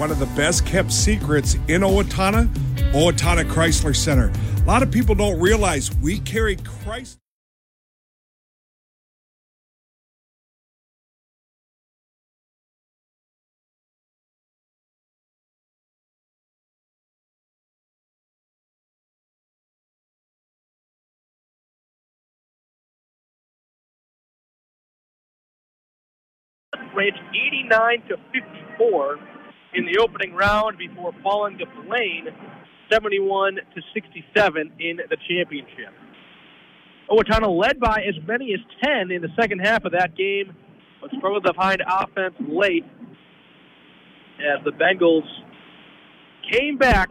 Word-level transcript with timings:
One 0.00 0.10
of 0.10 0.18
the 0.18 0.24
best 0.28 0.64
kept 0.64 0.90
secrets 0.90 1.56
in 1.68 1.82
Owatonna, 1.82 2.46
Owatonna 2.94 3.44
Chrysler 3.44 3.94
Center. 3.94 4.32
A 4.56 4.66
lot 4.66 4.82
of 4.82 4.90
people 4.90 5.14
don't 5.14 5.38
realize 5.38 5.94
we 5.96 6.20
carry 6.20 6.56
Chrysler. 6.56 7.18
ranked 26.96 27.18
89 27.34 28.02
to 28.08 28.16
54 28.32 29.18
in 29.74 29.86
the 29.86 29.98
opening 29.98 30.34
round 30.34 30.78
before 30.78 31.12
falling 31.22 31.58
to 31.58 31.66
Blaine 31.86 32.28
71 32.92 33.56
to 33.56 33.82
67 33.94 34.72
in 34.80 34.96
the 35.08 35.16
championship. 35.28 35.94
Owatonna 37.10 37.48
led 37.48 37.80
by 37.80 38.04
as 38.08 38.14
many 38.26 38.52
as 38.54 38.60
10 38.84 39.10
in 39.10 39.22
the 39.22 39.28
second 39.38 39.60
half 39.60 39.84
of 39.84 39.92
that 39.92 40.16
game, 40.16 40.54
but 41.00 41.10
struggled 41.18 41.44
to 41.44 41.54
find 41.54 41.82
offense 41.86 42.34
late 42.48 42.84
as 44.38 44.64
the 44.64 44.72
Bengals 44.72 45.26
came 46.50 46.78
back 46.78 47.10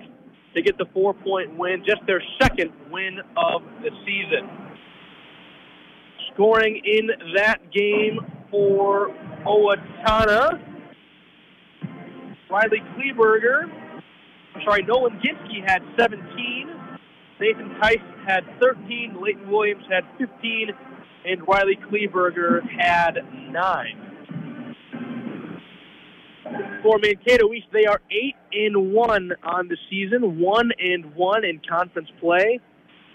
to 0.56 0.62
get 0.62 0.78
the 0.78 0.86
four 0.94 1.14
point 1.14 1.58
win, 1.58 1.84
just 1.86 2.02
their 2.08 2.23
second 2.42 2.72
win 2.92 3.20
of 3.38 3.62
the 3.84 3.92
season. 4.06 4.50
Scoring 6.34 6.82
in 6.84 7.10
that 7.36 7.72
game 7.72 8.20
for 8.50 9.10
Owatonna. 9.46 10.69
Riley 12.50 12.81
Kleberger, 12.95 13.69
I'm 14.55 14.61
sorry, 14.66 14.81
Nolan 14.83 15.19
Ginsky 15.19 15.64
had 15.66 15.83
17. 15.97 16.69
Nathan 17.39 17.69
Tice 17.80 17.97
had 18.25 18.44
13. 18.59 19.22
Leighton 19.22 19.50
Williams 19.50 19.83
had 19.89 20.03
15. 20.17 20.72
And 21.25 21.47
Riley 21.47 21.77
Kleberger 21.89 22.61
had 22.80 23.20
9. 23.52 24.05
For 26.82 26.98
Mankato 26.98 27.54
East, 27.54 27.67
they 27.71 27.86
are 27.86 28.02
8 28.09 28.36
and 28.54 28.92
1 28.93 29.32
on 29.43 29.67
the 29.67 29.77
season, 29.89 30.39
1 30.39 30.71
and 30.80 31.14
1 31.14 31.45
in 31.45 31.61
conference 31.70 32.09
play. 32.20 32.59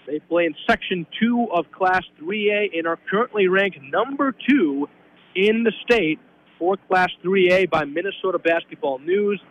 They 0.07 0.19
play 0.19 0.45
in 0.45 0.55
Section 0.69 1.05
2 1.19 1.47
of 1.53 1.65
Class 1.71 2.03
3A 2.21 2.77
and 2.77 2.87
are 2.87 2.99
currently 3.09 3.47
ranked 3.47 3.79
number 3.91 4.33
2 4.47 4.87
in 5.35 5.63
the 5.63 5.73
state 5.83 6.19
for 6.59 6.77
Class 6.87 7.09
3A 7.23 7.69
by 7.69 7.85
Minnesota 7.85 8.39
Basketball 8.39 8.99
News. 8.99 9.41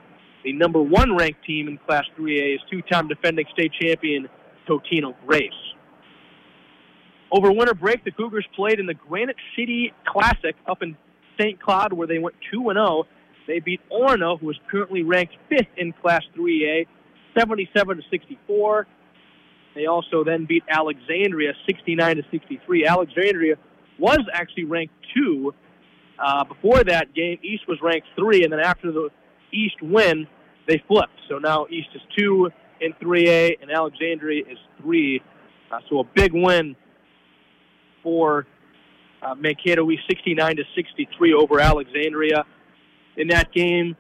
The 0.44 0.52
number 0.52 0.82
one 0.82 1.16
ranked 1.16 1.44
team 1.44 1.68
in 1.68 1.78
Class 1.78 2.04
3A 2.18 2.56
is 2.56 2.60
two-time 2.70 3.08
defending 3.08 3.46
state 3.52 3.72
champion 3.80 4.28
Totino 4.68 5.14
Grace. 5.26 5.52
Over 7.32 7.50
winter 7.50 7.74
break, 7.74 8.04
the 8.04 8.10
Cougars 8.10 8.46
played 8.54 8.78
in 8.78 8.86
the 8.86 8.94
Granite 8.94 9.36
City 9.56 9.92
Classic 10.06 10.54
up 10.68 10.82
in 10.82 10.96
St. 11.40 11.60
Cloud, 11.60 11.92
where 11.92 12.06
they 12.06 12.18
went 12.18 12.36
2 12.52 12.62
0. 12.72 13.04
They 13.46 13.60
beat 13.60 13.80
Orono, 13.90 14.38
who 14.38 14.50
is 14.50 14.56
currently 14.70 15.02
ranked 15.02 15.34
fifth 15.48 15.68
in 15.76 15.92
Class 15.92 16.22
3A, 16.36 16.86
77 17.36 17.96
to 17.96 18.02
64. 18.10 18.86
They 19.74 19.86
also 19.86 20.22
then 20.22 20.46
beat 20.46 20.62
Alexandria 20.68 21.52
69 21.66 22.16
to 22.16 22.22
63. 22.30 22.86
Alexandria 22.86 23.56
was 23.98 24.20
actually 24.32 24.64
ranked 24.64 24.94
two 25.14 25.52
uh, 26.18 26.44
before 26.44 26.84
that 26.84 27.14
game, 27.14 27.38
East 27.42 27.66
was 27.66 27.78
ranked 27.82 28.08
three, 28.16 28.44
and 28.44 28.52
then 28.52 28.60
after 28.60 28.92
the 28.92 29.10
East 29.52 29.76
win, 29.82 30.26
they 30.68 30.82
flipped. 30.86 31.18
So 31.28 31.38
now 31.38 31.66
East 31.70 31.88
is 31.94 32.02
two 32.16 32.50
in 32.80 32.92
3A, 32.94 33.60
and 33.60 33.70
Alexandria 33.70 34.44
is 34.48 34.58
three. 34.80 35.22
Uh, 35.70 35.78
so 35.88 36.00
a 36.00 36.04
big 36.04 36.32
win 36.32 36.76
for 38.02 38.46
uh, 39.22 39.34
Mankato 39.34 39.90
East, 39.90 40.02
69 40.08 40.56
to 40.56 40.62
63 40.76 41.34
over 41.34 41.60
Alexandria. 41.60 42.44
In 43.16 43.28
that 43.28 43.52
game, 43.52 43.96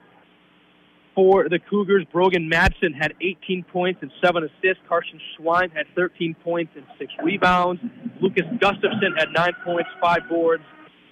for 1.14 1.48
the 1.48 1.60
Cougars, 1.70 2.04
Brogan 2.12 2.50
Madsen 2.50 2.92
had 2.92 3.14
18 3.20 3.64
points 3.72 4.00
and 4.02 4.10
seven 4.22 4.42
assists. 4.42 4.82
Carson 4.88 5.20
Schweim 5.38 5.70
had 5.72 5.86
13 5.94 6.34
points 6.42 6.72
and 6.74 6.84
six 6.98 7.12
rebounds. 7.22 7.80
Lucas 8.20 8.44
Gustafson 8.60 9.14
had 9.16 9.28
nine 9.32 9.52
points, 9.64 9.88
five 10.00 10.28
boards, 10.28 10.64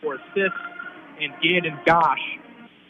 four 0.03 0.17
assists 0.17 0.59
and 1.23 1.33
Gandon 1.43 1.85
Gosh 1.87 2.19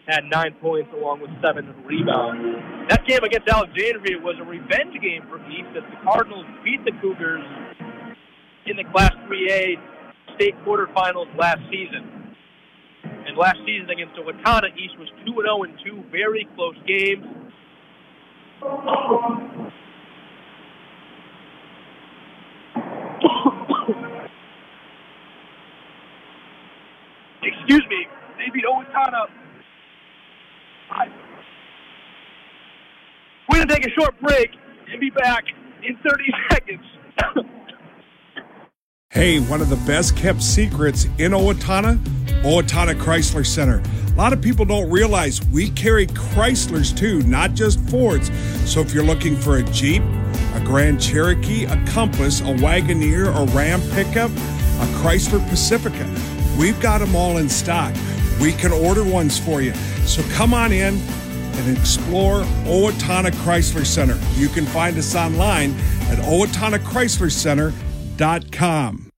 had 0.08 0.24
nine 0.24 0.54
points 0.60 0.90
along 0.96 1.20
with 1.20 1.30
seven 1.42 1.74
rebounds. 1.84 2.88
That 2.88 3.06
game 3.06 3.22
against 3.22 3.48
Alexandria 3.48 4.18
was 4.18 4.36
a 4.40 4.44
revenge 4.44 5.00
game 5.00 5.22
for 5.28 5.38
East 5.48 5.68
as 5.76 5.84
the 5.90 5.96
Cardinals 6.02 6.46
beat 6.64 6.84
the 6.84 6.92
Cougars 7.00 7.44
in 8.66 8.76
the 8.76 8.84
Class 8.90 9.12
3A 9.28 9.76
state 10.34 10.54
quarterfinals 10.66 11.36
last 11.38 11.60
season. 11.70 12.34
And 13.04 13.36
last 13.36 13.58
season 13.64 13.90
against 13.90 14.14
Owatonna, 14.16 14.76
East 14.76 14.98
was 14.98 15.08
2 15.26 15.32
0 15.32 15.62
in 15.62 15.76
two 15.84 16.02
very 16.10 16.48
close 16.56 16.76
games. 16.86 17.26
Excuse 27.42 27.82
me, 27.88 28.06
Owatonna. 28.50 29.26
We're 33.48 33.56
going 33.56 33.68
to 33.68 33.74
take 33.74 33.86
a 33.86 33.90
short 33.90 34.18
break 34.20 34.50
and 34.90 35.00
be 35.00 35.10
back 35.10 35.44
in 35.82 35.96
30 35.96 36.24
seconds. 36.50 36.84
hey, 39.10 39.40
one 39.40 39.60
of 39.60 39.68
the 39.68 39.76
best 39.86 40.16
kept 40.16 40.42
secrets 40.42 41.04
in 41.18 41.32
Owatonna, 41.32 41.98
Owatonna 42.42 42.94
Chrysler 42.94 43.46
Center. 43.46 43.82
A 44.08 44.14
lot 44.16 44.32
of 44.32 44.42
people 44.42 44.64
don't 44.64 44.90
realize 44.90 45.44
we 45.46 45.70
carry 45.70 46.06
Chryslers 46.06 46.96
too, 46.96 47.22
not 47.22 47.54
just 47.54 47.80
Fords. 47.88 48.30
So 48.70 48.80
if 48.80 48.92
you're 48.92 49.04
looking 49.04 49.36
for 49.36 49.56
a 49.56 49.62
Jeep, 49.64 50.02
a 50.54 50.62
Grand 50.64 51.00
Cherokee, 51.00 51.64
a 51.64 51.82
Compass, 51.86 52.40
a 52.40 52.44
Wagoneer, 52.44 53.28
a 53.34 53.50
Ram 53.52 53.80
pickup, 53.92 54.30
a 54.30 54.86
Chrysler 55.00 55.46
Pacifica, 55.48 56.06
we've 56.58 56.78
got 56.80 56.98
them 56.98 57.16
all 57.16 57.38
in 57.38 57.48
stock. 57.48 57.94
We 58.42 58.52
can 58.52 58.72
order 58.72 59.04
ones 59.04 59.38
for 59.38 59.62
you. 59.62 59.72
So 60.04 60.22
come 60.34 60.52
on 60.52 60.72
in 60.72 60.98
and 60.98 61.78
explore 61.78 62.42
Owatonna 62.64 63.30
Chrysler 63.30 63.86
Center. 63.86 64.18
You 64.34 64.48
can 64.48 64.66
find 64.66 64.98
us 64.98 65.14
online 65.14 65.76
at 66.10 66.18
owatonnachryslercenter.com. 66.18 69.10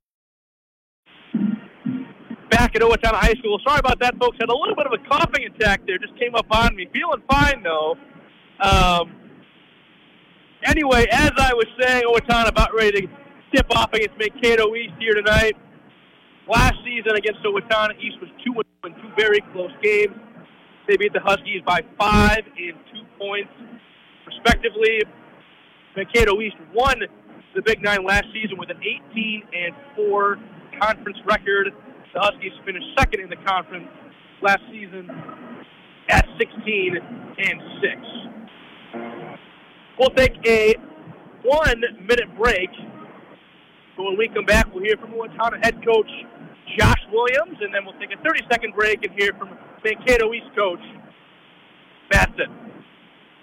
Back 2.51 2.77
at 2.77 2.83
Owatonna 2.83 3.15
High 3.15 3.33
School. 3.39 3.59
Sorry 3.67 3.79
about 3.79 3.99
that, 4.01 4.19
folks. 4.19 4.37
Had 4.39 4.51
a 4.51 4.55
little 4.55 4.77
bit 4.77 4.87
of 4.87 4.93
a 4.93 4.99
coughing 5.09 5.47
attack 5.47 5.87
there. 5.87 5.97
Just 5.97 6.19
came 6.19 6.35
up 6.35 6.45
on 6.51 6.77
me. 6.77 6.87
Feeling 6.93 7.23
fine, 7.31 7.63
though. 7.63 7.97
Um, 8.61 9.11
anyway, 10.65 11.07
as 11.11 11.33
I 11.39 11.55
was 11.55 11.65
saying, 11.81 12.03
Owatonna 12.07 12.49
about 12.49 12.75
ready 12.75 13.01
to 13.01 13.09
tip 13.55 13.75
off 13.75 13.95
against 13.95 14.19
Mankato 14.19 14.77
East 14.77 14.93
here 14.99 15.15
tonight. 15.15 15.57
Last 16.49 16.75
season 16.85 17.17
against 17.17 17.41
Owatonna, 17.43 17.99
East 17.99 18.21
was 18.21 18.29
2 18.45 18.53
in 18.85 18.93
two 19.01 19.11
very 19.17 19.41
close 19.53 19.73
games. 19.83 20.13
They 20.87 20.97
beat 20.99 21.15
the 21.15 21.21
Huskies 21.21 21.63
by 21.67 21.81
five 21.99 22.45
and 22.45 22.77
two 22.93 23.01
points, 23.19 23.51
respectively. 24.27 25.01
Mankato 25.97 26.39
East 26.43 26.57
won 26.75 27.01
the 27.55 27.63
Big 27.63 27.83
Nine 27.83 28.05
last 28.05 28.27
season 28.35 28.59
with 28.59 28.69
an 28.69 28.77
18 28.77 29.43
and 29.55 29.75
4 29.97 30.39
conference 30.79 31.17
record. 31.25 31.73
The 32.13 32.21
Huskies 32.21 32.53
finished 32.67 32.87
second 32.99 33.21
in 33.21 33.31
the 33.31 33.37
conference 33.47 33.89
last 34.43 34.61
season 34.71 35.09
at 36.11 36.27
16 36.39 36.97
and 37.39 37.63
6. 37.81 39.05
We'll 39.99 40.11
take 40.11 40.37
a 40.47 40.75
one 41.43 41.81
minute 42.03 42.37
break. 42.37 42.69
So 43.97 44.03
when 44.03 44.19
we 44.19 44.29
come 44.29 44.45
back, 44.45 44.67
we'll 44.75 44.85
hear 44.85 44.97
from 44.99 45.13
Owatonna 45.13 45.65
head 45.65 45.83
coach 45.87 46.11
Josh 46.79 47.01
Williams, 47.13 47.59
and 47.61 47.73
then 47.73 47.85
we'll 47.85 47.99
take 47.99 48.13
a 48.13 48.23
30 48.23 48.41
second 48.51 48.75
break 48.75 49.05
and 49.05 49.13
hear 49.19 49.33
from 49.39 49.51
Mankato 49.85 50.33
East 50.33 50.55
coach 50.57 50.81
Batson. 52.11 52.51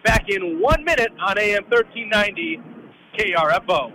Back 0.04 0.26
in 0.30 0.60
one 0.60 0.84
minute 0.84 1.12
on 1.20 1.38
AM 1.38 1.64
1390 1.70 2.62
KRFO. 3.18 3.94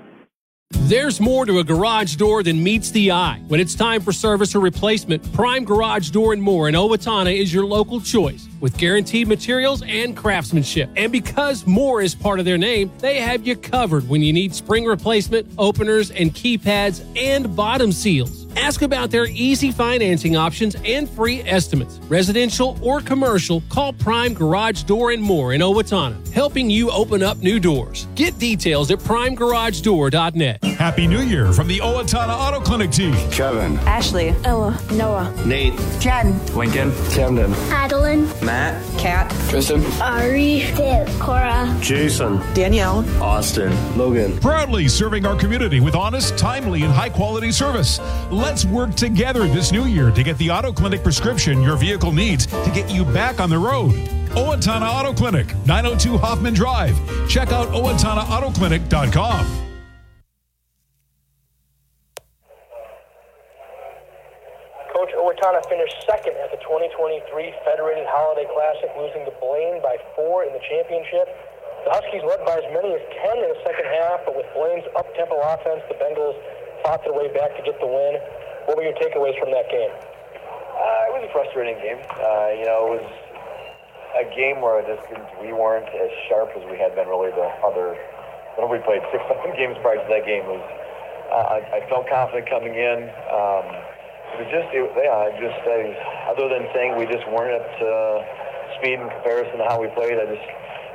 There's 0.70 1.20
more 1.20 1.44
to 1.46 1.58
a 1.58 1.64
garage 1.64 2.14
door 2.14 2.44
than 2.44 2.62
meets 2.62 2.92
the 2.92 3.10
eye. 3.10 3.42
When 3.48 3.58
it's 3.58 3.74
time 3.74 4.00
for 4.00 4.12
service 4.12 4.54
or 4.54 4.60
replacement, 4.60 5.32
Prime 5.32 5.64
Garage 5.64 6.10
Door 6.10 6.34
and 6.34 6.42
More 6.42 6.68
in 6.68 6.76
Owatonna 6.76 7.36
is 7.36 7.52
your 7.52 7.64
local 7.64 8.00
choice 8.00 8.48
with 8.60 8.76
guaranteed 8.78 9.26
materials 9.26 9.82
and 9.82 10.16
craftsmanship. 10.16 10.88
And 10.96 11.10
because 11.10 11.66
more 11.66 12.02
is 12.02 12.14
part 12.14 12.38
of 12.38 12.44
their 12.44 12.58
name, 12.58 12.92
they 12.98 13.20
have 13.20 13.44
you 13.44 13.56
covered 13.56 14.08
when 14.08 14.22
you 14.22 14.32
need 14.32 14.54
spring 14.54 14.84
replacement, 14.84 15.48
openers, 15.58 16.12
and 16.12 16.32
keypads 16.32 17.04
and 17.16 17.54
bottom 17.56 17.90
seals. 17.90 18.45
Ask 18.56 18.82
about 18.82 19.10
their 19.10 19.26
easy 19.26 19.70
financing 19.70 20.34
options 20.36 20.76
and 20.84 21.08
free 21.08 21.42
estimates. 21.42 21.98
Residential 22.08 22.78
or 22.82 23.00
commercial, 23.00 23.62
call 23.68 23.92
Prime 23.92 24.34
Garage 24.34 24.82
Door 24.84 25.12
and 25.12 25.22
More 25.22 25.52
in 25.52 25.60
Owatonna, 25.60 26.16
helping 26.32 26.68
you 26.70 26.90
open 26.90 27.22
up 27.22 27.38
new 27.38 27.60
doors. 27.60 28.06
Get 28.14 28.38
details 28.38 28.90
at 28.90 28.98
primegaragedoor.net. 28.98 30.64
Happy 30.64 31.06
New 31.06 31.20
Year 31.20 31.52
from 31.52 31.68
the 31.68 31.78
Owatonna 31.78 32.34
Auto 32.36 32.60
Clinic 32.60 32.90
team. 32.90 33.14
Kevin, 33.30 33.78
Ashley, 33.80 34.34
Ella, 34.44 34.78
Noah, 34.92 35.32
Nate, 35.44 35.78
Jen, 36.00 36.38
Lincoln, 36.54 36.92
Camden, 37.10 37.52
Adeline, 37.70 38.24
Matt, 38.44 38.82
Kat, 38.98 39.30
Tristan, 39.48 39.84
Ari, 40.00 40.60
Viv, 40.72 41.08
Cora, 41.20 41.76
Jason, 41.80 42.38
Danielle, 42.54 43.04
Austin, 43.22 43.72
Logan. 43.96 44.38
Proudly 44.40 44.88
serving 44.88 45.26
our 45.26 45.36
community 45.36 45.80
with 45.80 45.94
honest, 45.94 46.36
timely, 46.38 46.82
and 46.82 46.92
high 46.92 47.08
quality 47.08 47.52
service. 47.52 47.98
Let's 48.46 48.64
work 48.64 48.94
together 48.94 49.48
this 49.48 49.72
new 49.72 49.86
year 49.90 50.12
to 50.12 50.22
get 50.22 50.38
the 50.38 50.54
Auto 50.54 50.70
Clinic 50.70 51.02
prescription 51.02 51.60
your 51.62 51.74
vehicle 51.74 52.12
needs 52.12 52.46
to 52.46 52.70
get 52.70 52.88
you 52.88 53.04
back 53.04 53.40
on 53.40 53.50
the 53.50 53.58
road. 53.58 53.90
Owatonna 54.38 54.86
Auto 54.86 55.12
Clinic, 55.12 55.50
902 55.66 56.16
Hoffman 56.16 56.54
Drive. 56.54 56.94
Check 57.28 57.50
out 57.50 57.66
OwatonnaAutoClinic.com. 57.74 59.42
Coach 64.94 65.10
Owatonna 65.18 65.66
finished 65.68 65.96
second 66.06 66.38
at 66.38 66.54
the 66.54 66.62
2023 66.62 67.52
Federated 67.66 68.06
Holiday 68.06 68.46
Classic, 68.54 68.94
losing 68.94 69.26
to 69.26 69.34
Blaine 69.42 69.82
by 69.82 69.98
four 70.14 70.44
in 70.46 70.52
the 70.54 70.62
championship. 70.70 71.26
The 71.82 71.90
Huskies 71.90 72.22
led 72.22 72.46
by 72.46 72.62
as 72.62 72.66
many 72.70 72.94
as 72.94 73.02
10 73.26 73.42
in 73.42 73.48
the 73.50 73.58
second 73.66 73.90
half, 73.90 74.22
but 74.22 74.38
with 74.38 74.46
Blaine's 74.54 74.86
up-tempo 74.94 75.34
offense, 75.34 75.82
the 75.90 75.98
Bengals 75.98 76.38
fought 76.82 77.04
their 77.04 77.14
way 77.14 77.32
back 77.32 77.56
to 77.56 77.62
get 77.62 77.78
the 77.80 77.86
win. 77.86 78.20
What 78.66 78.76
were 78.76 78.84
your 78.84 78.96
takeaways 78.98 79.38
from 79.38 79.52
that 79.52 79.70
game? 79.70 79.92
Uh, 79.92 81.08
it 81.08 81.12
was 81.16 81.22
a 81.24 81.32
frustrating 81.32 81.78
game. 81.80 82.00
Uh, 82.18 82.50
you 82.52 82.66
know, 82.66 82.92
it 82.92 83.00
was 83.00 83.08
a 84.16 84.26
game 84.36 84.60
where 84.60 84.80
just 84.84 85.04
we 85.40 85.52
weren't 85.52 85.88
as 85.92 86.10
sharp 86.28 86.50
as 86.56 86.64
we 86.68 86.76
had 86.76 86.94
been 86.94 87.08
really 87.08 87.30
the 87.32 87.48
other. 87.64 87.96
When 88.56 88.72
we 88.72 88.80
played 88.84 89.04
six, 89.12 89.20
seven 89.28 89.52
games 89.56 89.76
prior 89.84 90.00
to 90.00 90.08
that 90.08 90.24
game, 90.24 90.48
was 90.48 90.64
uh, 91.32 91.60
I, 91.60 91.80
I 91.80 91.88
felt 91.88 92.08
confident 92.08 92.48
coming 92.48 92.74
in. 92.74 93.08
Um, 93.28 93.66
it 94.36 94.44
was 94.44 94.50
just, 94.52 94.68
it, 94.72 94.84
yeah, 94.96 95.32
just 95.40 95.60
uh, 95.64 96.32
other 96.32 96.48
than 96.48 96.68
saying 96.72 96.96
we 96.96 97.06
just 97.06 97.24
weren't 97.28 97.56
at 97.56 97.72
uh, 97.80 98.20
speed 98.78 99.00
in 99.00 99.08
comparison 99.08 99.58
to 99.60 99.64
how 99.64 99.80
we 99.80 99.88
played. 99.96 100.18
I 100.18 100.26
just 100.28 100.44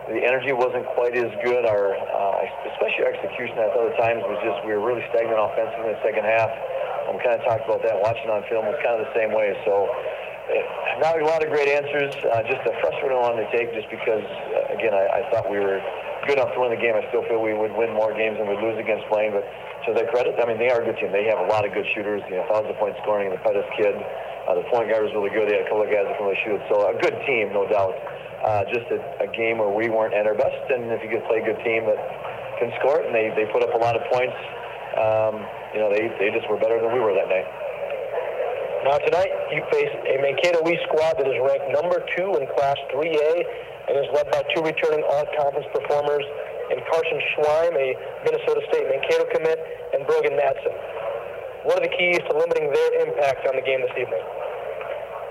the 0.10 0.18
energy 0.18 0.54
wasn't 0.54 0.86
quite 0.98 1.14
as 1.14 1.30
good. 1.46 1.66
Our 1.66 1.94
uh, 1.94 2.72
especially 2.74 3.06
our 3.06 3.14
execution 3.14 3.58
at 3.62 3.70
other 3.78 3.94
times 4.02 4.26
was 4.26 4.42
just 4.42 4.66
we 4.66 4.74
were 4.74 4.82
really 4.82 5.06
stagnant 5.14 5.38
offensively 5.38 5.94
in 5.94 5.98
the 5.98 6.04
second 6.06 6.26
half. 6.26 6.50
And 7.06 7.18
we 7.18 7.20
kind 7.22 7.38
of 7.38 7.44
talked 7.46 7.66
about 7.66 7.82
that 7.86 7.98
watching 8.02 8.30
on 8.30 8.42
film 8.50 8.66
was 8.66 8.78
kind 8.82 8.98
of 8.98 9.06
the 9.06 9.14
same 9.14 9.34
way. 9.34 9.54
So 9.66 9.90
not 11.02 11.18
a 11.18 11.26
lot 11.26 11.46
of 11.46 11.50
great 11.50 11.70
answers. 11.70 12.14
Uh, 12.26 12.42
just 12.46 12.62
a 12.66 12.74
frustrating 12.82 13.18
one 13.18 13.38
to 13.38 13.46
take, 13.54 13.74
just 13.74 13.90
because 13.90 14.26
uh, 14.26 14.74
again 14.74 14.94
I, 14.94 15.22
I 15.22 15.32
thought 15.32 15.50
we 15.50 15.62
were 15.62 15.82
good 16.26 16.38
enough 16.38 16.54
to 16.54 16.60
win 16.62 16.74
the 16.74 16.82
game. 16.82 16.94
I 16.98 17.06
still 17.10 17.26
feel 17.26 17.42
we 17.42 17.54
would 17.54 17.74
win 17.74 17.94
more 17.94 18.14
games 18.14 18.38
than 18.38 18.46
we'd 18.46 18.62
lose 18.62 18.78
against 18.78 19.06
Blaine, 19.10 19.34
but 19.34 19.46
to 19.86 19.94
their 19.98 20.06
credit, 20.14 20.38
I 20.38 20.46
mean, 20.46 20.62
they 20.62 20.70
are 20.70 20.82
a 20.82 20.86
good 20.86 20.98
team. 21.02 21.10
They 21.10 21.26
have 21.26 21.42
a 21.42 21.50
lot 21.50 21.66
of 21.66 21.74
good 21.74 21.86
shooters, 21.94 22.22
you 22.30 22.38
know, 22.38 22.46
thousand 22.50 22.78
point 22.78 22.94
scoring, 23.02 23.30
and 23.30 23.34
the 23.34 23.42
Pettis 23.42 23.66
kid. 23.78 23.98
Uh, 24.46 24.58
the 24.58 24.66
point 24.70 24.90
guard 24.90 25.06
was 25.06 25.14
really 25.14 25.34
good. 25.34 25.50
They 25.50 25.58
had 25.58 25.66
a 25.66 25.70
couple 25.70 25.86
of 25.86 25.90
guys 25.90 26.06
that 26.06 26.18
can 26.18 26.26
really 26.26 26.42
shoot. 26.46 26.62
So 26.70 26.86
a 26.86 26.98
good 26.98 27.18
team, 27.26 27.54
no 27.54 27.66
doubt. 27.66 27.94
Uh, 28.42 28.66
just 28.74 28.90
a, 28.90 28.98
a 29.22 29.30
game 29.38 29.62
where 29.62 29.70
we 29.70 29.86
weren't 29.90 30.18
at 30.18 30.26
our 30.26 30.34
best, 30.34 30.66
and 30.74 30.90
if 30.90 31.02
you 31.06 31.10
could 31.14 31.22
play 31.30 31.38
a 31.38 31.46
good 31.46 31.62
team 31.62 31.86
that 31.86 32.00
can 32.58 32.74
score 32.82 32.98
it, 32.98 33.06
and 33.06 33.14
they, 33.14 33.30
they 33.38 33.46
put 33.54 33.62
up 33.62 33.70
a 33.74 33.78
lot 33.78 33.94
of 33.94 34.02
points, 34.10 34.34
um, 34.98 35.46
you 35.74 35.80
know, 35.80 35.94
they, 35.94 36.10
they 36.18 36.34
just 36.34 36.50
were 36.50 36.58
better 36.58 36.82
than 36.82 36.90
we 36.90 37.00
were 37.00 37.14
that 37.14 37.30
night. 37.30 37.46
Now 38.82 38.98
tonight, 38.98 39.30
you 39.54 39.62
face 39.70 39.94
a 39.94 40.18
Mankato 40.26 40.66
East 40.66 40.82
squad 40.90 41.22
that 41.22 41.30
is 41.30 41.38
ranked 41.38 41.70
number 41.70 42.02
two 42.18 42.34
in 42.42 42.50
Class 42.58 42.82
3A 42.90 43.34
and 43.88 43.94
is 43.94 44.10
led 44.10 44.26
by 44.34 44.42
two 44.58 44.66
returning 44.66 45.06
all-conference 45.06 45.70
performers 45.70 46.26
in 46.74 46.82
Carson 46.90 47.22
Schweim, 47.30 47.78
a 47.78 47.94
Minnesota 48.26 48.62
State 48.74 48.90
Mankato 48.90 49.30
commit, 49.38 49.62
and 49.94 50.02
Brogan 50.10 50.34
Madsen. 50.34 50.74
What 51.62 51.78
are 51.78 51.86
the 51.86 51.94
keys 51.94 52.26
to 52.26 52.34
limiting 52.34 52.74
their 52.74 53.06
impact 53.06 53.46
on 53.46 53.54
the 53.54 53.62
game 53.62 53.86
this 53.86 53.94
evening? 54.02 54.26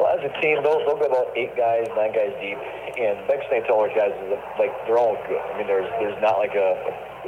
Well, 0.00 0.16
as 0.16 0.24
a 0.24 0.32
team, 0.40 0.64
they'll, 0.64 0.80
they'll 0.88 0.96
go 0.96 1.12
about 1.12 1.28
eight 1.36 1.52
guys, 1.60 1.84
nine 1.92 2.16
guys 2.16 2.32
deep, 2.40 2.56
and 2.56 3.20
Beck 3.28 3.44
St. 3.52 3.68
Taylor's 3.68 3.92
guys 3.92 4.16
is 4.16 4.32
like 4.56 4.72
they're 4.88 4.96
all 4.96 5.20
good. 5.28 5.44
I 5.52 5.60
mean, 5.60 5.68
there's 5.68 5.84
there's 6.00 6.16
not 6.24 6.40
like 6.40 6.56
a, 6.56 6.72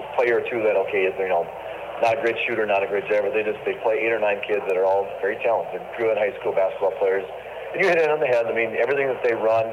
a 0.01 0.05
player 0.17 0.41
or 0.41 0.45
two 0.49 0.65
that 0.65 0.73
okay, 0.89 1.05
is 1.05 1.13
you 1.21 1.29
know, 1.29 1.45
not 2.01 2.17
a 2.17 2.21
great 2.25 2.41
shooter, 2.49 2.65
not 2.65 2.81
a 2.81 2.89
great 2.89 3.05
jabber. 3.13 3.29
They 3.29 3.45
just 3.45 3.61
they 3.69 3.77
play 3.85 4.01
eight 4.01 4.09
or 4.09 4.25
nine 4.25 4.41
kids 4.49 4.65
that 4.73 4.81
are 4.81 4.89
all 4.89 5.05
very 5.21 5.37
talented, 5.45 5.85
good 6.01 6.17
high 6.17 6.33
school 6.41 6.57
basketball 6.57 6.97
players. 6.97 7.29
And 7.77 7.85
you 7.85 7.93
hit 7.93 8.01
it 8.01 8.09
on 8.09 8.25
the 8.25 8.31
head. 8.33 8.49
I 8.49 8.57
mean, 8.57 8.73
everything 8.81 9.13
that 9.13 9.21
they 9.21 9.37
run 9.37 9.69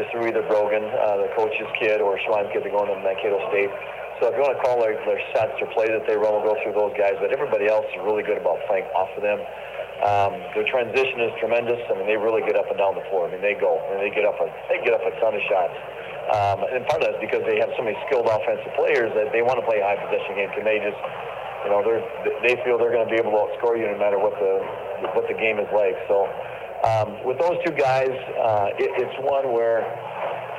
is 0.00 0.08
through 0.08 0.32
either 0.32 0.40
Brogan, 0.48 0.88
uh, 0.88 1.20
the 1.20 1.30
coach's 1.36 1.68
kid, 1.76 2.00
or 2.00 2.16
Schweim 2.24 2.48
kid 2.48 2.64
that 2.64 2.72
go 2.72 2.80
into 2.80 2.96
Mankato 3.04 3.44
State. 3.52 3.68
So 4.24 4.32
if 4.32 4.34
you 4.34 4.42
want 4.42 4.56
to 4.56 4.62
call 4.64 4.82
their, 4.82 4.98
their 5.06 5.22
sets 5.30 5.54
or 5.62 5.68
play 5.76 5.86
that 5.86 6.02
they 6.08 6.18
run, 6.18 6.34
will 6.34 6.42
go 6.42 6.56
through 6.64 6.74
those 6.74 6.90
guys. 6.98 7.14
But 7.22 7.30
everybody 7.30 7.70
else 7.70 7.86
is 7.94 8.02
really 8.02 8.26
good 8.26 8.40
about 8.40 8.58
playing 8.66 8.88
off 8.96 9.12
of 9.14 9.22
them. 9.22 9.38
Um, 9.98 10.38
their 10.54 10.62
transition 10.70 11.18
is 11.26 11.34
tremendous. 11.42 11.82
I 11.90 11.98
mean, 11.98 12.06
they 12.06 12.14
really 12.14 12.46
get 12.46 12.54
up 12.54 12.70
and 12.70 12.78
down 12.78 12.94
the 12.94 13.02
floor. 13.10 13.26
I 13.26 13.34
mean, 13.34 13.42
they 13.42 13.58
go 13.58 13.82
and 13.90 13.98
they 13.98 14.14
get 14.14 14.22
up 14.22 14.38
a 14.38 14.46
they 14.70 14.78
get 14.86 14.94
up 14.94 15.02
a 15.02 15.10
ton 15.18 15.34
of 15.34 15.42
shots. 15.50 15.74
Um, 16.28 16.58
and 16.70 16.86
part 16.86 17.02
of 17.02 17.08
that 17.08 17.14
is 17.18 17.22
because 17.24 17.42
they 17.48 17.58
have 17.58 17.72
so 17.74 17.82
many 17.82 17.96
skilled 18.06 18.28
offensive 18.28 18.70
players 18.76 19.10
that 19.16 19.32
they 19.32 19.40
want 19.42 19.58
to 19.58 19.64
play 19.64 19.80
a 19.80 19.86
high 19.88 19.96
possession 19.96 20.36
game. 20.36 20.52
Can 20.52 20.62
they 20.62 20.76
just, 20.76 21.00
you 21.64 21.72
know, 21.72 21.80
they're, 21.80 22.04
they 22.44 22.54
feel 22.62 22.76
they're 22.76 22.92
going 22.92 23.08
to 23.08 23.12
be 23.12 23.16
able 23.16 23.32
to 23.32 23.40
outscore 23.48 23.80
you 23.80 23.88
no 23.88 23.96
matter 23.96 24.20
what 24.20 24.36
the 24.36 24.60
what 25.18 25.24
the 25.26 25.34
game 25.34 25.58
is 25.58 25.66
like. 25.74 25.96
So 26.06 26.28
um, 26.84 27.18
with 27.26 27.42
those 27.42 27.58
two 27.66 27.74
guys, 27.74 28.12
uh, 28.38 28.70
it, 28.78 28.92
it's 29.02 29.16
one 29.24 29.50
where 29.50 29.82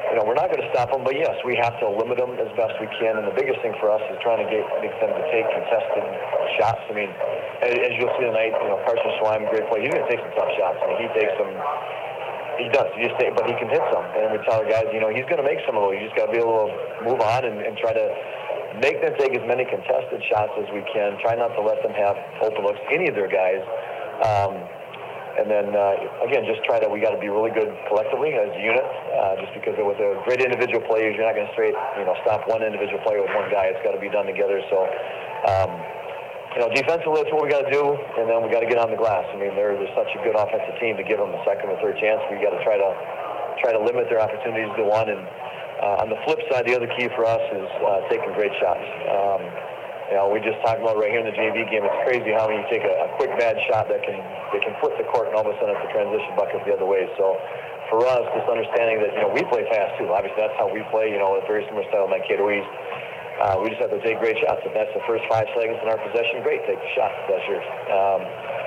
you 0.10 0.18
know, 0.18 0.26
we're 0.26 0.38
not 0.38 0.50
going 0.50 0.66
to 0.66 0.70
stop 0.74 0.90
them, 0.90 1.06
but 1.06 1.14
yes, 1.14 1.38
we 1.46 1.54
have 1.62 1.78
to 1.80 1.86
limit 1.86 2.18
them 2.18 2.34
as 2.42 2.50
best 2.58 2.74
we 2.82 2.90
can. 2.98 3.22
And 3.22 3.30
the 3.30 3.38
biggest 3.38 3.62
thing 3.62 3.78
for 3.78 3.94
us 3.94 4.02
is 4.10 4.18
trying 4.26 4.42
to 4.42 4.50
get, 4.50 4.66
them 4.66 5.14
to 5.14 5.26
take 5.30 5.46
contested 5.54 6.06
shots. 6.58 6.82
I 6.90 6.94
mean, 6.98 7.12
as, 7.62 7.74
as 7.78 7.94
you'll 7.94 8.10
see 8.18 8.26
tonight, 8.26 8.58
you 8.58 8.74
know, 8.74 8.82
Carson 8.90 9.06
Schweim, 9.22 9.46
great 9.54 9.70
play. 9.70 9.86
He's 9.86 9.94
going 9.94 10.02
to 10.02 10.10
take 10.10 10.18
some 10.18 10.34
tough 10.34 10.50
shots. 10.58 10.82
I 10.82 10.86
mean, 10.90 11.00
he 11.06 11.10
takes 11.14 11.36
them. 11.38 11.52
He 12.58 12.68
does. 12.74 12.90
He 12.98 13.06
just 13.06 13.22
take, 13.22 13.38
but 13.38 13.46
he 13.46 13.54
can 13.54 13.70
hit 13.70 13.86
some. 13.94 14.04
And 14.18 14.34
we 14.34 14.42
tell 14.50 14.66
our 14.66 14.68
guys, 14.68 14.90
you 14.90 15.00
know, 15.00 15.14
he's 15.14 15.30
going 15.30 15.40
to 15.40 15.46
make 15.46 15.62
some 15.70 15.78
of 15.78 15.86
those. 15.86 16.02
You 16.02 16.10
just 16.10 16.18
got 16.18 16.28
to 16.28 16.34
be 16.34 16.42
able 16.42 16.68
to 16.68 16.74
move 17.06 17.22
on 17.22 17.46
and, 17.46 17.62
and 17.62 17.78
try 17.78 17.94
to 17.94 18.06
make 18.82 18.98
them 19.06 19.14
take 19.22 19.38
as 19.38 19.46
many 19.46 19.64
contested 19.70 20.26
shots 20.26 20.58
as 20.58 20.66
we 20.74 20.82
can. 20.90 21.22
Try 21.22 21.38
not 21.38 21.54
to 21.54 21.62
let 21.62 21.86
them 21.86 21.94
have 21.94 22.18
open 22.42 22.66
looks. 22.66 22.82
Any 22.90 23.08
of 23.08 23.16
their 23.16 23.30
guys. 23.30 23.62
Um, 24.26 24.58
and 25.40 25.48
then 25.48 25.72
uh, 25.72 26.28
again, 26.28 26.44
just 26.44 26.62
try 26.68 26.78
to 26.80 26.88
we 26.92 27.00
got 27.00 27.16
to 27.16 27.22
be 27.22 27.32
really 27.32 27.52
good 27.56 27.72
collectively 27.88 28.36
as 28.36 28.52
a 28.52 28.62
unit. 28.62 28.84
Uh, 28.84 29.40
just 29.40 29.56
because 29.56 29.76
with 29.80 29.98
the 29.98 30.20
great 30.28 30.44
individual 30.44 30.84
players, 30.86 31.16
you're 31.16 31.26
not 31.26 31.34
going 31.34 31.48
to 31.48 31.56
straight 31.56 31.76
you 31.98 32.06
know 32.06 32.16
stop 32.28 32.44
one 32.46 32.62
individual 32.62 33.00
player 33.08 33.24
with 33.24 33.32
one 33.32 33.48
guy. 33.50 33.72
It's 33.72 33.82
got 33.82 33.96
to 33.96 34.02
be 34.02 34.12
done 34.12 34.28
together. 34.28 34.60
So. 34.70 34.86
Um, 35.48 35.72
you 36.58 36.66
know, 36.66 36.70
defensively, 36.74 37.22
that's 37.22 37.30
what 37.30 37.46
we 37.46 37.50
got 37.54 37.62
to 37.62 37.70
do, 37.70 37.94
and 37.94 38.26
then 38.26 38.42
we 38.42 38.50
got 38.50 38.66
to 38.66 38.70
get 38.70 38.82
on 38.82 38.90
the 38.90 38.98
glass. 38.98 39.22
I 39.30 39.38
mean, 39.38 39.54
they're, 39.54 39.78
they're 39.78 39.94
such 39.94 40.10
a 40.18 40.20
good 40.26 40.34
offensive 40.34 40.82
team 40.82 40.98
to 40.98 41.06
give 41.06 41.22
them 41.22 41.30
a 41.30 41.42
second 41.46 41.70
or 41.70 41.78
third 41.78 42.02
chance. 42.02 42.18
We 42.34 42.42
got 42.42 42.58
to 42.58 42.62
try 42.66 42.74
to 42.74 42.90
try 43.62 43.72
to 43.72 43.78
limit 43.78 44.10
their 44.10 44.18
opportunities 44.18 44.72
to 44.80 44.84
one. 44.84 45.14
And 45.14 45.22
uh, 45.80 46.02
on 46.04 46.10
the 46.10 46.18
flip 46.26 46.42
side, 46.50 46.66
the 46.66 46.74
other 46.74 46.90
key 46.98 47.08
for 47.14 47.28
us 47.28 47.44
is 47.54 47.70
uh, 47.86 48.02
taking 48.10 48.34
great 48.34 48.52
shots. 48.58 48.82
Um, 49.14 49.42
you 50.10 50.18
know, 50.18 50.26
we 50.26 50.42
just 50.42 50.58
talked 50.66 50.82
about 50.82 50.98
right 50.98 51.14
here 51.14 51.22
in 51.22 51.30
the 51.30 51.38
JV 51.38 51.70
game. 51.70 51.86
It's 51.86 52.02
crazy 52.02 52.34
how 52.34 52.50
you 52.50 52.66
take 52.74 52.82
a, 52.82 52.96
a 53.06 53.10
quick 53.22 53.30
bad 53.38 53.54
shot 53.70 53.86
that 53.94 54.02
can 54.02 54.18
that 54.18 54.62
can 54.66 54.74
flip 54.82 54.98
the 54.98 55.06
court 55.14 55.30
and 55.30 55.38
all 55.38 55.46
of 55.46 55.54
a 55.54 55.56
sudden 55.62 55.78
it's 55.78 55.86
a 55.86 55.92
transition 55.94 56.34
bucket 56.34 56.66
the 56.66 56.74
other 56.74 56.90
way. 56.90 57.06
So 57.14 57.38
for 57.94 58.02
us, 58.10 58.26
just 58.34 58.50
understanding 58.50 59.06
that 59.06 59.14
you 59.14 59.22
know 59.22 59.30
we 59.30 59.46
play 59.54 59.70
fast 59.70 60.02
too. 60.02 60.10
Obviously, 60.10 60.42
that's 60.42 60.58
how 60.58 60.66
we 60.66 60.82
play. 60.90 61.14
You 61.14 61.22
know, 61.22 61.38
a 61.38 61.46
very 61.46 61.62
similar 61.70 61.86
style 61.94 62.10
of 62.10 62.14
Mankato 62.14 62.50
East. 62.50 62.70
Uh, 63.38 63.62
we 63.62 63.70
just 63.70 63.80
have 63.80 63.94
to 63.94 64.02
take 64.02 64.18
great 64.18 64.36
shots. 64.42 64.66
If 64.66 64.74
that's 64.74 64.92
the 64.98 65.06
first 65.06 65.24
five 65.30 65.46
seconds 65.56 65.80
in 65.80 65.88
our 65.88 66.02
possession, 66.02 66.42
great, 66.44 66.60
take 66.66 66.82
the 66.82 66.92
shot. 66.98 67.14
That's 67.30 67.46
yours. 67.46 67.64
Um, 67.88 68.22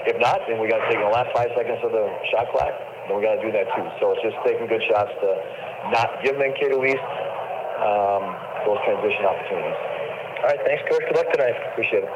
if 0.08 0.16
not, 0.22 0.46
then 0.46 0.62
we 0.62 0.70
got 0.70 0.80
to 0.80 0.88
take 0.88 1.02
the 1.02 1.12
last 1.12 1.28
five 1.36 1.50
seconds 1.58 1.82
of 1.82 1.92
the 1.92 2.06
shot 2.32 2.48
clock. 2.54 2.72
Then 3.10 3.18
we 3.18 3.20
got 3.20 3.36
to 3.36 3.42
do 3.42 3.50
that 3.50 3.66
too. 3.74 3.86
So 3.98 4.14
it's 4.14 4.22
just 4.22 4.38
taking 4.46 4.70
good 4.70 4.82
shots 4.88 5.10
to 5.10 5.30
not 5.90 6.22
give 6.22 6.38
Mankato 6.38 6.80
East 6.86 7.04
um, 7.82 8.30
those 8.64 8.78
transition 8.86 9.26
opportunities. 9.26 10.01
All 10.42 10.48
right, 10.48 10.58
thanks, 10.64 10.82
Coach. 10.90 11.02
Good 11.06 11.16
luck 11.16 11.32
tonight. 11.32 11.54
Appreciate 11.72 12.02
it. 12.02 12.10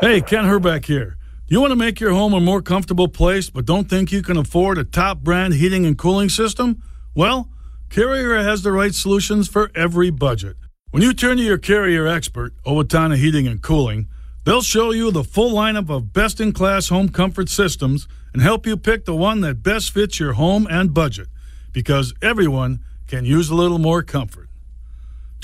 Hey, 0.00 0.20
Ken 0.22 0.46
Herbeck 0.46 0.86
here. 0.86 1.18
Do 1.46 1.54
you 1.54 1.60
want 1.60 1.72
to 1.72 1.76
make 1.76 2.00
your 2.00 2.12
home 2.12 2.32
a 2.32 2.40
more 2.40 2.62
comfortable 2.62 3.08
place 3.08 3.50
but 3.50 3.66
don't 3.66 3.90
think 3.90 4.10
you 4.10 4.22
can 4.22 4.38
afford 4.38 4.78
a 4.78 4.84
top 4.84 5.18
brand 5.18 5.52
heating 5.52 5.84
and 5.84 5.98
cooling 5.98 6.30
system? 6.30 6.82
Well, 7.14 7.50
Carrier 7.90 8.42
has 8.42 8.62
the 8.62 8.72
right 8.72 8.94
solutions 8.94 9.48
for 9.48 9.70
every 9.74 10.08
budget. 10.08 10.56
When 10.92 11.02
you 11.02 11.12
turn 11.12 11.36
to 11.36 11.42
your 11.42 11.58
Carrier 11.58 12.06
expert, 12.06 12.54
Owatonna 12.64 13.16
Heating 13.16 13.46
and 13.46 13.60
Cooling, 13.60 14.08
they'll 14.44 14.62
show 14.62 14.90
you 14.90 15.10
the 15.10 15.24
full 15.24 15.52
lineup 15.52 15.90
of 15.90 16.14
best 16.14 16.40
in 16.40 16.52
class 16.52 16.88
home 16.88 17.10
comfort 17.10 17.50
systems 17.50 18.08
and 18.32 18.40
help 18.40 18.66
you 18.66 18.78
pick 18.78 19.04
the 19.04 19.14
one 19.14 19.42
that 19.42 19.62
best 19.62 19.92
fits 19.92 20.18
your 20.18 20.32
home 20.32 20.66
and 20.70 20.94
budget 20.94 21.28
because 21.72 22.14
everyone 22.22 22.80
can 23.06 23.26
use 23.26 23.50
a 23.50 23.54
little 23.54 23.78
more 23.78 24.02
comfort. 24.02 24.48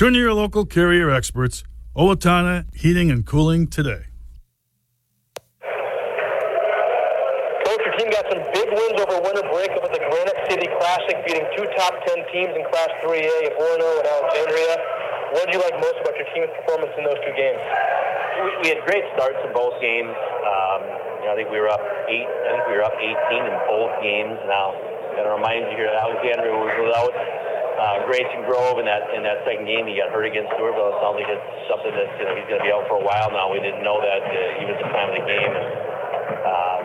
Turn 0.01 0.17
to 0.17 0.19
your 0.19 0.33
local 0.33 0.65
Carrier 0.65 1.13
experts, 1.13 1.61
Owatonna 1.93 2.65
Heating 2.73 3.13
and 3.13 3.21
Cooling 3.29 3.69
today. 3.69 4.09
Coach, 7.69 7.85
your 7.85 7.93
team 8.01 8.09
got 8.09 8.25
some 8.33 8.41
big 8.57 8.65
wins 8.73 8.97
over 8.97 9.21
winter 9.21 9.45
break 9.53 9.69
up 9.77 9.85
at 9.85 9.93
the 9.93 10.01
Granite 10.01 10.41
City 10.49 10.73
Classic, 10.81 11.21
beating 11.29 11.45
two 11.53 11.69
top 11.77 11.93
10 12.09 12.17
teams 12.33 12.49
in 12.49 12.65
Class 12.73 12.89
3A, 13.05 13.61
Orono 13.61 14.01
and 14.01 14.09
Alexandria. 14.09 14.81
What 15.37 15.45
did 15.45 15.61
you 15.61 15.61
like 15.69 15.77
most 15.77 16.01
about 16.01 16.17
your 16.17 16.33
team's 16.33 16.49
performance 16.65 16.97
in 16.97 17.05
those 17.05 17.21
two 17.21 17.37
games? 17.37 17.61
We, 18.41 18.49
we 18.65 18.67
had 18.73 18.81
great 18.89 19.05
starts 19.13 19.37
in 19.45 19.53
both 19.53 19.77
games. 19.85 20.17
Um, 20.17 20.81
you 21.21 21.29
know, 21.29 21.33
I 21.33 21.37
think 21.37 21.53
we 21.53 21.61
were 21.61 21.69
up 21.69 21.85
eight. 22.09 22.25
I 22.25 22.57
think 22.57 22.73
we 22.73 22.81
were 22.81 22.89
up 22.89 22.97
18 22.97 23.05
in 23.13 23.57
both 23.69 23.93
games. 24.01 24.41
Now, 24.49 24.73
got 25.13 25.29
to 25.29 25.33
remind 25.37 25.69
you 25.69 25.77
here 25.77 25.93
that 25.93 26.01
Alexandria 26.01 26.57
was 26.57 26.73
without 26.89 27.13
uh, 27.81 28.05
Grayson 28.05 28.45
Grove 28.45 28.77
in 28.77 28.85
that 28.85 29.09
in 29.17 29.25
that 29.25 29.41
second 29.49 29.65
game. 29.65 29.89
He 29.89 29.97
got 29.97 30.13
hurt 30.13 30.29
against 30.29 30.53
Stewartville. 30.53 30.93
It 30.93 31.01
sounds 31.01 31.17
like 31.17 31.31
it's 31.33 31.49
something 31.65 31.95
that 31.97 32.09
you 32.21 32.25
know 32.29 32.37
he's 32.37 32.45
going 32.53 32.61
to 32.61 32.67
be 32.69 32.73
out 32.73 32.85
for 32.85 33.01
a 33.01 33.05
while 33.05 33.33
now. 33.33 33.49
We 33.49 33.65
didn't 33.65 33.81
know 33.81 33.97
that 34.05 34.21
uh, 34.21 34.61
even 34.61 34.77
at 34.77 34.81
the 34.85 34.91
time 34.93 35.09
of 35.09 35.17
the 35.17 35.25
game. 35.25 35.53
And, 35.57 35.69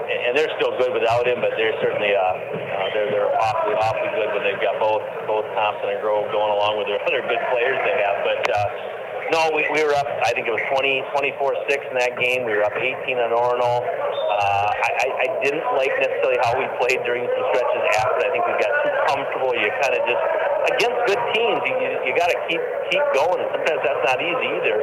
and, 0.06 0.20
and 0.30 0.32
they're 0.38 0.54
still 0.62 0.74
good 0.78 0.94
without 0.94 1.25
him, 1.25 1.42
but 1.42 1.58
they're 1.58 1.75
certainly 1.82 2.14
uh, 2.14 2.22
uh, 2.22 2.88
they're 2.94 3.10
they're 3.12 3.34
awfully 3.36 3.75
awfully 3.75 4.12
good 4.16 4.30
when 4.38 4.44
they've 4.46 4.62
got 4.62 4.80
both 4.80 5.04
both 5.28 5.46
Thompson 5.58 5.92
and 5.92 6.00
Grove 6.00 6.30
going 6.32 6.52
along 6.54 6.78
with 6.80 6.88
their 6.88 7.02
other 7.08 7.22
good 7.25 7.44
players 7.52 7.78
they 7.84 7.98
have. 8.00 8.18
But 8.24 8.42
uh, 8.48 8.95
no, 9.32 9.50
we, 9.53 9.65
we 9.74 9.82
were 9.82 9.96
up. 9.98 10.05
I 10.05 10.34
think 10.34 10.46
it 10.46 10.53
was 10.53 10.62
20, 10.70 11.01
24 11.13 11.70
six 11.70 11.82
in 11.89 11.98
that 11.98 12.13
game. 12.22 12.46
We 12.46 12.53
were 12.53 12.65
up 12.65 12.77
18 12.77 13.17
on 13.17 13.34
Orono. 13.34 13.82
Uh, 13.82 14.70
I, 14.70 14.89
I, 15.01 15.08
I 15.15 15.27
didn't 15.41 15.65
like 15.79 15.94
necessarily 15.98 16.38
how 16.44 16.53
we 16.53 16.67
played 16.77 17.01
during 17.08 17.25
some 17.25 17.46
stretches 17.55 17.84
after. 18.03 18.22
I 18.22 18.29
think 18.29 18.44
we 18.46 18.53
got 18.62 18.74
too 18.84 18.94
comfortable. 19.10 19.50
You 19.55 19.72
kind 19.82 19.96
of 19.96 20.01
just 20.05 20.24
against 20.75 21.00
good 21.10 21.22
teams, 21.34 21.62
you, 21.65 21.74
you, 21.77 21.89
you 22.10 22.12
got 22.17 22.29
to 22.29 22.38
keep 22.50 22.62
keep 22.91 23.05
going, 23.17 23.41
and 23.41 23.50
sometimes 23.53 23.82
that's 23.82 24.03
not 24.05 24.17
easy 24.22 24.48
either. 24.62 24.77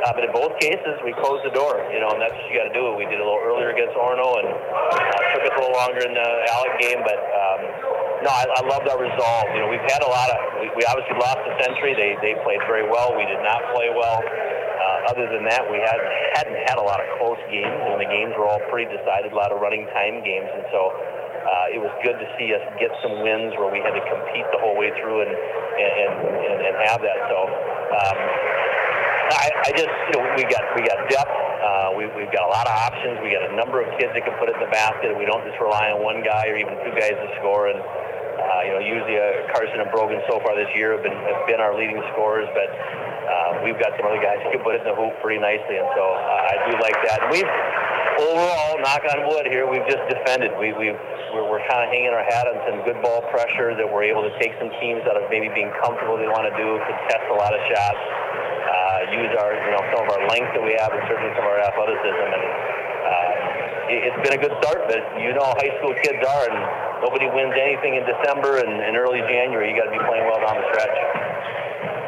Uh, 0.00 0.12
but 0.16 0.24
in 0.24 0.32
both 0.32 0.56
cases, 0.58 0.96
we 1.04 1.12
closed 1.20 1.44
the 1.44 1.52
door, 1.52 1.76
you 1.92 2.00
know, 2.00 2.08
and 2.16 2.20
that's 2.20 2.32
what 2.32 2.46
you 2.48 2.56
got 2.56 2.72
to 2.72 2.76
do. 2.76 2.96
We 2.96 3.04
did 3.04 3.20
a 3.20 3.24
little 3.24 3.42
earlier 3.44 3.70
against 3.70 3.92
Orono, 3.96 4.40
and 4.40 4.48
uh, 4.48 5.20
took 5.36 5.44
us 5.44 5.54
a 5.54 5.60
little 5.60 5.76
longer 5.76 6.00
in 6.04 6.14
the 6.16 6.28
Alec 6.56 6.74
game, 6.80 7.00
but. 7.04 7.20
Um, 7.20 8.00
no, 8.20 8.28
I, 8.28 8.44
I 8.44 8.62
loved 8.68 8.84
our 8.84 9.00
resolve. 9.00 9.48
You 9.56 9.64
know, 9.64 9.68
we've 9.72 9.88
had 9.88 10.04
a 10.04 10.10
lot 10.10 10.28
of. 10.28 10.38
We, 10.60 10.68
we 10.76 10.84
obviously 10.84 11.16
lost 11.16 11.40
the 11.40 11.56
Century. 11.56 11.96
They 11.96 12.20
they 12.20 12.36
played 12.44 12.60
very 12.68 12.84
well. 12.84 13.16
We 13.16 13.24
did 13.24 13.40
not 13.40 13.64
play 13.72 13.88
well. 13.92 14.20
Uh, 14.20 15.12
other 15.12 15.24
than 15.32 15.48
that, 15.48 15.64
we 15.64 15.80
hadn't 15.80 16.12
hadn't 16.36 16.60
had 16.68 16.76
a 16.76 16.84
lot 16.84 17.00
of 17.00 17.08
close 17.16 17.40
games, 17.48 17.72
and 17.72 17.96
the 17.96 18.08
games 18.12 18.36
were 18.36 18.44
all 18.44 18.60
pretty 18.68 18.92
decided. 18.92 19.32
A 19.32 19.36
lot 19.36 19.52
of 19.52 19.60
running 19.60 19.88
time 19.96 20.20
games, 20.20 20.52
and 20.52 20.64
so 20.68 20.92
uh, 20.92 21.74
it 21.76 21.80
was 21.80 21.92
good 22.04 22.20
to 22.20 22.26
see 22.36 22.52
us 22.52 22.60
get 22.76 22.92
some 23.00 23.24
wins 23.24 23.56
where 23.56 23.72
we 23.72 23.80
had 23.80 23.96
to 23.96 24.04
compete 24.04 24.44
the 24.52 24.60
whole 24.60 24.76
way 24.76 24.92
through 25.00 25.24
and 25.24 25.32
and 25.32 26.12
and, 26.44 26.58
and 26.60 26.74
have 26.92 27.00
that. 27.00 27.20
So. 27.32 27.38
Um, 27.90 28.20
I, 29.30 29.46
I 29.66 29.70
just, 29.76 29.92
you 30.10 30.14
know, 30.18 30.24
we 30.34 30.42
got 30.50 30.64
we 30.74 30.82
got 30.82 30.98
depth. 31.06 31.30
Uh, 31.30 31.94
we, 31.94 32.08
we've 32.18 32.32
got 32.32 32.48
a 32.48 32.52
lot 32.52 32.66
of 32.66 32.74
options. 32.74 33.20
We 33.22 33.30
got 33.30 33.46
a 33.46 33.54
number 33.54 33.78
of 33.78 33.86
kids 34.00 34.10
that 34.16 34.24
can 34.24 34.34
put 34.40 34.48
it 34.48 34.56
in 34.58 34.62
the 34.64 34.72
basket. 34.72 35.12
We 35.14 35.28
don't 35.28 35.44
just 35.46 35.60
rely 35.60 35.92
on 35.92 36.02
one 36.02 36.24
guy 36.24 36.48
or 36.48 36.56
even 36.56 36.74
two 36.82 36.94
guys 36.96 37.14
to 37.14 37.28
score. 37.38 37.70
And 37.70 37.78
uh, 37.78 38.60
you 38.66 38.72
know, 38.74 38.82
usually 38.82 39.20
uh, 39.20 39.46
Carson 39.52 39.78
and 39.78 39.90
Brogan 39.92 40.18
so 40.26 40.40
far 40.42 40.56
this 40.56 40.70
year 40.74 40.96
have 40.96 41.04
been 41.04 41.14
have 41.14 41.44
been 41.46 41.60
our 41.60 41.76
leading 41.76 42.00
scorers, 42.16 42.48
but 42.56 42.68
uh, 42.72 43.62
we've 43.62 43.78
got 43.78 43.94
some 44.00 44.08
other 44.08 44.18
guys 44.18 44.40
who 44.42 44.56
can 44.56 44.62
put 44.64 44.74
it 44.74 44.82
in 44.82 44.88
the 44.90 44.96
hoop 44.96 45.14
pretty 45.22 45.38
nicely. 45.38 45.78
And 45.78 45.86
so 45.94 46.02
uh, 46.02 46.50
I 46.50 46.54
do 46.66 46.74
like 46.82 46.98
that. 47.06 47.22
And 47.22 47.30
we've 47.30 47.52
overall, 48.20 48.80
knock 48.82 49.04
on 49.06 49.28
wood 49.30 49.46
here, 49.46 49.68
we've 49.68 49.86
just 49.86 50.02
defended. 50.10 50.50
We, 50.58 50.72
we've 50.74 50.98
we're, 51.30 51.46
we're 51.46 51.64
kind 51.70 51.86
of 51.86 51.88
hanging 51.94 52.10
our 52.10 52.26
hat 52.26 52.50
on 52.50 52.58
some 52.66 52.82
good 52.82 52.98
ball 53.04 53.22
pressure 53.30 53.78
that 53.78 53.86
we're 53.86 54.08
able 54.08 54.26
to 54.26 54.34
take 54.42 54.50
some 54.58 54.72
teams 54.82 55.06
out 55.06 55.14
of 55.14 55.30
maybe 55.30 55.46
being 55.54 55.70
comfortable 55.78 56.18
they 56.18 56.26
want 56.26 56.50
to 56.50 56.54
do, 56.58 56.80
contest 56.90 57.26
a 57.30 57.38
lot 57.38 57.54
of 57.54 57.62
shots 57.70 58.02
use 59.12 59.32
our, 59.38 59.52
you 59.52 59.70
know, 59.74 59.82
some 59.92 60.06
of 60.06 60.08
our 60.10 60.22
length 60.30 60.54
that 60.54 60.62
we 60.62 60.74
have 60.78 60.90
and 60.94 61.02
certainly 61.10 61.30
some 61.34 61.44
of 61.46 61.52
our 61.52 61.62
athleticism. 61.62 62.26
And 62.30 62.44
uh, 62.44 63.92
it, 63.92 63.98
it's 64.10 64.20
been 64.22 64.36
a 64.38 64.42
good 64.42 64.54
start, 64.62 64.86
but 64.86 65.02
you 65.18 65.34
know 65.34 65.44
how 65.44 65.58
high 65.58 65.74
school 65.82 65.94
kids 65.98 66.22
are, 66.22 66.44
and 66.48 66.56
nobody 67.02 67.26
wins 67.30 67.54
anything 67.58 67.98
in 67.98 68.04
December 68.06 68.62
and, 68.62 68.70
and 68.70 68.94
early 68.94 69.20
January. 69.26 69.70
You 69.70 69.76
got 69.78 69.90
to 69.90 69.94
be 69.94 70.02
playing 70.06 70.26
well 70.30 70.40
down 70.40 70.58
the 70.58 70.66
stretch. 70.74 70.96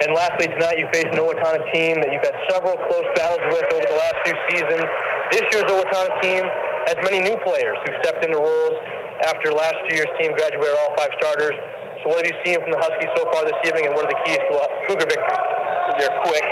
And 0.02 0.10
lastly, 0.18 0.50
tonight 0.50 0.82
you 0.82 0.90
face 0.90 1.06
an 1.14 1.18
Owatonna 1.22 1.62
team 1.70 2.02
that 2.02 2.10
you've 2.10 2.26
had 2.26 2.34
several 2.50 2.74
close 2.90 3.06
battles 3.14 3.42
with 3.54 3.66
over 3.70 3.86
the 3.86 3.98
last 3.98 4.18
few 4.26 4.34
seasons. 4.50 4.82
This 5.30 5.46
year's 5.54 5.68
Owatonna 5.70 6.10
team 6.18 6.42
has 6.90 6.98
many 7.06 7.22
new 7.22 7.38
players 7.46 7.78
who 7.86 7.94
stepped 8.02 8.24
into 8.26 8.38
roles 8.38 8.74
after 9.22 9.54
last 9.54 9.78
year's 9.94 10.10
team 10.18 10.34
graduated 10.34 10.74
all 10.82 10.90
five 10.98 11.14
starters. 11.22 11.54
So 12.02 12.10
what 12.10 12.26
have 12.26 12.26
you 12.26 12.34
seen 12.42 12.58
from 12.58 12.74
the 12.74 12.82
Huskies 12.82 13.14
so 13.14 13.30
far 13.30 13.46
this 13.46 13.54
evening, 13.62 13.86
and 13.86 13.94
what 13.94 14.10
are 14.10 14.10
the 14.10 14.18
keys 14.26 14.42
to 14.42 14.54
a 14.58 14.66
Cougar 14.90 15.06
victory? 15.06 15.38
They're 16.02 16.18
quick, 16.26 16.42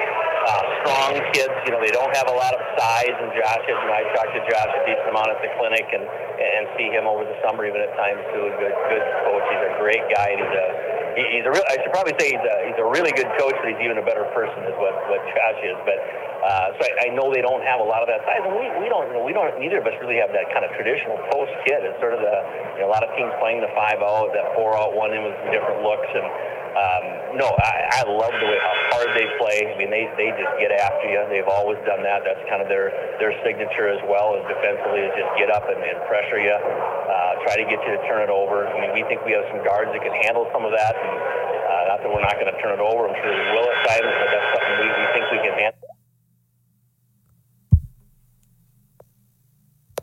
uh, 0.50 0.62
strong 0.82 1.12
kids. 1.30 1.54
You 1.66 1.70
know, 1.70 1.80
they 1.80 1.94
don't 1.94 2.10
have 2.18 2.26
a 2.26 2.34
lot 2.34 2.50
of 2.50 2.62
size. 2.74 3.14
And 3.14 3.30
Josh, 3.38 3.62
you 3.70 3.74
know, 3.74 3.94
I 3.94 4.02
talked 4.18 4.34
to 4.34 4.42
Josh 4.50 4.70
a 4.74 4.82
decent 4.82 5.08
amount 5.10 5.30
at 5.30 5.38
the 5.38 5.50
clinic 5.54 5.86
and 5.94 6.02
and 6.02 6.62
see 6.74 6.90
him 6.90 7.06
over 7.06 7.22
the 7.22 7.36
summer 7.46 7.62
even 7.68 7.78
at 7.78 7.92
times 7.94 8.20
too. 8.34 8.50
A 8.50 8.54
good 8.58 8.74
good 8.90 9.04
coach. 9.26 9.46
He's 9.46 9.64
a 9.70 9.74
great 9.78 10.04
guy. 10.10 10.34
And 10.34 10.40
he's 10.42 10.56
a 10.56 10.66
he, 11.14 11.22
he's 11.38 11.46
a 11.46 11.52
real. 11.52 11.66
I 11.70 11.78
should 11.78 11.94
probably 11.94 12.16
say 12.18 12.34
he's 12.34 12.42
a 12.42 12.56
he's 12.66 12.80
a 12.80 12.88
really 12.88 13.14
good 13.14 13.30
coach, 13.38 13.54
but 13.62 13.70
he's 13.70 13.82
even 13.84 14.02
a 14.02 14.06
better 14.06 14.26
person 14.34 14.66
is 14.66 14.74
what 14.82 14.94
what 15.06 15.22
Josh 15.30 15.60
is. 15.62 15.78
But 15.86 15.98
uh, 16.40 16.66
so 16.78 16.82
I, 16.82 16.92
I 17.06 17.08
know 17.14 17.30
they 17.30 17.44
don't 17.44 17.62
have 17.62 17.78
a 17.78 17.86
lot 17.86 18.02
of 18.02 18.08
that 18.10 18.24
size, 18.26 18.42
and 18.42 18.54
we 18.56 18.66
we 18.82 18.88
don't 18.90 19.06
you 19.12 19.20
know, 19.20 19.24
we 19.24 19.36
don't 19.36 19.52
neither 19.60 19.78
of 19.78 19.86
us 19.86 19.94
really 20.02 20.18
have 20.18 20.34
that 20.34 20.50
kind 20.50 20.66
of 20.66 20.74
traditional 20.74 21.20
post 21.30 21.52
kid. 21.68 21.86
It's 21.86 21.98
sort 22.02 22.16
of 22.16 22.20
the 22.24 22.36
you 22.78 22.80
know, 22.82 22.88
a 22.88 22.92
lot 22.92 23.06
of 23.06 23.12
teams 23.14 23.30
playing 23.38 23.62
the 23.62 23.70
five 23.76 24.02
out, 24.02 24.32
that 24.34 24.56
four 24.56 24.74
out 24.74 24.96
one 24.96 25.12
in 25.14 25.22
with 25.22 25.36
different 25.54 25.84
looks 25.86 26.10
and. 26.10 26.58
Um, 26.70 27.34
no, 27.34 27.50
I, 27.50 27.98
I 27.98 28.02
love 28.06 28.30
the 28.30 28.46
way 28.46 28.58
how 28.62 28.74
hard 28.94 29.10
they 29.18 29.26
play. 29.42 29.70
I 29.70 29.74
mean, 29.74 29.90
they, 29.90 30.06
they 30.14 30.30
just 30.38 30.54
get 30.62 30.70
after 30.70 31.10
you. 31.10 31.18
They've 31.26 31.50
always 31.50 31.82
done 31.82 32.02
that. 32.06 32.22
That's 32.22 32.42
kind 32.46 32.62
of 32.62 32.70
their 32.70 32.94
their 33.18 33.34
signature 33.42 33.90
as 33.90 33.98
well 34.06 34.38
as 34.38 34.46
defensively 34.46 35.02
is 35.02 35.12
just 35.18 35.30
get 35.34 35.50
up 35.50 35.66
and, 35.66 35.82
and 35.82 35.98
pressure 36.06 36.38
you, 36.38 36.54
uh, 36.54 37.32
try 37.42 37.58
to 37.58 37.66
get 37.66 37.82
you 37.82 37.98
to 37.98 38.02
turn 38.06 38.22
it 38.22 38.30
over. 38.30 38.70
I 38.70 38.74
mean, 38.78 38.94
we 38.94 39.02
think 39.10 39.26
we 39.26 39.34
have 39.34 39.46
some 39.50 39.66
guards 39.66 39.90
that 39.90 40.02
can 40.02 40.14
handle 40.22 40.46
some 40.54 40.62
of 40.62 40.70
that. 40.70 40.94
And, 40.94 41.14
uh, 41.18 41.82
not 41.90 41.98
that 42.06 42.10
we're 42.10 42.22
not 42.22 42.38
going 42.38 42.50
to 42.50 42.58
turn 42.62 42.78
it 42.78 42.82
over. 42.82 43.10
I'm 43.10 43.18
sure 43.18 43.30
we 43.34 43.46
will 43.50 43.66
at 43.66 43.78
times, 43.90 44.06
but 44.06 44.28
that's 44.30 44.48
something 44.54 44.74
we, 44.78 44.88
we 44.94 45.06
think 45.10 45.24
we 45.34 45.40
can 45.42 45.54
handle 45.58 45.99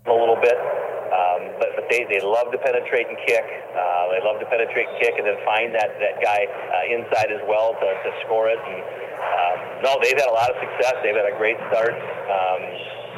a 0.07 0.17
little 0.17 0.39
bit. 0.39 0.57
Um, 1.07 1.55
but 1.55 1.71
but 1.79 1.85
they, 1.87 2.03
they 2.11 2.19
love 2.19 2.51
to 2.51 2.59
penetrate 2.59 3.07
and 3.07 3.15
kick. 3.23 3.43
Uh, 3.71 4.11
they 4.11 4.19
love 4.19 4.43
to 4.43 4.47
penetrate 4.51 4.91
and 4.91 4.97
kick, 4.99 5.15
and 5.15 5.23
then 5.23 5.39
find 5.47 5.71
that 5.71 5.95
that 6.03 6.19
guy 6.19 6.43
uh, 6.43 6.93
inside 6.99 7.31
as 7.31 7.39
well 7.47 7.71
to, 7.79 7.87
to 8.03 8.09
score 8.27 8.51
it. 8.51 8.59
And 8.59 8.79
um, 9.23 9.57
no, 9.87 9.91
they've 10.03 10.19
had 10.19 10.27
a 10.27 10.35
lot 10.35 10.51
of 10.51 10.59
success. 10.59 10.99
They've 10.99 11.15
had 11.15 11.31
a 11.31 11.37
great 11.39 11.55
start. 11.71 11.95
Um, 11.95 12.59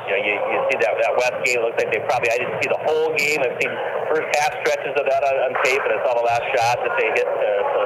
you 0.05 0.11
know, 0.13 0.21
you, 0.21 0.33
you 0.37 0.57
see 0.69 0.77
that 0.85 0.93
that 1.01 1.13
West 1.17 1.37
game. 1.41 1.59
It 1.59 1.65
looks 1.65 1.81
like 1.81 1.89
they 1.89 2.01
probably. 2.05 2.29
I 2.29 2.37
didn't 2.37 2.61
see 2.61 2.69
the 2.69 2.81
whole 2.85 3.09
game. 3.17 3.41
I've 3.41 3.57
seen 3.57 3.73
first 4.05 4.29
half 4.37 4.53
stretches 4.61 4.93
of 4.93 5.05
that 5.09 5.21
on, 5.25 5.35
on 5.49 5.51
tape, 5.65 5.81
and 5.81 5.91
I 5.97 5.99
saw 6.05 6.13
the 6.13 6.27
last 6.29 6.45
shot 6.53 6.77
that 6.85 6.93
they 6.93 7.09
hit. 7.17 7.25
To, 7.25 7.49
to 7.57 7.81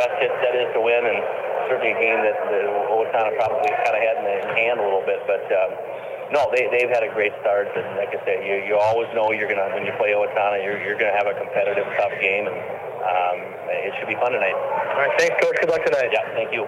West 0.00 0.16
hit 0.16 0.32
that 0.32 0.56
is 0.56 0.68
to 0.72 0.80
win, 0.80 1.12
and 1.12 1.20
certainly 1.68 1.92
a 1.92 2.00
game 2.00 2.24
that 2.24 2.40
the 2.48 2.72
Owatonna 2.88 3.36
probably 3.36 3.68
kind 3.84 3.94
of 3.96 4.00
had 4.00 4.16
in, 4.16 4.26
in 4.32 4.48
hand 4.56 4.76
a 4.80 4.84
little 4.88 5.04
bit, 5.04 5.20
but. 5.28 5.44
Um, 5.52 5.76
no, 6.32 6.48
they, 6.48 6.66
they've 6.72 6.88
had 6.88 7.04
a 7.04 7.12
great 7.12 7.32
start, 7.44 7.68
and 7.76 7.84
like 8.00 8.08
I 8.08 8.18
said, 8.24 8.40
you, 8.40 8.64
you 8.64 8.74
always 8.80 9.08
know 9.14 9.30
you're 9.32 9.48
gonna 9.48 9.68
when 9.76 9.84
you 9.84 9.92
play 10.00 10.16
Owatonna, 10.16 10.64
you're, 10.64 10.80
you're 10.80 10.96
gonna 10.96 11.12
have 11.12 11.28
a 11.28 11.36
competitive, 11.36 11.84
tough 12.00 12.16
game, 12.20 12.48
and 12.48 12.56
um, 13.04 13.38
it 13.68 13.92
should 14.00 14.08
be 14.08 14.16
fun 14.16 14.32
tonight. 14.32 14.56
All 14.56 15.04
right, 15.04 15.12
thanks, 15.20 15.36
Coach. 15.44 15.60
Good 15.60 15.68
luck 15.68 15.84
tonight. 15.84 16.08
Yeah, 16.08 16.24
thank 16.32 16.52
you. 16.52 16.64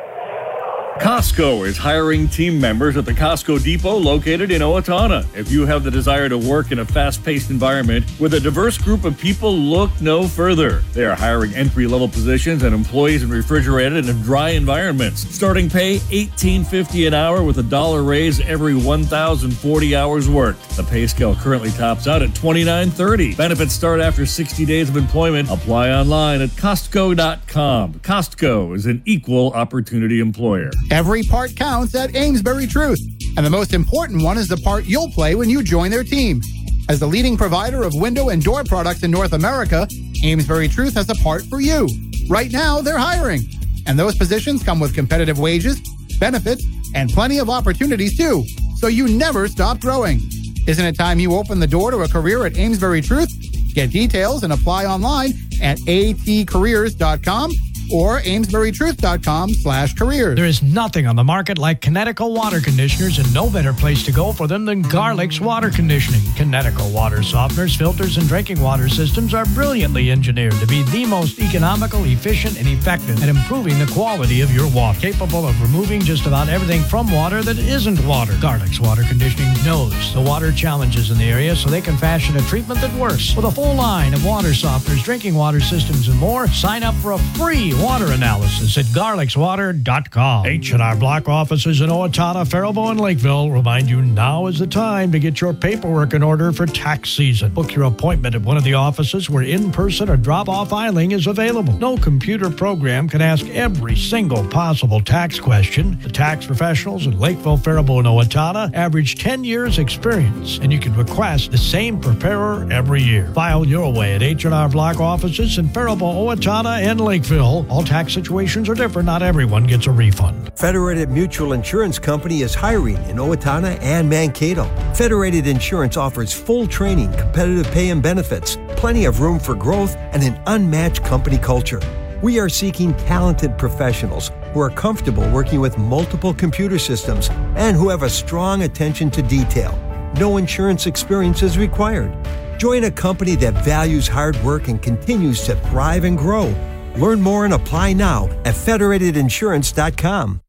Costco 1.01 1.67
is 1.67 1.77
hiring 1.77 2.29
team 2.29 2.61
members 2.61 2.97
at 2.97 3.05
the 3.05 3.13
Costco 3.13 3.63
Depot 3.63 3.97
located 3.97 4.53
in 4.53 4.63
Owatonna. 4.63 5.27
If 5.37 5.51
you 5.51 5.67
have 5.67 5.83
the 5.83 5.91
desire 5.91 6.29
to 6.29 6.39
work 6.39 6.71
in 6.71 6.79
a 6.79 6.85
fast 6.85 7.25
paced 7.25 7.51
environment 7.51 8.07
with 8.21 8.35
a 8.35 8.41
diverse 8.41 8.79
group 8.79 9.05
of 9.05 9.19
people, 9.19 9.55
look 9.55 9.91
no 10.01 10.29
further. 10.29 10.85
They 10.93 11.05
are 11.05 11.17
hiring 11.17 11.53
entry 11.55 11.89
level 11.89 12.09
positions 12.09 12.63
and 12.63 12.73
employees 12.73 13.25
in 13.25 13.29
refrigerated 13.29 14.09
and 14.09 14.23
dry 14.23 14.51
environments. 14.51 15.29
Starting 15.35 15.69
pay 15.69 15.99
$18.50 15.99 17.09
an 17.09 17.15
hour 17.15 17.43
with 17.43 17.59
a 17.59 17.65
dollar 17.65 18.05
raise 18.05 18.41
every 18.41 18.75
1,040 18.75 19.97
hours 19.97 20.31
worked. 20.31 20.77
The 20.77 20.85
pay 20.85 21.09
scale 21.09 21.35
currently 21.35 21.71
tops 21.73 22.07
out 22.07 22.23
at 22.23 22.31
$29.30. 22.31 23.37
Benefits 23.37 23.75
start 23.75 24.01
after 24.01 24.25
60 24.25 24.65
days 24.65 24.89
of 24.89 24.97
employment. 24.97 25.51
Apply 25.51 25.91
online 25.91 26.41
at 26.41 26.51
Costco.com. 26.51 27.95
Costco 27.95 28.77
is 28.77 28.87
an 28.87 29.03
equal 29.05 29.53
opportunity 29.55 30.21
employer. 30.21 30.71
Every 30.91 31.23
part 31.23 31.57
counts 31.57 31.95
at 31.95 32.15
Amesbury 32.15 32.67
Truth, 32.67 33.01
and 33.37 33.45
the 33.45 33.51
most 33.51 33.73
important 33.73 34.23
one 34.23 34.39
is 34.39 34.49
the 34.49 34.57
part 34.59 34.85
you'll 34.85 35.11
play 35.11 35.35
when 35.35 35.49
you 35.49 35.63
join 35.63 35.91
their 35.91 36.05
team. 36.05 36.41
As 36.89 37.01
the 37.01 37.07
leading 37.07 37.37
provider 37.37 37.83
of 37.83 37.95
window 37.95 38.29
and 38.29 38.43
door 38.43 38.63
products 38.65 39.03
in 39.03 39.11
North 39.11 39.33
America, 39.33 39.89
Amesbury 40.23 40.69
Truth 40.69 40.95
has 40.95 41.09
a 41.09 41.15
part 41.17 41.43
for 41.45 41.61
you. 41.61 41.89
Right 42.29 42.53
now, 42.53 42.81
they're 42.81 42.99
hiring, 42.99 43.43
and 43.87 43.99
those 43.99 44.17
positions 44.17 44.63
come 44.63 44.79
with 44.79 44.95
competitive 44.95 45.39
wages, 45.39 45.81
benefits, 46.21 46.65
and 46.95 47.11
plenty 47.11 47.39
of 47.39 47.51
opportunities 47.51 48.17
too, 48.17 48.45
so 48.77 48.87
you 48.87 49.09
never 49.09 49.49
stop 49.49 49.81
growing. 49.81 50.21
Isn't 50.67 50.85
it 50.85 50.97
time 50.97 51.19
you 51.19 51.35
open 51.35 51.61
the 51.61 51.67
door 51.67 51.91
to 51.91 51.99
a 51.99 52.09
career 52.09 52.47
at 52.47 52.57
Amesbury 52.57 53.01
Truth? 53.01 53.31
Get 53.75 53.91
details 53.91 54.45
and 54.45 54.53
apply 54.53 54.85
online 54.85 55.33
at 55.61 55.79
atcareers.com 55.79 57.51
or 57.93 58.21
amesburytruth.com 58.21 59.51
slash 59.55 59.95
careers. 59.95 60.37
There 60.37 60.47
is 60.47 60.63
nothing 60.63 61.07
on 61.07 61.17
the 61.17 61.25
market 61.25 61.59
like 61.59 61.81
Kinetico 61.81 62.35
water 62.35 62.61
conditioners 62.61 63.19
and 63.19 63.33
no 63.35 63.51
better 63.51 63.73
place 63.73 64.05
to 64.05 64.13
go 64.13 64.33
for 64.33 64.47
them 64.47 64.65
than 64.65 64.83
Garlic's 64.83 65.41
Water 65.41 65.71
Conditioning. 65.71 66.21
Kinetico 66.35 66.93
water 66.93 67.19
softeners, 67.19 67.77
filters, 67.77 68.17
and 68.17 68.27
drinking 68.27 68.61
water 68.61 68.89
systems 68.89 69.35
are 69.35 69.45
brilliantly 69.47 70.11
engineered 70.11 70.55
to 70.55 70.67
be 70.67 70.83
the 70.85 71.05
most 71.05 71.39
economical, 71.39 72.05
efficient, 72.05 72.59
and 72.59 72.69
effective 72.69 73.23
at 73.23 73.29
improving 73.29 73.79
the 73.79 73.91
quality 73.93 74.41
of 74.41 74.51
your 74.55 74.69
water. 74.71 74.99
Capable 75.01 75.47
of 75.47 75.61
removing 75.61 76.01
just 76.01 76.27
about 76.27 76.49
everything 76.49 76.83
from 76.83 77.11
water 77.13 77.43
that 77.43 77.59
isn't 77.59 78.05
water. 78.07 78.37
Garlic's 78.41 78.81
Water 78.81 79.03
Conditioning 79.03 79.53
knows 79.65 80.15
the 80.15 80.21
water 80.21 80.53
challenges 80.53 81.11
in 81.11 81.19
the 81.19 81.25
area 81.25 81.55
so 81.55 81.69
they 81.69 81.81
can 81.81 81.97
fashion 81.97 82.37
a 82.37 82.41
treatment 82.43 82.81
that 82.81 82.93
works. 82.95 83.35
With 83.37 83.45
a 83.45 83.51
full 83.51 83.75
line 83.75 84.15
of 84.15 84.25
water 84.25 84.49
softeners, 84.49 85.03
drinking 85.03 85.35
water 85.35 85.61
systems, 85.61 86.09
and 86.09 86.19
more, 86.19 86.49
sign 86.49 86.83
up 86.83 86.95
for 86.97 87.13
a 87.13 87.19
free 87.37 87.74
water 87.83 88.13
analysis 88.13 88.77
at 88.79 88.85
garlicswater.com. 88.87 90.47
H&R 90.47 90.97
Block 90.97 91.29
offices 91.29 91.81
in 91.81 91.91
Owatonna, 91.91 92.49
Faribault, 92.49 92.91
and 92.91 93.01
Lakeville 93.01 93.51
remind 93.51 93.89
you 93.89 94.03
now 94.03 94.47
is 94.47 94.59
the 94.59 94.67
time 94.67 95.11
to 95.13 95.19
get 95.19 95.41
your 95.41 95.53
paperwork 95.53 96.15
in 96.15 96.23
order 96.23 96.53
for 96.53 96.67
tax 96.67 97.11
season. 97.11 97.53
Book 97.53 97.75
your 97.75 97.85
appointment 97.85 98.35
at 98.35 98.43
one 98.43 98.57
of 98.57 98.65
the 98.65 98.75
offices 98.75 99.31
where 99.31 99.43
in-person 99.43 100.09
or 100.09 100.17
drop-off 100.17 100.71
filing 100.71 101.13
is 101.13 101.27
available. 101.27 101.73
No 101.75 101.97
computer 101.97 102.51
program 102.51 103.09
can 103.09 103.21
ask 103.21 103.47
every 103.49 103.97
single 103.97 104.47
possible 104.49 105.01
tax 105.01 105.41
question. 105.41 105.99
The 106.03 106.11
tax 106.11 106.47
professionals 106.47 107.07
in 107.07 107.19
Lakeville, 107.19 107.57
Faribault, 107.57 108.01
and 108.01 108.09
Owatonna 108.09 108.73
average 108.75 109.17
10 109.17 109.45
years 109.45 109.79
experience, 109.79 110.59
and 110.59 110.73
you 110.73 110.79
can 110.79 110.95
request 110.95 111.51
the 111.51 111.59
same 111.59 112.01
preparer 112.01 112.67
every 112.71 113.03
year. 113.03 113.33
File 113.35 113.67
your 113.67 113.93
way 113.93 114.15
at 114.15 114.23
H&R 114.23 114.69
Block 114.69 115.01
offices 115.01 115.59
in 115.59 115.69
Faribault, 115.69 116.15
Owatonna, 116.17 116.83
and 116.83 117.01
Lakeville. 117.01 117.64
All 117.69 117.83
tax 117.83 118.13
situations 118.13 118.69
are 118.69 118.75
different. 118.75 119.07
Not 119.07 119.23
everyone 119.23 119.65
gets 119.65 119.87
a 119.87 119.91
refund. 119.91 120.53
Federated 120.57 121.09
Mutual 121.11 121.53
Insurance 121.55 121.99
Company 121.99 122.43
is 122.43 122.55
hiring 122.55 122.97
in 123.09 123.17
Owatonna 123.17 123.81
and 123.81 124.09
Mankato. 124.09 124.65
Federated 124.95 125.47
Insurance 125.47 125.97
offers 125.97 126.33
full 126.33 126.67
training, 126.67 127.13
competitive 127.15 127.67
pay 127.73 127.91
and 127.91 128.03
benefits, 128.03 128.59
plenty 128.77 129.07
of 129.07 129.21
room 129.21 129.39
for 129.39 129.55
growth, 129.55 129.97
and 129.97 130.23
an 130.23 130.41
unmatched 130.47 131.03
company 131.05 131.39
culture. 131.39 131.81
We 132.23 132.39
are 132.39 132.49
seeking 132.49 132.95
talented 132.95 133.57
professionals 133.59 134.31
who 134.53 134.61
are 134.61 134.71
comfortable 134.71 135.29
working 135.31 135.61
with 135.61 135.79
multiple 135.79 136.33
computer 136.35 136.79
systems 136.79 137.29
and 137.57 137.77
who 137.77 137.89
have 137.89 138.03
a 138.03 138.11
strong 138.11 138.63
attention 138.63 139.11
to 139.13 139.23
detail. 139.23 139.79
No 140.19 140.37
insurance 140.37 140.87
experience 140.87 141.43
is 141.43 141.59
required. 141.59 142.15
Join 142.59 142.85
a 142.85 142.91
company 142.91 143.35
that 143.37 143.65
values 143.65 144.07
hard 144.07 144.37
work 144.45 144.69
and 144.69 144.81
continues 144.81 145.45
to 145.47 145.57
thrive 145.57 146.05
and 146.05 146.17
grow. 146.17 146.55
Learn 146.97 147.21
more 147.21 147.45
and 147.45 147.55
apply 147.55 147.93
now 147.93 148.29
at 148.45 148.55
federatedinsurance.com. 148.55 150.41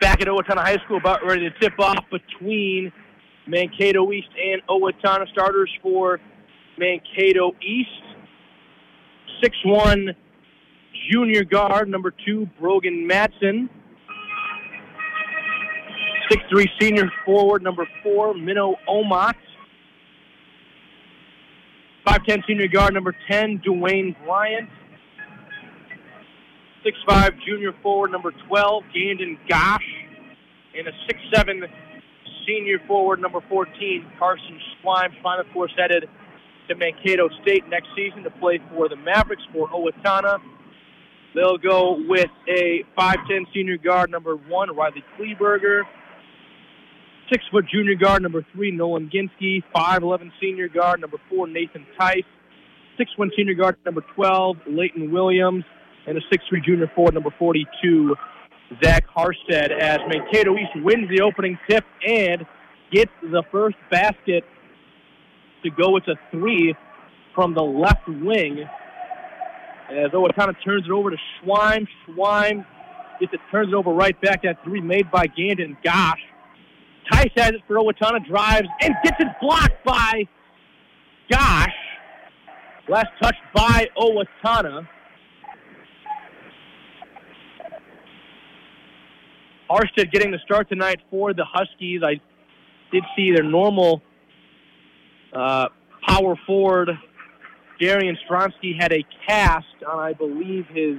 Back 0.00 0.20
at 0.20 0.26
Owatonna 0.26 0.58
High 0.58 0.78
School, 0.84 0.98
about 0.98 1.24
ready 1.24 1.48
to 1.48 1.58
tip 1.58 1.78
off 1.78 2.04
between 2.10 2.92
Mankato 3.46 4.12
East 4.12 4.28
and 4.42 4.60
Owatonna 4.68 5.30
starters 5.32 5.70
for 5.82 6.20
Mankato 6.78 7.52
East. 7.62 7.88
6 9.42 9.56
1 9.64 10.08
junior 11.10 11.44
guard, 11.44 11.88
number 11.88 12.12
two, 12.24 12.48
Brogan 12.60 13.08
Madsen. 13.10 13.68
6'3 16.30 16.66
senior 16.80 17.10
forward, 17.24 17.62
number 17.62 17.86
four, 18.02 18.34
Minnow 18.34 18.76
Omot. 18.88 19.34
5'10 22.06 22.46
senior 22.46 22.68
guard, 22.68 22.94
number 22.94 23.14
10, 23.30 23.60
Dwayne 23.60 24.14
Bryant. 24.24 24.68
6'5 26.84 27.30
junior 27.46 27.72
forward, 27.82 28.12
number 28.12 28.32
12, 28.46 28.84
Gandon 28.94 29.38
Gosh. 29.48 29.80
And 30.76 30.86
a 30.86 30.92
6'7 31.36 31.66
senior 32.46 32.78
forward, 32.86 33.20
number 33.20 33.40
14, 33.48 34.06
Carson. 34.18 34.60
Schweim, 34.82 35.12
of 35.40 35.46
course, 35.52 35.72
headed 35.76 36.08
to 36.68 36.74
Mankato 36.74 37.28
State 37.42 37.68
next 37.68 37.88
season 37.96 38.22
to 38.24 38.30
play 38.30 38.60
for 38.74 38.88
the 38.88 38.96
Mavericks 38.96 39.42
for 39.52 39.68
Owatonna. 39.68 40.38
They'll 41.34 41.58
go 41.58 41.98
with 42.06 42.30
a 42.48 42.84
5'10 42.98 43.46
senior 43.52 43.78
guard, 43.78 44.10
number 44.10 44.36
one, 44.36 44.74
Riley 44.76 45.02
Kleberger. 45.18 45.82
Six 47.30 47.42
foot 47.50 47.64
junior 47.72 47.94
guard, 47.94 48.22
number 48.22 48.44
three, 48.52 48.70
Nolan 48.70 49.10
Ginsky. 49.10 49.62
5'11 49.74 50.30
senior 50.40 50.68
guard, 50.68 51.00
number 51.00 51.18
four, 51.30 51.46
Nathan 51.46 51.86
Tice. 51.98 52.22
Six 52.98 53.10
one 53.16 53.30
senior 53.36 53.54
guard, 53.54 53.76
number 53.84 54.02
12, 54.14 54.56
Leighton 54.68 55.10
Williams. 55.10 55.64
And 56.06 56.18
a 56.18 56.20
six 56.30 56.44
three 56.48 56.60
junior 56.60 56.90
forward, 56.94 57.14
number 57.14 57.34
42, 57.38 58.14
Zach 58.82 59.06
Harstead, 59.08 59.70
as 59.72 59.98
Mankato 60.06 60.54
East 60.54 60.70
wins 60.76 61.08
the 61.08 61.22
opening 61.22 61.58
tip 61.68 61.84
and 62.06 62.44
gets 62.92 63.10
the 63.22 63.42
first 63.50 63.76
basket 63.90 64.44
to 65.62 65.70
go 65.70 65.90
with 65.90 66.04
a 66.08 66.16
three 66.30 66.74
from 67.34 67.54
the 67.54 67.62
left 67.62 68.06
wing. 68.06 68.68
As 69.90 70.10
Owatonna 70.12 70.54
turns 70.64 70.84
it 70.84 70.90
over 70.90 71.10
to 71.10 71.16
Schweim. 71.40 71.86
Schweim 72.06 72.64
gets 73.18 73.32
it, 73.32 73.40
turns 73.50 73.68
it 73.68 73.74
over 73.74 73.90
right 73.90 74.18
back. 74.20 74.42
That 74.42 74.62
three 74.62 74.80
made 74.80 75.10
by 75.10 75.26
Gandon. 75.26 75.76
Gosh. 75.82 76.20
Tice 77.10 77.30
has 77.36 77.50
it 77.50 77.62
for 77.66 77.76
Owatonna, 77.76 78.26
drives 78.26 78.68
and 78.80 78.94
gets 79.02 79.16
it 79.20 79.28
blocked 79.40 79.84
by 79.84 80.26
Gosh. 81.30 81.72
Last 82.88 83.08
touch 83.22 83.36
by 83.54 83.88
Owatonna. 83.96 84.86
Harstead 89.70 90.12
getting 90.12 90.30
the 90.30 90.38
start 90.44 90.68
tonight 90.68 91.00
for 91.10 91.32
the 91.32 91.44
Huskies. 91.44 92.02
I 92.04 92.20
did 92.92 93.04
see 93.16 93.32
their 93.32 93.42
normal 93.42 94.02
uh, 95.32 95.68
power 96.06 96.36
forward, 96.46 96.90
Darian 97.80 98.16
Stronsky, 98.28 98.78
had 98.78 98.92
a 98.92 99.04
cast 99.26 99.66
on, 99.88 99.98
I 99.98 100.12
believe, 100.12 100.66
his 100.68 100.98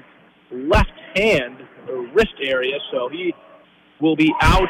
left 0.51 0.89
hand 1.15 1.57
or 1.87 2.07
wrist 2.07 2.33
area, 2.41 2.77
so 2.91 3.07
he 3.09 3.33
will 4.01 4.15
be 4.15 4.33
out 4.41 4.67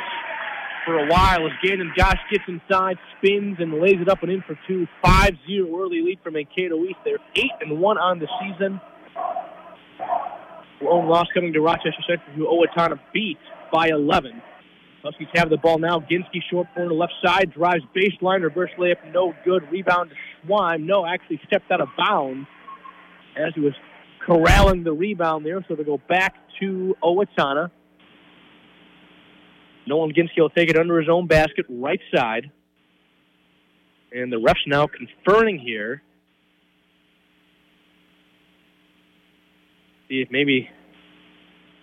for 0.86 0.98
a 1.00 1.08
while 1.08 1.46
as 1.46 1.52
Gandon 1.64 1.96
Gosh 1.98 2.20
gets 2.32 2.44
inside, 2.48 2.98
spins, 3.18 3.58
and 3.60 3.82
lays 3.82 3.98
it 4.00 4.08
up 4.08 4.22
and 4.22 4.32
in 4.32 4.42
for 4.42 4.58
two. 4.68 4.88
5-0 5.04 5.34
early 5.76 6.02
lead 6.02 6.20
for 6.24 6.32
Mankato 6.32 6.84
East. 6.84 6.98
They're 7.04 7.18
8 7.36 7.44
and 7.62 7.80
one 7.80 7.98
on 7.98 8.20
the 8.20 8.28
season. 8.40 8.80
Lone 10.82 11.08
loss 11.08 11.28
coming 11.34 11.54
to 11.54 11.62
Rochester 11.62 12.04
Century, 12.08 12.34
who 12.36 12.46
Owatonna 12.46 13.00
beat 13.14 13.40
by 13.74 13.88
11. 13.88 14.42
Huskies 15.04 15.28
have 15.36 15.50
the 15.50 15.58
ball 15.58 15.78
now. 15.78 16.00
Ginsky 16.00 16.42
short 16.50 16.68
corner 16.74 16.94
left 16.94 17.14
side, 17.24 17.54
drives 17.54 17.84
baseline, 17.96 18.44
reverse 18.44 18.72
layup, 18.80 19.14
no 19.14 19.34
good. 19.44 19.64
Rebound 19.72 20.10
to 20.10 20.16
Schweim. 20.48 20.86
No, 20.86 21.06
actually 21.06 21.40
stepped 21.48 21.72
out 21.72 21.82
of 21.82 21.90
bounds 21.98 22.48
as 23.38 23.54
he 23.54 23.62
was 23.62 23.74
corralling 24.26 24.84
the 24.84 24.94
rebound 24.94 25.46
there. 25.46 25.64
So 25.68 25.76
they 25.76 25.84
go 25.84 26.00
back 26.10 26.34
to 26.60 26.96
Owatonna. 27.04 27.70
Nolan 29.88 30.14
Ginsky 30.14 30.40
will 30.40 30.50
take 30.50 30.70
it 30.70 30.78
under 30.78 31.00
his 31.00 31.10
own 31.10 31.28
basket, 31.28 31.66
right 31.70 32.00
side. 32.14 32.52
And 34.12 34.32
the 34.32 34.38
refs 34.38 34.66
now 34.66 34.88
conferring 34.88 35.60
here. 35.60 36.02
See 40.10 40.22
if 40.22 40.30
maybe 40.32 40.70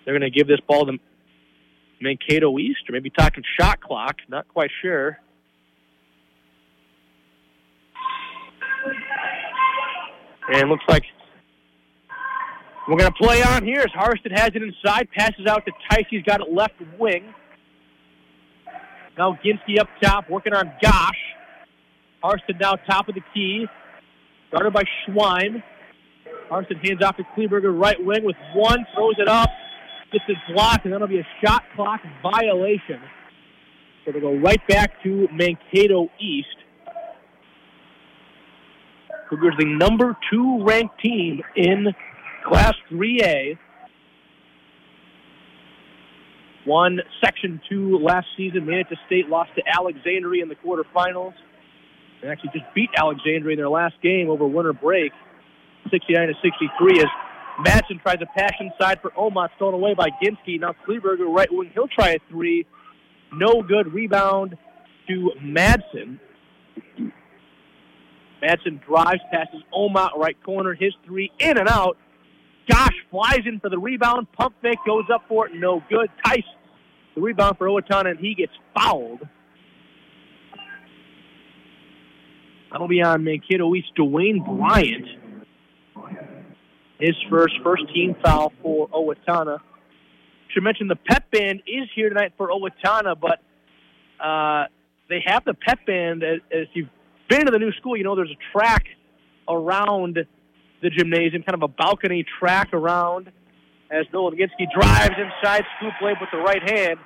they're 0.05 0.19
going 0.19 0.31
to 0.31 0.37
give 0.37 0.49
this 0.49 0.61
ball 0.67 0.87
to 0.87 0.99
Mankato 2.01 2.59
East, 2.59 2.81
or 2.89 2.93
maybe 2.93 3.11
talking 3.11 3.45
shot 3.61 3.81
clock. 3.81 4.17
Not 4.29 4.49
quite 4.49 4.71
sure. 4.81 5.19
And 10.53 10.69
looks 10.69 10.85
like 10.89 11.05
we're 12.89 12.97
going 12.97 13.13
to 13.13 13.19
play 13.19 13.43
on 13.43 13.65
here 13.65 13.81
as 13.81 13.91
Harstead 13.93 14.37
has 14.37 14.51
it 14.55 14.63
inside, 14.63 15.09
passes 15.17 15.47
out 15.47 15.65
to 15.67 15.73
Tice. 15.89 16.05
He's 16.11 16.25
got 16.25 16.41
it 16.41 16.53
left 16.53 16.75
wing. 16.99 17.33
Now 19.17 19.39
Ginsky 19.45 19.79
up 19.79 19.89
top, 20.03 20.31
working 20.31 20.55
on 20.55 20.73
Gosh. 20.83 21.19
Harstead 22.23 22.61
now 22.61 22.75
top 22.89 23.09
of 23.09 23.15
the 23.15 23.21
key, 23.35 23.67
guarded 24.51 24.73
by 24.73 24.85
Schweim. 25.05 25.63
Harstead 26.51 26.87
hands 26.87 27.03
off 27.03 27.17
to 27.17 27.25
Kleberger, 27.37 27.79
right 27.79 28.03
wing 28.03 28.25
with 28.25 28.37
one, 28.55 28.87
throws 28.95 29.15
it 29.19 29.29
up, 29.29 29.51
gets 30.13 30.25
it 30.29 30.37
blocked, 30.53 30.85
and 30.85 30.95
that'll 30.95 31.09
be 31.09 31.19
a 31.19 31.27
shot 31.45 31.63
clock 31.75 32.01
violation. 32.23 33.01
So 34.05 34.13
they 34.13 34.21
go 34.21 34.35
right 34.37 34.65
back 34.69 35.03
to 35.03 35.29
Mankato 35.33 36.09
East. 36.21 36.49
Cougars 39.29 39.55
the 39.59 39.65
number 39.65 40.17
two 40.31 40.63
ranked 40.65 41.01
team 41.03 41.43
in 41.57 41.89
Class 42.45 42.75
3A. 42.91 43.59
Won 46.67 47.01
Section 47.23 47.61
2 47.69 47.99
last 47.99 48.27
season. 48.37 48.67
Made 48.67 48.81
it 48.81 48.89
to 48.91 48.97
state, 49.07 49.29
lost 49.29 49.51
to 49.57 49.63
Alexandria 49.67 50.43
in 50.43 50.49
the 50.49 50.55
quarterfinals. 50.55 51.35
They 52.23 52.29
actually 52.29 52.51
just 52.55 52.73
beat 52.75 52.91
Alexandria 52.97 53.55
in 53.55 53.59
their 53.59 53.69
last 53.69 53.95
game 54.03 54.31
over 54.31 54.47
winter 54.47 54.73
break. 54.73 55.13
69 55.91 56.29
to 56.29 56.35
63 56.43 57.01
as 57.01 57.07
Madsen 57.67 58.01
tries 58.01 58.19
a 58.23 58.27
pass 58.39 58.53
inside 58.61 59.01
for 59.03 59.11
Omot, 59.11 59.49
stolen 59.57 59.75
away 59.75 59.95
by 59.95 60.09
Ginsky. 60.23 60.61
Now 60.61 60.75
Kleberger, 60.87 61.27
right 61.29 61.49
wing, 61.51 61.71
he'll 61.75 61.89
try 61.89 62.11
a 62.11 62.19
three. 62.31 62.67
No 63.33 63.63
good. 63.63 63.93
Rebound 63.93 64.57
to 65.09 65.31
Madsen. 65.43 66.19
Madsen 68.43 68.85
drives, 68.87 69.21
passes 69.31 69.63
Omot, 69.75 70.17
right 70.17 70.37
corner. 70.45 70.75
His 70.75 70.93
three 71.05 71.31
in 71.39 71.59
and 71.59 71.69
out. 71.69 71.97
Gosh 72.69 72.95
flies 73.11 73.41
in 73.47 73.61
for 73.61 73.69
the 73.69 73.79
rebound. 73.79 74.31
Pump 74.33 74.55
fake 74.63 74.79
goes 74.87 75.05
up 75.13 75.25
for 75.29 75.47
it. 75.47 75.55
No 75.55 75.83
good. 75.89 76.09
Tice, 76.25 76.43
the 77.15 77.21
rebound 77.21 77.59
for 77.59 77.67
Owatonna, 77.67 78.11
and 78.11 78.21
he 78.21 78.35
gets 78.35 78.53
fouled. 78.75 79.21
That'll 82.71 82.89
be 82.89 83.03
on 83.03 83.23
Mankato 83.25 83.75
East 83.75 83.89
Dwayne 83.99 84.45
Bryant. 84.45 85.07
His 86.99 87.17
first 87.29 87.55
first 87.63 87.93
team 87.93 88.17
foul 88.25 88.53
for 88.63 88.89
Owatonna. 88.89 89.59
Should 90.49 90.63
mention 90.63 90.89
the 90.89 90.97
pep 90.97 91.31
band 91.31 91.63
is 91.67 91.89
here 91.95 92.09
tonight 92.09 92.33
for 92.37 92.49
Owatonna, 92.49 93.17
but 93.21 93.41
uh, 94.25 94.67
they 95.09 95.23
have 95.27 95.45
the 95.45 95.55
pep 95.55 95.85
band. 95.87 96.23
As, 96.23 96.41
as 96.53 96.67
you've 96.75 96.89
been 97.29 97.47
to 97.47 97.51
the 97.51 97.59
new 97.59 97.73
school, 97.73 97.97
you 97.97 98.05
know 98.05 98.15
there's 98.15 98.31
a 98.31 98.57
track 98.57 98.85
around 99.49 100.19
the 100.83 100.91
gymnasium, 100.91 101.43
kind 101.43 101.55
of 101.55 101.63
a 101.63 101.69
balcony 101.69 102.25
track 102.39 102.73
around. 102.73 103.31
As 103.91 104.07
Nolan 104.13 104.37
Ginsky 104.37 104.67
drives 104.75 105.15
inside, 105.17 105.65
scoop 105.79 105.93
layup 106.03 106.21
with 106.21 106.31
the 106.33 106.39
right 106.39 106.69
hand. 106.69 106.99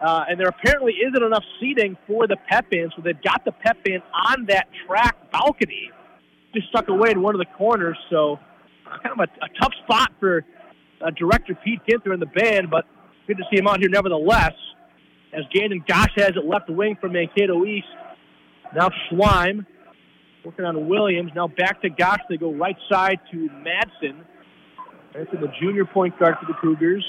Uh, 0.00 0.24
and 0.28 0.38
there 0.38 0.48
apparently 0.48 0.94
isn't 0.94 1.22
enough 1.22 1.44
seating 1.60 1.96
for 2.06 2.26
the 2.26 2.36
pep 2.48 2.70
band, 2.70 2.92
so 2.94 3.02
they've 3.02 3.20
got 3.22 3.44
the 3.44 3.52
pep 3.52 3.82
band 3.84 4.02
on 4.12 4.46
that 4.46 4.68
track 4.86 5.16
balcony, 5.32 5.90
just 6.54 6.68
stuck 6.68 6.88
away 6.88 7.10
in 7.10 7.20
one 7.20 7.34
of 7.34 7.40
the 7.40 7.46
corners. 7.56 7.96
So, 8.10 8.38
kind 9.02 9.20
of 9.20 9.28
a, 9.28 9.44
a 9.44 9.48
tough 9.60 9.72
spot 9.84 10.12
for 10.20 10.44
uh, 11.00 11.10
director 11.16 11.58
Pete 11.64 11.80
Ginther 11.88 12.12
and 12.12 12.22
the 12.22 12.26
band, 12.26 12.70
but 12.70 12.84
good 13.26 13.38
to 13.38 13.44
see 13.50 13.58
him 13.58 13.66
out 13.66 13.80
here 13.80 13.88
nevertheless. 13.88 14.52
As 15.32 15.44
Gandon 15.54 15.86
Gosh 15.86 16.12
has 16.16 16.32
it 16.36 16.44
left 16.44 16.70
wing 16.70 16.96
from 17.00 17.12
Mankato 17.12 17.64
East. 17.64 17.86
Now 18.74 18.90
Schweim 19.10 19.66
working 20.48 20.64
on 20.64 20.88
Williams. 20.88 21.30
Now 21.34 21.46
back 21.46 21.82
to 21.82 21.90
Gosh. 21.90 22.20
They 22.30 22.38
go 22.38 22.54
right 22.54 22.76
side 22.90 23.20
to 23.32 23.36
Madsen. 23.36 24.24
That's 25.12 25.30
the 25.30 25.52
junior 25.60 25.84
point 25.84 26.18
guard 26.18 26.36
for 26.40 26.46
the 26.46 26.54
Cougars. 26.58 27.04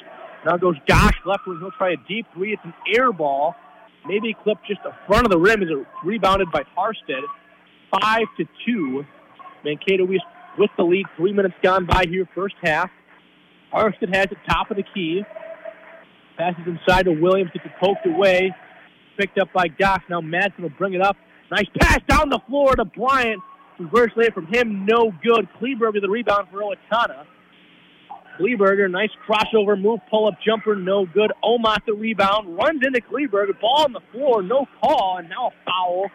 Now 0.46 0.58
goes 0.58 0.76
Gosh 0.86 1.16
left 1.26 1.48
wing. 1.48 1.58
He'll 1.62 1.72
try 1.72 1.94
a 1.94 2.08
deep 2.08 2.26
three. 2.34 2.52
It's 2.52 2.62
an 2.66 2.74
air 2.94 3.14
ball. 3.14 3.56
Maybe 4.06 4.36
clipped 4.44 4.68
just 4.68 4.82
the 4.84 4.92
front 5.08 5.26
of 5.26 5.32
the 5.32 5.38
rim 5.38 5.62
it 5.62 5.70
rebounded 6.04 6.52
by 6.52 6.64
Harstead. 6.78 7.22
Five 8.02 8.28
to 8.38 8.46
two. 8.66 9.06
Mankato 9.64 10.12
East 10.12 10.24
with 10.58 10.70
the 10.78 10.84
lead. 10.84 11.06
Three 11.16 11.32
minutes 11.32 11.56
gone 11.64 11.86
by 11.86 12.06
here, 12.10 12.28
first 12.36 12.56
half. 12.62 12.90
Harstead 13.74 14.14
has 14.14 14.26
it 14.26 14.38
top 14.50 14.70
of 14.70 14.76
the 14.76 14.84
key. 14.94 15.24
Passes 16.38 16.64
inside 16.68 17.04
to 17.04 17.12
Williams. 17.12 17.52
Gets 17.54 17.68
it 17.68 17.72
poked 17.82 18.06
away. 18.06 18.54
Picked 19.18 19.40
up 19.40 19.48
by 19.54 19.70
Gosh. 19.70 20.04
Now 20.10 20.20
Madsen 20.20 20.60
will 20.60 20.70
bring 20.78 20.94
it 20.94 21.02
up. 21.02 21.16
Nice 21.52 21.66
pass 21.80 22.00
down 22.08 22.30
the 22.30 22.40
floor 22.48 22.76
to 22.76 22.86
Bryant. 22.86 23.42
Reverse 23.80 24.12
layup 24.16 24.34
from 24.34 24.48
him, 24.48 24.86
no 24.86 25.12
good. 25.24 25.48
Kleberger 25.60 26.02
the 26.02 26.10
rebound 26.10 26.48
for 26.52 26.62
Owatonna. 26.62 27.26
Kleberger, 28.40 28.90
nice 28.90 29.10
crossover 29.28 29.80
move, 29.80 30.00
pull 30.10 30.28
up 30.28 30.36
jumper, 30.46 30.76
no 30.76 31.06
good. 31.06 31.32
Omot 31.44 31.86
the 31.86 31.94
rebound, 31.94 32.56
runs 32.56 32.82
into 32.86 33.02
Kleberger, 33.02 33.60
ball 33.60 33.84
on 33.86 33.94
the 33.94 34.02
floor, 34.12 34.42
no 34.42 34.66
call, 34.82 35.18
and 35.20 35.30
now 35.30 35.48
a 35.48 35.52
foul. 35.66 36.06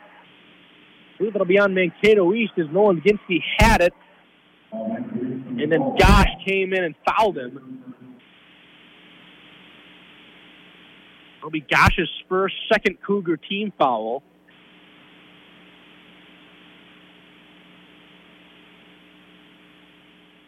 I 1.15 1.19
believe 1.19 1.35
it'll 1.35 1.47
be 1.47 1.59
on 1.59 1.75
Mankato 1.75 2.33
East 2.33 2.53
as 2.59 2.67
Nolan 2.73 3.01
Ginsky 3.01 3.41
had 3.59 3.81
it. 3.81 3.93
And 4.73 5.71
then 5.71 5.97
Gosh 5.99 6.29
came 6.47 6.73
in 6.73 6.85
and 6.85 6.95
fouled 7.07 7.39
him. 7.39 7.83
It'll 11.39 11.51
be 11.51 11.61
Gosh's 11.61 12.11
first 12.29 12.55
second 12.73 12.99
Cougar 13.07 13.37
team 13.37 13.73
foul. 13.79 14.23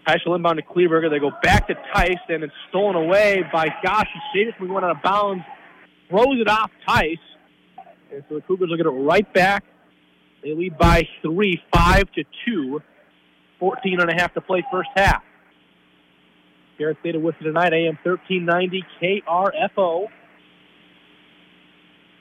Tice 0.06 0.20
will 0.24 0.34
inbound 0.34 0.58
to 0.58 0.62
Kleberger. 0.62 1.10
They 1.10 1.18
go 1.18 1.32
back 1.42 1.66
to 1.68 1.74
Tice, 1.94 2.18
and 2.28 2.44
it's 2.44 2.52
stolen 2.68 2.96
away 2.96 3.42
by 3.52 3.68
Gosh. 3.82 4.06
We 4.60 4.68
went 4.68 4.84
out 4.84 4.96
of 4.96 5.02
bounds, 5.02 5.44
throws 6.08 6.40
it 6.40 6.48
off 6.48 6.70
Tice. 6.86 7.18
And 8.12 8.22
so 8.28 8.36
the 8.36 8.40
Cougars 8.42 8.68
will 8.70 8.76
get 8.76 8.86
it 8.86 8.90
right 8.90 9.30
back. 9.34 9.64
They 10.42 10.54
lead 10.54 10.78
by 10.78 11.08
three, 11.22 11.60
five 11.74 12.04
to 12.12 12.24
two. 12.44 12.80
14 13.58 14.00
and 14.00 14.10
a 14.10 14.14
half 14.14 14.34
to 14.34 14.40
play 14.40 14.64
first 14.70 14.90
half. 14.94 15.22
Garrett 16.78 16.98
Theta 17.02 17.18
with 17.18 17.34
you 17.40 17.46
tonight, 17.46 17.72
AM 17.72 17.98
1390 18.02 18.84
KRFO. 19.00 20.08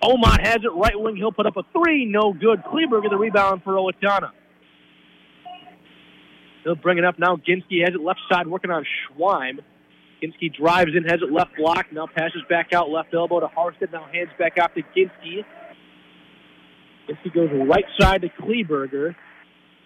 Omot 0.01 0.45
has 0.45 0.59
it 0.63 0.71
right 0.73 0.99
wing. 0.99 1.17
He'll 1.17 1.31
put 1.31 1.45
up 1.45 1.57
a 1.57 1.63
three. 1.73 2.05
No 2.05 2.33
good. 2.33 2.63
Kleberger 2.63 3.09
the 3.09 3.17
rebound 3.17 3.63
for 3.63 3.73
Owatonna. 3.73 4.31
They'll 6.65 6.75
bring 6.75 6.97
it 6.97 7.05
up 7.05 7.19
now. 7.19 7.35
Ginsky 7.35 7.85
has 7.85 7.93
it 7.93 8.01
left 8.01 8.19
side 8.29 8.47
working 8.47 8.71
on 8.71 8.83
Schweim. 8.83 9.59
Ginsky 10.21 10.51
drives 10.51 10.91
in, 10.95 11.03
has 11.03 11.21
it 11.21 11.31
left 11.31 11.55
block. 11.55 11.85
Now 11.93 12.07
passes 12.07 12.41
back 12.49 12.73
out 12.73 12.89
left 12.89 13.13
elbow 13.13 13.39
to 13.39 13.47
Harstead. 13.47 13.91
Now 13.93 14.07
hands 14.11 14.31
back 14.39 14.57
out 14.57 14.73
to 14.73 14.81
Ginsky. 14.81 15.45
Ginsky 17.07 17.33
goes 17.33 17.49
right 17.69 17.85
side 17.99 18.21
to 18.21 18.29
Kleberger. 18.29 19.15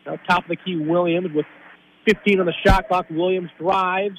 Now 0.06 0.15
top 0.28 0.44
of 0.44 0.50
the 0.50 0.56
key, 0.56 0.78
Williams 0.78 1.28
with 1.36 1.46
15 2.08 2.39
on 2.39 2.46
the 2.46 2.54
shot 2.65 2.88
clock. 2.88 3.08
Williams 3.10 3.50
drives, 3.60 4.18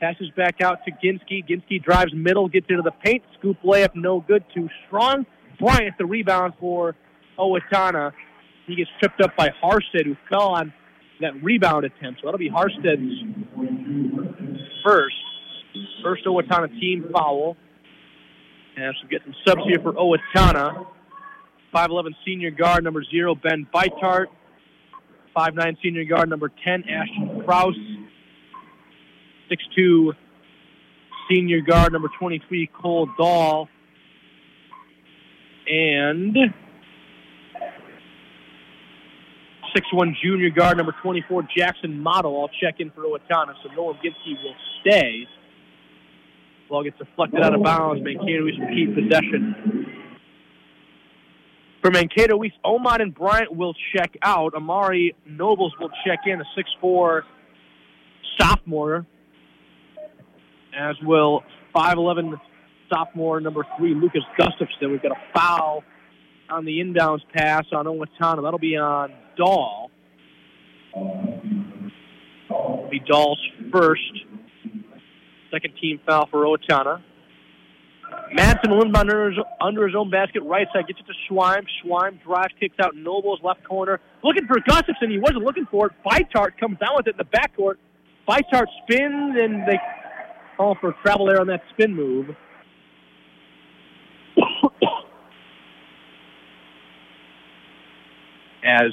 passes 0.00 0.30
back 0.36 0.60
out 0.62 0.78
to 0.86 0.90
Ginsky. 0.90 1.48
Ginsky 1.48 1.80
drives 1.80 2.12
middle, 2.12 2.48
gets 2.48 2.66
into 2.68 2.82
the 2.82 2.90
paint. 3.04 3.22
Scoop 3.38 3.58
layup, 3.62 3.94
no 3.94 4.18
good. 4.20 4.44
Too 4.52 4.68
strong. 4.88 5.26
Bryant 5.60 5.96
the 5.96 6.06
rebound 6.06 6.54
for 6.58 6.96
Owatonna. 7.38 8.12
He 8.66 8.74
gets 8.74 8.90
tripped 8.98 9.20
up 9.20 9.36
by 9.36 9.50
Harstead, 9.62 10.06
who 10.06 10.16
fell 10.28 10.48
on 10.48 10.72
that 11.20 11.42
rebound 11.42 11.84
attempt. 11.84 12.20
So 12.20 12.26
that'll 12.26 12.38
be 12.38 12.48
Harstead's 12.48 13.12
first. 14.84 15.16
First 16.02 16.24
Owatonna 16.24 16.68
team 16.80 17.10
foul. 17.12 17.56
And 18.76 18.94
so 19.00 19.08
get 19.08 19.22
some 19.24 19.34
subs 19.46 19.62
here 19.66 19.78
for 19.82 19.92
Owatonna. 19.92 20.86
5'11 21.74 22.14
senior 22.24 22.50
guard 22.50 22.84
number 22.84 23.02
zero, 23.04 23.34
Ben 23.34 23.66
Beitart. 23.74 24.26
5'9 25.36 25.76
senior 25.82 26.04
guard 26.04 26.28
number 26.28 26.50
10, 26.64 26.84
Ashton 26.88 27.42
Kraus. 27.44 27.74
6'2 29.50 30.12
senior 31.28 31.60
guard 31.60 31.92
number 31.92 32.08
23, 32.18 32.70
Cole 32.80 33.08
Dahl. 33.18 33.68
And 35.66 36.36
6'1 39.74 40.14
junior 40.22 40.50
guard 40.50 40.76
number 40.76 40.94
24, 41.02 41.48
Jackson 41.56 42.00
Model. 42.00 42.40
I'll 42.40 42.50
check 42.60 42.80
in 42.80 42.90
for 42.90 43.02
Owatonna, 43.02 43.54
so 43.62 43.72
Noah 43.74 43.94
Ginsky 43.94 44.34
will 44.42 44.54
stay. 44.80 45.26
Ball 46.68 46.84
gets 46.84 46.98
deflected 46.98 47.42
out 47.42 47.54
of 47.54 47.62
bounds. 47.62 48.02
Mankato 48.02 48.46
East 48.46 48.58
will 48.60 48.68
keep 48.68 48.94
possession. 48.94 49.86
For 51.82 51.90
Mankato 51.90 52.42
East, 52.44 52.54
Omot 52.64 53.02
and 53.02 53.14
Bryant 53.14 53.54
will 53.54 53.74
check 53.94 54.16
out. 54.22 54.54
Amari 54.54 55.14
Nobles 55.26 55.74
will 55.78 55.90
check 56.06 56.20
in, 56.26 56.40
a 56.40 56.44
6'4 56.82 57.22
sophomore, 58.40 59.06
as 60.74 60.96
will 61.02 61.42
5'11 61.76 62.40
sophomore 62.92 63.40
number 63.40 63.66
three, 63.76 63.94
Lucas 63.94 64.22
Gustafson. 64.38 64.92
We've 64.92 65.02
got 65.02 65.12
a 65.12 65.20
foul 65.34 65.84
on 66.50 66.64
the 66.64 66.80
inbounds 66.80 67.20
pass 67.34 67.64
on 67.72 67.86
Owatonna. 67.86 68.42
That'll 68.42 68.58
be 68.58 68.76
on 68.76 69.12
Dahl. 69.36 69.90
It'll 70.94 72.88
be 72.90 73.00
Dahl's 73.00 73.40
first. 73.72 74.02
Second 75.50 75.74
team 75.80 76.00
foul 76.06 76.26
for 76.30 76.44
Owatonna. 76.44 77.02
Madsen 78.36 78.66
Lindbaum 78.66 78.96
under 78.96 79.30
his, 79.30 79.38
under 79.60 79.86
his 79.86 79.96
own 79.96 80.10
basket, 80.10 80.42
right 80.42 80.66
side, 80.72 80.86
gets 80.86 81.00
it 81.00 81.06
to 81.06 81.14
Schweim. 81.28 81.66
Schweim 81.82 82.22
drives, 82.22 82.52
kicks 82.58 82.76
out 82.82 82.94
Noble's 82.96 83.40
left 83.42 83.64
corner. 83.64 84.00
Looking 84.22 84.46
for 84.46 84.58
Gustafson. 84.66 85.10
He 85.10 85.18
wasn't 85.18 85.44
looking 85.44 85.66
for 85.70 85.86
it. 85.86 85.92
Beitart 86.04 86.58
comes 86.58 86.78
down 86.78 86.96
with 86.96 87.06
it 87.06 87.16
in 87.18 87.18
the 87.18 87.24
backcourt. 87.24 87.74
Beitart 88.28 88.66
spins, 88.82 89.36
and 89.38 89.66
they 89.68 89.78
call 90.56 90.76
for 90.80 90.94
travel 91.02 91.26
there 91.26 91.40
on 91.40 91.46
that 91.48 91.62
spin 91.72 91.94
move. 91.94 92.26
As 98.64 98.92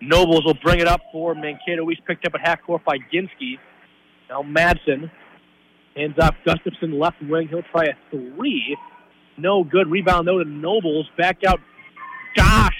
Nobles 0.00 0.44
will 0.44 0.58
bring 0.62 0.80
it 0.80 0.86
up 0.86 1.00
for 1.12 1.34
Mankato 1.34 1.90
East, 1.90 2.02
picked 2.06 2.26
up 2.26 2.34
at 2.34 2.40
half 2.40 2.62
court 2.62 2.84
by 2.84 2.98
Ginsky. 3.12 3.58
Now 4.28 4.42
Madsen 4.42 5.10
Hands 5.96 6.14
off 6.20 6.34
Gustafson, 6.46 6.98
left 6.98 7.20
wing. 7.22 7.48
He'll 7.48 7.62
try 7.62 7.84
a 7.84 7.94
three. 8.10 8.76
No 9.36 9.62
good. 9.64 9.90
Rebound, 9.90 10.26
though, 10.26 10.38
to 10.38 10.48
Nobles. 10.48 11.06
Back 11.18 11.44
out. 11.46 11.60
Gosh. 12.34 12.70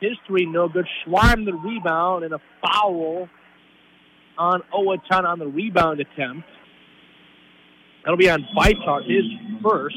His 0.00 0.12
three, 0.26 0.46
no 0.46 0.68
good. 0.68 0.86
Schweim 1.04 1.44
the 1.44 1.54
rebound 1.54 2.24
and 2.24 2.34
a 2.34 2.40
foul 2.60 3.28
on 4.38 4.62
Owatonna 4.72 5.24
on 5.24 5.38
the 5.38 5.46
rebound 5.46 6.00
attempt. 6.00 6.46
That'll 8.04 8.18
be 8.18 8.30
on 8.30 8.46
Bytart, 8.56 9.10
his 9.10 9.24
first. 9.62 9.96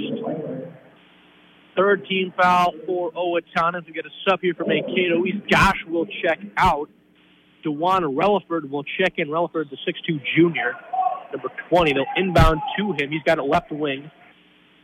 Third 1.79 2.05
team 2.09 2.33
foul 2.35 2.73
for 2.85 3.09
Owatonna. 3.13 3.85
We 3.87 3.93
get 3.93 4.05
a 4.05 4.09
sub 4.27 4.41
here 4.41 4.53
for 4.53 4.65
Mankato 4.65 5.25
East. 5.25 5.49
Gosh 5.49 5.77
will 5.87 6.05
check 6.21 6.37
out. 6.57 6.89
Dewan 7.63 8.03
Relaford 8.03 8.69
will 8.69 8.83
check 8.83 9.13
in. 9.15 9.29
Relaford, 9.29 9.69
the 9.69 9.77
6'2 9.87 10.19
junior, 10.35 10.73
number 11.31 11.47
20. 11.69 11.93
They'll 11.93 12.03
inbound 12.17 12.59
to 12.77 12.91
him. 13.01 13.09
He's 13.09 13.23
got 13.23 13.39
a 13.39 13.43
left 13.45 13.71
wing. 13.71 14.11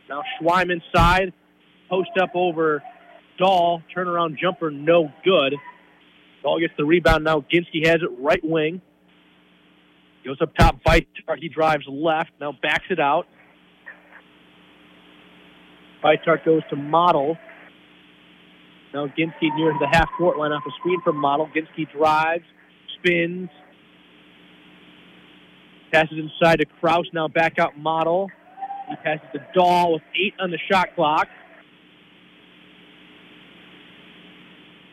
Now 0.08 0.22
Schweim 0.40 0.70
inside. 0.72 1.34
Post 1.90 2.12
up 2.18 2.30
over 2.34 2.82
Dahl. 3.38 3.82
Turnaround 3.94 4.38
jumper, 4.38 4.70
no 4.70 5.12
good. 5.22 5.54
Dahl 6.42 6.58
gets 6.60 6.72
the 6.78 6.86
rebound 6.86 7.24
now. 7.24 7.40
Ginsky 7.40 7.86
has 7.86 7.96
it 7.96 8.08
right 8.18 8.42
wing. 8.42 8.80
Goes 10.24 10.38
up 10.40 10.54
top, 10.56 10.82
fight. 10.82 11.08
He 11.40 11.50
drives 11.50 11.84
left. 11.86 12.30
Now 12.40 12.52
backs 12.52 12.86
it 12.88 12.98
out. 12.98 13.26
Bytart 16.06 16.44
goes 16.44 16.62
to 16.70 16.76
Model. 16.76 17.36
Now 18.94 19.06
Ginsky 19.06 19.54
near 19.56 19.72
the 19.80 19.88
half 19.90 20.08
court 20.16 20.38
line 20.38 20.52
off 20.52 20.62
a 20.66 20.70
screen 20.78 21.00
from 21.02 21.16
Model. 21.16 21.48
Ginsky 21.48 21.90
drives, 21.90 22.44
spins, 22.98 23.50
passes 25.92 26.16
inside 26.16 26.60
to 26.60 26.66
Kraus. 26.80 27.06
Now 27.12 27.26
back 27.26 27.58
out 27.58 27.76
Model. 27.76 28.30
He 28.88 28.94
passes 29.02 29.26
to 29.32 29.44
Dahl 29.52 29.94
with 29.94 30.02
eight 30.14 30.34
on 30.38 30.52
the 30.52 30.58
shot 30.70 30.94
clock. 30.94 31.26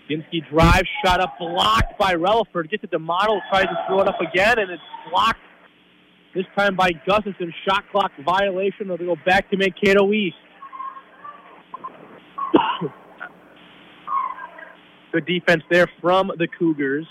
Ginsky 0.10 0.42
drives, 0.50 0.90
shot 1.06 1.22
up, 1.22 1.36
blocked 1.40 1.98
by 2.00 2.16
Relaford. 2.16 2.72
Gets 2.72 2.86
it 2.86 2.92
to 2.92 3.00
Model, 3.00 3.40
tries 3.52 3.66
to 3.66 3.84
throw 3.88 4.02
it 4.02 4.08
up 4.08 4.20
again, 4.20 4.58
and 4.58 4.72
it's 4.72 4.82
blocked 5.12 5.40
this 6.34 6.46
time 6.58 6.76
by 6.76 6.90
Gustafson. 7.06 7.54
Shot 7.70 7.84
clock 7.92 8.12
violation. 8.26 8.88
They'll 8.88 8.98
go 8.98 9.16
back 9.24 9.52
to 9.52 9.58
Mankato 9.58 10.12
East. 10.12 10.38
Good 15.12 15.26
defense 15.26 15.64
there 15.70 15.90
from 16.02 16.32
the 16.38 16.48
Cougars. 16.48 17.08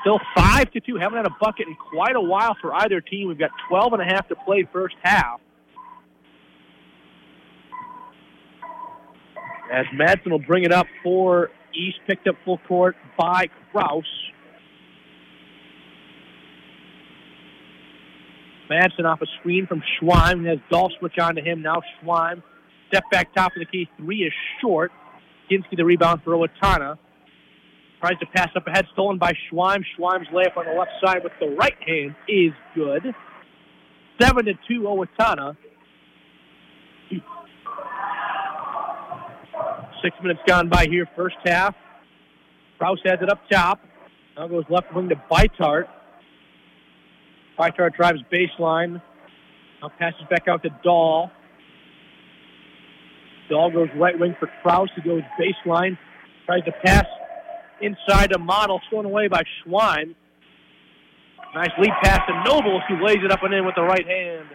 Still 0.00 0.20
five 0.36 0.70
to 0.72 0.80
two. 0.80 0.96
Haven't 0.96 1.16
had 1.16 1.26
a 1.26 1.36
bucket 1.40 1.66
in 1.68 1.76
quite 1.92 2.16
a 2.16 2.20
while 2.20 2.56
for 2.60 2.74
either 2.74 3.00
team. 3.00 3.28
We've 3.28 3.38
got 3.38 3.50
12 3.68 3.94
and 3.94 4.02
a 4.02 4.04
half 4.04 4.28
to 4.28 4.36
play 4.36 4.68
first 4.72 4.94
half. 5.02 5.40
As 9.72 9.86
Madsen 9.86 10.30
will 10.30 10.38
bring 10.38 10.64
it 10.64 10.72
up 10.72 10.86
for 11.02 11.50
East, 11.74 11.98
picked 12.06 12.28
up 12.28 12.36
full 12.44 12.58
court 12.68 12.94
by 13.18 13.46
Kraus. 13.72 14.04
Madsen 18.70 19.04
off 19.04 19.20
a 19.22 19.26
screen 19.40 19.66
from 19.66 19.82
Schweim. 19.98 20.46
Has 20.46 20.58
Dahl 20.70 20.90
switch 20.98 21.18
on 21.18 21.34
to 21.36 21.42
him. 21.42 21.62
Now 21.62 21.82
Schweim. 22.00 22.42
Step 22.88 23.04
back 23.10 23.34
top 23.34 23.52
of 23.56 23.60
the 23.60 23.66
key. 23.66 23.88
Three 23.96 24.22
is 24.24 24.32
short. 24.60 24.92
Ginsky 25.50 25.76
the 25.76 25.84
rebound 25.84 26.22
for 26.22 26.32
Owatonna. 26.32 26.98
Tries 28.00 28.18
to 28.18 28.26
pass 28.26 28.50
up 28.54 28.66
ahead. 28.66 28.86
Stolen 28.92 29.18
by 29.18 29.32
Schweim. 29.50 29.82
Schweim's 29.96 30.28
layup 30.28 30.56
on 30.56 30.66
the 30.66 30.72
left 30.72 30.92
side 31.04 31.22
with 31.24 31.32
the 31.40 31.48
right 31.48 31.76
hand 31.86 32.14
is 32.28 32.52
good. 32.74 33.14
7 34.20 34.44
to 34.44 34.54
2 34.68 34.80
Owatonna. 34.82 35.56
Six 40.02 40.14
minutes 40.22 40.40
gone 40.46 40.68
by 40.68 40.86
here, 40.88 41.08
first 41.16 41.36
half. 41.44 41.74
Kraus 42.78 42.98
has 43.06 43.18
it 43.22 43.30
up 43.30 43.40
top. 43.50 43.80
Now 44.36 44.46
goes 44.46 44.64
left 44.68 44.94
wing 44.94 45.08
to 45.08 45.16
Bytart. 45.30 45.88
Bytart 47.58 47.94
drives 47.94 48.20
baseline. 48.30 49.00
Now 49.82 49.90
passes 49.98 50.20
back 50.28 50.46
out 50.48 50.62
to 50.62 50.70
Dahl. 50.84 51.30
Dahl 53.48 53.70
goes 53.70 53.88
right 53.96 54.18
wing 54.18 54.36
for 54.38 54.50
Kraus. 54.62 54.88
He 54.94 55.02
goes 55.02 55.22
baseline. 55.38 55.98
Tries 56.46 56.64
to 56.64 56.72
pass 56.84 57.06
inside 57.80 58.32
to 58.32 58.38
Model. 58.38 58.80
Thrown 58.88 59.04
away 59.04 59.28
by 59.28 59.42
Schweim. 59.64 60.14
Nice 61.54 61.70
lead 61.78 61.92
pass 62.02 62.20
to 62.28 62.44
Nobles, 62.44 62.82
who 62.88 63.04
lays 63.04 63.18
it 63.24 63.30
up 63.30 63.42
and 63.42 63.54
in 63.54 63.64
with 63.64 63.74
the 63.76 63.82
right 63.82 64.06
hand 64.06 64.46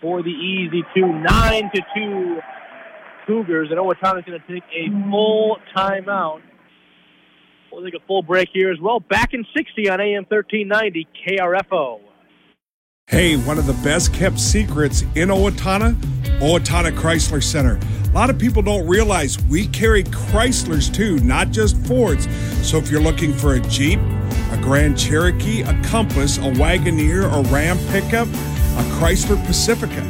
for 0.00 0.22
the 0.22 0.30
easy 0.30 0.82
two. 0.94 1.06
Nine 1.06 1.70
to 1.74 1.82
two 1.94 2.38
Cougars. 3.26 3.68
And 3.70 3.78
Owatonna 3.78 4.20
is 4.20 4.24
going 4.24 4.40
to 4.40 4.52
take 4.52 4.64
a 4.72 5.10
full 5.10 5.58
timeout. 5.76 6.40
We'll 7.70 7.84
take 7.84 7.94
a 7.94 8.04
full 8.06 8.22
break 8.22 8.48
here 8.52 8.72
as 8.72 8.80
well. 8.80 8.98
Back 9.00 9.34
in 9.34 9.44
60 9.56 9.88
on 9.90 10.00
AM 10.00 10.24
1390 10.28 11.06
KRFO. 11.26 12.00
Hey, 13.06 13.36
one 13.36 13.58
of 13.58 13.66
the 13.66 13.72
best 13.84 14.12
kept 14.12 14.38
secrets 14.38 15.02
in 15.14 15.28
Owatonna, 15.28 15.96
Owatonna 16.40 16.92
Chrysler 16.92 17.42
Center. 17.42 17.78
A 18.04 18.12
lot 18.12 18.30
of 18.30 18.38
people 18.38 18.62
don't 18.62 18.86
realize 18.86 19.42
we 19.44 19.66
carry 19.66 20.04
Chryslers 20.04 20.92
too, 20.92 21.18
not 21.20 21.50
just 21.50 21.76
Fords. 21.86 22.28
So 22.66 22.78
if 22.78 22.90
you're 22.90 23.00
looking 23.00 23.32
for 23.32 23.54
a 23.54 23.60
Jeep, 23.60 23.98
a 24.50 24.58
Grand 24.62 24.98
Cherokee, 24.98 25.62
a 25.62 25.82
Compass, 25.82 26.38
a 26.38 26.42
Wagoneer, 26.42 27.24
a 27.24 27.42
Ram 27.52 27.76
pickup, 27.88 28.28
a 28.28 28.82
Chrysler 28.98 29.44
Pacifica, 29.46 30.06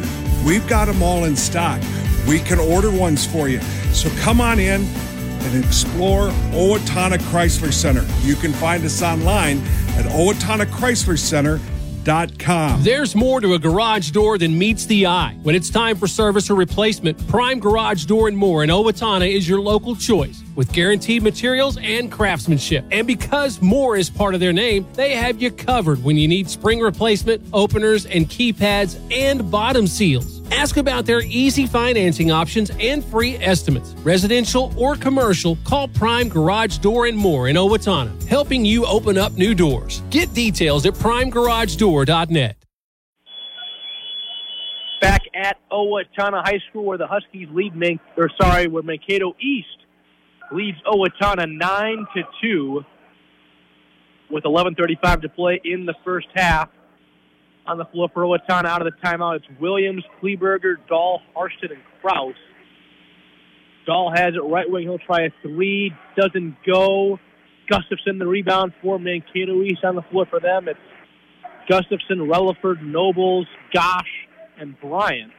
we've 0.47 0.67
got 0.69 0.85
them 0.85 1.03
all 1.03 1.25
in 1.25 1.35
stock. 1.35 1.81
We 2.27 2.41
can 2.41 2.59
order 2.59 2.91
ones 2.91 3.27
for 3.27 3.49
you. 3.49 3.61
So 3.93 4.11
come 4.21 4.41
on 4.41 4.59
in 4.59 4.85
and 4.85 5.65
explore 5.65 6.29
Owatonna 6.53 7.19
Chrysler 7.31 7.73
Center. 7.73 8.07
You 8.21 8.37
can 8.37 8.53
find 8.53 8.85
us 8.85 9.03
online 9.03 9.63
at 9.97 10.05
There's 12.81 13.15
more 13.15 13.39
to 13.43 13.53
a 13.53 13.59
garage 13.59 14.13
door 14.13 14.39
than 14.39 14.59
meets 14.59 14.87
the 14.87 15.07
eye. 15.07 15.37
When 15.43 15.55
it's 15.55 15.69
time 15.69 15.95
for 15.95 16.07
service 16.07 16.49
or 16.49 16.55
replacement, 16.55 17.19
Prime 17.29 17.61
Garage 17.61 18.07
Door 18.07 18.29
and 18.29 18.37
More 18.39 18.65
in 18.65 18.71
Owatonna 18.71 19.31
is 19.31 19.47
your 19.47 19.61
local 19.61 19.95
choice 19.95 20.43
with 20.57 20.73
guaranteed 20.73 21.23
materials 21.23 21.77
and 21.77 22.11
craftsmanship. 22.11 22.87
And 22.91 23.07
because 23.07 23.61
more 23.61 23.99
is 23.99 24.09
part 24.09 24.33
of 24.33 24.41
their 24.41 24.55
name, 24.55 24.87
they 24.95 25.17
have 25.17 25.43
you 25.43 25.51
covered 25.51 26.03
when 26.03 26.17
you 26.17 26.27
need 26.29 26.49
spring 26.49 26.81
replacement, 26.81 27.43
openers, 27.53 28.07
and 28.07 28.27
keypads 28.27 28.99
and 29.13 29.51
bottom 29.51 29.87
seals. 29.87 30.38
Ask 30.51 30.77
about 30.77 31.07
their 31.07 31.21
easy 31.23 31.67
financing 31.67 32.31
options 32.31 32.71
and 32.81 33.05
free 33.05 33.37
estimates. 33.37 33.93
Residential 34.03 34.73
or 34.77 34.97
commercial, 34.97 35.57
call 35.65 35.89
Prime 35.89 36.29
Garage 36.29 36.79
Door 36.79 37.07
and 37.07 37.17
More 37.17 37.49
in 37.49 37.57
Owatonna, 37.57 38.27
helping 38.27 38.65
you 38.65 38.87
open 38.87 39.19
up 39.19 39.33
new 39.33 39.55
doors. 39.55 40.03
Get 40.11 40.33
details 40.35 40.87
at 40.87 40.95
primegaragedoor.net. 40.95 42.57
Back 45.01 45.23
at 45.35 45.59
Owatonna 45.71 46.43
High 46.45 46.61
School 46.69 46.85
where 46.85 46.99
the 46.99 47.07
Huskies 47.07 47.49
lead, 47.53 47.73
or 48.17 48.31
sorry, 48.41 48.67
where 48.67 48.83
Mankato 48.83 49.35
East 49.41 49.69
leads 50.51 50.79
Owatonna 50.83 51.47
9 51.49 52.07
to 52.15 52.23
2 52.43 52.85
with 54.31 54.45
11.35 54.45 55.23
to 55.23 55.29
play 55.29 55.61
in 55.65 55.87
the 55.87 55.95
first 56.05 56.27
half 56.35 56.69
on 57.69 57.77
the 57.77 57.85
floor 57.85 58.09
for 58.13 58.23
Owatonna 58.23 58.65
out 58.65 58.85
of 58.85 58.91
the 58.93 59.07
timeout. 59.07 59.37
It's 59.37 59.61
Williams, 59.61 60.03
Kleberger, 60.21 60.77
Dahl, 60.89 61.21
Harstead, 61.37 61.71
and 61.71 61.83
Kraus. 62.01 62.35
Dahl 63.87 64.11
has 64.15 64.35
it 64.35 64.41
right 64.41 64.69
wing. 64.69 64.85
He'll 64.85 64.99
try 64.99 65.27
a 65.27 65.31
three. 65.43 65.93
Doesn't 66.17 66.57
go. 66.67 67.19
Gustafson, 67.69 68.19
the 68.19 68.27
rebound 68.27 68.73
for 68.83 68.99
Mankato 68.99 69.63
East 69.63 69.85
on 69.85 69.95
the 69.95 70.03
floor 70.11 70.27
for 70.31 70.41
them. 70.41 70.69
It's 70.69 70.81
Gustafson, 71.69 72.19
Relaford, 72.19 72.81
Nobles, 72.83 73.47
Gosh, 73.75 74.09
and 74.59 74.79
Bryant. 74.81 75.33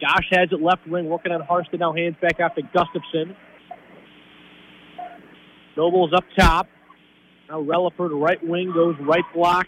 Gosh 0.00 0.26
has 0.32 0.48
it 0.50 0.60
left 0.60 0.88
wing, 0.88 1.08
working 1.08 1.30
on 1.30 1.42
Harstead. 1.42 1.78
Now 1.78 1.92
hands 1.92 2.16
back 2.20 2.40
out 2.40 2.56
to 2.56 2.62
Gustafson. 2.62 3.36
Nobles 5.76 6.12
up 6.12 6.24
top. 6.36 6.66
Now 7.48 7.62
Relaford, 7.62 8.20
right 8.20 8.44
wing, 8.44 8.72
goes 8.72 8.96
right 9.00 9.24
block 9.32 9.66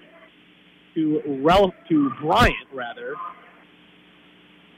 to 0.95 1.41
Rel- 1.43 1.75
to 1.89 2.11
Bryant 2.21 2.69
rather. 2.73 3.15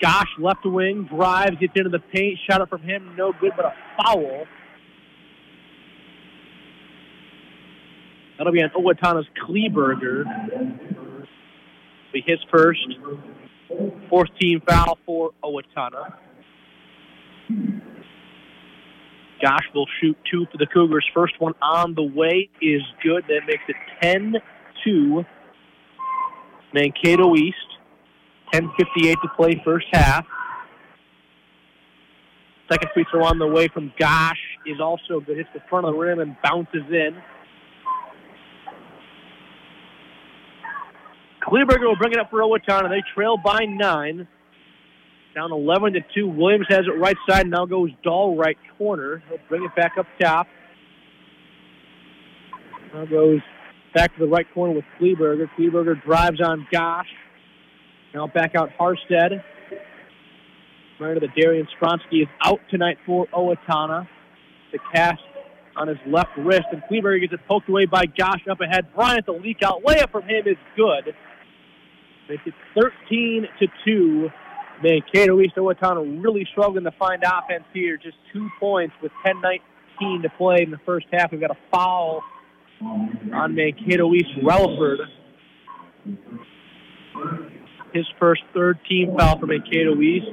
Gosh, 0.00 0.28
left 0.38 0.64
wing, 0.64 1.08
drives, 1.10 1.56
gets 1.60 1.72
into 1.76 1.90
the 1.90 1.98
paint, 1.98 2.38
shot 2.48 2.60
up 2.60 2.68
from 2.68 2.82
him, 2.82 3.14
no 3.16 3.32
good, 3.40 3.52
but 3.56 3.64
a 3.64 3.74
foul. 3.96 4.46
That'll 8.36 8.52
be 8.52 8.62
on 8.62 8.70
Owatonna's 8.70 9.26
Kleberger. 9.46 10.24
Be 12.12 12.22
his 12.26 12.38
first. 12.50 12.80
Fourth 14.08 14.28
team 14.40 14.60
foul 14.68 14.98
for 15.06 15.30
Owatonna. 15.42 16.14
Gosh 19.42 19.64
will 19.74 19.86
shoot 20.00 20.16
two 20.30 20.46
for 20.50 20.58
the 20.58 20.66
Cougars. 20.66 21.06
First 21.14 21.34
one 21.38 21.54
on 21.60 21.94
the 21.94 22.02
way 22.02 22.48
is 22.60 22.82
good. 23.02 23.24
That 23.28 23.42
makes 23.46 23.62
it 23.68 23.76
10 24.02 24.34
2 24.84 25.24
Mankato 26.74 27.34
East. 27.36 27.56
10.58 28.52 29.14
to 29.22 29.28
play 29.36 29.62
first 29.64 29.86
half. 29.92 30.26
Second 32.70 32.90
free 32.92 33.04
throw 33.10 33.24
on 33.24 33.38
the 33.38 33.46
way 33.46 33.68
from 33.68 33.92
Gosh 33.98 34.38
is 34.66 34.80
also 34.80 35.20
good. 35.20 35.36
Hits 35.36 35.48
the 35.54 35.60
front 35.68 35.86
of 35.86 35.94
the 35.94 35.98
rim 35.98 36.18
and 36.20 36.36
bounces 36.42 36.82
in. 36.90 37.16
Kleberger 41.42 41.86
will 41.86 41.96
bring 41.96 42.12
it 42.12 42.18
up 42.18 42.30
for 42.30 42.40
Owatonna. 42.40 42.88
They 42.88 43.02
trail 43.14 43.36
by 43.36 43.64
nine. 43.66 44.26
Down 45.34 45.52
11 45.52 45.94
to 45.94 46.00
2. 46.14 46.28
Williams 46.28 46.66
has 46.70 46.82
it 46.86 46.98
right 46.98 47.16
side. 47.28 47.48
Now 47.48 47.66
goes 47.66 47.90
Dahl 48.02 48.36
right 48.36 48.56
corner. 48.78 49.22
He'll 49.28 49.38
bring 49.48 49.64
it 49.64 49.74
back 49.74 49.92
up 49.98 50.06
top. 50.20 50.46
Now 52.94 53.04
goes 53.04 53.40
back 53.94 54.12
to 54.14 54.20
the 54.20 54.26
right 54.26 54.46
corner 54.52 54.74
with 54.74 54.84
Kleberger. 55.00 55.48
Kleberger 55.58 56.02
drives 56.02 56.40
on 56.40 56.66
Gosh. 56.70 57.08
Now 58.12 58.26
back 58.26 58.54
out 58.54 58.70
Harstead. 58.78 59.42
Reminder 60.98 61.20
that 61.20 61.34
Darian 61.36 61.66
Stronsky 61.80 62.22
is 62.22 62.28
out 62.44 62.60
tonight 62.70 62.98
for 63.06 63.26
Owatonna. 63.28 64.06
The 64.72 64.78
cast 64.92 65.20
on 65.76 65.88
his 65.88 65.98
left 66.06 66.30
wrist, 66.36 66.66
and 66.72 66.82
Kleberger 66.90 67.20
gets 67.20 67.32
it 67.32 67.40
poked 67.48 67.68
away 67.68 67.86
by 67.86 68.04
Gosh 68.06 68.46
up 68.50 68.60
ahead. 68.60 68.92
Bryant, 68.94 69.26
the 69.26 69.32
leak 69.32 69.62
out 69.62 69.82
layup 69.84 70.10
from 70.10 70.22
him 70.22 70.46
is 70.46 70.56
good. 70.76 71.14
Makes 72.28 72.46
it 72.46 72.54
13 72.74 73.46
to 73.60 73.66
2. 73.84 74.28
Mankato 74.82 75.40
East 75.40 75.54
Owatonna 75.56 76.22
really 76.22 76.46
struggling 76.50 76.84
to 76.84 76.90
find 76.92 77.22
offense 77.22 77.64
here. 77.72 77.96
Just 77.96 78.16
two 78.32 78.48
points 78.58 78.94
with 79.02 79.12
10 79.24 79.40
19 80.00 80.22
to 80.22 80.28
play 80.36 80.58
in 80.62 80.70
the 80.70 80.80
first 80.84 81.06
half. 81.12 81.30
We've 81.30 81.40
got 81.40 81.52
a 81.52 81.58
foul 81.72 82.22
on 82.82 83.54
Mankato 83.54 84.12
East 84.14 84.30
Relaford. 84.42 84.98
His 87.92 88.06
first 88.18 88.42
third 88.52 88.78
team 88.88 89.14
foul 89.16 89.38
for 89.38 89.46
Mankato 89.46 90.00
East. 90.00 90.26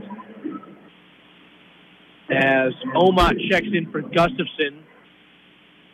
As 2.29 2.73
Omot 2.95 3.33
checks 3.49 3.67
in 3.71 3.91
for 3.91 4.01
Gustafson. 4.01 4.83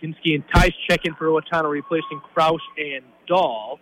Ginsky 0.02 0.36
and 0.36 0.44
Tice 0.54 0.72
check 0.88 1.02
in 1.06 1.16
for 1.16 1.26
Owatonna, 1.26 1.70
replacing 1.70 2.22
Kraus 2.34 2.62
and 2.78 3.04
Dahl. 3.28 3.80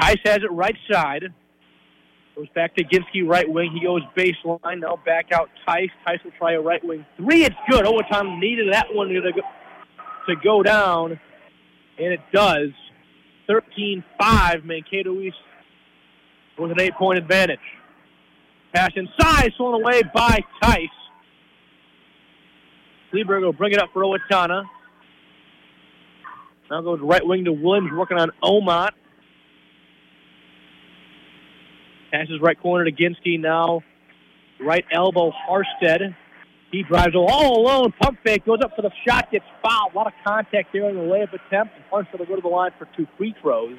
Tice 0.00 0.16
has 0.24 0.38
it 0.38 0.52
right 0.52 0.76
side. 0.90 1.24
Goes 2.38 2.46
back 2.54 2.76
to 2.76 2.84
Ginsky, 2.84 3.26
right 3.26 3.48
wing. 3.48 3.72
He 3.72 3.84
goes 3.84 4.02
baseline. 4.16 4.78
Now 4.78 4.96
back 5.04 5.32
out 5.32 5.50
Tice. 5.66 5.90
Tice 6.06 6.20
will 6.22 6.30
try 6.38 6.52
a 6.52 6.60
right 6.60 6.82
wing 6.84 7.04
three. 7.16 7.44
It's 7.44 7.56
good. 7.68 7.84
Overtime 7.84 8.38
needed 8.38 8.72
that 8.72 8.94
one 8.94 9.08
to 9.08 9.20
go, 9.20 9.40
to 10.28 10.36
go 10.36 10.62
down, 10.62 11.18
and 11.98 12.12
it 12.12 12.20
does. 12.32 12.68
13 13.48 14.04
5, 14.20 14.64
Mankato 14.64 15.18
East 15.20 15.34
with 16.56 16.70
an 16.70 16.80
eight 16.80 16.94
point 16.94 17.18
advantage. 17.18 17.58
Pass 18.72 18.92
inside, 18.94 19.52
thrown 19.56 19.82
away 19.82 20.02
by 20.14 20.38
Tice. 20.62 20.86
Kleberger 23.12 23.46
will 23.46 23.52
bring 23.52 23.72
it 23.72 23.80
up 23.80 23.88
for 23.92 24.04
Owatonna. 24.04 24.62
Now 26.70 26.82
goes 26.82 27.00
right 27.02 27.26
wing 27.26 27.46
to 27.46 27.52
Williams, 27.52 27.90
working 27.92 28.16
on 28.16 28.30
Omot. 28.44 28.90
Passes 32.10 32.40
right 32.40 32.58
corner 32.60 32.84
to 32.84 32.92
Ginsky 32.92 33.38
now. 33.38 33.82
Right 34.60 34.84
elbow, 34.92 35.30
Harstead. 35.48 36.14
He 36.70 36.82
drives 36.82 37.14
all 37.14 37.60
alone. 37.60 37.92
Pump 38.00 38.18
fake 38.24 38.44
goes 38.44 38.58
up 38.62 38.72
for 38.76 38.82
the 38.82 38.90
shot, 39.06 39.30
gets 39.30 39.44
fouled. 39.62 39.92
A 39.94 39.96
lot 39.96 40.06
of 40.06 40.12
contact 40.26 40.70
there 40.72 40.88
in 40.88 40.96
the 40.96 41.02
layup 41.02 41.32
attempt. 41.32 41.74
And 41.76 41.84
Harstead 41.90 42.18
will 42.18 42.26
go 42.26 42.36
to 42.36 42.42
the 42.42 42.48
line 42.48 42.72
for 42.78 42.88
two 42.96 43.06
free 43.16 43.34
throws. 43.40 43.78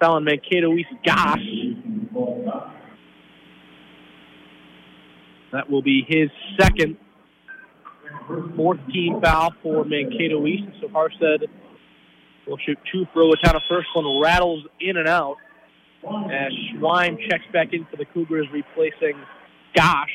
Fouling 0.00 0.24
Mankato 0.24 0.72
East 0.74 0.88
Goss. 1.04 1.38
That 5.52 5.68
will 5.68 5.82
be 5.82 6.04
his 6.08 6.30
second, 6.58 6.96
fourth 8.56 8.78
team 8.92 9.20
foul 9.22 9.52
for 9.62 9.84
Mankato 9.84 10.46
East. 10.46 10.64
So 10.80 10.88
Harstead 10.88 11.48
will 12.46 12.58
shoot 12.64 12.78
two 12.92 13.06
for 13.12 13.22
Owatonna. 13.22 13.60
First 13.68 13.88
one 13.94 14.20
rattles 14.22 14.64
in 14.80 14.96
and 14.96 15.08
out 15.08 15.36
as 16.04 16.52
Schweim 16.72 17.18
checks 17.28 17.44
back 17.52 17.68
in 17.72 17.86
for 17.90 17.96
the 17.96 18.04
Cougars, 18.06 18.46
replacing 18.52 19.14
Gosh. 19.74 20.08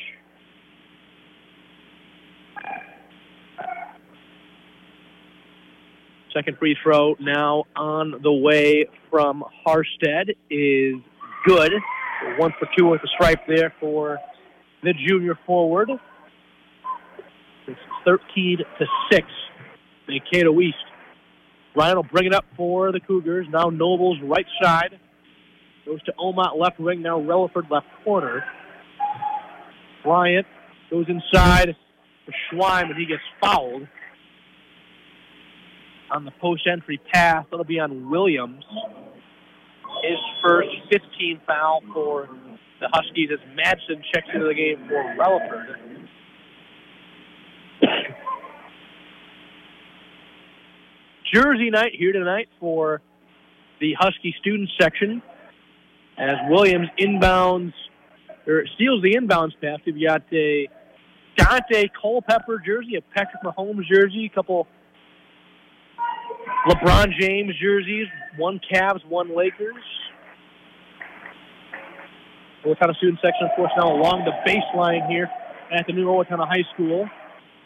Second 6.34 6.58
free 6.58 6.76
throw 6.82 7.16
now 7.18 7.64
on 7.74 8.20
the 8.22 8.32
way 8.32 8.86
from 9.10 9.42
Harstead 9.66 10.36
is 10.50 10.96
good. 11.46 11.72
One 12.36 12.52
for 12.58 12.68
two 12.76 12.86
with 12.86 13.00
the 13.00 13.08
stripe 13.14 13.40
there 13.48 13.72
for 13.80 14.18
the 14.82 14.92
junior 15.08 15.38
forward. 15.46 15.90
It's 17.66 17.80
13 18.04 18.58
to 18.78 18.86
6. 19.10 19.26
Mankato 20.08 20.60
East. 20.60 20.76
Ryan 21.74 21.96
will 21.96 22.02
bring 22.04 22.26
it 22.26 22.34
up 22.34 22.44
for 22.56 22.92
the 22.92 23.00
Cougars. 23.00 23.46
Now 23.50 23.70
Nobles 23.70 24.18
right 24.22 24.46
side. 24.62 24.98
Goes 25.86 26.02
to 26.02 26.12
Omot 26.18 26.58
left 26.58 26.80
wing. 26.80 27.00
Now 27.00 27.20
Relaford 27.20 27.70
left 27.70 27.86
corner. 28.04 28.44
Bryant 30.02 30.46
goes 30.90 31.06
inside 31.08 31.76
for 32.24 32.34
Schweim, 32.50 32.90
and 32.90 32.96
he 32.96 33.06
gets 33.06 33.22
fouled 33.40 33.86
on 36.10 36.24
the 36.24 36.32
post 36.40 36.66
entry 36.70 37.00
pass. 37.12 37.46
That'll 37.50 37.64
be 37.64 37.78
on 37.78 38.10
Williams. 38.10 38.64
His 40.02 40.18
first 40.44 40.68
15 40.90 41.40
foul 41.46 41.82
for 41.94 42.28
the 42.80 42.88
Huskies 42.92 43.30
as 43.32 43.38
Madsen 43.56 44.02
checks 44.12 44.26
into 44.34 44.46
the 44.46 44.54
game 44.54 44.88
for 44.88 45.14
Relaford. 45.16 45.76
Jersey 51.32 51.70
night 51.70 51.92
here 51.96 52.12
tonight 52.12 52.48
for 52.60 53.00
the 53.80 53.94
Husky 53.98 54.34
student 54.40 54.68
section 54.80 55.22
as 56.18 56.36
Williams 56.48 56.88
inbounds 56.98 57.72
or 58.46 58.64
steals 58.74 59.02
the 59.02 59.14
inbounds 59.14 59.52
pass. 59.60 59.78
We've 59.84 60.06
got 60.06 60.22
a 60.32 60.68
Dante 61.36 61.88
Culpepper 62.00 62.62
jersey, 62.64 62.96
a 62.96 63.02
Patrick 63.14 63.42
Mahomes 63.42 63.86
jersey, 63.86 64.30
a 64.30 64.34
couple 64.34 64.66
LeBron 66.68 67.12
James 67.18 67.54
jerseys, 67.60 68.06
one 68.36 68.60
Cavs, 68.72 69.04
one 69.08 69.36
Lakers. 69.36 69.74
Owatonna 72.64 72.96
student 72.96 73.20
section, 73.22 73.46
of 73.48 73.54
course, 73.54 73.70
now 73.76 73.92
along 73.92 74.24
the 74.24 74.32
baseline 74.50 75.08
here 75.08 75.30
at 75.72 75.86
the 75.86 75.92
new 75.92 76.06
Owatonna 76.06 76.48
High 76.48 76.64
School. 76.74 77.08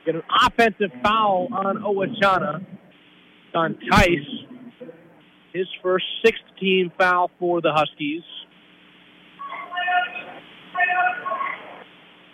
Get 0.04 0.16
an 0.16 0.22
offensive 0.44 0.90
foul 1.02 1.48
on 1.52 1.78
Owatonna. 1.78 2.64
On 3.54 3.76
Tice. 3.90 4.18
His 5.52 5.66
first 5.82 6.04
sixth 6.24 6.44
team 6.60 6.92
foul 6.98 7.30
for 7.38 7.60
the 7.60 7.72
Huskies. 7.72 8.22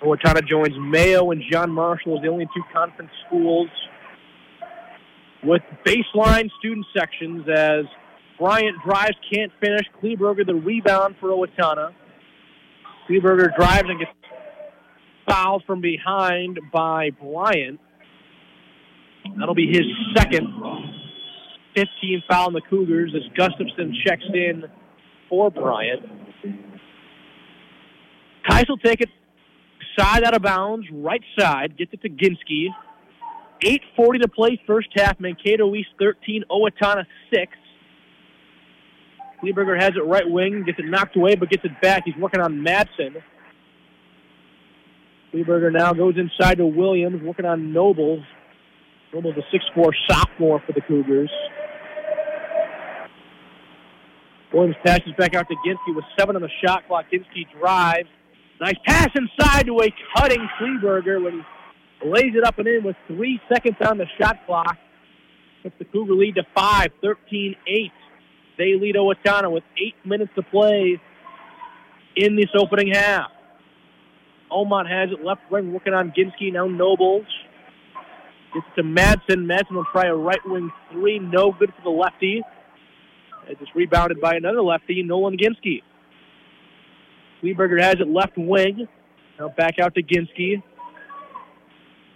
Owatonna 0.03 0.47
joins 0.47 0.75
Mayo 0.79 1.31
and 1.31 1.43
John 1.51 1.71
Marshall 1.71 2.17
as 2.17 2.23
the 2.23 2.29
only 2.29 2.47
two 2.55 2.63
conference 2.73 3.11
schools 3.27 3.69
with 5.43 5.63
baseline 5.85 6.51
student 6.59 6.87
sections 6.97 7.47
as 7.49 7.85
Bryant 8.39 8.77
drives, 8.85 9.17
can't 9.33 9.53
finish. 9.61 9.87
Kleberger 10.03 10.47
the 10.47 10.55
rebound 10.55 11.17
for 11.21 11.31
Owatonna. 11.31 11.93
Kleberger 13.09 13.55
drives 13.57 13.89
and 13.89 13.99
gets 13.99 14.11
fouled 15.29 15.65
from 15.67 15.81
behind 15.81 16.59
by 16.73 17.11
Bryant. 17.11 17.81
That'll 19.39 19.55
be 19.55 19.67
his 19.67 19.85
second 20.15 20.47
15 21.75 22.23
foul 22.29 22.49
in 22.49 22.55
the 22.55 22.61
Cougars 22.69 23.13
as 23.15 23.23
Gustafson 23.37 23.95
checks 24.05 24.25
in 24.33 24.65
for 25.29 25.51
Bryant. 25.51 26.03
Tice 28.49 28.69
will 28.69 28.79
take 28.79 29.01
it 29.01 29.09
side 29.99 30.25
out 30.25 30.35
of 30.35 30.43
bounds, 30.43 30.87
right 30.93 31.23
side, 31.39 31.77
gets 31.77 31.93
it 31.93 32.03
to 32.03 32.09
Ginsky. 32.09 32.69
8.40 33.63 34.23
to 34.23 34.29
play, 34.29 34.61
first 34.67 34.89
half. 34.95 35.19
Mankato 35.19 35.75
East 35.75 35.89
13, 35.99 36.45
Owatonna 36.51 37.05
6. 37.33 37.53
Kleberger 39.43 39.81
has 39.81 39.93
it 39.97 40.05
right 40.05 40.29
wing, 40.29 40.65
gets 40.65 40.79
it 40.79 40.87
knocked 40.87 41.17
away, 41.17 41.35
but 41.35 41.51
gets 41.51 41.65
it 41.65 41.81
back. 41.81 42.03
He's 42.05 42.17
working 42.17 42.41
on 42.41 42.65
Madsen. 42.65 43.23
Kleberger 45.33 45.73
now 45.73 45.93
goes 45.93 46.15
inside 46.17 46.59
to 46.59 46.67
Williams, 46.67 47.23
working 47.23 47.45
on 47.45 47.73
Nobles. 47.73 48.25
Nobles 49.13 49.35
a 49.37 49.79
6'4 49.79 49.93
sophomore 50.09 50.63
for 50.67 50.73
the 50.73 50.81
Cougars. 50.81 51.31
Williams 54.53 54.77
passes 54.85 55.13
back 55.19 55.35
out 55.35 55.47
to 55.49 55.55
Ginsky 55.67 55.95
with 55.95 56.05
seven 56.19 56.37
on 56.37 56.43
the 56.43 56.51
shot 56.65 56.87
clock. 56.87 57.07
Ginsky 57.13 57.47
drives. 57.59 58.09
Nice 58.61 58.77
pass 58.87 59.09
inside 59.15 59.67
to 59.67 59.81
a 59.81 59.95
cutting 60.17 60.49
Kleberger 60.59 61.23
when 61.23 61.45
he 62.01 62.09
lays 62.09 62.35
it 62.35 62.45
up 62.45 62.59
and 62.59 62.67
in 62.67 62.85
with 62.85 62.97
three 63.07 63.41
seconds 63.53 63.77
on 63.87 63.99
the 63.99 64.07
shot 64.19 64.39
clock. 64.47 64.77
Puts 65.63 65.75
the 65.79 65.85
Cougar 65.85 66.15
lead 66.15 66.37
to 66.37 66.43
five, 66.55 66.89
13-8. 67.03 67.55
They 68.57 68.75
lead 68.81 68.95
Owatonna 68.95 69.53
with 69.53 69.65
eight 69.77 69.95
minutes 70.05 70.31
to 70.37 70.43
play 70.43 71.01
in 72.17 72.37
this 72.37 72.51
opening 72.59 72.95
half. 72.95 73.31
Omot 74.51 74.89
has 74.89 75.11
it 75.11 75.25
left 75.25 75.43
wing, 75.51 75.73
working 75.73 75.93
on 75.93 76.13
Ginsky, 76.17 76.53
now 76.53 76.67
Nobles. 76.67 77.27
Gets 78.55 78.67
to 78.77 78.83
Madsen. 78.83 79.45
Madsen 79.45 79.73
will 79.73 79.85
try 79.93 80.07
a 80.07 80.15
right 80.15 80.41
wing 80.47 80.71
three. 80.93 81.19
No 81.19 81.53
good 81.53 81.75
for 81.77 81.83
the 81.83 81.91
lefty. 81.91 82.43
It's 83.49 83.61
just 83.61 83.75
rebounded 83.75 84.21
by 84.21 84.35
another 84.35 84.63
lefty, 84.63 85.03
Nolan 85.03 85.37
Ginsky. 85.37 85.83
Kleberger 87.43 87.81
has 87.81 87.97
it 88.01 88.09
left 88.09 88.37
wing. 88.37 88.89
Now 89.39 89.49
back 89.49 89.79
out 89.79 89.95
to 89.95 90.03
Ginsky. 90.03 90.63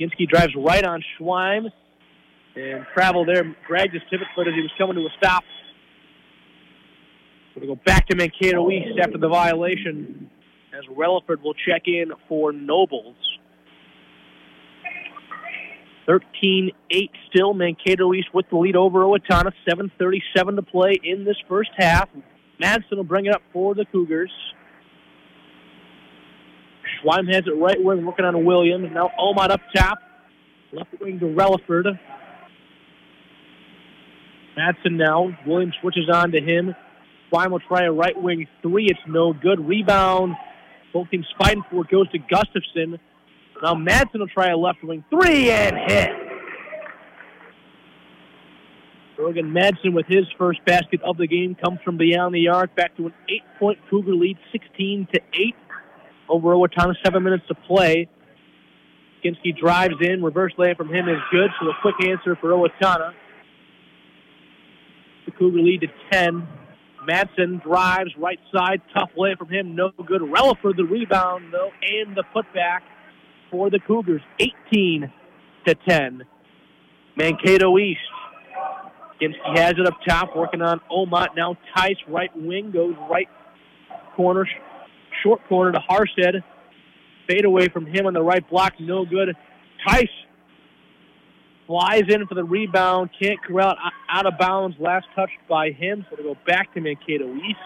Ginsky 0.00 0.28
drives 0.28 0.54
right 0.56 0.84
on 0.84 1.02
Schweim 1.18 1.70
and 2.56 2.86
travel 2.94 3.24
there. 3.24 3.54
Grabbed 3.66 3.92
his 3.92 4.02
pivot 4.10 4.26
foot 4.34 4.48
as 4.48 4.54
he 4.54 4.62
was 4.62 4.70
coming 4.78 4.96
to 4.96 5.02
a 5.02 5.10
stop. 5.18 5.44
Going 7.54 7.68
to 7.68 7.74
go 7.74 7.80
back 7.84 8.06
to 8.08 8.16
Mankato 8.16 8.70
East 8.70 8.98
after 9.02 9.18
the 9.18 9.28
violation 9.28 10.30
as 10.72 10.84
Relaford 10.86 11.42
will 11.42 11.54
check 11.54 11.82
in 11.86 12.12
for 12.28 12.52
Nobles. 12.52 13.16
13-8 16.08 16.72
still. 17.28 17.54
Mankato 17.54 18.14
East 18.14 18.28
with 18.32 18.48
the 18.50 18.56
lead 18.56 18.76
over 18.76 19.00
Owatonna. 19.00 19.52
7.37 19.68 20.56
to 20.56 20.62
play 20.62 20.98
in 21.02 21.24
this 21.24 21.36
first 21.48 21.70
half. 21.76 22.08
Madsen 22.62 22.96
will 22.96 23.04
bring 23.04 23.26
it 23.26 23.34
up 23.34 23.42
for 23.52 23.74
the 23.74 23.84
Cougars. 23.86 24.32
Schweim 27.02 27.32
has 27.32 27.44
it 27.46 27.56
right 27.56 27.82
wing, 27.82 28.04
working 28.04 28.24
on 28.24 28.44
Williams. 28.44 28.90
Now 28.92 29.10
Omot 29.18 29.50
up 29.50 29.60
top. 29.74 29.98
Left 30.72 30.90
wing 31.00 31.18
to 31.20 31.26
Relaford. 31.26 31.98
Madsen 34.56 34.92
now. 34.92 35.36
Williams 35.46 35.74
switches 35.80 36.08
on 36.12 36.32
to 36.32 36.40
him. 36.40 36.74
Schweim 37.30 37.50
will 37.50 37.60
try 37.60 37.84
a 37.84 37.92
right 37.92 38.20
wing 38.20 38.46
three. 38.62 38.86
It's 38.86 39.00
no 39.06 39.32
good. 39.32 39.66
Rebound. 39.66 40.36
Both 40.92 41.10
teams 41.10 41.26
fighting 41.38 41.62
for 41.70 41.82
it. 41.82 41.90
Goes 41.90 42.10
to 42.10 42.18
Gustafson. 42.18 42.98
Now 43.62 43.74
Madsen 43.74 44.20
will 44.20 44.28
try 44.28 44.48
a 44.48 44.56
left 44.56 44.82
wing 44.82 45.04
three 45.10 45.50
and 45.50 45.76
hit. 45.90 46.10
Logan 49.18 49.52
Madsen 49.52 49.92
with 49.92 50.06
his 50.06 50.24
first 50.38 50.64
basket 50.64 51.02
of 51.02 51.18
the 51.18 51.26
game 51.26 51.54
comes 51.54 51.78
from 51.84 51.98
beyond 51.98 52.34
the 52.34 52.48
arc. 52.48 52.74
Back 52.74 52.96
to 52.96 53.06
an 53.06 53.14
eight-point 53.28 53.78
Cougar 53.90 54.14
lead, 54.14 54.38
16 54.50 55.08
to 55.12 55.20
over 56.30 56.54
Owatonna. 56.54 56.94
Seven 57.04 57.22
minutes 57.22 57.44
to 57.48 57.54
play. 57.54 58.08
Ginsky 59.24 59.56
drives 59.56 59.94
in. 60.00 60.22
Reverse 60.22 60.52
layup 60.58 60.76
from 60.76 60.88
him 60.88 61.08
is 61.08 61.18
good. 61.30 61.50
So 61.60 61.68
a 61.68 61.74
quick 61.82 61.96
answer 62.08 62.36
for 62.36 62.50
Owatonna. 62.50 63.12
The 65.26 65.32
Cougar 65.32 65.58
lead 65.58 65.82
to 65.82 65.88
10. 66.12 66.48
Madsen 67.08 67.62
drives 67.62 68.10
right 68.16 68.40
side. 68.54 68.80
Tough 68.94 69.10
layup 69.18 69.38
from 69.38 69.48
him. 69.48 69.74
No 69.74 69.90
good. 69.90 70.22
Relaford 70.22 70.76
the 70.76 70.84
rebound, 70.84 71.52
though, 71.52 71.70
and 71.82 72.16
the 72.16 72.24
putback 72.34 72.80
for 73.50 73.70
the 73.70 73.80
Cougars. 73.86 74.22
18 74.38 75.12
to 75.66 75.74
10. 75.88 76.22
Mankato 77.16 77.76
East. 77.78 78.00
Ginsky 79.20 79.58
has 79.58 79.74
it 79.78 79.86
up 79.86 79.94
top, 80.08 80.34
working 80.34 80.62
on 80.62 80.80
Omot. 80.90 81.36
Now 81.36 81.56
Tice, 81.76 81.96
right 82.08 82.30
wing, 82.34 82.70
goes 82.70 82.94
right 83.10 83.28
corner, 84.16 84.46
short 85.22 85.40
corner 85.48 85.72
to 85.72 85.78
Harstead. 85.78 86.42
Fade 87.28 87.44
away 87.44 87.68
from 87.68 87.86
him 87.86 88.06
on 88.06 88.14
the 88.14 88.22
right 88.22 88.48
block, 88.48 88.74
no 88.80 89.04
good. 89.04 89.36
Tice 89.86 90.08
flies 91.66 92.02
in 92.08 92.26
for 92.26 92.34
the 92.34 92.42
rebound, 92.42 93.10
can't 93.20 93.40
corral 93.42 93.76
out 94.10 94.26
of 94.26 94.34
bounds. 94.38 94.76
Last 94.80 95.06
touched 95.14 95.38
by 95.48 95.70
him, 95.70 96.04
so 96.10 96.16
to 96.16 96.22
go 96.22 96.36
back 96.46 96.74
to 96.74 96.80
Mankato 96.80 97.32
East. 97.36 97.58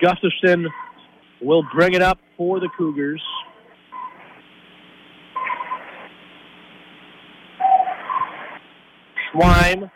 Gustafson 0.00 0.66
will 1.42 1.62
bring 1.74 1.92
it 1.92 2.00
up 2.00 2.18
for 2.36 2.60
the 2.60 2.70
Cougars. 2.76 3.22
Schweim 9.32 9.90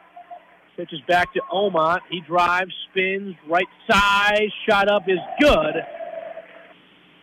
pitches 0.77 1.01
back 1.09 1.33
to 1.35 1.41
Omot. 1.53 2.01
He 2.11 2.21
drives, 2.21 2.73
spins, 2.91 3.35
right 3.49 3.67
side, 3.91 4.49
shot 4.69 4.89
up 4.89 5.03
is 5.09 5.19
good 5.41 5.75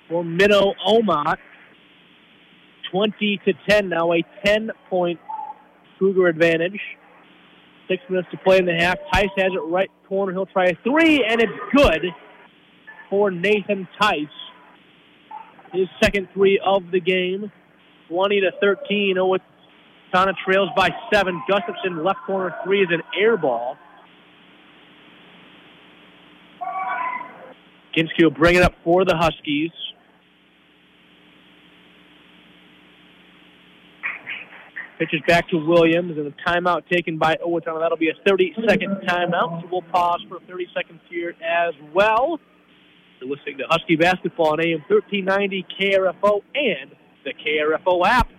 for 0.10 0.24
Minnow 0.24 0.74
Omot. 0.88 1.38
20 2.92 3.42
to 3.46 3.54
10 3.70 3.90
now, 3.90 4.12
a 4.12 4.24
10 4.46 4.72
point 4.90 5.20
Cougar 5.98 6.28
advantage. 6.28 6.80
Six 7.88 8.02
minutes 8.10 8.30
to 8.32 8.38
play 8.38 8.58
in 8.58 8.66
the 8.66 8.74
half. 8.74 8.98
Tice 9.14 9.30
has 9.38 9.52
it 9.54 9.72
right 9.72 9.90
corner. 10.08 10.32
He'll 10.32 10.46
try 10.46 10.66
a 10.66 10.76
three, 10.84 11.26
and 11.28 11.42
it's 11.42 11.52
good 11.76 12.06
for 13.10 13.32
Nathan 13.32 13.88
Tice. 14.00 14.28
His 15.74 15.88
second 16.02 16.30
three 16.34 16.60
of 16.66 16.92
the 16.92 17.00
game. 17.00 17.52
20 18.10 18.42
to 18.42 18.52
13. 18.60 19.18
Oh, 19.18 19.38
Tana 20.12 20.34
trails 20.46 20.70
by 20.76 20.90
seven. 21.14 21.42
Gustafson 21.50 22.04
left 22.04 22.20
corner 22.26 22.54
three 22.64 22.82
is 22.82 22.90
an 22.92 23.02
air 23.18 23.38
ball. 23.38 23.78
Ginsky 27.96 28.24
will 28.24 28.32
bring 28.32 28.56
it 28.56 28.62
up 28.62 28.74
for 28.84 29.06
the 29.06 29.16
Huskies. 29.16 29.72
Pitches 34.98 35.22
back 35.28 35.50
to 35.50 35.58
Williams, 35.58 36.16
and 36.18 36.28
a 36.28 36.50
timeout 36.50 36.88
taken 36.88 37.18
by 37.18 37.36
Owatonna. 37.36 37.80
That'll 37.80 37.98
be 37.98 38.10
a 38.10 38.30
30-second 38.30 39.02
timeout, 39.08 39.62
so 39.62 39.68
we'll 39.72 39.82
pause 39.82 40.24
for 40.30 40.40
30 40.48 40.68
seconds 40.76 41.02
here 41.10 41.34
as 41.44 41.74
well. 41.92 42.40
You're 43.20 43.30
listening 43.30 43.58
to 43.58 43.64
Husky 43.68 43.96
Basketball 43.96 44.54
on 44.54 44.60
AM 44.62 44.84
1390 44.88 45.66
KRFO 45.80 46.42
and 46.54 46.92
the 47.24 47.34
KRFO 47.34 48.06
app. 48.06 48.30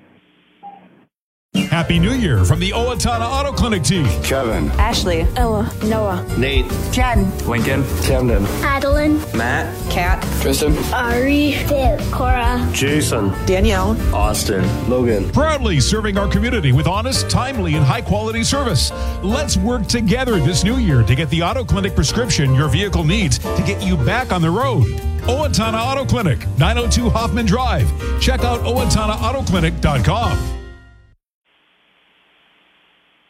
Happy 1.72 1.98
New 1.98 2.12
Year 2.12 2.44
from 2.44 2.60
the 2.60 2.70
Owatonna 2.72 3.22
Auto 3.22 3.50
Clinic 3.50 3.82
team. 3.82 4.04
Kevin. 4.22 4.70
Ashley. 4.72 5.22
Ella. 5.36 5.72
Noah. 5.84 6.22
Nate. 6.36 6.70
Jen. 6.92 7.34
Lincoln. 7.48 7.82
Camden. 8.02 8.44
Adeline. 8.62 9.18
Matt. 9.34 9.74
Kat. 9.90 10.22
Tristan. 10.42 10.76
Ari. 10.92 11.52
Viv. 11.64 12.12
Cora. 12.12 12.68
Jason. 12.74 13.30
Danielle. 13.46 13.96
Austin. 14.14 14.62
Logan. 14.90 15.30
Proudly 15.30 15.80
serving 15.80 16.18
our 16.18 16.28
community 16.28 16.72
with 16.72 16.86
honest, 16.86 17.30
timely, 17.30 17.76
and 17.76 17.86
high 17.86 18.02
quality 18.02 18.44
service. 18.44 18.92
Let's 19.22 19.56
work 19.56 19.86
together 19.86 20.38
this 20.40 20.64
new 20.64 20.76
year 20.76 21.02
to 21.02 21.14
get 21.14 21.30
the 21.30 21.42
Auto 21.42 21.64
Clinic 21.64 21.94
prescription 21.94 22.54
your 22.54 22.68
vehicle 22.68 23.04
needs 23.04 23.38
to 23.38 23.62
get 23.66 23.82
you 23.82 23.96
back 23.96 24.30
on 24.30 24.42
the 24.42 24.50
road. 24.50 24.84
Owatonna 25.22 25.82
Auto 25.82 26.04
Clinic, 26.04 26.46
902 26.58 27.08
Hoffman 27.08 27.46
Drive. 27.46 27.90
Check 28.20 28.44
out 28.44 28.60
OwatonnaAutoClinic.com. 28.60 30.61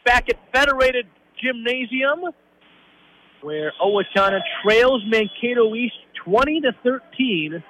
Back 0.05 0.29
at 0.29 0.37
Federated 0.53 1.07
Gymnasium, 1.41 2.33
where 3.41 3.73
Owatonna 3.81 4.39
trails 4.63 5.01
Mankato 5.07 5.73
East 5.75 5.95
20 6.25 6.61
to 6.61 6.71
13 6.83 7.63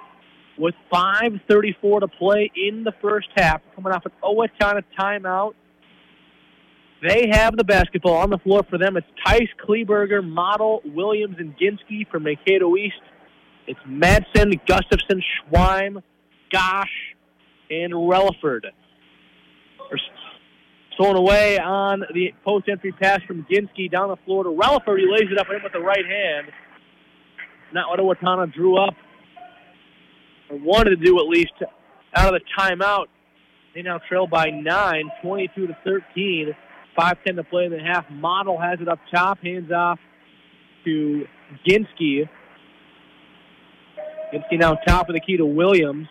with 0.58 0.74
5:34 0.92 2.00
to 2.00 2.08
play 2.08 2.50
in 2.54 2.84
the 2.84 2.92
first 3.02 3.28
half. 3.36 3.60
Coming 3.74 3.92
off 3.92 4.04
an 4.04 4.12
Owatonna 4.22 4.82
timeout, 4.98 5.54
they 7.02 7.28
have 7.32 7.56
the 7.56 7.64
basketball 7.64 8.16
on 8.16 8.30
the 8.30 8.38
floor 8.38 8.62
for 8.68 8.78
them. 8.78 8.96
It's 8.96 9.06
Tice, 9.24 9.48
Kleberger, 9.64 10.26
Model, 10.26 10.80
Williams, 10.84 11.36
and 11.38 11.56
Ginsky 11.58 12.08
from 12.10 12.24
Mankato 12.24 12.76
East. 12.76 13.00
It's 13.66 13.80
Madsen, 13.88 14.60
Gustafson, 14.66 15.22
Schweim, 15.22 16.02
Gosh, 16.52 17.14
and 17.70 17.92
Relaford. 17.92 18.66
Stolen 20.94 21.16
away 21.16 21.58
on 21.58 22.04
the 22.12 22.32
post 22.44 22.68
entry 22.68 22.92
pass 22.92 23.20
from 23.26 23.44
Ginsky 23.50 23.90
down 23.90 24.08
the 24.08 24.16
floor 24.24 24.44
to 24.44 24.50
Relaford. 24.50 24.98
He 24.98 25.06
lays 25.10 25.30
it 25.30 25.38
up 25.38 25.48
in 25.54 25.62
with 25.62 25.72
the 25.72 25.80
right 25.80 26.04
hand. 26.04 26.48
Not 27.72 27.88
what 27.88 27.98
Owatonna 27.98 28.52
drew 28.52 28.76
up 28.76 28.94
or 30.50 30.58
wanted 30.58 30.90
to 30.90 30.96
do 30.96 31.18
at 31.18 31.26
least 31.26 31.52
out 32.14 32.34
of 32.34 32.40
the 32.40 32.46
timeout. 32.58 33.06
They 33.74 33.82
now 33.82 33.98
trail 34.08 34.28
by 34.28 34.50
nine, 34.50 35.10
22 35.22 35.66
to 35.66 35.76
13. 35.84 36.54
5-10 36.96 37.36
to 37.36 37.44
play 37.44 37.64
in 37.64 37.72
the 37.72 37.80
half. 37.80 38.08
Model 38.10 38.56
has 38.60 38.78
it 38.80 38.88
up 38.88 39.00
top, 39.12 39.38
hands 39.42 39.72
off 39.72 39.98
to 40.84 41.26
Ginsky. 41.66 42.28
Ginsky 44.32 44.58
now 44.58 44.74
top 44.86 45.08
of 45.08 45.14
the 45.14 45.20
key 45.20 45.36
to 45.36 45.46
Williams. 45.46 46.06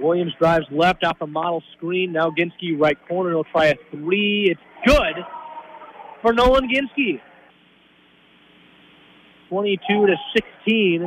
Williams 0.00 0.32
drives 0.38 0.66
left 0.70 1.04
off 1.04 1.16
a 1.20 1.26
model 1.26 1.62
screen. 1.76 2.12
Now 2.12 2.30
Ginsky 2.30 2.78
right 2.78 2.96
corner. 3.08 3.30
He'll 3.30 3.44
try 3.44 3.66
a 3.66 3.74
three. 3.90 4.48
It's 4.50 4.60
good 4.86 5.24
for 6.22 6.32
Nolan 6.32 6.68
Ginsky. 6.68 7.20
22 9.48 10.06
to 10.06 10.16
16. 10.66 11.06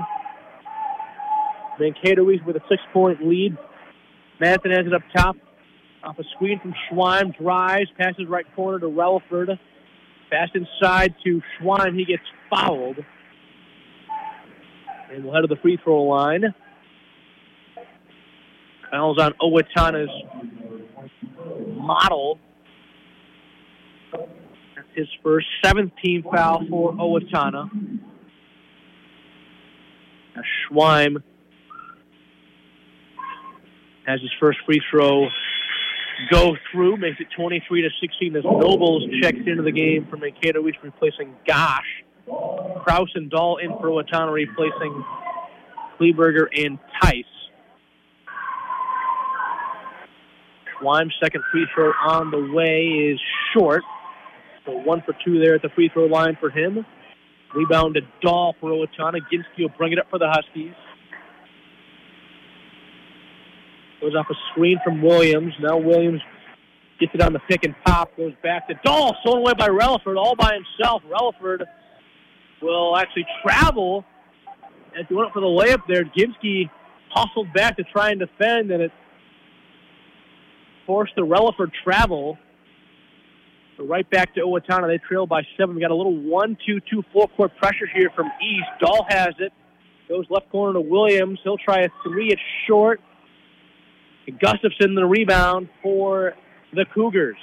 Mankato 1.80 2.30
East 2.30 2.46
with 2.46 2.56
a 2.56 2.62
six-point 2.70 3.26
lead. 3.26 3.58
Madsen 4.42 4.76
has 4.76 4.86
it 4.86 4.94
up 4.94 5.02
top 5.16 5.36
off 6.04 6.18
a 6.20 6.24
screen 6.36 6.60
from 6.60 6.74
Schweim. 6.90 7.36
Drives, 7.38 7.90
passes 7.98 8.28
right 8.28 8.46
corner 8.56 8.80
to 8.80 8.88
Relaford. 8.88 9.58
Fast 10.30 10.56
inside 10.56 11.16
to 11.24 11.42
Schweim. 11.60 11.98
He 11.98 12.06
gets 12.06 12.24
fouled. 12.50 12.98
And 15.12 15.26
we'll 15.26 15.34
head 15.34 15.42
to 15.42 15.48
the 15.48 15.58
free 15.58 15.78
throw 15.84 16.04
line. 16.04 16.54
Fouls 18.92 19.18
on 19.20 19.34
Owatonna's 19.42 20.12
Model. 21.78 22.38
That's 24.12 24.88
his 24.94 25.08
first 25.24 25.48
seventh 25.64 25.94
team 26.04 26.24
foul 26.24 26.66
for 26.70 26.94
Owatonna. 26.94 27.70
Now 30.36 30.42
Schweim 30.70 31.24
has 34.06 34.22
his 34.22 34.32
first 34.40 34.60
free 34.66 34.82
throw 34.92 35.28
go 36.30 36.56
through, 36.72 36.98
makes 36.98 37.20
it 37.20 37.28
23 37.36 37.82
to 37.82 37.90
16 38.00 38.36
as 38.36 38.44
Nobles 38.44 39.04
checks 39.22 39.40
into 39.46 39.64
the 39.64 39.72
game 39.72 40.08
for 40.10 40.18
Mankato 40.18 40.68
East, 40.68 40.78
replacing 40.84 41.34
Gosh. 41.48 42.04
Kraus 42.84 43.10
and 43.16 43.30
Dahl 43.30 43.58
in 43.58 43.72
for 43.80 43.88
Owatonna, 43.90 44.32
replacing 44.32 45.04
Kleberger 46.00 46.48
and 46.56 46.78
Tice. 47.02 47.26
Schweim's 50.82 51.14
second 51.22 51.44
free 51.52 51.68
throw 51.74 51.92
on 51.92 52.32
the 52.32 52.52
way 52.54 53.12
is 53.12 53.20
short. 53.54 53.84
So 54.66 54.74
one 54.74 55.02
for 55.06 55.16
two 55.26 55.40
there 55.40 55.56
at 55.56 55.62
the 55.62 55.70
free 55.70 55.90
throw 55.94 56.06
line 56.06 56.38
for 56.40 56.50
him. 56.50 56.86
Rebound 57.56 57.96
to 57.96 58.02
Dahl 58.22 58.56
for 58.60 58.70
Owatonna. 58.70 59.20
Ginsky 59.32 59.62
will 59.62 59.74
bring 59.78 59.92
it 59.94 60.00
up 60.00 60.10
for 60.10 60.20
the 60.20 60.30
Huskies. 60.30 60.74
Goes 64.00 64.16
off 64.16 64.28
a 64.30 64.36
screen 64.52 64.80
from 64.84 65.02
Williams. 65.02 65.54
Now 65.62 65.78
Williams 65.78 66.22
gets 67.00 67.14
it 67.14 67.22
on 67.22 67.34
the 67.34 67.40
pick 67.50 67.64
and 67.64 67.76
pop. 67.86 68.16
Goes 68.16 68.34
back 68.42 68.68
to 68.68 68.76
Dahl. 68.84 69.16
Thrown 69.24 69.40
away 69.40 69.54
by 69.58 69.68
Relaford 69.68 70.18
all 70.18 70.36
by 70.36 70.54
himself. 70.54 71.04
Relaford 71.10 71.66
will 72.62 72.96
actually 72.96 73.26
travel. 73.44 74.06
As 74.98 75.06
he 75.08 75.16
went 75.16 75.28
up 75.28 75.34
for 75.34 75.42
the 75.42 75.46
layup 75.46 75.82
there, 75.88 76.04
Ginsky 76.04 76.70
hustled 77.10 77.54
back 77.54 77.78
to 77.78 77.84
try 77.84 78.12
and 78.12 78.20
defend, 78.20 78.72
and 78.72 78.82
it 78.82 78.92
forced 80.86 81.14
the 81.16 81.22
Relaford 81.22 81.72
travel. 81.84 82.38
So 83.78 83.86
right 83.86 84.10
back 84.10 84.34
to 84.36 84.42
Owatonna. 84.42 84.88
They 84.88 85.00
trail 85.08 85.26
by 85.26 85.42
seven. 85.58 85.76
We 85.76 85.82
got 85.82 85.92
a 85.92 85.96
little 85.96 86.18
one, 86.18 86.58
two, 86.66 86.80
two, 86.90 87.04
four 87.14 87.28
court 87.30 87.52
pressure 87.58 87.88
here 87.94 88.10
from 88.16 88.28
East. 88.42 88.68
Dahl 88.80 89.06
has 89.10 89.34
it. 89.40 89.54
Goes 90.10 90.26
left 90.30 90.50
corner 90.50 90.74
to 90.74 90.82
Williams. 90.82 91.40
He'll 91.44 91.58
try 91.58 91.82
a 91.82 91.90
three. 92.04 92.28
It's 92.32 92.42
short. 92.68 93.00
Gustafson 94.40 94.96
the 94.96 95.06
rebound 95.06 95.70
for 95.82 96.34
the 96.74 96.86
Cougars. 96.94 97.38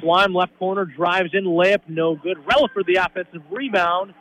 Schweim 0.00 0.34
left 0.34 0.56
corner 0.58 0.84
drives 0.84 1.30
in 1.32 1.44
layup, 1.44 1.80
no 1.88 2.16
good. 2.16 2.38
Relaford 2.38 2.86
the 2.86 2.96
offensive 2.96 3.42
rebound 3.50 4.14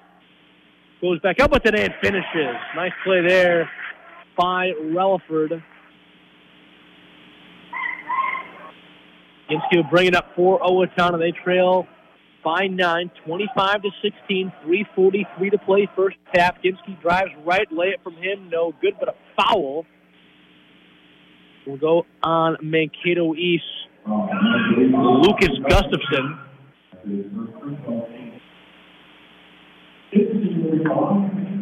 goes 1.01 1.19
back 1.21 1.39
up 1.39 1.51
with 1.51 1.65
it 1.65 1.75
and 1.75 1.93
finishes. 2.01 2.55
Nice 2.75 2.91
play 3.03 3.21
there 3.25 3.69
by 4.37 4.71
Relaford. 4.81 5.63
Ginsky 9.49 9.77
will 9.77 9.89
bring 9.89 10.07
it 10.07 10.15
up 10.15 10.27
for 10.35 10.59
Owatonna. 10.59 11.13
Oh 11.13 11.17
they 11.17 11.31
trail 11.31 11.87
by 12.43 12.67
nine, 12.67 13.11
25 13.25 13.81
to 13.81 13.89
16, 14.01 14.53
343 14.63 15.49
to 15.49 15.57
play 15.57 15.89
first 15.95 16.17
half. 16.33 16.55
Ginsky 16.63 16.99
drives 17.01 17.31
right, 17.45 17.67
lay 17.71 17.87
it 17.87 18.01
from 18.03 18.15
him, 18.15 18.49
no 18.49 18.73
good, 18.81 18.93
but 18.99 19.09
a 19.09 19.15
foul. 19.35 19.85
We'll 21.65 21.77
go 21.77 22.05
on 22.23 22.57
Mankato 22.61 23.35
East. 23.35 23.63
Lucas 24.05 25.49
Gustafson. 25.67 26.39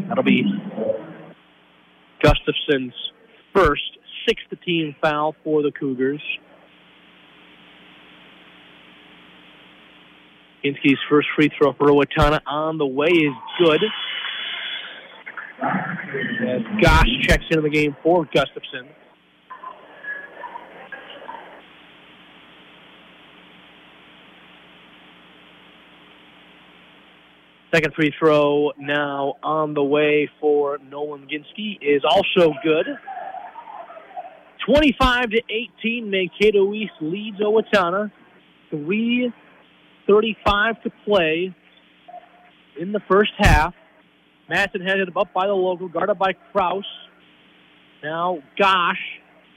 That'll 0.08 0.24
be 0.24 0.44
Gustafson's 2.24 2.94
first 3.54 3.98
sixth 4.28 4.46
team 4.66 4.96
foul 5.02 5.36
for 5.44 5.62
the 5.62 5.72
Cougars. 5.72 6.22
Ginsky's 10.68 11.00
first 11.10 11.28
free 11.36 11.50
throw 11.58 11.74
for 11.74 11.88
Owatonna 11.88 12.42
on 12.46 12.78
the 12.78 12.86
way 12.86 13.08
is 13.08 13.34
good. 13.60 13.82
As 15.64 16.62
Gosh 16.82 17.08
checks 17.22 17.46
into 17.50 17.62
the 17.62 17.70
game 17.70 17.96
for 18.04 18.26
Gustafson. 18.26 18.90
Second 27.74 27.94
free 27.96 28.14
throw 28.18 28.72
now 28.78 29.36
on 29.44 29.74
the 29.74 29.84
way 29.84 30.30
for 30.40 30.78
Nolan 30.90 31.28
Ginsky 31.28 31.78
is 31.82 32.02
also 32.10 32.54
good. 32.64 32.88
25 34.66 35.30
to 35.30 35.42
18, 35.84 36.10
Mankato 36.10 36.74
East 36.74 36.94
leads 37.00 37.38
Owatonna. 37.40 38.12
3.35 40.08 40.84
to 40.84 40.92
play 41.06 41.56
in 42.80 42.92
the 42.92 43.02
first 43.10 43.32
half. 43.38 43.74
Madsen 44.50 44.82
headed 44.88 45.10
up 45.16 45.34
by 45.34 45.48
the 45.48 45.54
logo, 45.54 45.88
guarded 45.88 46.18
by 46.18 46.34
Kraus. 46.52 46.86
Now 48.04 48.40
Gosh, 48.58 49.00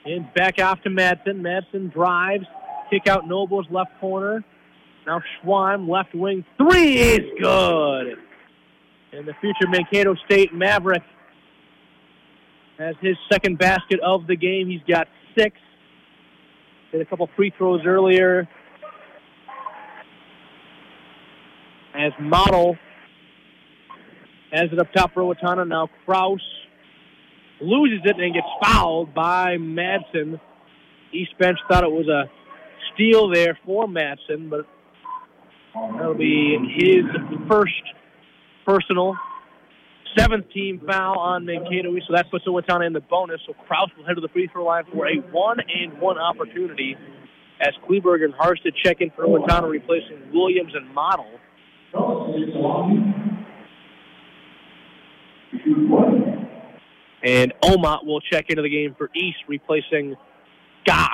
and 0.04 0.32
back 0.34 0.58
off 0.60 0.82
to 0.82 0.88
Madsen. 0.88 1.40
Madsen 1.40 1.92
drives, 1.92 2.44
kick 2.90 3.06
out 3.06 3.28
Noble's 3.28 3.66
left 3.70 3.92
corner. 4.00 4.44
Now 5.06 5.22
Schweim, 5.42 5.88
left 5.88 6.14
wing, 6.14 6.44
three 6.56 6.94
is 6.98 7.20
good. 7.40 8.16
And 9.12 9.26
the 9.26 9.34
future 9.40 9.68
Mankato 9.68 10.14
State 10.26 10.54
Maverick 10.54 11.02
has 12.78 12.94
his 13.00 13.16
second 13.30 13.58
basket 13.58 14.00
of 14.00 14.26
the 14.26 14.36
game. 14.36 14.68
He's 14.68 14.82
got 14.88 15.08
six. 15.36 15.56
Did 16.92 17.00
a 17.02 17.04
couple 17.04 17.28
free 17.36 17.52
throws 17.56 17.82
earlier. 17.86 18.48
As 21.94 22.12
Model 22.20 22.76
has 24.52 24.68
it 24.72 24.78
up 24.78 24.92
top 24.92 25.12
for 25.14 25.22
Owatonna. 25.22 25.66
Now 25.66 25.88
Kraus 26.04 26.40
loses 27.60 28.00
it 28.04 28.16
and 28.18 28.34
gets 28.34 28.46
fouled 28.62 29.14
by 29.14 29.56
Madsen. 29.58 30.40
East 31.12 31.36
bench 31.38 31.58
thought 31.68 31.84
it 31.84 31.90
was 31.90 32.08
a 32.08 32.30
steal 32.94 33.30
there 33.30 33.58
for 33.64 33.86
Madsen, 33.86 34.48
but 34.48 34.66
That'll 35.74 36.14
be 36.14 36.56
his 36.76 37.04
first 37.48 37.82
personal. 38.66 39.16
Seventh 40.18 40.50
team 40.52 40.80
foul 40.84 41.18
on 41.18 41.46
Mankato 41.46 41.94
so 42.06 42.14
that 42.14 42.30
puts 42.30 42.44
Owatonna 42.44 42.86
in 42.86 42.92
the 42.92 43.00
bonus. 43.00 43.40
So 43.46 43.54
Kraus 43.66 43.90
will 43.96 44.04
head 44.04 44.14
to 44.14 44.20
the 44.20 44.28
free 44.28 44.48
throw 44.52 44.64
line 44.64 44.84
for 44.92 45.06
a 45.06 45.16
one 45.30 45.58
and 45.60 46.00
one 46.00 46.18
opportunity 46.18 46.96
as 47.60 47.70
Kleberg 47.88 48.24
and 48.24 48.34
Harstead 48.34 48.74
check 48.82 49.00
in 49.00 49.10
for 49.10 49.24
Owatonna, 49.24 49.70
replacing 49.70 50.32
Williams 50.32 50.72
and 50.74 50.92
Model. 50.92 51.28
And 57.22 57.52
Omot 57.62 58.04
will 58.04 58.20
check 58.20 58.46
into 58.48 58.62
the 58.62 58.70
game 58.70 58.94
for 58.96 59.10
East, 59.14 59.38
replacing 59.48 60.16
Gosh. 60.86 61.08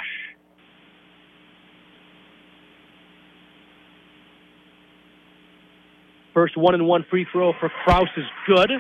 First 6.32 6.56
one 6.56 6.74
and 6.74 6.86
one 6.86 7.04
free 7.08 7.26
throw 7.32 7.54
for 7.58 7.70
Kraus 7.84 8.08
is 8.16 8.24
good. 8.46 8.70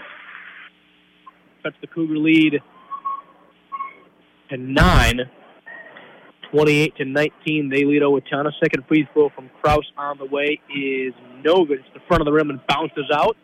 Cuts 1.62 1.76
the 1.80 1.86
Cougar 1.86 2.18
lead 2.18 2.60
to 4.50 4.56
nine. 4.58 5.22
28 6.50 6.96
to 6.96 7.04
19, 7.04 7.68
they 7.68 7.84
lead 7.84 8.02
Owatonna. 8.02 8.52
Second 8.62 8.84
free 8.86 9.08
throw 9.12 9.28
from 9.30 9.50
Kraus 9.60 9.84
on 9.96 10.18
the 10.18 10.26
way 10.26 10.60
is 10.74 11.14
no 11.44 11.64
good. 11.64 11.80
It's 11.80 11.88
the 11.94 12.00
front 12.06 12.20
of 12.20 12.26
the 12.26 12.32
rim 12.32 12.50
and 12.50 12.60
bounces 12.66 13.10
out. 13.12 13.36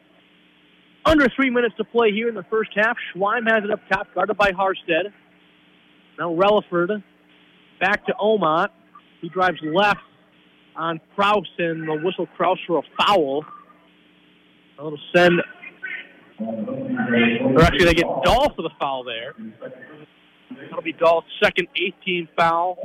Under 1.05 1.29
three 1.35 1.51
minutes 1.51 1.75
to 1.79 1.85
play 1.85 2.13
here 2.13 2.29
in 2.29 2.35
the 2.35 2.45
first 2.45 2.71
half. 2.75 2.97
Schweim 3.15 3.51
has 3.51 3.65
it 3.65 3.71
up 3.71 3.81
top, 3.91 4.07
guarded 4.15 4.37
by 4.37 4.53
Harstead. 4.53 5.13
Now 6.19 6.33
Relaford 6.35 7.03
back 7.81 8.07
to 8.07 8.13
Omot. 8.21 8.69
He 9.21 9.29
drives 9.29 9.59
left 9.63 10.01
on 10.77 11.01
Kraus, 11.15 11.47
and 11.59 11.89
the 11.89 11.95
whistle 12.03 12.27
Kraus 12.37 12.59
for 12.67 12.79
a 12.79 12.83
foul. 12.97 13.45
It'll 14.79 14.99
send, 15.15 15.41
or 16.41 17.63
actually 17.63 17.85
they 17.85 17.95
get 17.95 18.07
Dahl 18.25 18.53
for 18.55 18.63
the 18.63 18.71
foul 18.81 19.05
there. 19.05 19.35
That'll 20.61 20.83
be 20.83 20.93
Dahl's 20.93 21.25
second 21.43 21.69
18 21.77 22.29
foul 22.37 22.77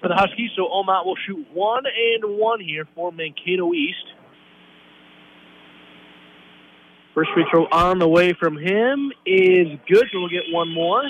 for 0.00 0.08
the 0.08 0.14
Huskies. 0.14 0.50
So 0.56 0.68
Omot 0.68 1.04
will 1.04 1.16
shoot 1.26 1.46
one 1.52 1.84
and 1.86 2.38
one 2.38 2.60
here 2.60 2.86
for 2.94 3.12
Mankato 3.12 3.72
East. 3.72 4.04
First 7.14 7.30
free 7.32 7.46
throw 7.50 7.66
on 7.66 7.98
the 8.00 8.08
way 8.08 8.32
from 8.32 8.56
him 8.56 9.12
is 9.24 9.68
good, 9.88 10.04
so 10.12 10.18
we'll 10.18 10.28
get 10.28 10.42
one 10.50 10.68
more. 10.68 11.02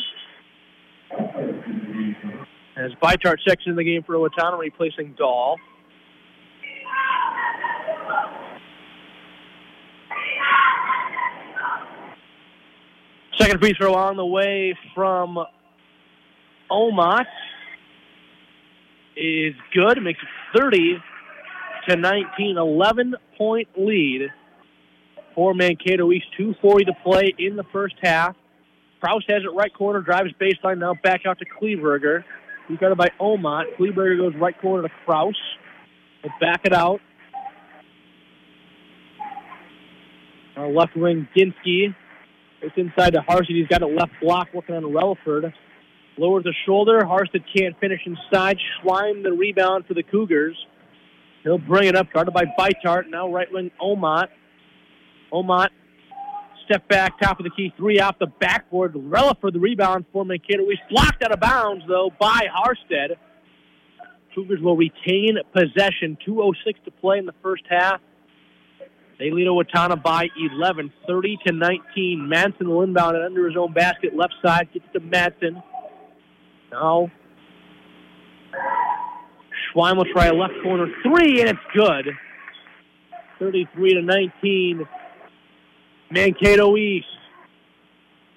As 2.76 2.90
Bytart 3.02 3.36
checks 3.46 3.62
in 3.66 3.76
the 3.76 3.84
game 3.84 4.02
for 4.02 4.14
Owatonna, 4.14 4.58
replacing 4.58 5.14
Dahl. 5.16 5.56
Second 13.38 13.60
free 13.60 13.74
throw 13.76 13.94
on 13.94 14.16
the 14.16 14.24
way 14.24 14.76
from 14.94 15.38
Omot. 16.70 17.26
is 19.16 19.54
good. 19.72 19.98
It 19.98 20.02
makes 20.02 20.20
it 20.22 20.58
30 20.58 20.98
to 21.88 21.96
19, 21.96 22.56
11 22.56 23.14
point 23.36 23.68
lead 23.76 24.28
for 25.34 25.52
Mankato 25.52 26.12
East. 26.12 26.26
240 26.36 26.84
to 26.84 26.92
play 27.02 27.34
in 27.38 27.56
the 27.56 27.64
first 27.72 27.96
half. 28.02 28.36
Kraus 29.00 29.24
has 29.28 29.42
it 29.42 29.54
right 29.54 29.72
corner, 29.74 30.00
drives 30.00 30.30
baseline 30.40 30.78
now 30.78 30.94
back 31.02 31.22
out 31.26 31.38
to 31.40 31.44
Kleberger. 31.44 32.24
He's 32.68 32.78
guarded 32.78 32.96
by 32.96 33.10
Omot. 33.20 33.76
Kleberger 33.78 34.16
goes 34.16 34.34
right 34.40 34.58
corner 34.60 34.88
to 34.88 34.94
Kraus. 35.04 35.34
We'll 36.22 36.32
back 36.40 36.62
it 36.64 36.72
out. 36.72 37.00
Our 40.56 40.70
left 40.70 40.96
wing, 40.96 41.28
Ginsky. 41.36 41.94
It's 42.64 42.76
inside 42.76 43.12
to 43.12 43.20
Harstead. 43.20 43.56
He's 43.56 43.68
got 43.68 43.82
a 43.82 43.86
left 43.86 44.12
block 44.22 44.48
working 44.54 44.74
on 44.74 44.84
Relaford. 44.84 45.52
Lowers 46.16 46.44
the 46.44 46.54
shoulder. 46.64 47.00
Harstead 47.00 47.44
can't 47.54 47.78
finish 47.78 48.00
inside. 48.06 48.58
Schweim 48.82 49.22
the 49.22 49.32
rebound 49.32 49.86
for 49.86 49.94
the 49.94 50.02
Cougars. 50.02 50.56
He'll 51.42 51.58
bring 51.58 51.88
it 51.88 51.94
up, 51.94 52.06
guarded 52.12 52.32
by 52.32 52.44
Beitart. 52.58 53.10
Now 53.10 53.30
right 53.30 53.48
wing, 53.52 53.70
Omot. 53.80 54.28
Omot 55.32 55.68
step 56.64 56.88
back, 56.88 57.20
top 57.20 57.38
of 57.38 57.44
the 57.44 57.50
key, 57.50 57.72
three 57.76 58.00
off 58.00 58.18
the 58.18 58.26
backboard. 58.26 58.94
Relaford 58.94 59.52
the 59.52 59.60
rebound 59.60 60.06
for 60.12 60.24
Mankato. 60.24 60.64
Blocked 60.90 61.22
out 61.22 61.32
of 61.32 61.40
bounds, 61.40 61.84
though, 61.86 62.10
by 62.18 62.46
Harstead. 62.50 63.16
Cougars 64.34 64.60
will 64.62 64.76
retain 64.76 65.36
possession. 65.52 66.16
2.06 66.26 66.84
to 66.84 66.90
play 66.90 67.18
in 67.18 67.26
the 67.26 67.34
first 67.42 67.64
half. 67.68 68.00
They 69.18 69.30
lead 69.30 69.46
Owatonna 69.46 70.02
by 70.02 70.28
11, 70.36 70.92
30 71.06 71.38
to 71.46 71.52
19. 71.52 72.28
Madsen 72.32 72.66
will 72.66 72.82
inbound 72.82 73.16
it 73.16 73.22
under 73.22 73.46
his 73.46 73.56
own 73.56 73.72
basket, 73.72 74.16
left 74.16 74.34
side, 74.44 74.68
gets 74.72 74.86
to 74.92 75.00
Madsen. 75.00 75.62
Now, 76.72 77.10
Schweim 79.72 79.96
will 79.96 80.12
try 80.12 80.26
a 80.26 80.34
left 80.34 80.54
corner 80.62 80.86
three, 81.02 81.40
and 81.40 81.50
it's 81.50 81.58
good. 81.74 82.08
33 83.38 83.94
to 83.94 84.02
19. 84.02 84.88
Mankato 86.10 86.76
East. 86.76 87.06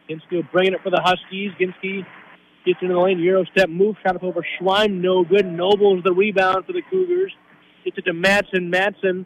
Ginsky 0.10 0.50
bringing 0.52 0.74
it 0.74 0.82
for 0.84 0.90
the 0.90 1.02
Huskies. 1.02 1.52
Ginsky 1.60 2.06
gets 2.66 2.80
into 2.82 2.94
the 2.94 3.00
lane, 3.00 3.20
Euro 3.20 3.46
step 3.46 3.70
move, 3.70 3.96
shot 4.04 4.16
up 4.16 4.24
over 4.24 4.46
Schweim, 4.60 5.02
no 5.02 5.24
good. 5.24 5.46
Noble's 5.46 6.04
the 6.04 6.14
rebound 6.14 6.66
for 6.66 6.74
the 6.74 6.82
Cougars. 6.90 7.34
Gets 7.84 7.98
it 7.98 8.06
to 8.06 8.14
Madsen. 8.14 8.74
Madsen 8.74 9.26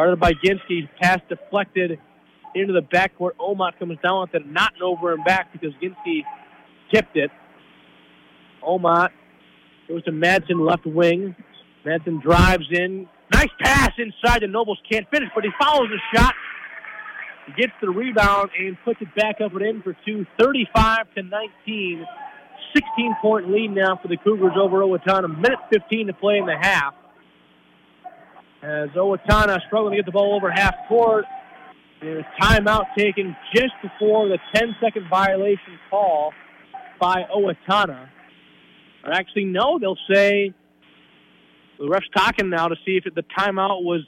guarded 0.00 0.18
by 0.18 0.32
Ginsky. 0.32 0.88
Pass 1.00 1.18
deflected 1.28 1.98
into 2.54 2.72
the 2.72 2.80
backcourt. 2.80 3.32
Omot 3.38 3.78
comes 3.78 3.98
down 4.02 4.22
with 4.22 4.34
it, 4.34 4.46
not 4.46 4.72
an 4.76 4.82
over 4.82 5.12
and 5.12 5.22
back 5.24 5.52
because 5.52 5.72
Ginsky 5.82 6.22
tipped 6.92 7.16
it. 7.16 7.30
Omot 8.66 9.10
goes 9.88 10.02
to 10.04 10.10
Madsen, 10.10 10.66
left 10.66 10.86
wing. 10.86 11.36
Madsen 11.84 12.22
drives 12.22 12.64
in. 12.70 13.08
Nice 13.32 13.50
pass 13.60 13.90
inside. 13.98 14.40
The 14.40 14.46
Nobles 14.46 14.78
can't 14.90 15.06
finish, 15.10 15.28
but 15.34 15.44
he 15.44 15.50
follows 15.60 15.88
the 15.90 16.18
shot. 16.18 16.34
Gets 17.58 17.72
the 17.82 17.90
rebound 17.90 18.50
and 18.58 18.76
puts 18.84 19.02
it 19.02 19.14
back 19.14 19.40
up 19.44 19.52
and 19.52 19.62
in 19.62 19.82
for 19.82 19.94
two. 20.06 20.24
35 20.38 21.14
to 21.16 21.22
19. 21.22 22.06
16 22.72 23.16
point 23.20 23.50
lead 23.50 23.68
now 23.68 23.98
for 24.00 24.08
the 24.08 24.16
Cougars 24.16 24.52
over 24.58 24.78
Owatonna. 24.78 25.28
Minute 25.36 25.58
15 25.70 26.06
to 26.06 26.12
play 26.14 26.38
in 26.38 26.46
the 26.46 26.56
half. 26.56 26.94
As 28.62 28.90
Owatonna 28.90 29.58
struggling 29.66 29.92
to 29.92 29.96
get 29.96 30.06
the 30.06 30.12
ball 30.12 30.34
over 30.36 30.50
half 30.50 30.74
court. 30.88 31.24
There's 32.00 32.24
timeout 32.40 32.94
taken 32.96 33.36
just 33.54 33.72
before 33.82 34.28
the 34.28 34.38
10 34.54 34.76
second 34.82 35.06
violation 35.10 35.78
call 35.90 36.32
by 36.98 37.24
Owatonna. 37.34 38.08
Or 39.04 39.12
actually, 39.12 39.44
no, 39.44 39.78
they'll 39.78 39.98
say 40.12 40.54
the 41.78 41.88
ref's 41.88 42.08
talking 42.14 42.50
now 42.50 42.68
to 42.68 42.76
see 42.84 43.00
if 43.02 43.14
the 43.14 43.24
timeout 43.38 43.82
was 43.82 44.02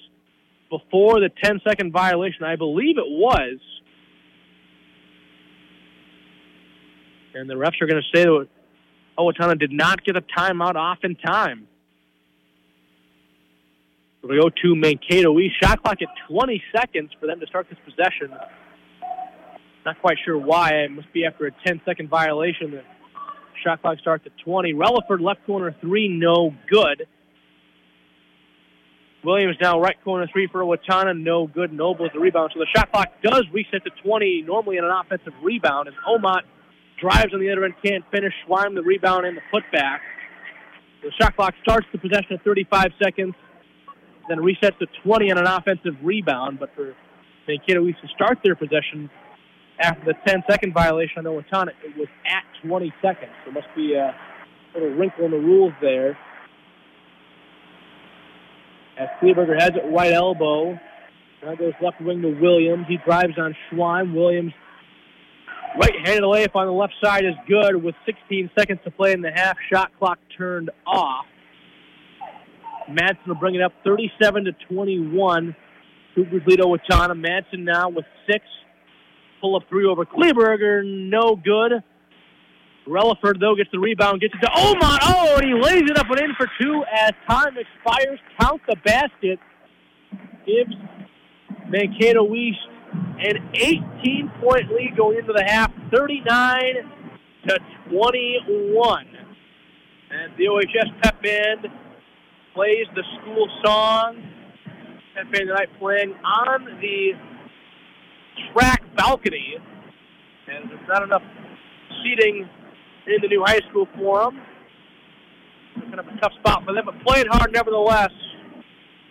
before 0.71 1.21
the 1.21 1.31
10 1.43 1.61
second 1.67 1.93
violation. 1.93 2.45
I 2.45 2.57
believe 2.57 2.99
it 2.99 3.09
was. 3.09 3.59
And 7.35 7.49
the 7.49 7.55
refs 7.55 7.81
are 7.81 7.87
going 7.87 8.03
to 8.03 8.19
say 8.19 8.25
that 8.25 8.49
Owatonna 9.19 9.59
did 9.59 9.73
not 9.73 10.05
get 10.05 10.17
a 10.17 10.23
timeout 10.23 10.77
off 10.77 10.99
in 11.03 11.17
time. 11.17 11.69
We 14.23 14.41
go 14.41 14.49
to 14.49 14.77
Mankato 14.77 15.39
East. 15.41 15.57
Shot 15.62 15.83
clock 15.83 15.99
at 16.01 16.09
20 16.29 16.62
seconds 16.75 17.11
for 17.18 17.27
them 17.27 17.41
to 17.41 17.47
start 17.47 17.66
this 17.68 17.79
possession. 17.85 18.31
Not 19.85 20.01
quite 20.01 20.16
sure 20.25 20.39
why. 20.39 20.70
It 20.85 20.93
must 20.93 21.12
be 21.12 21.25
after 21.25 21.47
a 21.47 21.51
10 21.66 21.81
second 21.85 22.09
violation. 22.09 22.70
The 22.70 22.83
shot 23.64 23.83
clock 23.83 23.99
starts 23.99 24.25
at 24.27 24.33
20. 24.45 24.75
Relaford 24.75 25.20
left 25.20 25.45
corner 25.45 25.75
three, 25.81 26.09
no 26.09 26.55
good. 26.70 27.07
Williams 29.25 29.57
now 29.61 29.81
right 29.81 29.97
corner 30.03 30.29
three 30.33 30.49
for 30.51 30.62
Watana, 30.62 31.16
no 31.20 31.47
good. 31.47 31.73
Noble 31.73 32.07
is 32.07 32.12
the 32.12 32.20
rebound. 32.20 32.53
So 32.55 32.61
the 32.61 32.66
shot 32.75 32.91
clock 32.93 33.09
does 33.23 33.45
reset 33.53 33.85
to 33.85 33.91
20, 34.03 34.43
normally 34.43 34.79
in 34.79 34.85
an 34.85 34.91
offensive 34.91 35.33
rebound, 35.43 35.89
as 35.89 35.95
Omot 36.09 36.43
drives 37.01 37.33
on 37.33 37.41
the 37.41 37.51
other 37.51 37.64
end, 37.64 37.75
can't 37.85 38.05
finish. 38.11 38.33
Schweim 38.47 38.75
the 38.75 38.83
rebound 38.83 39.27
and 39.27 39.37
the 39.37 39.43
putback. 39.53 39.99
The 41.03 41.11
shot 41.20 41.37
clock 41.37 41.55
starts 41.62 41.87
the 41.93 41.99
possession 41.99 42.35
at 42.35 42.45
35 42.45 42.93
seconds, 43.03 43.35
then 44.29 44.39
resets 44.39 44.79
to 44.79 44.87
20 45.05 45.33
on 45.33 45.39
an 45.39 45.47
offensive 45.47 45.95
rebound. 46.03 46.59
But 46.59 46.70
for 46.75 46.95
Mankato 47.49 47.87
East 47.87 47.99
to 48.03 48.09
start 48.09 48.39
their 48.45 48.55
possession 48.55 49.11
after 49.81 50.05
the 50.05 50.14
10 50.27 50.45
second 50.49 50.75
violation 50.75 51.18
on 51.18 51.25
Owatonna, 51.25 51.70
it 51.85 51.97
was 51.97 52.09
at 52.27 52.45
20 52.66 52.93
seconds. 53.03 53.33
There 53.45 53.53
must 53.53 53.68
be 53.75 53.95
a 53.95 54.14
little 54.75 54.91
wrinkle 54.91 55.25
in 55.25 55.31
the 55.31 55.39
rules 55.39 55.73
there. 55.81 56.18
As 58.99 59.09
Kleberger 59.20 59.59
has 59.59 59.70
it 59.70 59.91
right 59.93 60.12
elbow. 60.12 60.79
Now 61.43 61.57
goes 61.57 61.73
left 61.83 62.01
wing 62.01 62.23
to 62.23 62.39
Williams. 62.41 62.87
He 62.89 62.99
drives 62.99 63.37
on 63.37 63.57
Schweim. 63.68 64.14
Williams 64.14 64.53
right-handed 65.77 66.23
layup 66.23 66.55
on 66.55 66.66
the 66.66 66.73
left 66.73 66.95
side 67.03 67.25
is 67.25 67.35
good 67.49 67.83
with 67.83 67.95
16 68.07 68.51
seconds 68.57 68.81
to 68.85 68.91
play 68.91 69.12
in 69.12 69.23
the 69.23 69.31
half. 69.31 69.57
Shot 69.73 69.91
clock 69.99 70.18
turned 70.37 70.70
off. 70.87 71.27
Madsen 72.91 73.26
will 73.26 73.35
bring 73.35 73.55
it 73.55 73.62
up 73.62 73.72
37 73.85 74.45
to 74.45 74.53
21. 74.68 75.57
Cougars 76.14 76.43
lead 76.47 76.61
Owatonna. 76.61 77.14
Madsen 77.14 77.61
now 77.64 77.89
with 77.89 78.05
six. 78.30 78.45
Pull 79.41 79.57
up 79.57 79.62
three 79.68 79.87
over 79.87 80.05
Kleberger. 80.05 80.85
No 80.85 81.37
good. 81.37 81.83
Relaford, 82.87 83.39
though, 83.41 83.55
gets 83.55 83.70
the 83.72 83.78
rebound, 83.78 84.20
gets 84.20 84.35
it 84.35 84.45
to 84.45 84.51
Omot. 84.51 84.99
Oh, 85.03 85.37
and 85.37 85.45
he 85.45 85.55
lays 85.55 85.89
it 85.89 85.97
up 85.97 86.11
and 86.11 86.20
in 86.20 86.35
for 86.37 86.49
two 86.61 86.83
as 86.93 87.12
time 87.28 87.55
expires. 87.57 88.18
Count 88.41 88.61
the 88.68 88.76
basket. 88.85 89.39
Gives 90.45 90.74
Mankato 91.68 92.35
East 92.35 92.59
an 92.93 93.51
18 93.55 94.33
point 94.41 94.68
lead 94.72 94.95
going 94.97 95.18
into 95.18 95.33
the 95.33 95.45
half, 95.45 95.72
39 95.95 96.61
to 97.47 97.59
21. 97.89 99.07
And 100.11 100.33
the 100.37 100.49
OHS 100.49 100.91
pep 101.03 101.22
band 101.22 101.68
plays 102.55 102.87
the 102.95 103.03
school 103.21 103.49
song. 103.65 104.23
Pep 105.15 105.31
band 105.33 105.49
tonight 105.49 105.69
playing 105.79 106.15
on 106.25 106.65
the 106.81 107.13
track 108.53 108.83
balcony. 108.97 109.57
And 110.49 110.71
there's 110.71 110.89
not 110.89 111.03
enough 111.03 111.23
seating 112.03 112.49
in 113.07 113.17
the 113.21 113.29
new 113.29 113.43
high 113.45 113.61
school 113.71 113.87
for 113.97 114.25
them. 114.25 114.41
Kind 115.75 116.01
of 116.01 116.07
a 116.07 116.21
tough 116.21 116.33
spot 116.41 116.65
for 116.65 116.75
them, 116.75 116.85
but 116.85 116.95
playing 117.07 117.27
hard 117.31 117.53
nevertheless. 117.53 118.11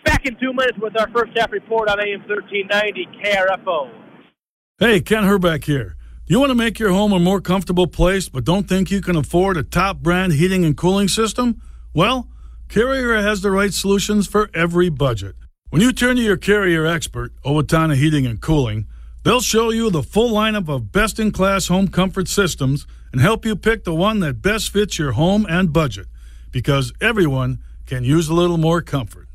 Back 0.05 0.25
in 0.25 0.35
two 0.39 0.53
minutes 0.53 0.77
with 0.79 0.99
our 0.99 1.09
first 1.11 1.37
half 1.37 1.51
report 1.51 1.89
on 1.89 1.99
AM 1.99 2.21
1390 2.27 3.07
KRFO. 3.23 3.91
Hey, 4.79 4.99
Ken 5.01 5.23
Herbeck 5.23 5.63
here. 5.65 5.95
Do 6.25 6.33
you 6.33 6.39
want 6.39 6.51
to 6.51 6.55
make 6.55 6.79
your 6.79 6.91
home 6.91 7.13
a 7.13 7.19
more 7.19 7.41
comfortable 7.41 7.87
place 7.87 8.29
but 8.29 8.43
don't 8.43 8.67
think 8.67 8.89
you 8.89 9.01
can 9.01 9.15
afford 9.15 9.57
a 9.57 9.63
top 9.63 9.99
brand 9.99 10.33
heating 10.33 10.65
and 10.65 10.77
cooling 10.77 11.07
system? 11.07 11.61
Well, 11.93 12.29
Carrier 12.71 13.21
has 13.21 13.41
the 13.41 13.51
right 13.51 13.73
solutions 13.73 14.27
for 14.27 14.49
every 14.53 14.87
budget. 14.87 15.35
When 15.71 15.81
you 15.81 15.91
turn 15.91 16.15
to 16.15 16.21
your 16.21 16.37
Carrier 16.37 16.85
expert, 16.85 17.33
Owatonna 17.43 17.97
Heating 17.97 18.25
and 18.25 18.39
Cooling, 18.39 18.87
they'll 19.25 19.41
show 19.41 19.71
you 19.71 19.89
the 19.89 20.01
full 20.01 20.31
lineup 20.31 20.69
of 20.69 20.89
best 20.89 21.19
in 21.19 21.33
class 21.33 21.67
home 21.67 21.89
comfort 21.89 22.29
systems 22.29 22.87
and 23.11 23.19
help 23.19 23.43
you 23.43 23.57
pick 23.57 23.83
the 23.83 23.93
one 23.93 24.21
that 24.21 24.41
best 24.41 24.71
fits 24.71 24.97
your 24.97 25.11
home 25.11 25.45
and 25.49 25.73
budget 25.73 26.07
because 26.49 26.93
everyone 27.01 27.61
can 27.87 28.05
use 28.05 28.29
a 28.29 28.33
little 28.33 28.57
more 28.57 28.81
comfort. 28.81 29.27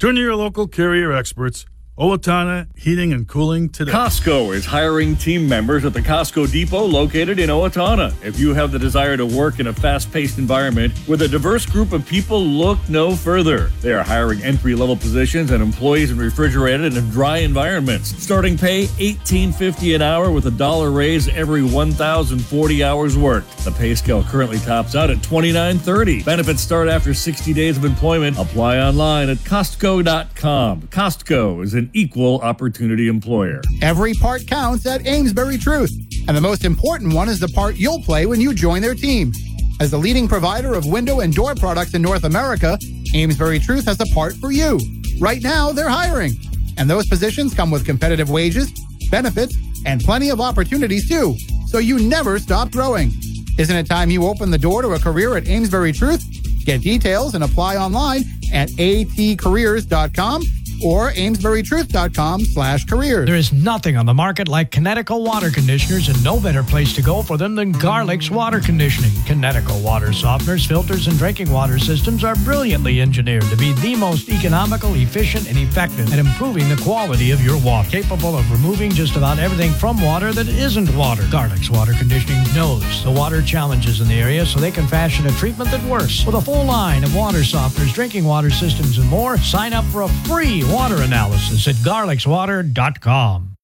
Turn 0.00 0.16
to 0.16 0.20
your 0.20 0.34
local 0.34 0.66
Carrier 0.66 1.12
experts. 1.12 1.66
Owatonna 2.00 2.66
Heating 2.78 3.12
and 3.12 3.28
Cooling 3.28 3.68
today. 3.68 3.92
Costco 3.92 4.54
is 4.54 4.64
hiring 4.64 5.16
team 5.16 5.46
members 5.46 5.84
at 5.84 5.92
the 5.92 6.00
Costco 6.00 6.50
Depot 6.50 6.82
located 6.82 7.38
in 7.38 7.50
Owatonna. 7.50 8.14
If 8.24 8.40
you 8.40 8.54
have 8.54 8.72
the 8.72 8.78
desire 8.78 9.18
to 9.18 9.26
work 9.26 9.60
in 9.60 9.66
a 9.66 9.72
fast 9.74 10.10
paced 10.10 10.38
environment 10.38 10.94
with 11.06 11.20
a 11.20 11.28
diverse 11.28 11.66
group 11.66 11.92
of 11.92 12.06
people, 12.06 12.42
look 12.42 12.78
no 12.88 13.14
further. 13.14 13.70
They 13.82 13.92
are 13.92 14.02
hiring 14.02 14.42
entry 14.42 14.74
level 14.74 14.96
positions 14.96 15.50
and 15.50 15.62
employees 15.62 16.10
in 16.10 16.16
refrigerated 16.16 16.96
and 16.96 17.12
dry 17.12 17.38
environments. 17.38 18.16
Starting 18.16 18.56
pay 18.56 18.86
$18.50 18.86 19.94
an 19.94 20.00
hour 20.00 20.30
with 20.30 20.46
a 20.46 20.52
dollar 20.52 20.90
raise 20.90 21.28
every 21.28 21.62
1,040 21.62 22.82
hours 22.82 23.18
worked. 23.18 23.58
The 23.58 23.72
pay 23.72 23.94
scale 23.94 24.24
currently 24.24 24.58
tops 24.60 24.94
out 24.94 25.10
at 25.10 25.18
$29.30. 25.18 26.24
Benefits 26.24 26.62
start 26.62 26.88
after 26.88 27.12
60 27.12 27.52
days 27.52 27.76
of 27.76 27.84
employment. 27.84 28.38
Apply 28.38 28.78
online 28.78 29.28
at 29.28 29.36
Costco.com. 29.38 30.80
Costco 30.88 31.62
is 31.62 31.74
an 31.74 31.89
equal 31.94 32.40
opportunity 32.40 33.08
employer. 33.08 33.60
Every 33.82 34.14
part 34.14 34.46
counts 34.46 34.86
at 34.86 35.06
Amesbury 35.06 35.58
Truth. 35.58 35.90
And 36.28 36.36
the 36.36 36.40
most 36.40 36.64
important 36.64 37.14
one 37.14 37.28
is 37.28 37.40
the 37.40 37.48
part 37.48 37.76
you'll 37.76 38.02
play 38.02 38.26
when 38.26 38.40
you 38.40 38.54
join 38.54 38.82
their 38.82 38.94
team. 38.94 39.32
As 39.80 39.90
the 39.90 39.98
leading 39.98 40.28
provider 40.28 40.74
of 40.74 40.86
window 40.86 41.20
and 41.20 41.34
door 41.34 41.54
products 41.54 41.94
in 41.94 42.02
North 42.02 42.24
America, 42.24 42.78
Amesbury 43.14 43.58
Truth 43.58 43.86
has 43.86 43.98
a 44.00 44.06
part 44.14 44.34
for 44.34 44.52
you. 44.52 44.78
Right 45.18 45.42
now, 45.42 45.72
they're 45.72 45.88
hiring. 45.88 46.32
And 46.76 46.88
those 46.88 47.06
positions 47.08 47.54
come 47.54 47.70
with 47.70 47.84
competitive 47.84 48.30
wages, 48.30 48.70
benefits, 49.10 49.56
and 49.86 50.00
plenty 50.02 50.30
of 50.30 50.40
opportunities 50.40 51.08
too. 51.08 51.36
So 51.66 51.78
you 51.78 51.98
never 51.98 52.38
stop 52.38 52.70
growing. 52.70 53.12
Isn't 53.58 53.76
it 53.76 53.86
time 53.86 54.10
you 54.10 54.26
open 54.26 54.50
the 54.50 54.58
door 54.58 54.82
to 54.82 54.88
a 54.88 54.98
career 54.98 55.36
at 55.36 55.48
Amesbury 55.48 55.92
Truth? 55.92 56.24
Get 56.64 56.82
details 56.82 57.34
and 57.34 57.42
apply 57.42 57.76
online 57.76 58.24
at 58.52 58.68
atcareers.com 58.70 60.42
or 60.84 61.12
amesburytruth.com 61.12 62.44
slash 62.44 62.84
careers. 62.86 63.26
There 63.26 63.36
is 63.36 63.52
nothing 63.52 63.96
on 63.96 64.06
the 64.06 64.14
market 64.14 64.48
like 64.48 64.70
Kinetico 64.70 65.24
water 65.24 65.50
conditioners 65.50 66.08
and 66.08 66.22
no 66.24 66.40
better 66.40 66.62
place 66.62 66.94
to 66.94 67.02
go 67.02 67.22
for 67.22 67.36
them 67.36 67.54
than 67.54 67.72
Garlic's 67.72 68.30
water 68.30 68.60
conditioning. 68.60 69.10
Kinetico 69.24 69.82
water 69.82 70.08
softeners, 70.08 70.66
filters, 70.66 71.06
and 71.06 71.16
drinking 71.18 71.50
water 71.50 71.78
systems 71.78 72.24
are 72.24 72.36
brilliantly 72.36 73.00
engineered 73.00 73.44
to 73.44 73.56
be 73.56 73.72
the 73.74 73.96
most 73.96 74.28
economical, 74.28 74.94
efficient, 74.94 75.48
and 75.48 75.58
effective 75.58 76.12
at 76.12 76.18
improving 76.18 76.68
the 76.68 76.80
quality 76.82 77.30
of 77.30 77.42
your 77.42 77.58
water. 77.58 77.88
Capable 77.90 78.36
of 78.36 78.50
removing 78.50 78.90
just 78.90 79.16
about 79.16 79.38
everything 79.38 79.72
from 79.72 80.00
water 80.00 80.32
that 80.32 80.48
isn't 80.48 80.94
water. 80.96 81.24
Garlic's 81.30 81.70
water 81.70 81.92
conditioning 81.98 82.42
knows 82.54 83.04
the 83.04 83.10
water 83.10 83.42
challenges 83.42 84.00
in 84.00 84.08
the 84.08 84.14
area 84.14 84.44
so 84.46 84.58
they 84.58 84.70
can 84.70 84.86
fashion 84.86 85.26
a 85.26 85.30
treatment 85.32 85.70
that 85.70 85.82
works. 85.84 86.24
With 86.24 86.34
a 86.34 86.40
full 86.40 86.64
line 86.64 87.04
of 87.04 87.14
water 87.14 87.38
softeners, 87.38 87.92
drinking 87.92 88.24
water 88.24 88.50
systems, 88.50 88.98
and 88.98 89.08
more, 89.08 89.38
sign 89.38 89.72
up 89.72 89.84
for 89.86 90.02
a 90.02 90.08
free 90.24 90.62
water 90.70 91.02
analysis 91.02 91.66
at 91.66 91.74
garlicswater.com. 91.76 93.56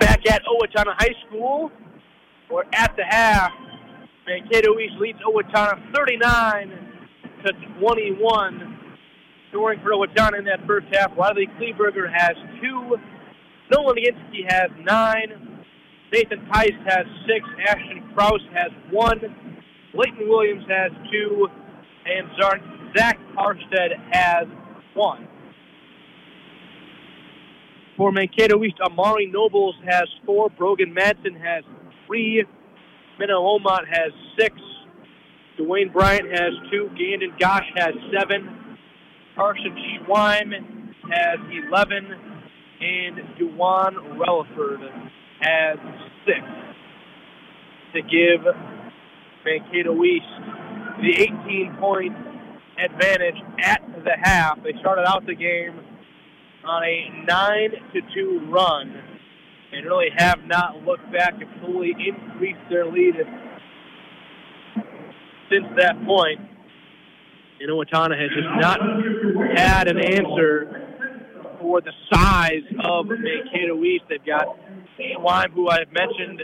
Back 0.00 0.28
at 0.28 0.42
Owatonna 0.44 0.94
High 0.98 1.14
School, 1.28 1.70
we're 2.50 2.64
at 2.72 2.96
the 2.96 3.04
half. 3.04 3.52
Mankato 4.26 4.78
East 4.78 4.94
leads 4.98 5.18
Owatonna 5.20 5.94
39 5.94 6.70
to 7.44 7.52
21. 7.80 8.78
Scoring 9.50 9.80
for 9.82 9.90
Owatonna 9.90 10.38
in 10.38 10.44
that 10.46 10.66
first 10.66 10.86
half. 10.92 11.16
Riley 11.16 11.48
Kleberger 11.58 12.12
has 12.12 12.36
two. 12.60 12.96
Nolan 13.70 13.96
Ginsky 13.96 14.50
has 14.50 14.70
nine. 14.80 15.64
Nathan 16.12 16.46
Tice 16.52 16.72
has 16.86 17.06
six. 17.26 17.46
Ashton 17.68 18.10
Kraus 18.14 18.40
has 18.54 18.70
one. 18.90 19.20
Leighton 19.94 20.28
Williams 20.28 20.64
has 20.68 20.90
two. 21.10 21.48
And 22.04 22.28
Zach 22.96 23.18
Harstead 23.36 23.92
has 24.10 24.46
one. 24.94 25.28
For 27.96 28.10
Mankato 28.10 28.62
East, 28.64 28.76
Amari 28.80 29.26
Nobles 29.26 29.74
has 29.88 30.04
four. 30.24 30.50
Brogan 30.50 30.94
Madsen 30.94 31.38
has 31.40 31.64
three. 32.06 32.44
Minna 33.18 33.34
Omot 33.34 33.86
has 33.88 34.12
six. 34.38 34.54
Dwayne 35.58 35.92
Bryant 35.92 36.28
has 36.30 36.52
two. 36.70 36.90
Gandon 36.98 37.38
Gosh 37.38 37.66
has 37.76 37.94
seven. 38.18 38.76
Carson 39.36 39.76
Schweim 39.76 40.52
has 41.10 41.38
11. 41.70 42.06
And 42.80 43.16
Duwan 43.38 43.94
Relaford 44.16 45.10
has 45.40 45.78
six. 46.26 46.40
To 47.94 48.02
give 48.02 48.40
Mankato 49.44 50.02
East 50.02 50.24
the 51.02 51.10
18 51.20 51.76
point 51.78 52.16
advantage 52.84 53.36
at 53.60 53.82
the 54.04 54.12
half. 54.22 54.62
They 54.62 54.72
started 54.80 55.04
out 55.06 55.26
the 55.26 55.34
game 55.34 55.78
on 56.64 56.82
a 56.84 57.24
9 57.26 57.70
to 57.94 58.00
2 58.14 58.50
run 58.50 58.94
and 59.72 59.86
really 59.86 60.10
have 60.16 60.44
not 60.46 60.84
looked 60.84 61.10
back 61.12 61.34
and 61.34 61.48
fully 61.60 61.94
increased 61.98 62.60
their 62.68 62.86
lead 62.86 63.14
since 65.50 65.66
that 65.76 66.04
point. 66.04 66.40
And 67.60 67.70
has 67.88 68.30
just 68.34 68.48
not 68.58 68.80
had 69.56 69.86
an 69.86 69.98
answer 69.98 70.82
for 71.60 71.80
the 71.80 71.92
size 72.12 72.64
of 72.84 73.06
Mankato 73.06 73.80
East. 73.84 74.04
They've 74.08 74.26
got 74.26 74.46
Schweim, 74.98 75.52
who 75.52 75.68
I've 75.70 75.92
mentioned. 75.92 76.42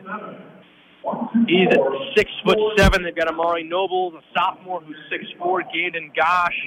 He's 1.46 1.68
at 1.70 1.80
six 2.16 2.30
foot 2.44 2.59
seven. 2.76 3.03
They've 3.03 3.14
got 3.14 3.28
Amari 3.28 3.62
Noble, 3.62 4.11
the 4.11 4.20
sophomore, 4.36 4.80
who's 4.80 4.96
six 5.11 5.24
four. 5.38 5.62
Gandon 5.62 6.14
Gosh, 6.14 6.59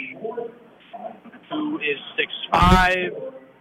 who 1.50 1.78
is 1.80 1.98
six 2.18 2.32
five. 2.52 3.12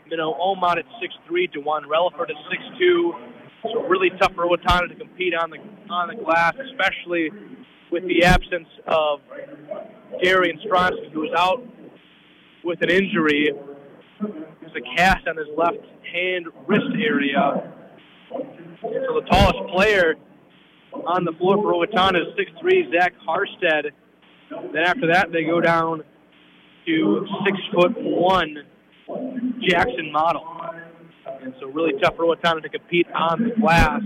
Minnow 0.08 0.32
Omot 0.32 0.78
at 0.78 0.84
six 1.00 1.14
three. 1.26 1.46
Dewan 1.48 1.84
Relaford 1.84 2.30
at 2.30 2.36
six 2.50 2.62
two. 2.78 3.14
So 3.62 3.82
really 3.82 4.10
tough 4.20 4.32
for 4.34 4.46
Owatonna 4.46 4.88
to 4.88 4.94
compete 4.94 5.34
on 5.34 5.50
the 5.50 5.58
on 5.92 6.08
the 6.08 6.22
glass, 6.22 6.54
especially 6.70 7.30
with 7.90 8.04
the 8.06 8.24
absence 8.24 8.68
of 8.86 9.20
Gary 10.22 10.58
Stronsky, 10.64 11.12
who 11.12 11.24
is 11.24 11.30
out 11.36 11.62
with 12.64 12.80
an 12.82 12.90
injury. 12.90 13.50
There's 14.20 14.72
a 14.76 14.96
cast 14.96 15.26
on 15.26 15.36
his 15.36 15.48
left 15.56 15.84
hand 16.12 16.46
wrist 16.66 16.94
area. 16.94 17.72
So 18.30 19.20
the 19.20 19.26
tallest 19.30 19.72
player 19.74 20.14
on 20.92 21.24
the 21.24 21.32
floor 21.32 21.56
for 21.56 21.72
Owatonna 21.72 22.20
is 22.20 22.34
6'3", 22.36 22.92
Zach 22.92 23.14
Harstead. 23.26 23.90
Then 24.72 24.82
after 24.84 25.12
that, 25.12 25.32
they 25.32 25.44
go 25.44 25.60
down 25.60 26.02
to 26.86 27.26
six 27.44 27.58
foot 27.72 27.92
one 27.96 28.56
Jackson 29.68 30.10
Model. 30.12 30.44
And 31.42 31.54
so 31.60 31.68
really 31.68 31.98
tough 32.00 32.16
for 32.16 32.24
Owatonna 32.24 32.62
to 32.62 32.68
compete 32.68 33.06
on 33.14 33.44
the 33.44 33.60
glass. 33.60 34.02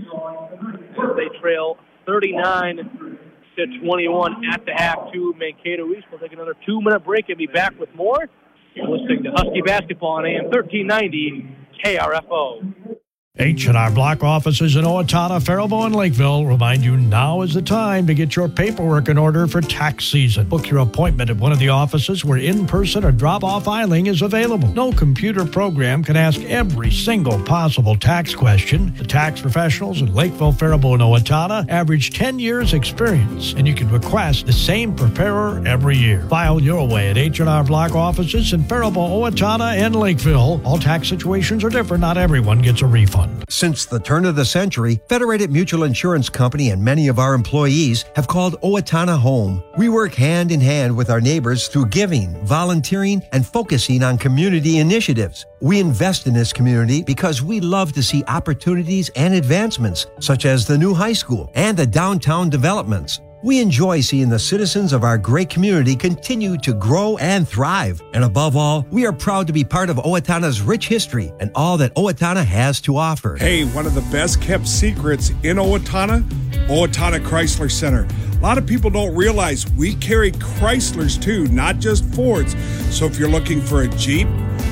As 0.91 1.15
they 1.15 1.39
trail 1.39 1.77
39 2.05 3.17
to 3.57 3.65
21 3.79 4.45
at 4.53 4.65
the 4.65 4.73
half 4.73 5.11
to 5.13 5.33
Mankato 5.37 5.87
East. 5.91 6.05
We'll 6.11 6.19
take 6.19 6.33
another 6.33 6.55
two-minute 6.65 7.03
break 7.03 7.29
and 7.29 7.37
be 7.37 7.47
back 7.47 7.79
with 7.79 7.93
more. 7.95 8.29
You're 8.73 8.89
listening 8.89 9.23
to 9.23 9.31
Husky 9.31 9.61
Basketball 9.61 10.17
on 10.17 10.25
AM 10.25 10.45
1390 10.45 11.47
KRFO. 11.83 12.97
H&R 13.37 13.91
Block 13.91 14.23
offices 14.23 14.77
in 14.77 14.85
Owatonna, 14.85 15.45
Faribault, 15.45 15.87
and 15.87 15.95
Lakeville 15.95 16.45
remind 16.45 16.85
you 16.85 16.95
now 16.95 17.41
is 17.41 17.53
the 17.53 17.61
time 17.61 18.07
to 18.07 18.13
get 18.13 18.33
your 18.33 18.47
paperwork 18.47 19.09
in 19.09 19.17
order 19.17 19.45
for 19.45 19.59
tax 19.59 20.05
season. 20.05 20.47
Book 20.47 20.69
your 20.69 20.79
appointment 20.79 21.29
at 21.29 21.35
one 21.35 21.51
of 21.51 21.59
the 21.59 21.67
offices 21.67 22.23
where 22.23 22.37
in-person 22.37 23.03
or 23.03 23.11
drop-off 23.11 23.65
filing 23.65 24.07
is 24.07 24.21
available. 24.21 24.69
No 24.69 24.93
computer 24.93 25.43
program 25.43 26.01
can 26.01 26.15
ask 26.15 26.39
every 26.43 26.89
single 26.89 27.37
possible 27.43 27.97
tax 27.97 28.33
question. 28.33 28.93
The 28.95 29.03
tax 29.03 29.41
professionals 29.41 29.99
in 29.99 30.13
Lakeville, 30.13 30.53
Faribault, 30.53 30.93
and 30.93 31.03
Owatonna 31.03 31.67
average 31.67 32.11
10 32.11 32.39
years 32.39 32.73
experience, 32.73 33.51
and 33.51 33.67
you 33.67 33.75
can 33.75 33.89
request 33.89 34.45
the 34.45 34.53
same 34.53 34.95
preparer 34.95 35.61
every 35.67 35.97
year. 35.97 36.25
File 36.29 36.61
your 36.61 36.87
way 36.87 37.09
at 37.09 37.17
H&R 37.17 37.65
Block 37.65 37.95
offices 37.95 38.53
in 38.53 38.63
Faribault, 38.63 39.11
Owatonna, 39.11 39.75
and 39.75 39.93
Lakeville. 39.93 40.61
All 40.63 40.77
tax 40.77 41.09
situations 41.09 41.65
are 41.65 41.69
different. 41.69 41.99
Not 41.99 42.17
everyone 42.17 42.61
gets 42.61 42.81
a 42.81 42.85
refund. 42.85 43.24
Since 43.49 43.85
the 43.85 43.99
turn 43.99 44.25
of 44.25 44.35
the 44.35 44.43
century, 44.43 44.99
Federated 45.07 45.51
Mutual 45.51 45.83
Insurance 45.83 46.29
Company 46.29 46.71
and 46.71 46.83
many 46.83 47.07
of 47.07 47.19
our 47.19 47.33
employees 47.33 48.03
have 48.15 48.27
called 48.27 48.59
Owatonna 48.61 49.17
home. 49.17 49.63
We 49.77 49.87
work 49.87 50.13
hand 50.13 50.51
in 50.51 50.59
hand 50.59 50.95
with 50.95 51.09
our 51.09 51.21
neighbors 51.21 51.67
through 51.67 51.87
giving, 51.87 52.35
volunteering, 52.45 53.21
and 53.31 53.45
focusing 53.45 54.03
on 54.03 54.17
community 54.17 54.79
initiatives. 54.79 55.45
We 55.61 55.79
invest 55.79 56.27
in 56.27 56.33
this 56.33 56.51
community 56.51 57.03
because 57.03 57.41
we 57.41 57.59
love 57.59 57.93
to 57.93 58.03
see 58.03 58.23
opportunities 58.27 59.09
and 59.15 59.33
advancements, 59.33 60.07
such 60.19 60.45
as 60.45 60.65
the 60.65 60.77
new 60.77 60.93
high 60.93 61.13
school 61.13 61.51
and 61.55 61.77
the 61.77 61.87
downtown 61.87 62.49
developments. 62.49 63.19
We 63.45 63.59
enjoy 63.59 64.01
seeing 64.01 64.29
the 64.29 64.39
citizens 64.39 64.91
of 64.91 65.03
our 65.03 65.19
great 65.19 65.51
community 65.51 65.95
continue 65.95 66.57
to 66.57 66.73
grow 66.73 67.15
and 67.17 67.47
thrive. 67.47 68.01
And 68.15 68.23
above 68.23 68.55
all, 68.55 68.87
we 68.89 69.05
are 69.05 69.13
proud 69.13 69.45
to 69.45 69.53
be 69.53 69.63
part 69.63 69.91
of 69.91 69.97
Owatonna's 69.97 70.61
rich 70.61 70.87
history 70.87 71.31
and 71.39 71.51
all 71.53 71.77
that 71.77 71.93
Owatonna 71.93 72.43
has 72.43 72.81
to 72.81 72.97
offer. 72.97 73.35
Hey, 73.35 73.63
one 73.65 73.85
of 73.85 73.93
the 73.93 74.01
best 74.11 74.41
kept 74.41 74.67
secrets 74.67 75.29
in 75.43 75.57
Owatonna, 75.57 76.23
Owatonna 76.67 77.19
Chrysler 77.19 77.69
Center. 77.69 78.07
A 78.31 78.41
lot 78.41 78.57
of 78.57 78.65
people 78.65 78.89
don't 78.89 79.13
realize 79.15 79.69
we 79.73 79.93
carry 79.93 80.31
Chryslers 80.31 81.21
too, 81.21 81.45
not 81.49 81.77
just 81.77 82.03
Fords. 82.15 82.55
So 82.89 83.05
if 83.05 83.19
you're 83.19 83.29
looking 83.29 83.61
for 83.61 83.83
a 83.83 83.87
Jeep, 83.89 84.27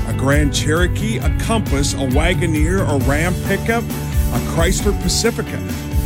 a 0.07 0.15
Grand 0.17 0.51
Cherokee, 0.51 1.19
a 1.19 1.29
Compass, 1.41 1.93
a 1.93 1.97
Wagoneer, 1.97 2.79
a 2.89 3.07
Ram 3.07 3.35
pickup, 3.43 3.83
a 3.83 4.39
Chrysler 4.55 4.99
Pacifica, 5.03 5.61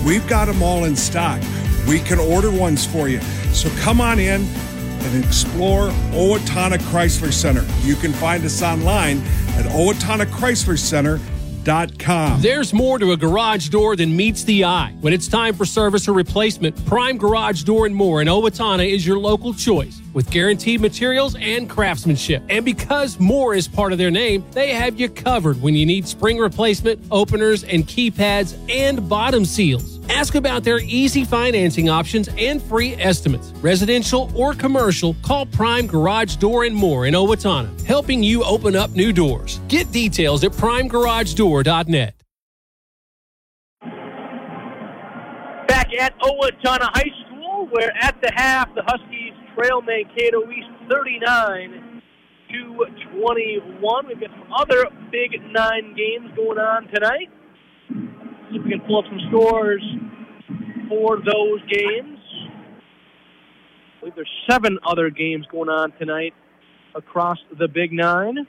we've 0.05 0.28
got 0.28 0.47
them 0.47 0.61
all 0.61 0.84
in 0.84 0.97
stock. 0.97 1.41
We 1.88 1.99
can 1.99 2.19
order 2.19 2.51
ones 2.51 2.85
for 2.85 3.07
you. 3.07 3.21
So 3.53 3.69
come 3.81 4.01
on 4.01 4.19
in 4.19 4.43
and 4.43 5.23
explore 5.23 5.89
Owatonna 6.11 6.77
Chrysler 6.79 7.31
Center. 7.31 7.65
You 7.83 7.95
can 7.95 8.11
find 8.13 8.43
us 8.43 8.61
online 8.61 9.19
at 9.55 9.65
owatonachryslercenter.com. 9.65 12.41
There's 12.41 12.73
more 12.73 12.99
to 12.99 13.13
a 13.13 13.17
garage 13.17 13.69
door 13.69 13.95
than 13.95 14.15
meets 14.15 14.43
the 14.43 14.65
eye. 14.65 14.95
When 14.99 15.13
it's 15.13 15.27
time 15.27 15.53
for 15.53 15.65
service 15.65 16.07
or 16.07 16.13
replacement, 16.13 16.85
Prime 16.85 17.17
Garage 17.17 17.63
Door 17.63 17.88
and 17.88 17.95
More 17.95 18.21
in 18.21 18.27
Owatonna 18.27 18.89
is 18.89 19.05
your 19.05 19.19
local 19.19 19.53
choice 19.53 20.01
with 20.13 20.29
guaranteed 20.29 20.81
materials 20.81 21.35
and 21.35 21.69
craftsmanship. 21.69 22.43
And 22.49 22.65
because 22.65 23.19
more 23.19 23.53
is 23.53 23.67
part 23.67 23.91
of 23.91 23.97
their 23.97 24.11
name, 24.11 24.45
they 24.51 24.73
have 24.73 24.99
you 24.99 25.09
covered 25.09 25.61
when 25.61 25.75
you 25.75 25.85
need 25.85 26.07
spring 26.07 26.38
replacement, 26.38 26.99
openers, 27.11 27.63
and 27.63 27.85
keypads 27.85 28.57
and 28.69 29.07
bottom 29.07 29.45
seals. 29.45 29.96
Ask 30.09 30.35
about 30.35 30.63
their 30.63 30.79
easy 30.79 31.23
financing 31.23 31.89
options 31.89 32.29
and 32.37 32.61
free 32.61 32.95
estimates. 32.95 33.51
Residential 33.61 34.31
or 34.35 34.53
commercial, 34.53 35.15
call 35.21 35.45
Prime 35.45 35.87
Garage 35.87 36.35
Door 36.37 36.65
and 36.65 36.75
More 36.75 37.05
in 37.05 37.13
Owatonna, 37.13 37.85
helping 37.85 38.23
you 38.23 38.43
open 38.43 38.75
up 38.75 38.91
new 38.91 39.11
doors. 39.13 39.59
Get 39.67 39.91
details 39.91 40.43
at 40.43 40.51
primegaragedoor.net. 40.51 42.13
Back 45.67 45.93
at 45.99 46.17
Owatonna 46.19 46.89
High 46.93 47.11
School, 47.25 47.67
where 47.71 47.91
at 48.01 48.19
the 48.21 48.31
half 48.35 48.73
the 48.75 48.83
Huskies 48.87 49.33
trail 49.55 49.81
Mankato 49.81 50.49
East 50.51 50.67
39 50.89 52.01
to 52.49 52.85
21. 53.19 54.07
We've 54.07 54.19
got 54.19 54.29
some 54.29 54.53
other 54.53 54.85
Big 55.11 55.31
Nine 55.51 55.95
games 55.95 56.31
going 56.35 56.57
on 56.59 56.87
tonight. 56.93 57.29
See 58.49 58.57
if 58.57 58.63
we 58.63 58.71
can 58.71 58.81
pull 58.81 58.99
up 58.99 59.05
some 59.05 59.19
scores 59.29 59.83
for 60.87 61.17
those 61.17 61.61
games. 61.69 62.17
I 62.89 63.99
believe 63.99 64.15
there's 64.15 64.29
seven 64.49 64.79
other 64.85 65.09
games 65.09 65.45
going 65.51 65.69
on 65.69 65.91
tonight 65.99 66.33
across 66.95 67.37
the 67.59 67.67
Big 67.67 67.91
Nine. 67.91 68.47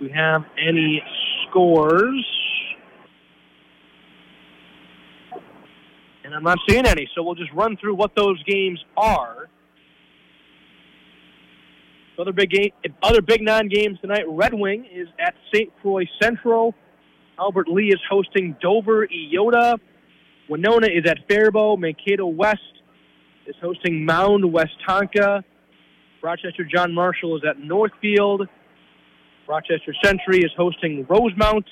We 0.00 0.10
have 0.10 0.44
any 0.56 1.02
scores? 1.48 2.24
And 6.24 6.34
I'm 6.34 6.44
not 6.44 6.58
seeing 6.68 6.86
any, 6.86 7.08
so 7.14 7.22
we'll 7.22 7.34
just 7.34 7.52
run 7.52 7.76
through 7.76 7.94
what 7.96 8.14
those 8.14 8.42
games 8.44 8.82
are. 8.96 9.48
Other 12.18 12.32
big 12.32 12.50
game, 12.50 12.70
other 13.02 13.22
Big 13.22 13.42
Nine 13.42 13.68
games 13.68 13.98
tonight. 14.00 14.24
Red 14.26 14.52
Wing 14.52 14.86
is 14.92 15.06
at 15.20 15.34
St. 15.54 15.72
Croix 15.80 16.04
Central. 16.20 16.74
Albert 17.38 17.68
Lea 17.68 17.90
is 17.90 18.00
hosting 18.10 18.56
Dover 18.60 19.06
Eyota. 19.06 19.78
Winona 20.48 20.88
is 20.88 21.08
at 21.08 21.18
Faribault. 21.28 21.78
Mankato 21.78 22.26
West 22.26 22.60
is 23.46 23.54
hosting 23.60 24.04
Mound 24.04 24.42
Westonka. 24.42 25.44
Rochester 26.20 26.64
John 26.64 26.92
Marshall 26.92 27.36
is 27.36 27.44
at 27.48 27.60
Northfield. 27.60 28.48
Rochester 29.46 29.94
Century 30.02 30.40
is 30.40 30.50
hosting 30.56 31.06
Rosemount. 31.08 31.66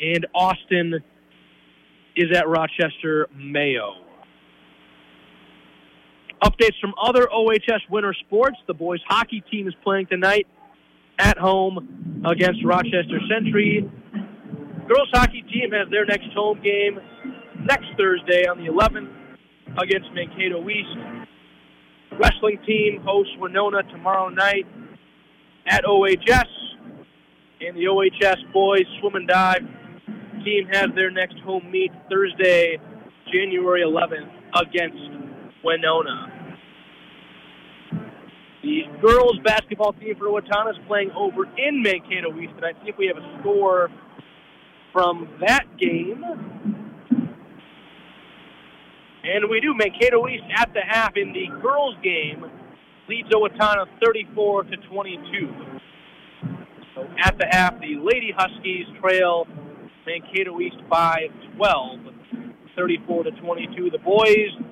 And 0.00 0.26
Austin 0.34 0.94
is 2.16 2.34
at 2.34 2.48
Rochester 2.48 3.28
Mayo. 3.34 4.05
Updates 6.42 6.78
from 6.80 6.94
other 7.02 7.28
OHS 7.32 7.82
winter 7.90 8.14
sports. 8.26 8.56
The 8.66 8.74
boys 8.74 9.00
hockey 9.08 9.42
team 9.50 9.66
is 9.68 9.74
playing 9.82 10.06
tonight 10.06 10.46
at 11.18 11.38
home 11.38 12.22
against 12.26 12.64
Rochester 12.64 13.20
Century. 13.28 13.90
Girls 14.86 15.08
hockey 15.12 15.42
team 15.42 15.72
has 15.72 15.88
their 15.90 16.04
next 16.04 16.28
home 16.34 16.60
game 16.62 17.00
next 17.64 17.86
Thursday 17.96 18.46
on 18.46 18.58
the 18.58 18.70
11th 18.70 19.10
against 19.82 20.12
Mankato 20.12 20.68
East. 20.68 20.96
Wrestling 22.20 22.58
team 22.66 23.00
hosts 23.04 23.32
Winona 23.38 23.82
tomorrow 23.84 24.28
night 24.28 24.66
at 25.66 25.84
OHS. 25.84 26.46
And 27.60 27.76
the 27.76 27.88
OHS 27.88 28.42
boys 28.52 28.84
swim 29.00 29.14
and 29.16 29.26
dive 29.26 29.62
team 30.44 30.68
has 30.70 30.88
their 30.94 31.10
next 31.10 31.38
home 31.38 31.68
meet 31.70 31.90
Thursday, 32.08 32.78
January 33.32 33.82
11th 33.82 34.30
against 34.54 35.25
Winona. 35.66 36.32
The 38.62 38.82
girls 39.02 39.38
basketball 39.44 39.92
team 39.94 40.14
for 40.16 40.26
Owatonna 40.26 40.70
is 40.70 40.76
playing 40.86 41.10
over 41.10 41.44
in 41.58 41.82
Mankato 41.82 42.38
East 42.38 42.54
tonight. 42.54 42.76
See 42.84 42.90
if 42.90 42.96
we 42.96 43.06
have 43.08 43.16
a 43.16 43.40
score 43.40 43.90
from 44.92 45.28
that 45.40 45.64
game. 45.78 46.22
And 49.24 49.50
we 49.50 49.60
do. 49.60 49.74
Mankato 49.74 50.28
East 50.28 50.44
at 50.56 50.72
the 50.72 50.82
half 50.86 51.16
in 51.16 51.32
the 51.32 51.46
girls 51.60 51.96
game 52.02 52.44
leads 53.08 53.28
Owatonna 53.30 53.86
34 54.04 54.64
to 54.64 54.76
22. 54.88 55.52
So 56.94 57.06
at 57.24 57.36
the 57.38 57.46
half, 57.50 57.78
the 57.80 57.96
Lady 58.00 58.32
Huskies 58.36 58.86
trail 59.00 59.46
Mankato 60.06 60.60
East 60.60 60.76
by 60.88 61.26
12, 61.56 61.98
34 62.76 63.24
to 63.24 63.30
22. 63.32 63.90
The 63.90 63.98
boys 63.98 64.65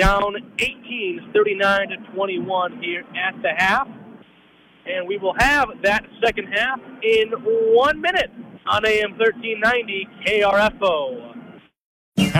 down 0.00 0.34
18, 0.58 1.30
39 1.34 1.88
to 1.90 1.96
21 2.14 2.82
here 2.82 3.04
at 3.14 3.40
the 3.42 3.50
half. 3.54 3.86
And 4.86 5.06
we 5.06 5.18
will 5.18 5.34
have 5.38 5.68
that 5.82 6.06
second 6.24 6.46
half 6.46 6.80
in 7.02 7.28
one 7.74 8.00
minute 8.00 8.30
on 8.66 8.86
AM 8.86 9.18
1390 9.18 10.08
KRFO. 10.26 11.29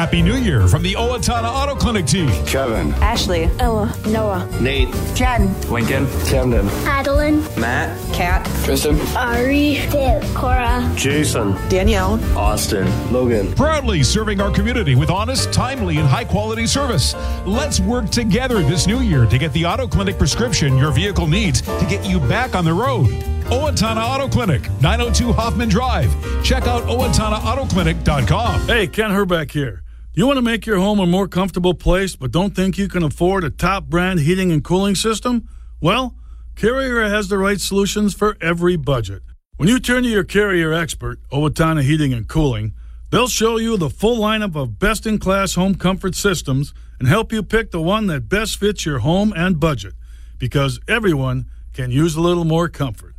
Happy 0.00 0.22
New 0.22 0.36
Year 0.36 0.66
from 0.68 0.82
the 0.82 0.94
Owatonna 0.94 1.44
Auto 1.44 1.74
Clinic 1.74 2.06
team. 2.06 2.28
Kevin. 2.46 2.92
Ashley. 3.02 3.44
Ella. 3.58 3.94
Noah. 4.06 4.48
Nate. 4.60 4.88
Jen. 5.14 5.52
Lincoln. 5.70 6.06
Camden. 6.26 6.68
Adeline. 6.86 7.40
Matt. 7.60 7.98
Kat. 8.14 8.44
Tristan. 8.64 8.98
Ari. 9.16 9.80
Viv. 9.88 10.34
Cora. 10.34 10.90
Jason. 10.96 11.52
Danielle. 11.68 12.18
Austin. 12.36 12.86
Logan. 13.12 13.52
Proudly 13.54 14.02
serving 14.02 14.40
our 14.40 14.50
community 14.50 14.94
with 14.94 15.10
honest, 15.10 15.52
timely, 15.52 15.98
and 15.98 16.08
high 16.08 16.24
quality 16.24 16.66
service. 16.66 17.14
Let's 17.44 17.80
work 17.80 18.10
together 18.10 18.62
this 18.62 18.86
new 18.86 19.00
year 19.00 19.26
to 19.26 19.38
get 19.38 19.52
the 19.52 19.66
Auto 19.66 19.86
Clinic 19.86 20.18
prescription 20.18 20.76
your 20.76 20.92
vehicle 20.92 21.26
needs 21.26 21.62
to 21.62 21.86
get 21.88 22.04
you 22.06 22.20
back 22.20 22.54
on 22.54 22.64
the 22.64 22.72
road. 22.74 23.08
Owatonna 23.50 24.02
Auto 24.02 24.28
Clinic, 24.28 24.62
902 24.80 25.32
Hoffman 25.32 25.68
Drive. 25.68 26.14
Check 26.44 26.68
out 26.68 26.84
OwatonnaAutoClinic.com. 26.84 28.60
Hey, 28.68 28.86
Ken 28.86 29.10
Herbeck 29.10 29.50
here. 29.50 29.82
You 30.14 30.26
want 30.26 30.36
to 30.36 30.42
make 30.42 30.66
your 30.66 30.78
home 30.78 31.00
a 31.00 31.06
more 31.06 31.26
comfortable 31.26 31.74
place, 31.74 32.14
but 32.14 32.30
don't 32.30 32.54
think 32.54 32.78
you 32.78 32.86
can 32.86 33.02
afford 33.02 33.42
a 33.42 33.50
top 33.50 33.86
brand 33.86 34.20
heating 34.20 34.52
and 34.52 34.62
cooling 34.62 34.94
system? 34.94 35.48
Well, 35.80 36.14
Carrier 36.54 37.02
has 37.08 37.26
the 37.26 37.38
right 37.38 37.60
solutions 37.60 38.14
for 38.14 38.36
every 38.40 38.76
budget. 38.76 39.22
When 39.56 39.68
you 39.68 39.80
turn 39.80 40.04
to 40.04 40.08
your 40.08 40.24
Carrier 40.24 40.72
expert, 40.72 41.18
Owatonna 41.32 41.82
Heating 41.82 42.12
and 42.12 42.28
Cooling, 42.28 42.74
they'll 43.10 43.26
show 43.28 43.56
you 43.56 43.76
the 43.76 43.90
full 43.90 44.18
lineup 44.18 44.54
of 44.54 44.78
best 44.78 45.06
in 45.06 45.18
class 45.18 45.54
home 45.54 45.74
comfort 45.74 46.14
systems 46.14 46.72
and 47.00 47.08
help 47.08 47.32
you 47.32 47.42
pick 47.42 47.72
the 47.72 47.82
one 47.82 48.06
that 48.06 48.28
best 48.28 48.58
fits 48.58 48.86
your 48.86 49.00
home 49.00 49.32
and 49.36 49.58
budget 49.58 49.94
because 50.38 50.78
everyone 50.86 51.46
can 51.72 51.90
use 51.90 52.14
a 52.14 52.20
little 52.20 52.44
more 52.44 52.68
comfort. 52.68 53.09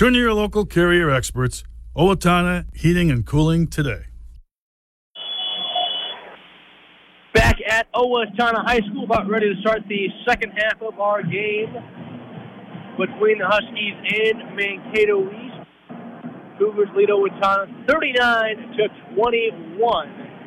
Turn 0.00 0.14
to 0.14 0.18
your 0.18 0.32
local 0.32 0.64
Carrier 0.64 1.10
experts, 1.10 1.62
Owatonna 1.94 2.64
Heating 2.74 3.10
and 3.10 3.26
Cooling 3.26 3.66
today. 3.66 4.04
Back 7.34 7.58
at 7.68 7.86
Owatonna 7.92 8.64
High 8.64 8.80
School, 8.88 9.04
about 9.04 9.28
ready 9.28 9.54
to 9.54 9.60
start 9.60 9.80
the 9.90 10.08
second 10.26 10.52
half 10.56 10.80
of 10.80 10.98
our 10.98 11.22
game 11.22 11.74
between 12.96 13.40
the 13.40 13.46
Huskies 13.46 13.92
and 14.24 14.56
Mankato 14.56 15.30
East. 15.30 15.68
Cougars 16.58 16.88
lead 16.96 17.10
Owatonna 17.10 17.86
39 17.86 18.56
to 18.78 18.88
21 19.16 20.38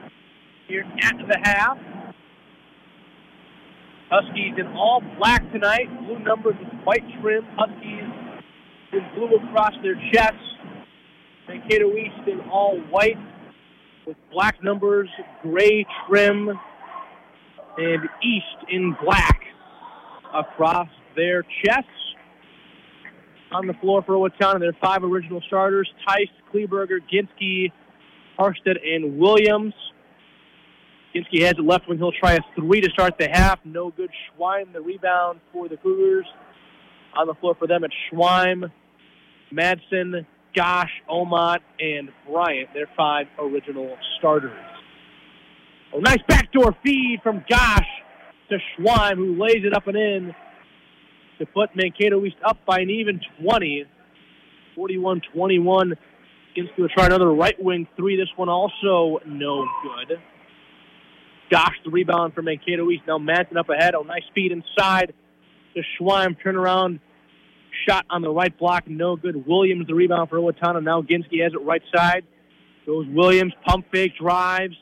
here 0.67 0.83
at 1.03 1.13
the 1.27 1.37
half. 1.43 1.77
Huskies 4.09 4.55
in 4.57 4.65
all 4.75 5.03
black 5.19 5.43
tonight, 5.51 5.85
blue 6.07 6.17
numbers 6.17 6.55
with 6.59 6.73
white 6.85 7.03
trim. 7.21 7.45
Huskies 7.55 8.12
in 8.93 9.03
blue 9.15 9.35
across 9.35 9.73
their 9.81 9.95
chests. 10.11 10.37
Mankato 11.47 11.91
East 11.93 12.27
in 12.27 12.39
all 12.51 12.77
white 12.89 13.17
with 14.05 14.17
black 14.31 14.63
numbers, 14.63 15.09
gray 15.41 15.85
trim, 16.07 16.49
and 17.77 18.09
East 18.23 18.69
in 18.69 18.95
black 19.03 19.41
across 20.33 20.89
their 21.15 21.43
chests. 21.63 21.89
On 23.51 23.67
the 23.67 23.73
floor 23.75 24.01
for 24.03 24.13
Owatonna, 24.13 24.59
their 24.59 24.75
five 24.81 25.03
original 25.03 25.41
starters, 25.47 25.89
Tice, 26.07 26.27
Kleberger, 26.51 26.99
Ginsky, 27.11 27.71
Harstead 28.39 28.77
and 28.83 29.19
Williams. 29.19 29.73
Ginsky 31.13 31.41
has 31.43 31.53
it 31.53 31.63
left 31.63 31.87
wing. 31.87 31.99
He'll 31.99 32.11
try 32.11 32.33
a 32.33 32.39
three 32.55 32.81
to 32.81 32.89
start 32.89 33.19
the 33.19 33.29
half. 33.29 33.59
No 33.63 33.91
good. 33.91 34.09
Schweim, 34.09 34.73
the 34.73 34.81
rebound 34.81 35.39
for 35.51 35.69
the 35.69 35.77
Cougars. 35.77 36.25
On 37.15 37.27
the 37.27 37.35
floor 37.35 37.55
for 37.59 37.67
them, 37.67 37.83
it's 37.83 37.93
Schweim, 38.11 38.71
Madsen, 39.53 40.25
Gosh, 40.55 40.91
Omot, 41.09 41.59
and 41.79 42.09
Bryant. 42.27 42.69
They're 42.73 42.89
five 42.95 43.27
original 43.39 43.95
starters. 44.17 44.51
A 45.93 46.01
nice 46.01 46.21
backdoor 46.27 46.75
feed 46.83 47.19
from 47.21 47.43
Gosh 47.49 47.87
to 48.49 48.57
Schweim, 48.77 49.15
who 49.15 49.41
lays 49.41 49.63
it 49.63 49.73
up 49.73 49.87
and 49.87 49.97
in 49.97 50.35
to 51.39 51.45
put 51.45 51.75
Mankato 51.75 52.23
East 52.25 52.37
up 52.45 52.57
by 52.65 52.79
an 52.79 52.89
even 52.89 53.19
20. 53.41 53.85
41-21. 54.77 55.93
Ginsky 56.57 56.77
will 56.77 56.89
try 56.89 57.05
another 57.05 57.31
right 57.31 57.55
wing 57.59 57.87
three. 57.95 58.17
This 58.17 58.29
one 58.35 58.49
also 58.49 59.19
no 59.25 59.65
good. 59.83 60.19
Gosh, 61.51 61.75
the 61.83 61.91
rebound 61.91 62.33
for 62.33 62.41
Mankato 62.41 62.89
East. 62.89 63.03
Now 63.07 63.17
Madsen 63.17 63.57
up 63.57 63.69
ahead. 63.69 63.95
Oh, 63.95 64.01
nice 64.01 64.23
speed 64.29 64.51
inside 64.51 65.13
to 65.75 65.81
Schweim. 65.99 66.35
Turnaround 66.43 66.99
shot 67.87 68.05
on 68.09 68.21
the 68.21 68.29
right 68.29 68.57
block. 68.57 68.87
No 68.87 69.15
good. 69.15 69.45
Williams, 69.47 69.87
the 69.87 69.93
rebound 69.93 70.29
for 70.29 70.37
Owatonna. 70.37 70.83
Now 70.83 71.01
Ginsky 71.01 71.43
has 71.43 71.53
it 71.53 71.61
right 71.61 71.81
side. 71.95 72.23
Goes 72.85 73.07
Williams. 73.09 73.53
Pump 73.65 73.85
fake. 73.91 74.13
Drives. 74.19 74.75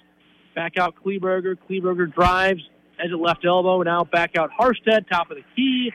Back 0.55 0.77
out 0.77 0.95
Kleberger. 1.03 1.55
Kleberger 1.69 2.13
drives. 2.13 2.61
Has 2.97 3.11
it 3.11 3.15
left 3.15 3.45
elbow. 3.45 3.81
Now 3.81 4.03
back 4.03 4.37
out 4.37 4.49
Harstead. 4.59 5.07
Top 5.09 5.31
of 5.31 5.37
the 5.37 5.43
key. 5.55 5.91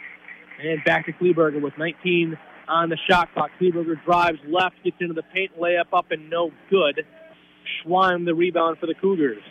And 0.62 0.82
back 0.84 1.07
to 1.07 1.12
Kleberger 1.12 1.61
with 1.61 1.74
19 1.78 2.38
on 2.68 2.88
the 2.88 2.99
shot 3.09 3.32
clock. 3.34 3.51
Kleberger 3.61 4.03
drives 4.05 4.38
left. 4.49 4.76
Gets 4.84 4.97
into 5.01 5.14
the 5.14 5.22
paint. 5.22 5.53
Layup 5.59 5.92
up 5.92 6.11
and 6.11 6.30
no 6.30 6.51
good. 6.70 7.05
Schweim 7.84 8.24
the 8.24 8.34
rebound 8.34 8.78
for 8.78 8.86
the 8.86 8.94
Cougars. 8.94 9.42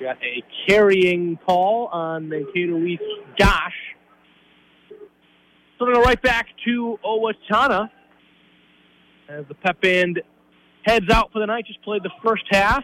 Got 0.00 0.18
a 0.22 0.42
carrying 0.68 1.38
call 1.46 1.86
on 1.86 2.28
Mankato 2.28 2.78
East 2.78 3.02
Gosh. 3.38 3.85
So 5.78 5.84
going 5.84 5.94
to 5.94 6.00
right 6.00 6.20
back 6.22 6.46
to 6.64 6.98
Owatonna 7.04 7.90
as 9.28 9.44
the 9.48 9.54
pep 9.54 9.80
band 9.82 10.22
heads 10.84 11.10
out 11.10 11.30
for 11.32 11.40
the 11.40 11.46
night. 11.46 11.66
Just 11.66 11.82
played 11.82 12.02
the 12.02 12.10
first 12.24 12.44
half. 12.50 12.82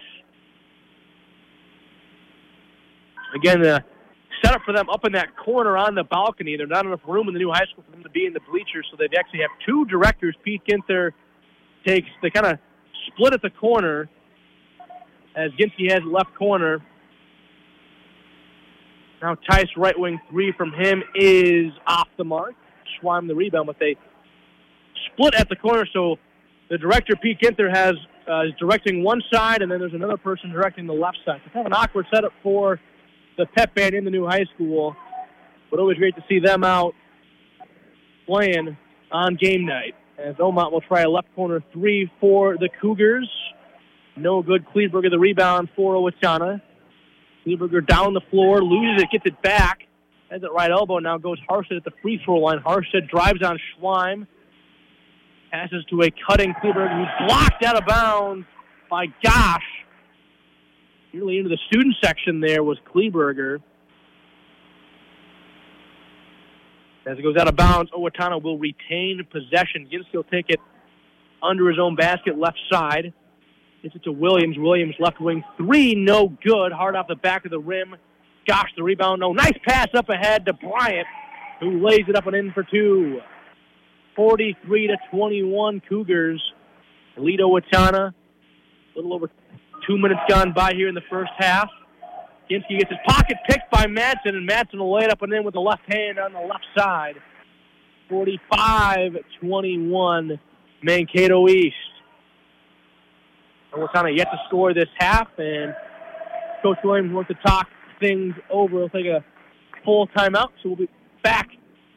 Again, 3.34 3.62
the 3.62 3.82
setup 4.45 4.61
for 4.66 4.74
them 4.74 4.90
up 4.90 5.07
in 5.07 5.12
that 5.12 5.36
corner 5.36 5.76
on 5.78 5.95
the 5.95 6.05
balcony. 6.05 6.57
There's 6.57 6.68
not 6.68 6.84
enough 6.84 7.01
room 7.07 7.28
in 7.28 7.34
the 7.34 7.38
new 7.38 7.51
high 7.51 7.64
school 7.72 7.84
for 7.86 7.93
them 7.93 8.03
to 8.03 8.11
be 8.11 8.26
in 8.26 8.34
the 8.34 8.40
bleachers, 8.51 8.86
so 8.90 8.97
they 8.99 9.07
actually 9.18 9.40
have 9.40 9.51
two 9.64 9.86
directors. 9.86 10.36
Pete 10.45 10.62
Ginther 10.68 11.12
takes, 11.86 12.09
they 12.20 12.28
kind 12.28 12.47
of 12.47 12.59
split 13.07 13.32
at 13.32 13.40
the 13.40 13.51
corner 13.51 14.11
as 15.34 15.51
Ginsky 15.53 15.90
has 15.90 16.03
left 16.05 16.34
corner. 16.34 16.84
Now 19.22 19.36
Tice 19.49 19.68
right 19.76 19.99
wing 19.99 20.20
three 20.28 20.53
from 20.53 20.72
him 20.72 21.03
is 21.14 21.72
off 21.86 22.09
the 22.18 22.24
mark. 22.24 22.55
Schweim 23.01 23.26
the 23.26 23.35
rebound, 23.35 23.66
but 23.66 23.78
they 23.78 23.97
split 25.12 25.35
at 25.35 25.49
the 25.49 25.57
corner. 25.57 25.87
So 25.93 26.16
the 26.70 26.78
director 26.78 27.14
Pete 27.16 27.41
Ginther 27.41 27.74
has 27.74 27.95
uh, 28.28 28.43
is 28.43 28.53
directing 28.59 29.03
one 29.03 29.20
side, 29.33 29.62
and 29.62 29.70
then 29.70 29.80
there's 29.80 29.95
another 29.95 30.16
person 30.16 30.51
directing 30.51 30.87
the 30.87 30.93
left 30.93 31.18
side. 31.24 31.41
So 31.45 31.51
kind 31.53 31.66
of 31.66 31.72
an 31.72 31.78
awkward 31.78 32.07
setup 32.12 32.33
for 32.43 32.80
the 33.37 33.47
pep 33.47 33.74
band 33.74 33.95
in 33.95 34.05
the 34.05 34.11
new 34.11 34.26
high 34.26 34.45
school, 34.55 34.95
but 35.70 35.80
always 35.80 35.99
great 35.99 36.14
to 36.16 36.24
see 36.28 36.39
them 36.39 36.64
out 36.64 36.95
playing 38.26 38.76
on 39.11 39.37
game 39.37 39.66
night. 39.66 39.95
As 40.18 40.37
Omot 40.37 40.70
will 40.70 40.83
try 40.83 41.03
a 41.03 41.11
left 41.11 41.35
corner 41.35 41.62
three 41.72 42.11
for 42.20 42.57
the 42.57 42.68
Cougars. 42.80 43.28
No 44.16 44.43
good. 44.43 44.64
Kleberger 44.66 45.11
the 45.11 45.18
rebound 45.18 45.70
for 45.74 45.95
Owatonna. 45.95 46.61
Kleberger 47.47 47.85
down 47.85 48.14
the 48.14 48.20
floor, 48.30 48.62
loses 48.62 49.03
it, 49.03 49.09
gets 49.11 49.26
it 49.26 49.43
back. 49.43 49.80
Has 50.33 50.43
it 50.43 50.51
right 50.51 50.70
elbow, 50.70 50.99
now 50.99 51.18
goes 51.18 51.39
Harstead 51.47 51.76
at 51.76 51.85
the 51.85 51.91
free 52.01 52.18
throw 52.24 52.39
line. 52.39 52.59
Harstead 52.61 53.07
drives 53.07 53.43
on 53.43 53.59
Schweim. 53.76 54.26
Passes 55.51 55.85
to 55.91 56.01
a 56.01 56.11
cutting 56.26 56.55
Kleberger 56.55 56.97
who's 56.97 57.28
blocked 57.28 57.62
out 57.62 57.76
of 57.76 57.85
bounds 57.87 58.47
by 58.89 59.09
Gosh. 59.22 59.61
Nearly 61.12 61.37
into 61.37 61.51
the 61.51 61.59
student 61.66 61.97
section 62.03 62.41
there 62.41 62.62
was 62.62 62.78
Kleberger. 62.95 63.59
As 67.05 67.18
it 67.18 67.22
goes 67.22 67.37
out 67.37 67.49
of 67.49 67.57
bounds, 67.57 67.91
Owatonna 67.91 68.43
will 68.43 68.57
retain 68.57 69.20
possession. 69.30 69.87
Ginsky 69.93 70.14
will 70.14 70.24
take 70.24 70.47
it 70.49 70.61
under 71.43 71.68
his 71.68 71.78
own 71.78 71.95
basket, 71.95 72.39
left 72.39 72.59
side. 72.70 73.12
Gets 73.83 73.97
it 73.97 74.05
to 74.05 74.12
Williams. 74.12 74.57
Williams 74.57 74.95
left 74.99 75.20
wing 75.20 75.45
three, 75.59 75.95
no 75.95 76.28
good. 76.43 76.72
Hard 76.72 76.97
off 76.97 77.07
the 77.07 77.16
back 77.16 77.45
of 77.45 77.51
the 77.51 77.59
rim. 77.59 77.97
Gosh, 78.47 78.70
the 78.76 78.82
rebound, 78.82 79.20
no. 79.20 79.32
Nice 79.32 79.57
pass 79.66 79.88
up 79.95 80.09
ahead 80.09 80.47
to 80.47 80.53
Bryant, 80.53 81.07
who 81.61 81.86
lays 81.86 82.05
it 82.09 82.16
up 82.16 82.26
and 82.26 82.34
in 82.34 82.53
for 82.53 82.64
two. 82.64 83.20
43 84.16 84.88
to 84.88 84.97
21 85.11 85.80
Cougars. 85.88 86.43
Lead 87.16 87.40
Owatonna. 87.40 88.12
A 88.12 88.14
little 88.97 89.14
over 89.14 89.30
two 89.86 89.99
minutes 89.99 90.20
gone 90.28 90.53
by 90.53 90.72
here 90.74 90.88
in 90.88 90.95
the 90.95 91.03
first 91.11 91.30
half. 91.38 91.68
Ginsky 92.51 92.78
gets 92.78 92.90
his 92.90 92.99
pocket 93.07 93.36
picked 93.49 93.70
by 93.70 93.86
Madsen, 93.86 94.34
and 94.34 94.49
Madsen 94.49 94.78
will 94.78 94.95
lay 94.95 95.05
it 95.05 95.11
up 95.11 95.22
and 95.22 95.32
in 95.32 95.45
with 95.45 95.55
the 95.55 95.61
left 95.61 95.90
hand 95.90 96.18
on 96.18 96.32
the 96.32 96.40
left 96.40 96.66
side. 96.76 97.14
45-21 98.11 100.38
Mankato 100.82 101.49
East. 101.49 101.76
Owatonna 103.72 104.14
yet 104.14 104.28
to 104.30 104.38
score 104.49 104.74
this 104.74 104.88
half, 104.99 105.28
and 105.38 105.74
Coach 106.62 106.76
Williams 106.84 107.12
wants 107.12 107.28
to 107.28 107.34
talk 107.47 107.68
things 108.03 108.34
over. 108.50 108.74
We'll 108.74 108.88
take 108.88 109.07
a 109.07 109.24
full 109.84 110.09
timeout, 110.09 110.48
so 110.62 110.70
we'll 110.70 110.76
be 110.76 110.88
back 111.22 111.48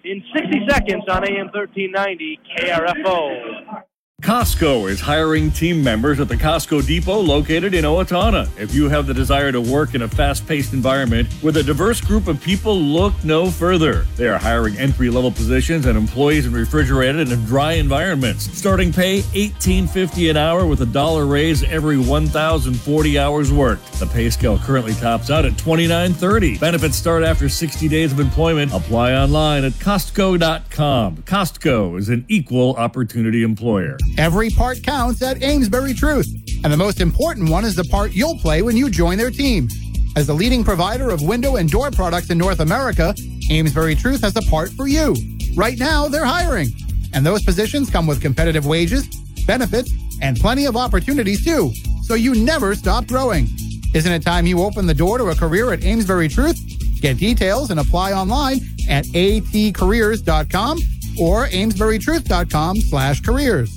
in 0.03 0.23
60 0.35 0.67
seconds 0.69 1.03
on 1.09 1.27
AM 1.27 1.49
1390 1.53 2.39
KRFO. 2.57 3.83
Costco 4.25 4.89
is 4.89 4.99
hiring 4.99 5.51
team 5.51 5.83
members 5.83 6.19
at 6.19 6.27
the 6.27 6.35
Costco 6.35 6.87
Depot 6.87 7.19
located 7.19 7.75
in 7.75 7.85
Owatonna. 7.85 8.49
If 8.57 8.73
you 8.73 8.89
have 8.89 9.05
the 9.05 9.13
desire 9.13 9.51
to 9.51 9.61
work 9.61 9.93
in 9.93 10.01
a 10.01 10.07
fast 10.07 10.47
paced 10.47 10.73
environment 10.73 11.29
with 11.43 11.57
a 11.57 11.63
diverse 11.63 12.01
group 12.01 12.27
of 12.27 12.41
people, 12.41 12.75
look 12.75 13.13
no 13.23 13.51
further. 13.51 14.07
They 14.15 14.27
are 14.27 14.39
hiring 14.39 14.77
entry 14.77 15.11
level 15.11 15.29
positions 15.29 15.85
and 15.85 15.95
employees 15.95 16.47
in 16.47 16.53
refrigerated 16.53 17.31
and 17.31 17.45
dry 17.45 17.73
environments. 17.73 18.45
Starting 18.57 18.91
pay 18.91 19.19
$18.50 19.19 20.31
an 20.31 20.37
hour 20.37 20.65
with 20.65 20.81
a 20.81 20.87
dollar 20.87 21.27
raise 21.27 21.61
every 21.63 21.99
1,040 21.99 23.19
hours 23.19 23.53
worked. 23.53 23.99
The 23.99 24.07
pay 24.07 24.31
scale 24.31 24.57
currently 24.57 24.93
tops 24.93 25.29
out 25.29 25.45
at 25.45 25.53
$29.30. 25.53 26.59
Benefits 26.59 26.95
start 26.95 27.23
after 27.23 27.47
60 27.47 27.87
days 27.89 28.11
of 28.11 28.19
employment. 28.19 28.73
Apply 28.73 29.13
online 29.13 29.65
at 29.65 29.73
Costco.com. 29.73 31.17
Costco 31.17 31.99
is 31.99 32.09
an 32.09 32.25
equal 32.27 32.73
opportunity 32.77 33.43
employer. 33.43 33.97
Every 34.17 34.49
part 34.49 34.81
counts 34.83 35.21
at 35.21 35.43
Amesbury 35.43 35.93
Truth, 35.93 36.27
and 36.63 36.71
the 36.71 36.77
most 36.77 37.01
important 37.01 37.49
one 37.49 37.65
is 37.65 37.75
the 37.75 37.83
part 37.85 38.13
you'll 38.13 38.37
play 38.39 38.61
when 38.61 38.77
you 38.77 38.89
join 38.89 39.17
their 39.17 39.31
team. 39.31 39.67
As 40.15 40.27
the 40.27 40.33
leading 40.33 40.63
provider 40.63 41.09
of 41.09 41.21
window 41.21 41.57
and 41.57 41.69
door 41.69 41.91
products 41.91 42.29
in 42.29 42.37
North 42.37 42.61
America, 42.61 43.13
Amesbury 43.51 43.95
Truth 43.95 44.21
has 44.21 44.35
a 44.35 44.41
part 44.43 44.69
for 44.71 44.87
you. 44.87 45.15
Right 45.55 45.77
now, 45.77 46.07
they're 46.07 46.25
hiring, 46.25 46.69
and 47.13 47.25
those 47.25 47.43
positions 47.43 47.89
come 47.89 48.07
with 48.07 48.21
competitive 48.21 48.65
wages, 48.65 49.07
benefits, 49.45 49.91
and 50.21 50.37
plenty 50.39 50.65
of 50.65 50.77
opportunities 50.77 51.43
too, 51.43 51.73
so 52.03 52.13
you 52.13 52.35
never 52.35 52.75
stop 52.75 53.07
growing. 53.07 53.47
Isn't 53.93 54.11
it 54.11 54.23
time 54.23 54.45
you 54.45 54.61
open 54.61 54.87
the 54.87 54.93
door 54.93 55.17
to 55.17 55.25
a 55.25 55.35
career 55.35 55.71
at 55.73 55.83
Amesbury 55.83 56.29
Truth? 56.29 56.59
Get 57.01 57.17
details 57.17 57.71
and 57.71 57.79
apply 57.79 58.13
online 58.13 58.59
at 58.89 59.05
atcareers.com 59.05 60.79
or 61.19 61.47
amesburytruth.com 61.47 62.81
slash 62.81 63.21
careers. 63.21 63.74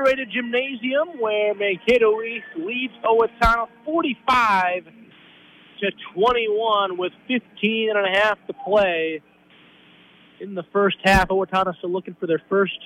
Federated 0.00 0.30
Gymnasium, 0.32 1.20
where 1.20 1.54
Mankato 1.54 2.22
East 2.22 2.44
leads 2.56 2.92
Owatonna 3.04 3.68
45 3.84 4.84
to 5.80 5.90
21 6.14 6.96
with 6.96 7.12
15 7.28 7.90
and 7.90 8.06
a 8.06 8.18
half 8.18 8.38
to 8.46 8.54
play 8.64 9.20
in 10.40 10.54
the 10.54 10.62
first 10.72 10.96
half. 11.04 11.28
Owatonna 11.28 11.76
still 11.78 11.90
looking 11.90 12.16
for 12.18 12.26
their 12.26 12.42
first, 12.48 12.78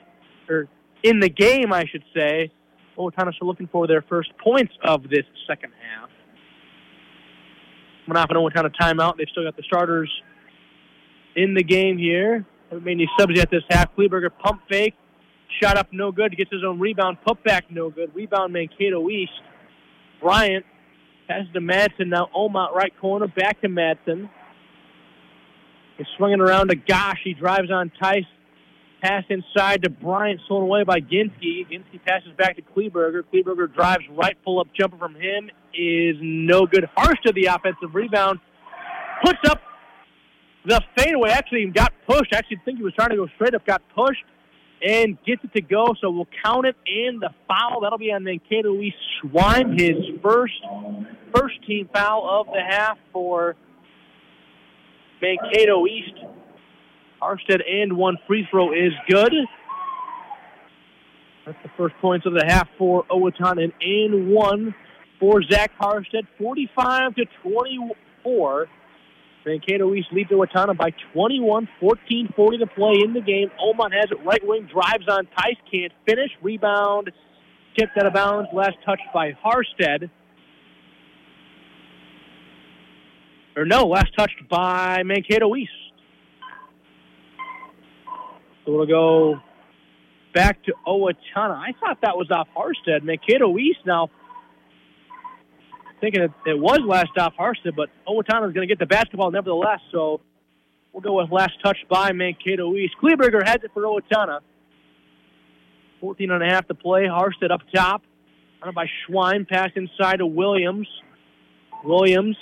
or 0.49 0.69
in 1.03 1.21
the 1.21 1.29
game, 1.29 1.73
I 1.73 1.85
should 1.85 2.05
say. 2.15 2.51
Owatonna 2.99 3.35
still 3.35 3.49
looking 3.49 3.69
for 3.71 3.87
their 3.87 4.03
first 4.03 4.31
points 4.43 4.73
of 4.83 5.05
this 5.05 5.25
second 5.47 5.73
half. 5.73 6.11
Coming 8.07 8.21
off 8.21 8.31
an 8.31 8.37
Owatonna 8.37 8.75
timeout, 8.81 9.19
they've 9.19 9.29
still 9.31 9.45
got 9.45 9.57
the 9.57 9.62
starters 9.62 10.11
in 11.37 11.55
the 11.55 11.62
game 11.62 11.97
here. 11.97 12.45
Haven't 12.71 12.85
made 12.85 12.93
any 12.93 13.09
subs 13.19 13.35
yet 13.37 13.51
this 13.51 13.62
half. 13.71 13.95
Kleberger 13.97 14.31
pump 14.43 14.62
fake. 14.69 14.95
Shot 15.63 15.77
up 15.77 15.89
no 15.93 16.13
good. 16.13 16.37
Gets 16.37 16.51
his 16.51 16.65
own 16.67 16.79
rebound. 16.79 17.19
Put 17.27 17.43
back 17.45 17.71
no 17.71 17.91
good. 17.91 18.15
Rebound 18.15 18.53
Mankato 18.53 19.09
East. 19.09 19.33
Bryant 20.21 20.65
passes 21.29 21.53
to 21.55 21.61
Madsen. 21.61 22.09
Now 22.09 22.29
Omot 22.37 22.73
right 22.73 22.93
corner. 23.01 23.29
Back 23.29 23.61
to 23.63 23.69
Madsen. 23.69 24.29
He's 25.97 26.07
swinging 26.17 26.41
around 26.41 26.69
to 26.69 26.77
Gosh. 26.77 27.21
He 27.23 27.35
drives 27.35 27.71
on 27.71 27.91
Tice. 28.01 28.25
Pass 29.03 29.25
inside 29.29 29.83
to 29.83 29.91
Bryant, 29.91 30.41
stolen 30.47 30.65
away 30.65 30.83
by 30.83 30.99
Ginsky. 30.99 31.69
Ginsky 31.71 32.03
passes 32.07 32.33
back 32.39 32.57
to 32.57 32.63
Kleberger. 32.63 33.23
Kleberger 33.23 33.73
drives 33.73 34.05
right, 34.11 34.35
pull 34.43 34.61
up 34.61 34.69
jumper 34.75 34.97
from 34.97 35.15
him 35.15 35.51
is 35.75 36.17
no 36.21 36.67
good. 36.67 36.89
Harstead 36.97 37.35
the 37.35 37.47
offensive 37.47 37.95
rebound, 37.95 38.39
puts 39.25 39.39
up 39.49 39.61
the 40.65 40.81
fadeaway. 40.97 41.31
Actually, 41.31 41.67
got 41.67 41.93
pushed. 42.07 42.33
I 42.33 42.39
actually 42.39 42.61
think 42.65 42.79
he 42.79 42.85
was 42.85 42.95
trying 42.95 43.11
to 43.11 43.17
go 43.17 43.27
straight 43.35 43.55
up, 43.55 43.67
got 43.67 43.83
pushed, 43.95 44.25
and 44.85 45.16
gets 45.24 45.43
it 45.43 45.53
to 45.55 45.62
go. 45.62 45.95
So 46.01 46.11
we'll 46.11 46.28
count 46.45 46.66
it 46.66 46.76
and 46.87 47.20
the 47.20 47.30
foul. 47.49 47.80
That'll 47.80 47.99
be 47.99 48.12
on 48.12 48.24
Mankato 48.24 48.78
East 48.80 48.97
Schweim, 49.22 49.78
his 49.78 49.97
first 50.22 50.55
first 51.35 51.64
team 51.66 51.89
foul 51.93 52.28
of 52.41 52.47
the 52.47 52.61
half 52.61 52.99
for 53.12 53.57
Mankato 55.20 55.87
East. 55.87 56.14
Harstead 57.20 57.62
and 57.68 57.97
one 57.97 58.18
free 58.26 58.47
throw 58.51 58.72
is 58.72 58.93
good. 59.09 59.32
That's 61.47 61.59
the 61.62 61.70
first 61.76 61.95
points 62.01 62.26
of 62.26 62.35
the 62.35 62.45
half 62.47 62.68
for 62.78 63.05
Owatonna 63.05 63.64
and 63.64 63.72
and 63.80 64.28
one 64.28 64.74
for 65.18 65.43
Zach 65.43 65.72
Harstead, 65.80 66.26
45 66.39 67.14
to 67.16 67.24
24. 67.43 68.68
Mankato 69.47 69.95
East 69.95 70.09
leads 70.12 70.30
Owatonna 70.30 70.76
by 70.76 70.90
21, 71.12 71.68
14 71.80 72.32
40 72.34 72.59
to 72.59 72.66
play 72.66 72.95
in 73.05 73.12
the 73.12 73.20
game. 73.20 73.51
Omot 73.61 73.92
has 73.92 74.11
it 74.11 74.24
right 74.24 74.45
wing, 74.47 74.68
drives 74.72 75.07
on 75.09 75.26
Tice, 75.36 75.57
can't 75.70 75.92
finish. 76.07 76.30
Rebound, 76.42 77.11
tipped 77.78 77.97
out 77.99 78.07
of 78.07 78.14
bounds, 78.14 78.49
last 78.53 78.76
touched 78.84 79.03
by 79.12 79.32
Harstead. 79.32 80.11
Or 83.57 83.64
no, 83.64 83.86
last 83.86 84.16
touched 84.16 84.49
by 84.49 85.03
Mankato 85.05 85.55
East. 85.55 85.70
So 88.64 88.72
we'll 88.72 88.86
go 88.86 89.40
back 90.32 90.62
to 90.64 90.72
Owatonna. 90.86 91.55
I 91.55 91.72
thought 91.80 91.99
that 92.03 92.16
was 92.16 92.30
off 92.30 92.49
Harstead. 92.57 93.03
Mankato 93.05 93.57
East 93.59 93.80
now 93.84 94.09
thinking 96.05 96.23
it, 96.23 96.31
it 96.47 96.59
was 96.59 96.81
last 96.87 97.17
off 97.19 97.35
Harstead, 97.39 97.75
but 97.75 97.89
Owatonna 98.07 98.49
is 98.49 98.55
going 98.55 98.67
to 98.67 98.67
get 98.67 98.79
the 98.79 98.87
basketball 98.87 99.31
nevertheless. 99.31 99.81
So 99.91 100.21
we'll 100.93 101.01
go 101.01 101.15
with 101.15 101.31
last 101.31 101.53
touch 101.65 101.79
by 101.89 102.13
Mankato 102.13 102.75
East. 102.75 102.95
Kleberger 103.03 103.45
has 103.45 103.59
it 103.63 103.71
for 103.73 103.83
Owatonna. 103.83 104.41
14 106.01 106.31
and 106.31 106.43
a 106.43 106.47
half 106.47 106.69
to 106.69 106.75
play. 106.75 107.05
Harstead 107.05 107.51
up 107.51 107.61
top. 107.75 108.03
By 108.75 108.87
Schweim. 109.07 109.47
Pass 109.47 109.71
inside 109.77 110.19
to 110.19 110.27
Williams. 110.27 110.89
Williams 111.85 112.37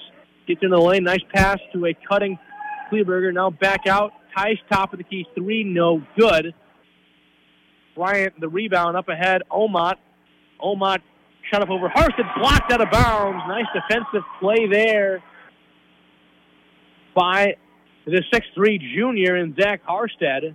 gets 0.47 0.63
in 0.63 0.71
the 0.71 0.79
lane. 0.79 1.05
Nice 1.05 1.23
pass 1.35 1.59
to 1.73 1.87
a 1.87 1.95
cutting 2.09 2.39
Kleberger. 2.91 3.33
Now 3.33 3.51
back 3.51 3.87
out. 3.87 4.13
Tice 4.37 4.59
top 4.71 4.93
of 4.93 4.99
the 4.99 5.05
key. 5.05 5.27
Three, 5.35 5.65
no 5.65 6.03
good. 6.17 6.55
Bryant, 7.95 8.41
the 8.41 8.49
rebound 8.49 8.97
up 8.97 9.09
ahead. 9.09 9.43
Omot. 9.51 9.97
Omot 10.61 11.01
shot 11.51 11.62
up 11.62 11.70
over 11.70 11.88
Harstead, 11.88 12.34
blocked 12.38 12.72
out 12.72 12.80
of 12.80 12.90
bounds. 12.90 13.43
Nice 13.49 13.66
defensive 13.74 14.22
play 14.40 14.66
there 14.70 15.22
by 17.14 17.57
the 18.07 18.22
6'3 18.32 18.80
junior 18.95 19.36
in 19.36 19.55
Zach 19.61 19.82
Harstead. 19.84 20.55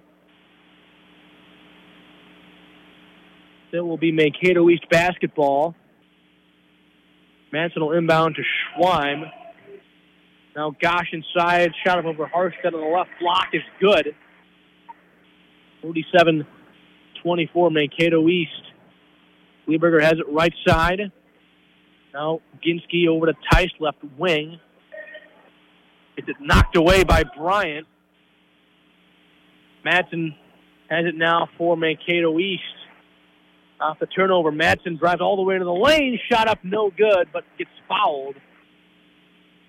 That 3.72 3.84
will 3.84 3.98
be 3.98 4.12
Mankato 4.12 4.70
East 4.70 4.90
basketball. 4.90 5.76
Madsen 7.54 7.80
will 7.80 7.94
inbound 7.94 8.36
to 8.36 8.42
Schweim. 8.42 9.30
Now 10.56 10.76
Gosh 10.82 11.14
inside, 11.14 11.72
shot 11.86 12.00
up 12.00 12.06
over 12.06 12.26
Harstead 12.26 12.74
on 12.74 12.82
the 12.82 12.98
left 12.98 13.12
block 13.20 13.48
is 13.54 13.62
good. 13.80 14.16
47-24 15.84 17.72
Mankato 17.72 18.28
East. 18.28 18.67
Kleberger 19.68 20.02
has 20.02 20.14
it 20.14 20.32
right 20.32 20.54
side. 20.66 21.12
Now 22.14 22.42
Ginsky 22.66 23.08
over 23.08 23.28
to 23.28 23.34
Tice, 23.52 23.70
left 23.80 24.00
wing. 24.18 24.60
Gets 26.16 26.30
it 26.30 26.36
knocked 26.40 26.76
away 26.76 27.04
by 27.04 27.24
Bryant. 27.24 27.88
Madsen 29.86 30.36
has 30.90 31.06
it 31.06 31.16
now 31.16 31.50
for 31.58 31.78
Mankato 31.78 32.40
East. 32.40 32.64
Off 33.80 34.00
the 34.00 34.08
turnover, 34.08 34.52
Madsen 34.52 34.98
drives 34.98 35.22
all 35.22 35.36
the 35.36 35.44
way 35.44 35.58
to 35.58 35.64
the 35.64 35.72
lane, 35.72 36.20
shot 36.32 36.48
up 36.48 36.60
no 36.64 36.90
good, 36.90 37.28
but 37.32 37.44
gets 37.60 37.70
fouled 37.88 38.36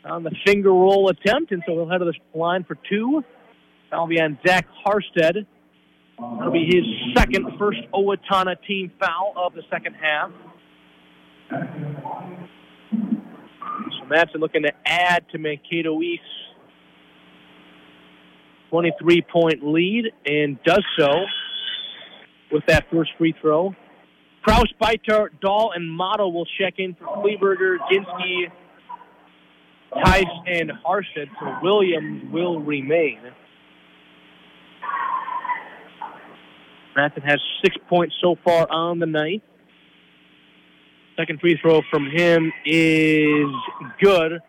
on 0.05 0.23
the 0.23 0.35
finger 0.47 0.71
roll 0.71 1.11
attempt, 1.11 1.53
and 1.53 1.63
so 1.67 1.73
he'll 1.73 1.89
head 1.89 1.99
to 1.99 2.07
the 2.07 2.39
line 2.39 2.65
for 2.65 2.79
two. 2.89 3.23
That'll 3.91 4.07
be 4.07 4.21
on 4.21 4.39
Zach 4.47 4.67
Harstead. 4.85 5.47
That'll 6.19 6.53
be 6.53 6.67
his 6.67 6.85
second, 7.17 7.47
first 7.59 7.79
Owatonna 7.95 8.57
team 8.67 8.91
foul 8.99 9.35
of 9.37 9.55
the 9.55 9.63
second 9.71 9.95
half. 9.95 10.31
So 11.51 11.57
Madsen 14.11 14.41
looking 14.41 14.63
to 14.63 14.73
add 14.85 15.25
to 15.33 15.39
Mankato 15.39 16.03
East 16.03 16.23
23 18.71 19.23
point 19.33 19.63
lead 19.63 20.07
and 20.27 20.59
does 20.65 20.85
so 20.99 21.09
with 22.51 22.65
that 22.67 22.87
first 22.91 23.11
free 23.17 23.35
throw. 23.41 23.75
Kraus, 24.43 24.67
Beitar, 24.81 25.29
Dahl, 25.41 25.73
and 25.75 25.91
Motto 25.91 26.29
will 26.29 26.47
check 26.59 26.75
in 26.79 26.95
for 26.95 27.07
Kleberger, 27.23 27.77
Ginsky, 27.91 28.51
Tice, 30.05 30.25
and 30.47 30.73
Harstead. 30.85 31.29
So 31.39 31.59
Williams 31.63 32.33
will 32.33 32.61
remain. 32.61 33.21
Madsen 36.99 37.23
has 37.25 37.41
six 37.63 37.77
points 37.89 38.15
so 38.21 38.35
far 38.45 38.67
on 38.71 38.99
the 38.99 39.07
night. 39.07 39.43
Second 41.17 41.41
free 41.41 41.57
throw 41.61 41.81
from 41.91 42.11
him 42.11 42.53
is 42.67 43.47
good. 44.01 44.41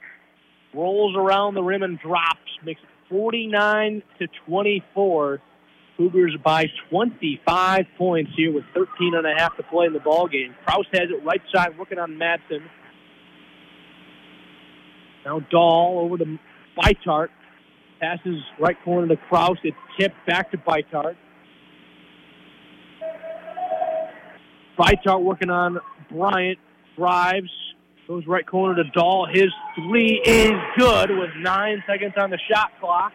Rolls 0.73 1.15
around 1.15 1.53
the 1.53 1.61
rim 1.61 1.84
and 1.84 1.99
drops. 1.99 2.39
Makes 2.63 2.81
it 2.81 2.89
49 3.09 4.01
to 4.19 4.27
24. 4.47 5.41
Cougars 5.97 6.38
by 6.43 6.65
25 6.89 7.85
points 7.97 8.31
here 8.35 8.53
with 8.53 8.63
13 8.73 9.15
and 9.15 9.27
a 9.27 9.34
half 9.38 9.55
to 9.57 9.63
play 9.63 9.85
in 9.85 9.93
the 9.93 9.99
ball 9.99 10.27
game. 10.27 10.55
Kraus 10.65 10.85
has 10.93 11.09
it 11.09 11.23
right 11.26 11.41
side, 11.53 11.77
working 11.77 11.99
on 11.99 12.11
Madsen. 12.11 12.61
Now 15.26 15.41
Dahl 15.51 15.99
over 15.99 16.17
to 16.17 16.39
Beitart. 16.77 17.27
Passes 17.99 18.41
right 18.59 18.77
corner 18.85 19.07
to 19.09 19.21
Kraus. 19.27 19.57
It's 19.63 19.76
tipped 19.99 20.26
back 20.26 20.51
to 20.51 20.57
Beitart. 20.57 21.15
Beitart 24.80 25.22
working 25.22 25.49
on 25.49 25.80
Bryant. 26.10 26.57
Drives. 26.95 27.49
Goes 28.07 28.26
right 28.26 28.45
corner 28.45 28.81
to 28.84 28.89
Dahl. 28.89 29.27
His 29.31 29.49
three 29.76 30.22
is 30.26 30.51
good 30.77 31.11
with 31.11 31.30
nine 31.38 31.84
seconds 31.85 32.14
on 32.18 32.31
the 32.31 32.39
shot 32.51 32.72
clock. 32.80 33.11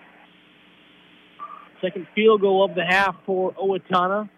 Second 1.80 2.06
field 2.14 2.42
goal 2.42 2.64
of 2.64 2.74
the 2.74 2.84
half 2.84 3.16
for 3.26 3.52
Owatonna. 3.54 4.28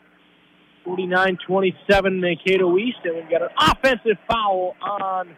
49-27 0.87 2.21
Mankato 2.21 2.79
East. 2.79 2.99
And 3.05 3.17
we've 3.17 3.31
got 3.31 3.43
an 3.43 3.49
offensive 3.59 4.17
foul 4.29 4.75
on 4.81 5.37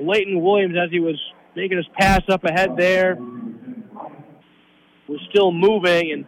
Leighton 0.00 0.40
Williams 0.40 0.76
as 0.82 0.90
he 0.90 1.00
was 1.00 1.20
making 1.54 1.76
his 1.76 1.86
pass 1.98 2.22
up 2.30 2.44
ahead 2.44 2.76
there. 2.76 3.16
Was 5.08 5.20
still 5.30 5.52
moving, 5.52 6.12
and 6.12 6.26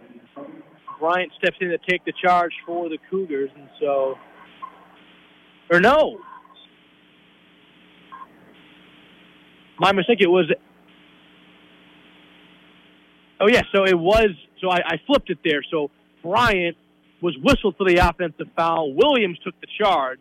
Bryant 1.01 1.32
steps 1.39 1.56
in 1.60 1.70
to 1.70 1.78
take 1.78 2.05
the 2.05 2.12
charge 2.12 2.52
for 2.64 2.89
the 2.89 2.98
Cougars. 3.10 3.51
And 3.56 3.68
so, 3.81 4.14
or 5.70 5.81
no. 5.81 6.18
My 9.78 9.93
mistake, 9.93 10.18
it 10.20 10.28
was 10.28 10.52
Oh 13.40 13.48
yeah, 13.48 13.62
so 13.74 13.85
it 13.85 13.98
was. 13.98 14.31
So 14.60 14.68
I, 14.68 14.81
I 14.85 15.01
flipped 15.06 15.31
it 15.31 15.39
there. 15.43 15.62
So 15.70 15.90
Bryant 16.22 16.77
was 17.22 17.35
whistled 17.43 17.77
for 17.78 17.89
the 17.89 17.97
offensive 17.97 18.48
foul. 18.55 18.93
Williams 18.94 19.39
took 19.43 19.59
the 19.60 19.66
charge. 19.81 20.20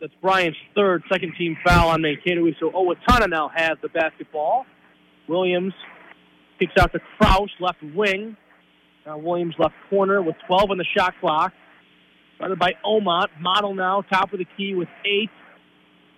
That's 0.00 0.12
Bryant's 0.22 0.58
third 0.74 1.02
second 1.12 1.34
team 1.36 1.56
foul 1.64 1.88
on 1.88 2.02
Mankato. 2.02 2.42
So 2.58 2.70
Owatonna 2.70 3.28
now 3.28 3.50
has 3.54 3.76
the 3.82 3.88
basketball. 3.88 4.64
Williams 5.28 5.74
kicks 6.58 6.72
out 6.78 6.92
to 6.92 7.00
Kraus, 7.18 7.50
left 7.60 7.82
wing. 7.94 8.36
Now 9.06 9.18
Williams 9.18 9.54
left 9.58 9.74
corner 9.90 10.22
with 10.22 10.36
12 10.46 10.70
on 10.70 10.78
the 10.78 10.86
shot 10.96 11.14
clock. 11.20 11.52
Started 12.36 12.58
by 12.58 12.72
Omot. 12.84 13.28
Model 13.40 13.74
now, 13.74 14.02
top 14.02 14.32
of 14.32 14.38
the 14.38 14.46
key 14.56 14.74
with 14.74 14.88
eight. 15.04 15.30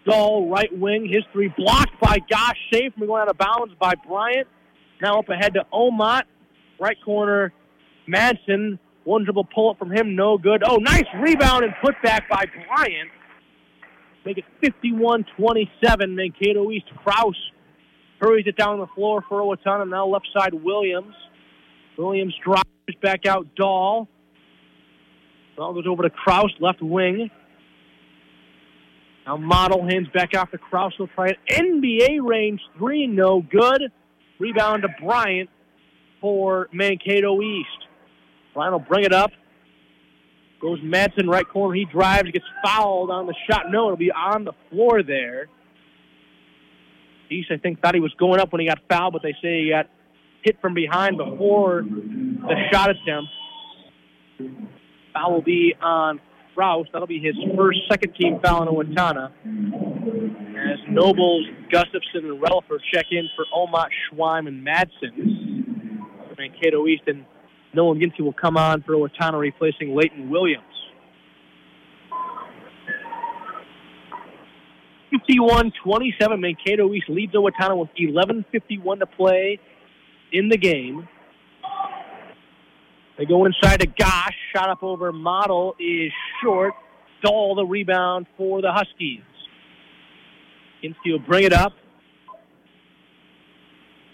Dahl, 0.07 0.49
right 0.49 0.71
wing. 0.73 1.09
His 1.09 1.25
three 1.33 1.53
blocked 1.57 2.01
by 2.01 2.19
Gosh. 2.31 2.57
Safe 2.73 2.93
from 2.95 3.07
going 3.07 3.23
out 3.23 3.29
of 3.29 3.39
bounds 3.39 3.75
by 3.81 3.95
Bryant. 4.07 4.47
Now 5.03 5.19
up 5.19 5.29
ahead 5.29 5.55
to 5.55 5.67
Omot. 5.73 6.23
Right 6.81 6.97
corner, 7.05 7.53
Madsen. 8.09 8.79
One 9.05 9.25
dribble 9.25 9.49
pull 9.55 9.71
up 9.71 9.79
from 9.79 9.93
him, 9.93 10.17
no 10.17 10.37
good. 10.37 10.63
Oh, 10.67 10.77
nice 10.77 11.05
rebound 11.21 11.65
and 11.65 11.73
put 11.83 11.95
back 12.03 12.29
by 12.29 12.45
Bryant. 12.67 13.11
Make 14.25 14.39
it 14.39 14.45
51-27. 14.63 16.15
Mankato 16.15 16.71
East. 16.73 16.87
Kraus 17.05 17.37
hurries 18.21 18.47
it 18.49 18.57
down 18.57 18.81
the 18.81 18.89
floor 18.97 19.25
for 19.29 19.41
Owatonna. 19.41 19.89
Now 19.89 20.07
left 20.07 20.27
side, 20.37 20.55
Williams. 20.55 21.15
Williams 21.97 22.35
drops 22.45 22.69
back 23.03 23.27
out 23.27 23.47
Dahl. 23.57 24.09
Ball 25.57 25.75
goes 25.75 25.87
over 25.87 26.03
to 26.03 26.11
Kraus, 26.11 26.53
left 26.61 26.83
wing. 26.83 27.31
Now 29.27 29.37
Model 29.37 29.83
hands 29.83 30.09
back 30.15 30.35
out 30.35 30.51
to 30.53 30.59
Kraus. 30.59 30.93
He'll 30.97 31.09
try 31.09 31.29
it. 31.29 31.39
NBA 31.49 32.19
range 32.23 32.61
three, 32.79 33.07
no 33.07 33.43
good. 33.43 33.91
Rebound 34.39 34.83
to 34.83 34.89
Bryant 35.03 35.51
for 36.21 36.69
Mankato 36.73 37.41
East. 37.43 37.69
Bryant 38.55 38.73
will 38.73 38.81
bring 38.81 39.05
it 39.05 39.13
up. 39.13 39.31
Goes 40.61 40.81
Madsen 40.81 41.29
right 41.29 41.47
corner. 41.47 41.75
He 41.75 41.87
drives, 41.87 42.31
gets 42.31 42.45
fouled 42.65 43.11
on 43.11 43.27
the 43.27 43.35
shot. 43.51 43.65
No, 43.71 43.87
it'll 43.87 43.97
be 43.97 44.13
on 44.13 44.45
the 44.45 44.53
floor 44.71 45.03
there. 45.03 45.49
East, 47.31 47.51
I 47.51 47.57
think, 47.57 47.83
thought 47.83 47.95
he 47.95 48.01
was 48.01 48.15
going 48.19 48.41
up 48.41 48.53
when 48.53 48.61
he 48.61 48.69
got 48.69 48.79
fouled, 48.89 49.13
but 49.13 49.23
they 49.23 49.35
say 49.43 49.65
he 49.65 49.71
got 49.71 49.89
hit 50.43 50.61
from 50.61 50.75
behind 50.75 51.19
before 51.19 51.85
the 52.49 52.55
oh. 52.55 52.69
shot 52.73 52.91
attempt. 52.91 53.31
Foul 55.13 55.33
will 55.33 55.43
be 55.43 55.75
on 55.81 56.21
Kraus. 56.55 56.87
That'll 56.93 57.07
be 57.07 57.21
his 57.21 57.37
first 57.57 57.81
second 57.91 58.15
team 58.15 58.41
foul 58.43 58.63
on 58.63 58.69
Owatonna. 58.69 59.31
As 60.57 60.79
Nobles, 60.89 61.47
Gustafson, 61.71 62.25
and 62.25 62.41
Relaford 62.41 62.81
check 62.93 63.07
in 63.11 63.29
for 63.37 63.45
Omot, 63.55 63.89
Schweim, 64.11 64.49
and 64.49 64.67
Madsen. 64.67 65.57
Mankato 66.39 66.87
East 66.87 67.03
and 67.07 67.25
Nolan 67.75 67.99
Ginsky 67.99 68.21
will 68.21 68.33
come 68.33 68.57
on 68.57 68.83
for 68.83 68.95
Owatonna, 68.95 69.39
replacing 69.39 69.95
Leighton 69.95 70.31
Williams. 70.31 70.65
51-27, 75.13 76.41
Mankato 76.41 76.93
East 76.93 77.09
leads 77.09 77.33
Owatonna 77.35 77.79
with 77.79 77.89
11.51 77.99 78.99
to 78.99 79.07
play 79.07 79.59
in 80.33 80.49
the 80.49 80.57
game. 80.57 81.09
They 83.19 83.25
go 83.25 83.45
inside 83.45 83.81
to 83.81 83.87
Gosh. 83.87 84.35
Shot 84.55 84.69
up 84.69 84.83
over 84.83 85.13
Model 85.13 85.75
is 85.79 86.13
short. 86.43 86.75
Dahl 87.23 87.55
the 87.55 87.65
rebound 87.65 88.27
for 88.37 88.61
the 88.61 88.73
Huskies. 88.73 89.23
Ginsky 90.83 91.13
will 91.13 91.19
bring 91.19 91.45
it 91.45 91.53
up. 91.53 91.73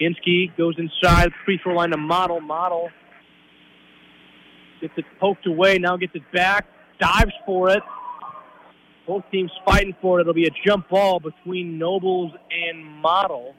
Ginsky 0.01 0.57
goes 0.57 0.75
inside 0.79 1.31
free 1.45 1.59
throw 1.63 1.75
line 1.75 1.91
to 1.91 1.97
Model. 1.97 2.41
Model 2.41 2.91
gets 4.81 4.95
it 4.97 5.05
poked 5.21 5.47
away. 5.47 5.79
Now 5.79 5.97
gets 5.97 6.15
it 6.15 6.23
back. 6.33 6.67
Dives 7.01 7.33
for 7.45 7.71
it. 7.71 7.83
Both 9.07 9.25
teams 9.33 9.51
fighting 9.65 9.97
for 10.01 10.19
it. 10.19 10.23
It'll 10.23 10.35
be 10.35 10.47
a 10.47 10.55
jump 10.65 10.89
ball 10.89 11.19
between 11.19 11.79
Nobles 11.79 12.33
and 12.51 12.85
Model. 12.85 13.55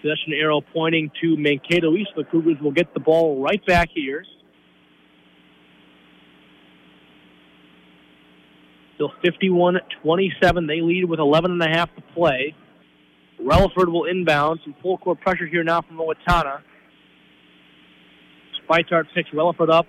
Possession 0.00 0.32
arrow 0.32 0.60
pointing 0.60 1.10
to 1.20 1.36
Mankato 1.36 1.94
East. 1.94 2.10
The 2.16 2.24
Cougars 2.24 2.56
will 2.60 2.72
get 2.72 2.94
the 2.94 3.00
ball 3.00 3.42
right 3.42 3.64
back 3.66 3.88
here. 3.92 4.24
Still 8.94 9.12
51-27. 9.24 9.80
They 10.66 10.80
lead 10.80 11.04
with 11.04 11.20
11 11.20 11.52
and 11.52 11.62
a 11.62 11.68
half 11.68 11.94
to 11.94 12.02
play. 12.14 12.54
Relaford 13.40 13.90
will 13.92 14.04
inbound. 14.04 14.60
Some 14.64 14.74
full 14.82 14.98
court 14.98 15.20
pressure 15.20 15.46
here 15.46 15.62
now 15.62 15.82
from 15.82 15.98
Owatonna. 15.98 16.60
Spitart 18.68 19.04
picks 19.14 19.30
Relaford 19.30 19.72
up. 19.72 19.86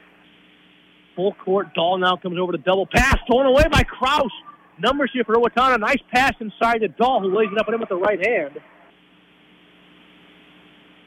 Full 1.15 1.33
court. 1.33 1.73
Dahl 1.73 1.97
now 1.97 2.15
comes 2.15 2.37
over 2.39 2.51
to 2.51 2.57
double 2.59 2.85
pass. 2.85 3.17
Thrown 3.27 3.45
away 3.45 3.63
by 3.71 3.83
Kraus. 3.83 4.31
Numbers 4.79 5.09
here 5.13 5.23
for 5.23 5.35
Owatonna. 5.35 5.79
Nice 5.79 6.01
pass 6.11 6.33
inside 6.39 6.79
to 6.79 6.87
Dahl, 6.87 7.21
who 7.21 7.35
lays 7.35 7.49
it 7.51 7.57
up 7.59 7.67
at 7.67 7.73
him 7.73 7.79
with 7.79 7.89
the 7.89 7.95
right 7.95 8.25
hand. 8.25 8.59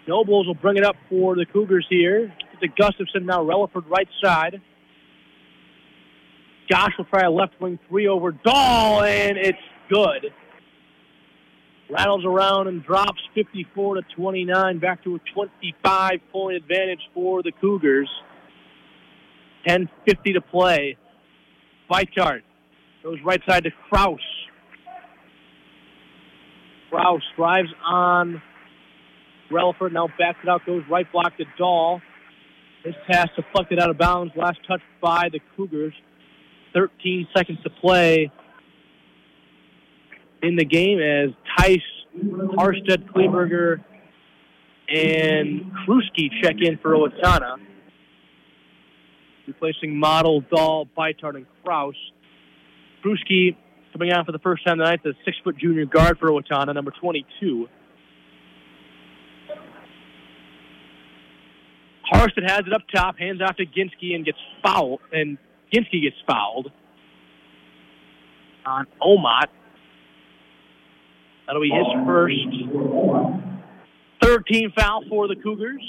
Nobles 0.06 0.46
will 0.46 0.54
bring 0.54 0.76
it 0.76 0.84
up 0.84 0.96
for 1.08 1.36
the 1.36 1.46
Cougars 1.46 1.86
here. 1.88 2.32
To 2.60 2.68
Gustafson 2.68 3.26
now, 3.26 3.44
Relaford 3.44 3.88
right 3.88 4.08
side. 4.22 4.60
Josh 6.70 6.90
will 6.96 7.04
try 7.04 7.22
a 7.22 7.30
left 7.30 7.60
wing 7.60 7.78
three 7.88 8.08
over 8.08 8.32
Dahl, 8.32 9.02
and 9.02 9.36
it's 9.36 9.58
good. 9.88 10.32
Rattles 11.90 12.24
around 12.24 12.68
and 12.68 12.82
drops 12.84 13.20
54 13.34 13.96
to 13.96 14.02
29, 14.16 14.78
back 14.78 15.04
to 15.04 15.16
a 15.16 15.18
25 15.34 16.20
point 16.32 16.56
advantage 16.56 17.00
for 17.12 17.42
the 17.42 17.52
Cougars. 17.52 18.08
10:50 19.66 20.32
to 20.34 20.40
play. 20.40 20.96
chart 22.16 22.42
goes 23.02 23.18
right 23.24 23.42
side 23.46 23.64
to 23.64 23.70
Kraus. 23.88 24.20
Kraus 26.90 27.22
drives 27.36 27.68
on 27.84 28.42
Relaford 29.52 29.92
now 29.92 30.08
backs 30.18 30.38
it 30.42 30.48
out, 30.48 30.64
goes 30.66 30.82
right 30.90 31.10
block 31.12 31.36
to 31.36 31.44
Dahl. 31.58 32.00
This 32.84 32.94
pass 33.08 33.28
deflected 33.36 33.78
out 33.78 33.90
of 33.90 33.98
bounds. 33.98 34.32
Last 34.34 34.58
touch 34.66 34.80
by 35.00 35.28
the 35.30 35.40
Cougars. 35.56 35.94
13 36.74 37.28
seconds 37.36 37.58
to 37.62 37.70
play 37.70 38.32
in 40.42 40.56
the 40.56 40.64
game 40.64 40.98
as 40.98 41.30
Tice, 41.56 41.80
Harstead, 42.56 43.08
Kleberger, 43.14 43.84
and 44.88 45.70
Kruski 45.86 46.28
check 46.42 46.56
in 46.60 46.78
for 46.78 46.94
Owatonna. 46.94 47.56
Replacing 49.46 49.98
Model, 49.98 50.40
Dahl, 50.40 50.88
Beitard, 50.96 51.36
and 51.36 51.46
Kraus. 51.62 51.94
Kruski 53.04 53.56
coming 53.92 54.10
out 54.12 54.26
for 54.26 54.32
the 54.32 54.38
first 54.38 54.66
time 54.66 54.78
tonight, 54.78 55.00
the 55.04 55.14
six-foot 55.24 55.56
junior 55.58 55.84
guard 55.84 56.18
for 56.18 56.30
Owatonna, 56.30 56.74
number 56.74 56.92
22. 57.00 57.68
Harstead 62.12 62.48
has 62.48 62.60
it 62.66 62.72
up 62.72 62.82
top, 62.94 63.18
hands 63.18 63.40
off 63.40 63.56
to 63.56 63.64
Ginsky 63.64 64.14
and 64.14 64.24
gets 64.24 64.38
fouled, 64.62 65.00
and 65.12 65.38
Ginsky 65.72 66.02
gets 66.02 66.16
fouled 66.26 66.70
on 68.66 68.86
Omot. 69.00 69.46
That'll 71.46 71.62
be 71.62 71.70
his 71.70 71.86
first 72.06 72.34
third 74.22 74.46
team 74.46 74.72
foul 74.76 75.04
for 75.08 75.26
the 75.26 75.36
Cougars. 75.36 75.82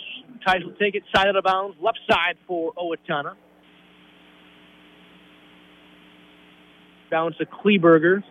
Tice 0.46 0.64
will 0.64 0.74
take 0.74 0.96
it 0.96 1.04
side 1.16 1.28
of 1.28 1.36
the 1.36 1.42
bounds, 1.42 1.78
left 1.82 2.00
side 2.10 2.38
for 2.48 2.74
Owatonna. 2.74 3.36
Bounce 7.12 7.38
to 7.38 7.46
Kleberger. 7.46 8.24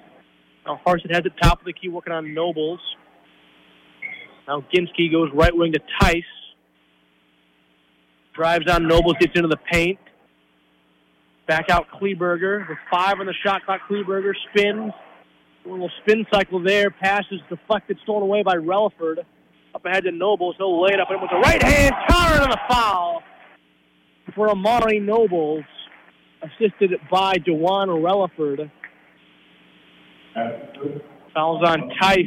Now 0.66 0.80
Harstead 0.86 1.14
has 1.14 1.24
it 1.24 1.32
top 1.40 1.60
of 1.60 1.66
the 1.66 1.72
key, 1.72 1.88
working 1.88 2.12
on 2.12 2.34
Nobles. 2.34 2.80
Now 4.48 4.64
Ginsky 4.74 5.10
goes 5.10 5.30
right 5.32 5.54
wing 5.54 5.72
to 5.72 5.80
Tice. 6.00 6.24
Drives 8.34 8.70
on 8.70 8.88
Nobles, 8.88 9.14
gets 9.20 9.32
into 9.34 9.48
the 9.48 9.58
paint. 9.70 9.98
Back 11.46 11.68
out 11.70 11.86
Kleberger 12.00 12.68
with 12.68 12.78
five 12.90 13.20
on 13.20 13.26
the 13.26 13.34
shot 13.44 13.64
clock. 13.64 13.80
Kleberger 13.90 14.32
spins. 14.50 14.92
A 15.64 15.68
little 15.68 15.90
spin 16.02 16.26
cycle 16.32 16.62
there. 16.62 16.90
Passes 16.90 17.40
deflected, 17.48 17.98
stolen 18.02 18.22
away 18.22 18.42
by 18.42 18.56
Relaford. 18.56 19.18
Up 19.74 19.84
ahead 19.84 20.04
to 20.04 20.12
Nobles. 20.12 20.54
He'll 20.58 20.82
lay 20.82 20.92
it 20.92 21.00
up 21.00 21.08
and 21.10 21.20
with 21.20 21.30
the 21.30 21.38
right 21.38 21.62
hand. 21.62 21.94
Counter 22.08 22.42
on 22.42 22.50
the 22.50 22.60
foul 22.68 23.22
for 24.34 24.50
Amari 24.50 24.98
Nobles. 24.98 25.64
Assisted 26.42 26.98
by 27.10 27.34
Dewan 27.34 27.88
Relaford. 27.88 28.70
Fouls 31.34 31.62
on 31.64 31.90
Tice 32.00 32.26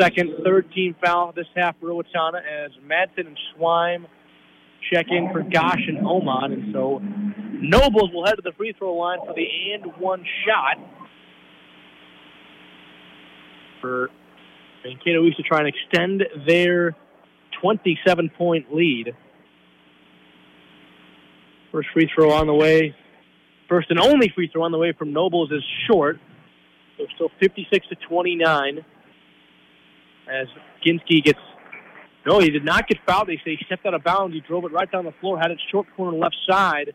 second, 0.00 0.32
third 0.44 0.72
team 0.72 0.94
foul 1.04 1.32
this 1.34 1.46
half 1.54 1.76
for 1.80 1.88
Owatonna 1.88 2.40
as 2.40 2.70
Madsen 2.86 3.26
and 3.26 3.38
Schweim 3.54 4.06
check 4.92 5.06
in 5.10 5.30
for 5.32 5.42
Gosh 5.42 5.82
and 5.86 5.98
Omot. 5.98 6.52
And 6.52 6.72
so 6.72 6.98
Nobles 6.98 8.10
will 8.12 8.26
head 8.26 8.36
to 8.36 8.42
the 8.42 8.52
free 8.56 8.74
throw 8.76 8.94
line 8.94 9.18
for 9.26 9.34
the 9.34 9.46
and 9.72 9.92
one 9.98 10.24
shot 10.46 10.78
for 13.80 14.10
Mankato 14.84 15.24
East 15.24 15.36
to 15.36 15.42
try 15.42 15.60
and 15.60 15.68
extend 15.68 16.24
their 16.46 16.96
27 17.60 18.30
point 18.36 18.74
lead. 18.74 19.14
First 21.70 21.88
free 21.92 22.08
throw 22.14 22.32
on 22.32 22.46
the 22.46 22.54
way. 22.54 22.94
First 23.68 23.90
and 23.90 23.98
only 23.98 24.30
free 24.34 24.48
throw 24.52 24.62
on 24.64 24.72
the 24.72 24.78
way 24.78 24.92
from 24.92 25.12
Nobles 25.12 25.50
is 25.50 25.62
short. 25.90 26.18
So 26.98 27.06
still 27.14 27.30
56 27.40 27.88
to 27.88 27.96
29 28.08 28.84
as 30.30 30.46
Ginsky 30.84 31.22
gets. 31.22 31.38
No, 32.26 32.38
he 32.38 32.50
did 32.50 32.64
not 32.64 32.86
get 32.86 32.98
fouled. 33.06 33.28
They 33.28 33.36
say 33.44 33.56
he 33.56 33.64
stepped 33.66 33.84
out 33.84 33.94
of 33.94 34.04
bounds. 34.04 34.34
He 34.34 34.40
drove 34.40 34.64
it 34.64 34.72
right 34.72 34.90
down 34.90 35.04
the 35.04 35.14
floor, 35.20 35.38
had 35.38 35.50
it 35.50 35.60
short 35.70 35.86
corner 35.96 36.16
left 36.16 36.36
side, 36.48 36.92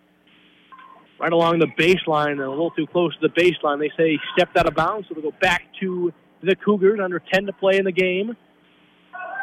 right 1.19 1.31
along 1.31 1.59
the 1.59 1.67
baseline, 1.77 2.43
a 2.43 2.49
little 2.49 2.71
too 2.71 2.87
close 2.87 3.13
to 3.19 3.27
the 3.27 3.33
baseline. 3.33 3.79
They 3.79 3.91
say 3.97 4.11
he 4.11 4.17
stepped 4.37 4.57
out 4.57 4.67
of 4.67 4.75
bounds, 4.75 5.07
so 5.09 5.15
they 5.15 5.21
go 5.21 5.33
back 5.41 5.63
to 5.81 6.13
the 6.41 6.55
Cougars 6.55 6.99
under 7.03 7.19
10 7.19 7.47
to 7.47 7.53
play 7.53 7.77
in 7.77 7.85
the 7.85 7.91
game. 7.91 8.37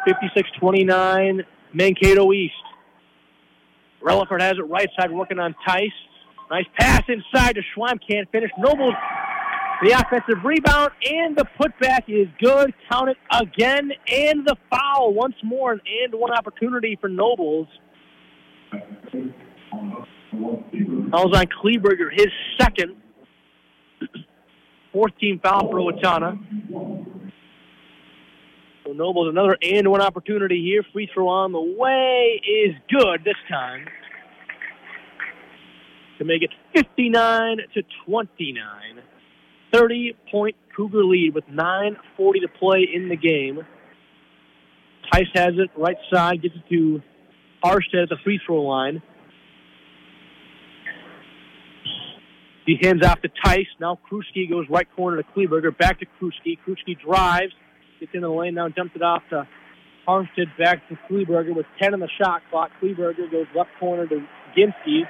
56-29, 0.07 1.41
Mankato 1.73 2.31
East. 2.31 2.53
Relaford 4.03 4.41
has 4.41 4.53
it 4.57 4.69
right 4.69 4.89
side, 4.99 5.11
working 5.11 5.39
on 5.39 5.55
Tice. 5.67 5.89
Nice 6.49 6.65
pass 6.77 7.01
inside 7.07 7.55
to 7.55 7.61
Schweim. 7.75 7.99
Can't 8.07 8.31
finish. 8.31 8.51
Nobles 8.57 8.93
The 9.83 9.91
offensive 9.91 10.43
rebound 10.43 10.91
and 11.05 11.35
the 11.35 11.45
putback 11.59 12.03
is 12.07 12.27
good. 12.39 12.73
Count 12.89 13.09
it 13.09 13.17
again. 13.31 13.91
And 14.07 14.45
the 14.45 14.55
foul 14.69 15.13
once 15.13 15.35
more. 15.43 15.73
An 15.73 15.81
and 16.03 16.15
one 16.15 16.31
opportunity 16.31 16.97
for 16.99 17.09
Nobles. 17.09 17.67
Fouls 21.11 21.33
on 21.33 21.45
Kleberger, 21.47 22.11
his 22.11 22.27
second. 22.59 22.95
Fourth 24.93 25.17
team 25.19 25.39
foul 25.43 25.69
for 25.69 25.79
Owatonna. 25.79 26.39
So 28.85 28.93
Nobles 28.93 29.29
another 29.29 29.57
and 29.61 29.89
one 29.89 30.01
opportunity 30.01 30.61
here. 30.63 30.85
Free 30.93 31.09
throw 31.13 31.27
on 31.27 31.51
the 31.51 31.59
way 31.59 32.41
is 32.47 32.75
good 32.89 33.23
this 33.25 33.35
time 33.49 33.85
to 36.17 36.23
make 36.23 36.43
it 36.43 36.51
59 36.73 37.57
to 37.73 37.81
29. 38.05 39.01
30 39.75 40.15
point 40.31 40.55
Cougar 40.75 41.03
lead 41.03 41.33
with 41.33 41.45
9.40 41.47 42.41
to 42.41 42.47
play 42.59 42.87
in 42.93 43.09
the 43.09 43.17
game. 43.17 43.59
Tice 45.11 45.27
has 45.35 45.53
it 45.57 45.69
right 45.77 45.97
side, 46.11 46.41
gets 46.41 46.55
it 46.55 46.63
to 46.69 47.01
Harstead 47.63 48.03
at 48.03 48.09
the 48.09 48.17
free 48.23 48.39
throw 48.45 48.63
line. 48.63 49.01
He 52.65 52.77
hands 52.81 53.05
off 53.05 53.21
to 53.21 53.29
Tice. 53.43 53.67
Now 53.79 53.99
Kruski 54.11 54.49
goes 54.49 54.65
right 54.69 54.87
corner 54.95 55.21
to 55.21 55.23
Kleberger. 55.35 55.77
Back 55.77 55.99
to 55.99 56.05
Kruski. 56.19 56.57
Kruski 56.67 56.99
drives, 56.99 57.53
gets 57.99 58.11
into 58.13 58.27
the 58.27 58.33
lane 58.33 58.55
now, 58.55 58.67
dumps 58.69 58.95
it 58.95 59.01
off 59.01 59.23
to 59.29 59.47
Harstead. 60.07 60.57
Back 60.57 60.87
to 60.89 60.97
Kleberger 61.09 61.55
with 61.55 61.65
10 61.81 61.93
on 61.93 61.99
the 61.99 62.09
shot 62.19 62.41
clock. 62.49 62.71
Kleberger 62.81 63.31
goes 63.31 63.45
left 63.55 63.69
corner 63.79 64.07
to 64.07 64.25
Ginsky. 64.57 65.01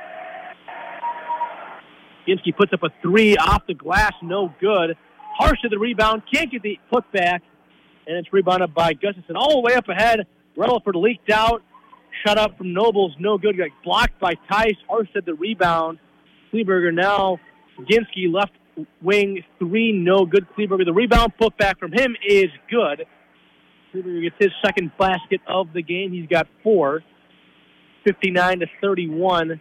Ginsky 2.27 2.55
puts 2.55 2.73
up 2.73 2.83
a 2.83 2.89
three 3.01 3.37
off 3.37 3.63
the 3.67 3.73
glass, 3.73 4.13
no 4.21 4.53
good. 4.59 4.97
Harstead 5.39 5.69
the 5.69 5.79
rebound, 5.79 6.23
can't 6.31 6.51
get 6.51 6.61
the 6.63 6.79
putback, 6.91 7.41
and 8.07 8.17
it's 8.17 8.31
rebounded 8.31 8.73
by 8.73 8.93
Gustafson 8.93 9.35
all 9.35 9.61
the 9.61 9.61
way 9.61 9.75
up 9.75 9.87
ahead. 9.89 10.21
Rutherford 10.55 10.95
leaked 10.95 11.29
out, 11.29 11.61
shut 12.25 12.37
up 12.37 12.57
from 12.57 12.73
Nobles, 12.73 13.13
no 13.19 13.37
good. 13.37 13.57
Got 13.57 13.69
blocked 13.83 14.19
by 14.19 14.33
Tice. 14.49 14.75
Harstead 14.89 15.25
the 15.25 15.33
rebound. 15.33 15.99
Kleberger 16.53 16.93
now. 16.93 17.39
Ginsky 17.79 18.31
left 18.31 18.53
wing 19.01 19.43
three, 19.59 19.91
no 19.91 20.25
good. 20.25 20.47
Kleberger 20.57 20.85
the 20.85 20.93
rebound, 20.93 21.33
putback 21.39 21.77
from 21.77 21.91
him 21.91 22.15
is 22.25 22.47
good. 22.69 23.05
Kleberger 23.93 24.23
gets 24.23 24.35
his 24.39 24.51
second 24.63 24.91
basket 24.97 25.41
of 25.47 25.73
the 25.73 25.81
game. 25.81 26.11
He's 26.11 26.27
got 26.27 26.47
four. 26.63 27.03
59 28.05 28.59
to 28.59 28.67
31. 28.81 29.59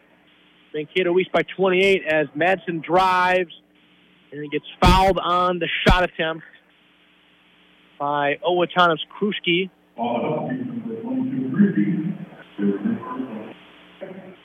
Mankato 0.75 1.17
East 1.19 1.31
by 1.33 1.43
28 1.57 2.03
as 2.05 2.27
Madsen 2.37 2.83
drives 2.83 3.53
and 4.33 4.43
he 4.43 4.49
gets 4.49 4.65
fouled 4.83 5.19
on 5.23 5.61
the 5.61 5.69
shot 5.87 6.03
attempt 6.03 6.45
by 7.99 8.35
Owatonna's 8.45 9.05
Kruski. 9.17 9.71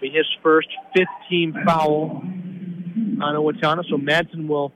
His 0.01 0.25
first 0.43 0.67
15 0.95 1.55
foul 1.65 2.21
on 2.23 3.35
Owatonna, 3.35 3.83
so 3.89 3.97
Madsen 3.97 4.47
will 4.47 4.71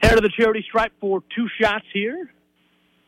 head 0.00 0.14
to 0.14 0.20
the 0.20 0.30
charity 0.36 0.64
stripe 0.68 0.92
for 1.00 1.22
two 1.36 1.46
shots 1.60 1.84
here. 1.92 2.30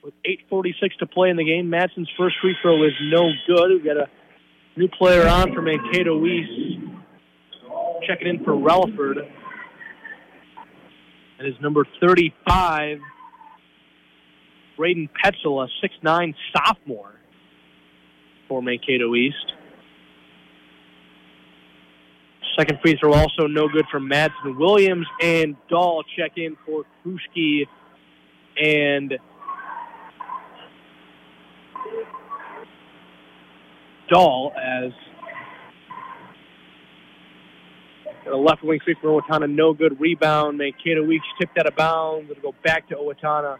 With 0.03 0.15
8.46 0.51 0.99
to 0.99 1.07
play 1.07 1.31
in 1.31 1.37
the 1.37 1.45
game, 1.45 1.71
Madsen's 1.71 2.11
first 2.19 2.37
free 2.43 2.57
throw 2.61 2.83
is 2.85 2.93
no 3.03 3.31
good. 3.47 3.71
We've 3.71 3.85
got 3.85 3.97
a 3.97 4.09
new 4.77 4.89
player 4.89 5.27
on 5.29 5.55
for 5.55 5.63
Mankato 5.63 6.25
East. 6.27 6.72
Checking 8.07 8.29
in 8.29 8.45
for 8.45 8.53
Relaford. 8.53 9.19
And 11.39 11.47
his 11.47 11.61
number 11.61 11.85
35, 12.01 12.99
Braden 14.77 15.09
Petzel, 15.25 15.65
a 15.65 15.87
6'9 16.07 16.35
sophomore 16.55 17.15
for 18.49 18.63
Mankato 18.63 19.15
East. 19.15 19.53
Second 22.59 22.81
free 22.83 22.97
throw 23.01 23.15
also 23.15 23.47
no 23.47 23.69
good 23.69 23.87
for 23.91 23.99
Madsen 23.99 24.59
Williams 24.59 25.07
and 25.23 25.57
Dahl 25.71 26.03
check 26.17 26.33
in 26.37 26.57
for 26.67 26.85
Kruski 27.05 27.67
and 28.63 29.15
Dahl 34.11 34.53
as 34.57 34.93
a 38.31 38.37
left 38.37 38.63
wing 38.63 38.81
sweep 38.85 38.99
for 39.01 39.21
Owatonna, 39.21 39.51
no 39.51 39.73
good 39.73 40.01
rebound. 40.01 40.59
Mankato 40.59 41.05
Weeks 41.05 41.27
tipped 41.41 41.59
out 41.59 41.67
of 41.67 41.77
bounds. 41.77 42.31
It'll 42.31 42.53
go 42.53 42.59
back 42.65 42.89
to 42.89 42.97
Owatonna. 42.97 43.59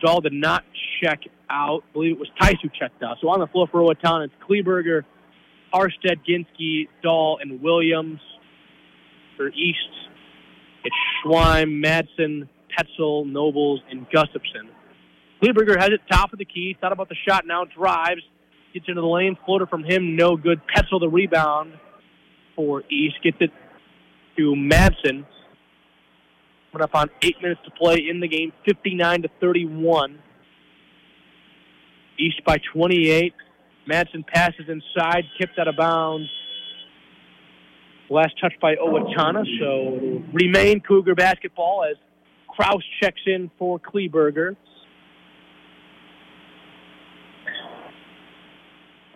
Dahl 0.00 0.20
did 0.20 0.34
not 0.34 0.64
check 1.02 1.20
out. 1.48 1.82
I 1.88 1.92
believe 1.92 2.12
it 2.12 2.18
was 2.18 2.28
Tice 2.40 2.56
who 2.62 2.68
checked 2.68 3.02
out. 3.02 3.16
So 3.20 3.28
on 3.28 3.40
the 3.40 3.46
floor 3.46 3.66
for 3.70 3.80
Owatonna, 3.80 4.26
it's 4.26 4.34
Kleberger, 4.48 5.02
Harstead, 5.72 6.20
Ginsky, 6.28 6.88
Dahl, 7.02 7.38
and 7.40 7.62
Williams. 7.62 8.20
For 9.36 9.48
East, 9.50 9.78
it's 10.84 10.96
Schweim, 11.22 11.80
Madsen, 11.80 12.48
Petzel, 12.76 13.24
Nobles, 13.24 13.80
and 13.88 14.04
Gustafson. 14.12 14.68
Kleberger 15.40 15.78
has 15.78 15.90
it 15.90 16.00
top 16.10 16.32
of 16.32 16.40
the 16.40 16.44
key. 16.44 16.76
Thought 16.80 16.90
about 16.90 17.08
the 17.08 17.14
shot 17.28 17.46
now. 17.46 17.64
Drives. 17.64 18.22
Gets 18.74 18.86
into 18.88 19.00
the 19.00 19.06
lane. 19.06 19.36
Floater 19.46 19.66
from 19.66 19.84
him. 19.84 20.16
No 20.16 20.36
good. 20.36 20.60
Petzel 20.66 20.98
the 20.98 21.08
rebound 21.08 21.74
for 22.56 22.82
East. 22.90 23.14
Gets 23.22 23.36
it 23.40 23.52
to 24.38 24.54
Madsen. 24.54 25.26
Coming 26.72 26.84
up 26.84 26.94
on 26.94 27.10
eight 27.22 27.36
minutes 27.42 27.60
to 27.64 27.70
play 27.72 27.96
in 28.08 28.20
the 28.20 28.28
game. 28.28 28.52
59 28.64 29.22
to 29.22 29.28
31. 29.40 30.18
East 32.18 32.42
by 32.46 32.56
28. 32.72 33.34
Madsen 33.88 34.26
passes 34.26 34.68
inside. 34.68 35.24
Kicked 35.38 35.58
out 35.58 35.68
of 35.68 35.76
bounds. 35.76 36.28
Last 38.10 38.40
touch 38.40 38.54
by 38.60 38.74
Owatonna, 38.76 39.44
so 39.60 40.22
remain 40.32 40.80
Cougar 40.80 41.14
basketball 41.14 41.84
as 41.84 41.96
Kraus 42.48 42.82
checks 43.02 43.20
in 43.26 43.50
for 43.58 43.78
Kleberger. 43.78 44.56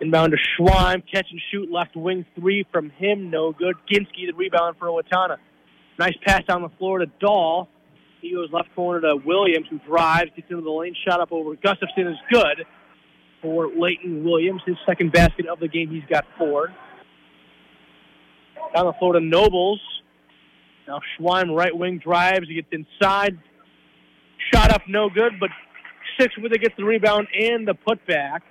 Inbound 0.03 0.33
to 0.33 0.37
Schweim, 0.37 1.01
catch 1.09 1.27
and 1.31 1.39
shoot, 1.49 1.71
left 1.71 1.95
wing 1.95 2.25
three 2.35 2.65
from 2.73 2.89
him, 2.89 3.29
no 3.29 3.53
good. 3.53 3.75
Ginsky 3.89 4.27
the 4.27 4.33
rebound 4.35 4.75
for 4.77 4.87
Owatonna. 4.87 5.37
Nice 5.97 6.13
pass 6.25 6.43
down 6.45 6.61
the 6.61 6.71
floor 6.77 6.99
to 6.99 7.05
Dahl. 7.21 7.69
He 8.19 8.33
goes 8.33 8.49
left 8.51 8.75
corner 8.75 8.99
to 8.99 9.15
Williams, 9.25 9.67
who 9.69 9.79
drives, 9.79 10.29
gets 10.35 10.51
into 10.51 10.61
the 10.61 10.69
lane, 10.69 10.93
shot 11.07 11.21
up 11.21 11.31
over 11.31 11.55
Gustafson 11.55 12.07
is 12.07 12.17
good 12.29 12.65
for 13.41 13.69
Leighton 13.69 14.25
Williams. 14.25 14.61
His 14.65 14.75
second 14.85 15.13
basket 15.13 15.45
of 15.47 15.61
the 15.61 15.69
game, 15.69 15.89
he's 15.89 16.03
got 16.09 16.25
four. 16.37 16.73
Down 18.75 18.85
the 18.85 18.93
floor 18.99 19.13
to 19.13 19.21
Nobles. 19.21 19.79
Now 20.85 20.99
Schweim 21.17 21.55
right 21.55 21.75
wing 21.75 21.99
drives. 22.03 22.49
He 22.49 22.55
gets 22.55 22.67
inside. 22.73 23.39
Shot 24.53 24.69
up 24.69 24.81
no 24.85 25.09
good, 25.09 25.39
but 25.39 25.49
six 26.19 26.37
with 26.37 26.51
it 26.51 26.59
gets 26.59 26.75
the 26.75 26.83
rebound 26.83 27.29
and 27.33 27.65
the 27.65 27.73
putback 27.73 28.41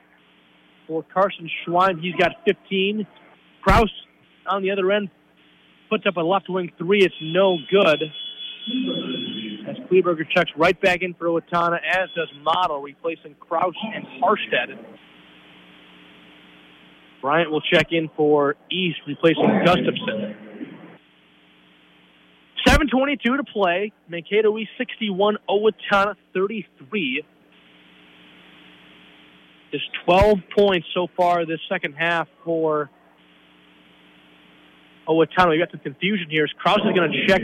for 0.87 1.05
Carson 1.13 1.51
Schweim. 1.65 2.01
He's 2.01 2.15
got 2.15 2.33
15. 2.47 3.07
Kraus 3.63 3.91
on 4.47 4.63
the 4.63 4.71
other 4.71 4.91
end 4.91 5.11
puts 5.91 6.05
up 6.07 6.17
a 6.17 6.21
left 6.21 6.49
wing 6.49 6.73
three. 6.79 7.03
It's 7.03 7.15
no 7.21 7.59
good. 7.71 8.03
As 9.69 9.77
Kleberger 9.91 10.29
checks 10.35 10.51
right 10.57 10.81
back 10.81 11.03
in 11.03 11.15
for 11.15 11.27
Owatonna, 11.27 11.77
as 11.77 12.09
does 12.17 12.29
Model, 12.43 12.81
replacing 12.81 13.35
Kraus 13.39 13.75
and 13.95 14.05
Harstead. 14.23 14.79
Bryant 17.21 17.51
will 17.51 17.61
check 17.61 17.89
in 17.93 18.11
for 18.17 18.57
East, 18.71 18.99
replacing 19.07 19.63
Gustafson. 19.65 20.35
7.22 22.67 23.23
to 23.23 23.45
play. 23.53 23.93
Mankato 24.09 24.57
East 24.59 24.71
61, 24.79 25.37
Owatonna 25.49 26.15
33. 26.35 27.25
Just 29.73 29.85
12 30.05 30.39
points 30.57 30.87
so 30.95 31.07
far 31.17 31.47
this 31.47 31.59
second 31.69 31.95
half 31.95 32.29
for 32.45 32.91
oh, 35.09 35.13
Owatonna. 35.15 35.51
We 35.51 35.59
got 35.59 35.71
some 35.71 35.81
confusion 35.81 36.27
here. 36.29 36.45
As 36.45 36.51
Kraus 36.59 36.79
is 36.79 36.95
going 36.95 37.11
to 37.11 37.27
check 37.27 37.41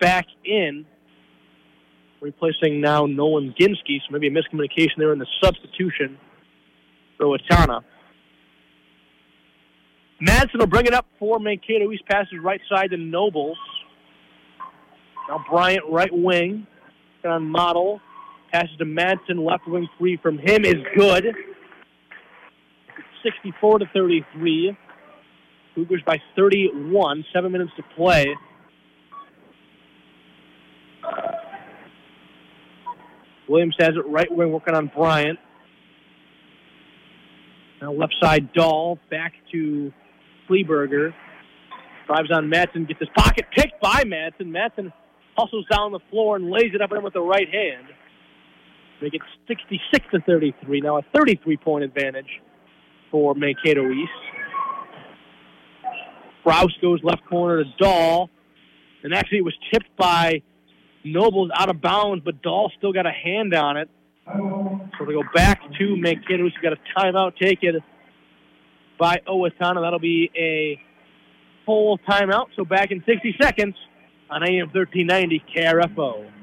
back 0.00 0.26
in, 0.44 0.86
replacing 2.20 2.80
now 2.80 3.06
Nolan 3.06 3.54
Ginsky. 3.60 3.98
So 4.06 4.12
maybe 4.12 4.28
a 4.28 4.30
miscommunication 4.30 4.98
there 4.98 5.12
in 5.12 5.18
the 5.18 5.26
substitution 5.42 6.16
for 7.18 7.26
Owatonna. 7.26 7.82
Madsen 10.24 10.60
will 10.60 10.68
bring 10.68 10.86
it 10.86 10.94
up 10.94 11.06
for 11.18 11.40
Mankato 11.40 11.90
East. 11.90 12.04
Passes 12.08 12.34
right 12.40 12.60
side 12.68 12.90
to 12.90 12.96
Nobles. 12.96 13.58
Now 15.28 15.44
Bryant 15.50 15.84
right 15.90 16.12
wing. 16.12 16.68
And 17.24 17.32
On 17.32 17.44
model. 17.44 18.00
Passes 18.52 18.76
to 18.78 18.84
Madsen. 18.84 19.44
Left 19.44 19.66
wing 19.66 19.88
three 19.98 20.18
from 20.22 20.38
him 20.38 20.64
is 20.64 20.76
good. 20.94 21.24
64 23.22 23.78
to 23.80 23.86
33. 23.94 24.76
Cougars 25.74 26.02
by 26.04 26.18
31. 26.36 27.24
Seven 27.32 27.52
minutes 27.52 27.72
to 27.76 27.82
play. 27.96 28.26
Williams 33.48 33.74
has 33.78 33.90
it 33.90 34.06
right 34.08 34.30
wing, 34.30 34.52
working 34.52 34.74
on 34.74 34.90
Bryant. 34.94 35.38
Now 37.80 37.92
left 37.92 38.14
side, 38.22 38.52
Dahl 38.52 38.98
back 39.10 39.32
to 39.52 39.92
Kleberger. 40.48 41.12
Drives 42.06 42.30
on 42.32 42.50
Madsen, 42.50 42.86
gets 42.86 43.00
his 43.00 43.08
pocket 43.16 43.46
picked 43.54 43.80
by 43.80 44.04
Madsen. 44.04 44.46
Madsen 44.46 44.92
hustles 45.36 45.66
down 45.70 45.92
the 45.92 46.00
floor 46.10 46.36
and 46.36 46.50
lays 46.50 46.72
it 46.74 46.80
up 46.80 46.92
him 46.92 47.02
with 47.02 47.14
the 47.14 47.20
right 47.20 47.48
hand. 47.48 47.88
Make 49.02 49.14
it 49.14 49.22
66 49.48 50.06
to 50.12 50.20
33. 50.20 50.80
Now 50.80 50.98
a 50.98 51.02
33 51.12 51.56
point 51.56 51.82
advantage 51.82 52.40
for 53.10 53.34
Mankato 53.34 53.90
East. 53.90 54.10
Rouse 56.46 56.76
goes 56.80 57.00
left 57.02 57.24
corner 57.28 57.64
to 57.64 57.70
Dahl. 57.78 58.30
And 59.02 59.12
actually, 59.12 59.38
it 59.38 59.44
was 59.44 59.56
tipped 59.72 59.96
by 59.96 60.42
Nobles 61.04 61.50
out 61.52 61.68
of 61.68 61.80
bounds, 61.80 62.22
but 62.24 62.42
Dahl 62.42 62.70
still 62.78 62.92
got 62.92 63.04
a 63.04 63.10
hand 63.10 63.52
on 63.54 63.76
it. 63.76 63.90
So 64.24 65.04
they 65.04 65.12
go 65.12 65.24
back 65.34 65.60
to 65.78 65.96
Mankato. 65.96 66.44
Who's 66.44 66.56
got 66.62 66.72
a 66.72 66.78
timeout 66.96 67.36
taken 67.36 67.80
by 69.00 69.20
Owatonna. 69.26 69.82
That'll 69.82 69.98
be 69.98 70.30
a 70.36 70.80
full 71.66 71.98
timeout. 72.08 72.46
So 72.54 72.64
back 72.64 72.92
in 72.92 73.02
60 73.04 73.36
seconds 73.42 73.74
on 74.30 74.44
AM 74.44 74.70
1390 74.72 75.42
KRFO. 75.56 76.41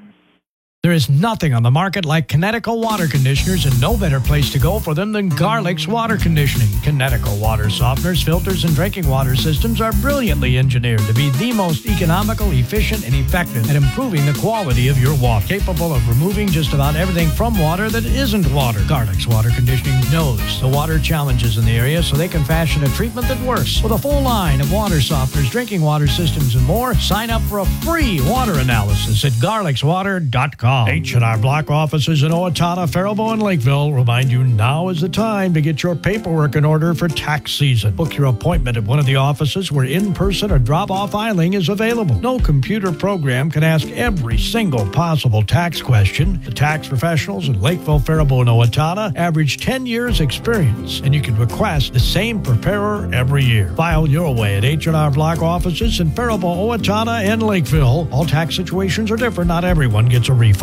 There 0.82 0.92
is 0.92 1.10
nothing 1.10 1.52
on 1.52 1.62
the 1.62 1.70
market 1.70 2.06
like 2.06 2.26
Kinetico 2.26 2.82
water 2.82 3.06
conditioners 3.06 3.66
and 3.66 3.80
no 3.82 3.98
better 3.98 4.18
place 4.18 4.50
to 4.52 4.58
go 4.58 4.78
for 4.78 4.94
them 4.94 5.12
than 5.12 5.28
Garlic's 5.28 5.86
Water 5.86 6.16
Conditioning. 6.16 6.68
Kinetico 6.80 7.38
water 7.38 7.64
softeners, 7.64 8.24
filters, 8.24 8.64
and 8.64 8.74
drinking 8.74 9.06
water 9.06 9.36
systems 9.36 9.82
are 9.82 9.92
brilliantly 10.00 10.56
engineered 10.56 11.00
to 11.00 11.12
be 11.12 11.28
the 11.32 11.52
most 11.52 11.84
economical, 11.84 12.50
efficient, 12.52 13.04
and 13.04 13.14
effective 13.14 13.68
at 13.68 13.76
improving 13.76 14.24
the 14.24 14.32
quality 14.40 14.88
of 14.88 14.96
your 14.96 15.14
water. 15.18 15.46
Capable 15.46 15.92
of 15.92 16.08
removing 16.08 16.48
just 16.48 16.72
about 16.72 16.96
everything 16.96 17.28
from 17.28 17.58
water 17.58 17.90
that 17.90 18.06
isn't 18.06 18.50
water. 18.50 18.80
Garlic's 18.88 19.26
Water 19.26 19.50
Conditioning 19.50 20.00
knows 20.10 20.62
the 20.62 20.68
water 20.68 20.98
challenges 20.98 21.58
in 21.58 21.66
the 21.66 21.76
area 21.76 22.02
so 22.02 22.16
they 22.16 22.26
can 22.26 22.42
fashion 22.42 22.82
a 22.84 22.88
treatment 22.88 23.28
that 23.28 23.38
works. 23.46 23.82
With 23.82 23.92
a 23.92 23.98
full 23.98 24.22
line 24.22 24.62
of 24.62 24.72
water 24.72 24.96
softeners, 24.96 25.50
drinking 25.50 25.82
water 25.82 26.06
systems, 26.06 26.54
and 26.54 26.64
more, 26.64 26.94
sign 26.94 27.28
up 27.28 27.42
for 27.42 27.58
a 27.58 27.66
free 27.84 28.22
water 28.22 28.60
analysis 28.60 29.26
at 29.26 29.32
garlicswater.com. 29.32 30.69
H&R 30.70 31.38
Block 31.38 31.68
offices 31.68 32.22
in 32.22 32.30
Owatonna, 32.30 32.88
Faribault, 32.88 33.32
and 33.32 33.42
Lakeville 33.42 33.92
remind 33.92 34.30
you 34.30 34.44
now 34.44 34.88
is 34.88 35.00
the 35.00 35.08
time 35.08 35.52
to 35.54 35.60
get 35.60 35.82
your 35.82 35.96
paperwork 35.96 36.54
in 36.54 36.64
order 36.64 36.94
for 36.94 37.08
tax 37.08 37.52
season. 37.52 37.96
Book 37.96 38.16
your 38.16 38.28
appointment 38.28 38.76
at 38.76 38.84
one 38.84 39.00
of 39.00 39.06
the 39.06 39.16
offices 39.16 39.72
where 39.72 39.84
in-person 39.84 40.52
or 40.52 40.60
drop-off 40.60 41.10
filing 41.10 41.54
is 41.54 41.68
available. 41.68 42.14
No 42.20 42.38
computer 42.38 42.92
program 42.92 43.50
can 43.50 43.64
ask 43.64 43.88
every 43.88 44.38
single 44.38 44.88
possible 44.90 45.42
tax 45.42 45.82
question. 45.82 46.40
The 46.44 46.52
tax 46.52 46.86
professionals 46.86 47.48
in 47.48 47.60
Lakeville, 47.60 47.98
Faribault, 47.98 48.42
and 48.42 48.48
Owatonna 48.48 49.16
average 49.16 49.58
10 49.58 49.86
years 49.86 50.20
experience, 50.20 51.00
and 51.00 51.12
you 51.12 51.20
can 51.20 51.36
request 51.36 51.94
the 51.94 52.00
same 52.00 52.40
preparer 52.40 53.10
every 53.12 53.42
year. 53.42 53.74
File 53.74 54.06
your 54.06 54.32
way 54.32 54.56
at 54.56 54.64
H&R 54.64 55.10
Block 55.10 55.42
offices 55.42 55.98
in 55.98 56.12
Faribault, 56.12 56.56
Owatonna, 56.58 57.24
and 57.24 57.42
Lakeville. 57.42 58.08
All 58.12 58.24
tax 58.24 58.54
situations 58.54 59.10
are 59.10 59.16
different. 59.16 59.48
Not 59.48 59.64
everyone 59.64 60.06
gets 60.06 60.28
a 60.28 60.32
refund. 60.32 60.59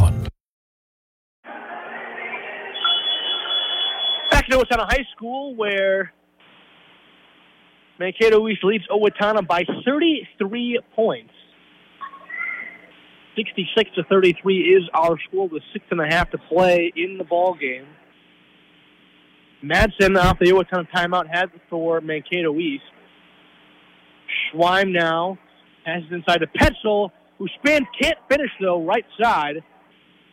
Back 4.32 4.48
to 4.49 4.57
Owatonna 4.57 4.86
High 4.86 5.06
School, 5.15 5.56
where 5.56 6.14
Mankato 7.99 8.48
East 8.48 8.64
leads 8.64 8.86
Owatonna 8.88 9.48
by 9.48 9.64
33 9.86 10.80
points. 10.95 11.34
66 13.36 13.91
to 13.95 14.03
33 14.03 14.60
is 14.61 14.84
our 14.94 15.15
score 15.28 15.48
with 15.48 15.61
six 15.74 15.86
and 15.91 16.02
a 16.02 16.07
half 16.07 16.32
to 16.32 16.38
play 16.38 16.91
in 16.95 17.18
the 17.18 17.24
ball 17.24 17.53
game. 17.53 17.86
Madsen 19.64 20.18
off 20.18 20.38
the 20.40 20.52
Owatonna 20.52 20.88
timeout 20.95 21.28
has 21.32 21.49
it 21.53 21.61
for 21.69 22.02
Mankato 22.02 22.56
East. 22.57 22.84
Schweim 24.53 24.91
now 24.91 25.38
passes 25.86 26.11
inside 26.11 26.40
to 26.40 26.48
Petzel, 26.48 27.10
who 27.38 27.48
spins, 27.60 27.88
can't 27.99 28.18
finish 28.30 28.49
though, 28.60 28.84
right 28.84 29.06
side. 29.22 29.64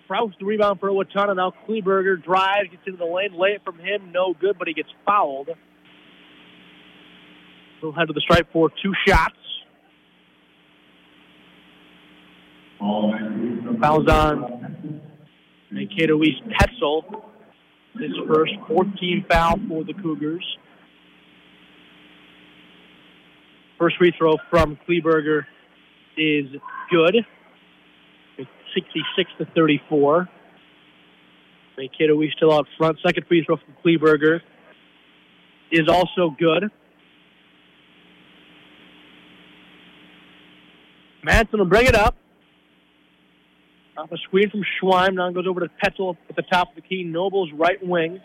Kraus 0.07 0.33
the 0.39 0.45
rebound 0.45 0.81
for 0.81 0.91
Owatonna. 0.91 1.37
Now 1.37 1.53
Kleberger 1.67 2.23
drives, 2.23 2.71
gets 2.71 2.83
into 2.87 2.99
the 2.99 3.05
lane, 3.05 3.35
lay 3.35 3.51
it 3.51 3.63
from 3.65 3.79
him, 3.79 4.13
no 4.13 4.35
good, 4.39 4.59
but 4.59 4.69
he 4.69 4.75
gets 4.75 4.91
fouled. 5.07 5.49
He'll 7.81 7.93
head 7.93 8.07
to 8.09 8.13
the 8.13 8.21
stripe 8.21 8.49
for 8.53 8.71
two 8.83 8.93
shots. 9.07 9.35
Fouls 13.81 14.09
on 14.09 15.01
Mankato 15.71 16.23
East 16.23 16.43
Petzel. 16.49 17.03
His 17.99 18.13
first 18.27 18.53
14 18.67 19.25
foul 19.31 19.59
for 19.69 19.85
the 19.85 19.95
Cougars. 19.95 20.45
First 23.79 23.97
free 23.99 24.13
throw 24.17 24.37
from 24.51 24.79
Kleberger 24.89 25.47
is 26.17 26.47
good. 26.91 27.17
It's 28.75 28.87
66 28.87 29.31
to 29.39 29.47
34. 29.55 30.29
Mankato 31.77 32.23
East 32.23 32.37
still 32.37 32.53
out 32.53 32.67
front. 32.79 32.99
Second 33.05 33.27
free 33.27 33.45
throw 33.45 33.57
from 33.57 33.75
Kleberger 33.85 34.41
is 35.71 35.89
also 35.89 36.35
good. 36.39 36.71
Madsen 41.27 41.59
will 41.59 41.65
bring 41.65 41.87
it 41.87 41.95
up. 41.95 42.17
Off 43.97 44.11
a 44.13 44.19
screen 44.19 44.51
from 44.51 44.63
Schweim. 44.81 45.15
Now 45.15 45.31
goes 45.31 45.47
over 45.49 45.61
to 45.61 45.71
Petzel 45.83 46.17
at 46.29 46.37
the 46.37 46.43
top 46.43 46.71
of 46.71 46.75
the 46.75 46.83
key. 46.83 47.05
Noble's 47.05 47.51
right 47.53 47.85
wing. 47.85 48.21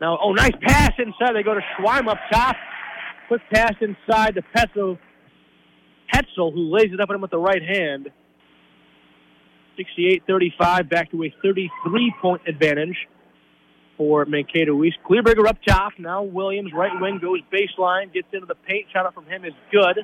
Now, 0.00 0.18
oh, 0.20 0.32
nice 0.32 0.52
pass 0.62 0.92
inside. 0.98 1.34
They 1.34 1.42
go 1.42 1.54
to 1.54 1.60
Schweim 1.78 2.08
up 2.08 2.18
top. 2.32 2.56
Quick 3.28 3.42
pass 3.52 3.74
inside 3.80 4.34
to 4.34 4.42
Petzel. 4.56 4.98
Petzel, 6.12 6.52
who 6.52 6.74
lays 6.74 6.92
it 6.92 7.00
up 7.00 7.08
at 7.08 7.14
him 7.14 7.20
with 7.20 7.30
the 7.30 7.38
right 7.38 7.62
hand. 7.62 8.08
68-35, 9.78 10.88
back 10.88 11.10
to 11.10 11.24
a 11.24 11.34
33-point 11.44 12.42
advantage 12.46 12.96
for 13.96 14.24
Mankato 14.24 14.82
East. 14.84 14.98
Kleberger 15.08 15.46
up 15.46 15.58
top. 15.66 15.92
Now 15.98 16.22
Williams, 16.22 16.72
right 16.74 17.00
wing, 17.00 17.18
goes 17.20 17.40
baseline, 17.52 18.12
gets 18.12 18.28
into 18.32 18.46
the 18.46 18.54
paint. 18.54 18.86
Shot 18.92 19.06
up 19.06 19.14
from 19.14 19.26
him 19.26 19.44
is 19.44 19.52
good. 19.70 19.98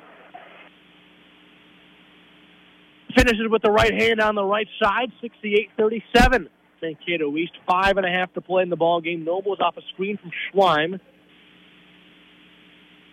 Finishes 3.16 3.46
with 3.50 3.62
the 3.62 3.70
right 3.70 3.92
hand 3.92 4.20
on 4.20 4.34
the 4.34 4.44
right 4.44 4.68
side, 4.80 5.10
68-37. 5.22 6.48
Mankato 6.80 7.36
East, 7.36 7.52
five 7.68 7.96
and 7.96 8.06
a 8.06 8.08
half 8.08 8.32
to 8.34 8.40
play 8.40 8.62
in 8.62 8.70
the 8.70 8.76
ball 8.76 9.00
game. 9.00 9.24
Nobles 9.24 9.58
off 9.60 9.76
a 9.76 9.80
screen 9.92 10.16
from 10.18 10.30
Schweim. 10.52 11.00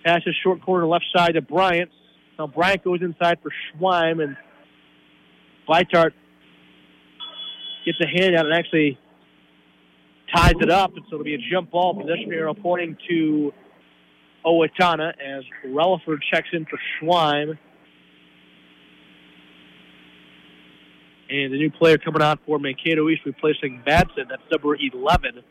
Passes 0.05 0.35
short 0.43 0.61
corner 0.61 0.85
left 0.85 1.05
side 1.15 1.33
to 1.33 1.41
Bryant. 1.41 1.89
Now 2.37 2.45
Bryant 2.47 2.83
goes 2.83 3.01
inside 3.01 3.39
for 3.41 3.51
Schweim, 3.73 4.21
and 4.21 4.37
Vitart 5.67 6.11
gets 7.85 7.99
a 8.01 8.07
hand 8.07 8.35
out 8.35 8.45
and 8.45 8.53
actually 8.53 8.97
ties 10.33 10.55
it 10.59 10.69
up, 10.69 10.93
and 10.95 11.03
so 11.09 11.15
it'll 11.15 11.23
be 11.23 11.35
a 11.35 11.49
jump 11.51 11.71
ball. 11.71 11.93
Possession 11.93 12.33
arrow 12.33 12.53
pointing 12.53 12.97
to 13.09 13.53
Owatonna 14.45 15.13
as 15.23 15.43
Relaford 15.65 16.19
checks 16.31 16.49
in 16.51 16.65
for 16.65 16.79
Schweim. 16.99 17.57
And 21.27 21.53
the 21.53 21.57
new 21.57 21.71
player 21.71 21.97
coming 21.97 22.21
out 22.21 22.39
for 22.45 22.59
Mankato 22.59 23.09
East 23.09 23.21
replacing 23.25 23.81
Madsen, 23.85 24.29
that's 24.29 24.43
number 24.51 24.75
11. 24.75 25.41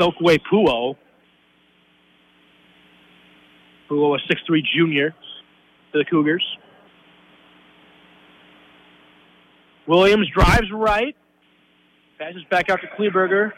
Thokwe 0.00 0.38
Puo. 0.52 0.96
Puo, 3.88 4.16
a 4.16 4.52
6'3 4.52 4.60
junior 4.76 5.14
for 5.92 5.98
the 5.98 6.04
Cougars. 6.04 6.44
Williams 9.86 10.28
drives 10.34 10.70
right. 10.72 11.14
Passes 12.18 12.42
back 12.50 12.70
out 12.70 12.80
to 12.80 12.86
Kleberger. 12.98 13.52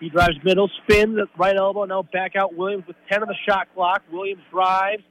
He 0.00 0.08
drives 0.08 0.34
middle, 0.42 0.68
spins 0.82 1.18
right 1.36 1.56
elbow. 1.56 1.84
Now 1.84 2.02
back 2.02 2.34
out 2.36 2.56
Williams 2.56 2.86
with 2.86 2.96
10 3.10 3.22
on 3.22 3.28
the 3.28 3.36
shot 3.48 3.68
clock. 3.74 4.02
Williams 4.10 4.42
drives. 4.50 5.02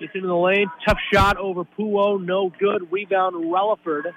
Gets 0.00 0.12
into 0.14 0.28
the 0.28 0.34
lane. 0.34 0.70
Tough 0.86 0.98
shot 1.12 1.36
over 1.38 1.64
Puo. 1.64 2.24
No 2.24 2.52
good. 2.58 2.90
Rebound 2.92 3.34
Relaford. 3.36 4.12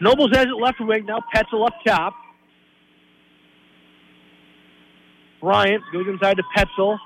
Nobles 0.00 0.30
has 0.34 0.46
it 0.46 0.60
left 0.60 0.80
wing. 0.80 1.06
Now 1.06 1.22
Petzel 1.34 1.66
up 1.66 1.74
top. 1.86 2.14
Bryant 5.40 5.82
goes 5.92 6.06
inside 6.08 6.36
to 6.36 6.42
Petzel. 6.56 6.98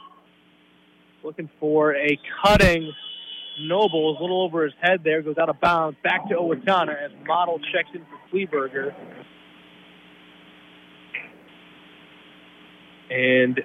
Looking 1.23 1.51
for 1.59 1.95
a 1.95 2.19
cutting 2.43 2.93
Nobles. 3.61 4.17
A 4.19 4.23
little 4.23 4.43
over 4.43 4.65
his 4.65 4.73
head 4.81 5.01
there. 5.05 5.23
Goes 5.23 5.37
out 5.39 5.49
of 5.49 5.61
bounds. 5.61 5.99
Back 6.03 6.29
to 6.29 6.35
Owatonna 6.35 6.97
as 7.05 7.11
Model 7.27 7.59
checks 7.73 7.91
in 7.95 8.03
for 8.07 8.19
Kleberger. 8.33 8.95
And 13.11 13.61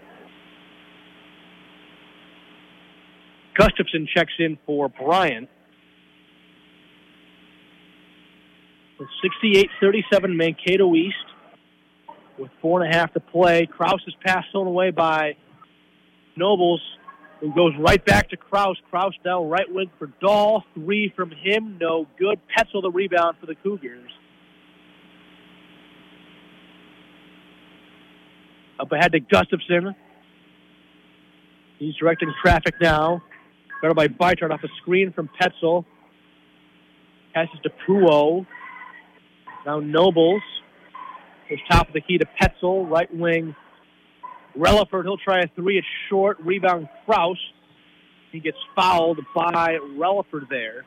Gustafson 3.56 4.08
checks 4.14 4.34
in 4.40 4.58
for 4.66 4.90
Bryant. 4.90 5.50
68-37 9.44 10.36
Mankato 10.36 10.94
East 10.96 11.16
with 12.38 12.52
four 12.62 12.82
and 12.84 12.94
a 12.94 12.98
half 12.98 13.14
to 13.14 13.20
play. 13.20 13.66
Kraus 13.66 14.02
is 14.08 14.14
passed 14.26 14.54
on 14.54 14.68
away 14.68 14.92
by 14.92 15.36
Nobles, 16.36 16.82
who 17.46 17.54
goes 17.54 17.74
right 17.80 18.04
back 18.04 18.30
to 18.30 18.38
Kraus. 18.38 18.76
Kraus 18.90 19.14
down 19.24 19.50
right 19.50 19.72
wing 19.72 19.92
for 20.00 20.08
Dahl. 20.20 20.64
Three 20.74 21.14
from 21.16 21.30
him, 21.30 21.78
no 21.80 22.08
good. 22.18 22.40
Petzel 22.58 22.82
the 22.82 22.90
rebound 22.90 23.38
for 23.40 23.46
the 23.46 23.54
Cougars. 23.54 24.10
Up 28.80 28.92
ahead 28.92 29.12
to 29.12 29.20
Gustafson. 29.20 29.96
He's 31.78 31.96
directing 31.96 32.34
traffic 32.42 32.76
now. 32.82 33.22
Better 33.82 33.94
by 33.94 34.08
Bytard 34.08 34.52
off 34.52 34.64
a 34.64 34.68
screen 34.82 35.14
from 35.14 35.30
Petzel. 35.40 35.86
Passes 37.36 37.60
to 37.62 37.70
Puo. 37.88 38.48
Now 39.68 39.80
Nobles. 39.80 40.42
Goes 41.48 41.60
top 41.70 41.90
of 41.90 41.94
the 41.94 42.02
key 42.02 42.18
to 42.18 42.26
Petzel, 42.42 42.90
right 42.90 43.14
wing. 43.14 43.56
Relaford, 44.58 45.04
he'll 45.04 45.18
try 45.18 45.42
a 45.42 45.48
three. 45.56 45.78
It's 45.78 45.88
short. 46.10 46.40
Rebound 46.42 46.88
Kraus. 47.06 47.38
He 48.32 48.40
gets 48.40 48.58
fouled 48.76 49.20
by 49.34 49.78
Relaford 49.98 50.50
there. 50.50 50.86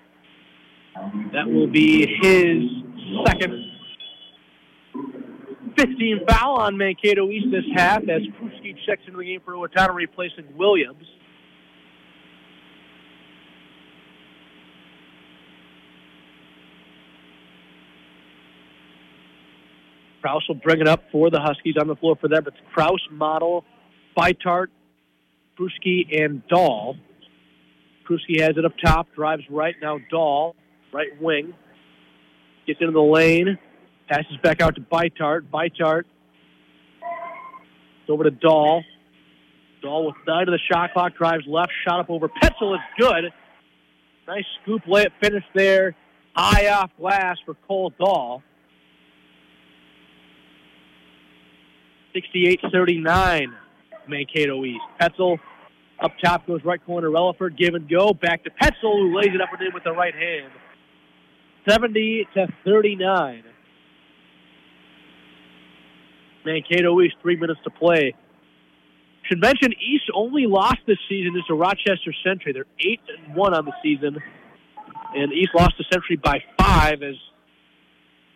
That 1.33 1.47
will 1.47 1.69
be 1.69 2.07
his 2.21 3.27
second 3.27 3.65
15 5.77 6.27
foul 6.29 6.57
on 6.57 6.77
Mankato 6.77 7.31
East 7.31 7.47
this 7.53 7.65
half 7.75 8.03
as 8.03 8.23
Pruski 8.41 8.75
checks 8.85 9.03
into 9.07 9.19
the 9.19 9.25
game 9.25 9.41
for 9.45 9.53
Owatonna 9.53 9.95
replacing 9.95 10.45
Williams. 10.57 11.05
Kraus 20.29 20.47
will 20.47 20.57
bring 20.57 20.81
it 20.81 20.89
up 20.89 21.05
for 21.11 21.31
the 21.31 21.41
Huskies 21.41 21.77
on 21.81 21.89
the 21.89 21.97
floor 21.97 22.15
for 22.21 22.29
them. 22.29 22.45
It's 22.47 22.57
Kraus, 22.75 23.01
Model, 23.11 23.65
Bytart, 24.17 24.67
Pruski, 25.59 26.23
and 26.23 26.47
Dahl. 26.49 26.97
Pruski 28.07 28.41
has 28.41 28.51
it 28.59 28.65
up 28.65 28.73
top, 28.85 29.07
drives 29.15 29.45
right 29.49 29.75
now. 29.81 29.99
Dahl, 30.11 30.55
right 30.93 31.09
wing, 31.21 31.55
gets 32.67 32.79
into 32.81 32.93
the 32.93 33.01
lane, 33.01 33.59
passes 34.09 34.37
back 34.43 34.61
out 34.61 34.75
to 34.75 34.83
Bytart. 34.83 35.49
Bytart 35.51 36.03
over 38.11 38.25
to 38.25 38.31
Dahl. 38.31 38.85
Dahl 39.81 40.07
with 40.07 40.17
nine 40.27 40.45
to 40.45 40.53
the 40.53 40.59
shot 40.71 40.93
clock, 40.93 41.17
drives 41.17 41.45
left, 41.47 41.73
shot 41.87 42.01
up 42.01 42.11
over 42.11 42.29
Petzel 42.29 42.75
is 42.75 42.81
good. 42.99 43.33
Nice 44.27 44.45
scoop 44.63 44.83
layup 44.85 45.13
finish 45.23 45.45
there, 45.55 45.95
high 46.35 46.69
off 46.69 46.91
glass 46.99 47.39
for 47.47 47.55
Cole 47.67 47.93
Dahl. 47.99 48.43
68-39, 52.19 53.47
Mankato 54.09 54.65
East. 54.65 54.81
Petzel 55.01 55.39
up 56.01 56.13
top 56.23 56.47
goes 56.47 56.65
right 56.65 56.85
corner. 56.85 57.09
Relaford 57.09 57.57
give 57.57 57.75
and 57.75 57.89
go. 57.89 58.13
Back 58.13 58.45
to 58.45 58.51
Petzel, 58.51 58.95
who 58.95 59.17
lays 59.17 59.35
it 59.35 59.41
up 59.41 59.49
and 59.53 59.69
in 59.69 59.75
with 59.75 59.85
the 59.85 59.93
right 59.93 60.15
hand. 60.15 60.53
70 61.69 62.29
to 62.35 62.47
39. 62.65 63.43
Mankato 66.45 67.01
East, 67.01 67.17
three 67.21 67.37
minutes 67.37 67.61
to 67.65 67.71
play. 67.71 68.15
Should 69.25 69.41
mention 69.41 69.73
East 69.73 70.05
only 70.15 70.47
lost 70.47 70.79
this 70.87 70.97
season 71.09 71.37
is 71.37 71.45
to 71.49 71.55
Rochester 71.55 72.15
Century. 72.25 72.53
They're 72.53 72.65
eight 72.81 73.01
and 73.09 73.35
one 73.35 73.53
on 73.53 73.67
the 73.67 73.75
season, 73.83 74.17
and 75.15 75.33
East 75.33 75.51
lost 75.55 75.77
to 75.77 75.85
Century 75.93 76.17
by 76.17 76.43
five 76.59 77.03
as 77.03 77.17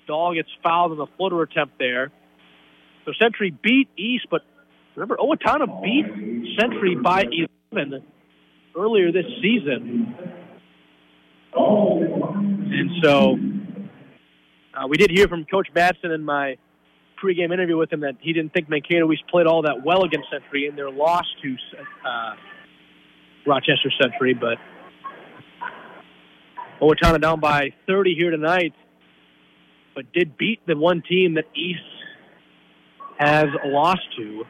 Dahl 0.07 0.35
gets 0.35 0.51
fouled 0.63 0.93
in 0.93 0.99
the 0.99 1.07
floater 1.17 1.41
attempt 1.41 1.79
there. 1.79 2.13
So 3.05 3.13
Century 3.21 3.57
beat 3.63 3.89
East, 3.97 4.27
but 4.31 4.43
remember, 4.95 5.17
Owatonna 5.17 5.83
beat 5.83 6.57
Century 6.59 6.97
by 6.97 7.25
11 7.73 8.05
earlier 8.77 9.13
this 9.13 9.27
season. 9.41 10.15
And 11.55 12.91
so 13.03 13.37
uh, 14.75 14.87
we 14.89 14.97
did 14.97 15.11
hear 15.11 15.29
from 15.29 15.45
Coach 15.45 15.69
Batson 15.75 16.13
in 16.13 16.25
my 16.25 16.57
pregame 17.23 17.53
interview 17.53 17.77
with 17.77 17.93
him 17.93 18.01
that 18.01 18.17
he 18.21 18.33
didn't 18.33 18.53
think 18.53 18.69
Mankato 18.69 19.11
East 19.13 19.25
played 19.31 19.47
all 19.47 19.63
that 19.63 19.85
well 19.85 20.05
against 20.05 20.29
Century 20.31 20.67
in 20.67 20.77
their 20.77 20.91
loss 20.91 21.25
to 21.43 21.57
uh, 22.09 22.35
Rochester 23.47 23.93
Century, 24.01 24.35
but 24.35 24.59
Owatonna 26.81 27.21
down 27.21 27.41
by 27.41 27.75
30 27.87 28.15
here 28.15 28.31
tonight, 28.31 28.75
but 29.95 30.13
did 30.13 30.37
beat 30.37 30.61
the 30.67 30.77
one 30.77 31.03
team 31.09 31.35
that 31.35 31.45
East 31.55 31.81
has 33.19 33.47
lost 33.65 34.03
to. 34.17 34.45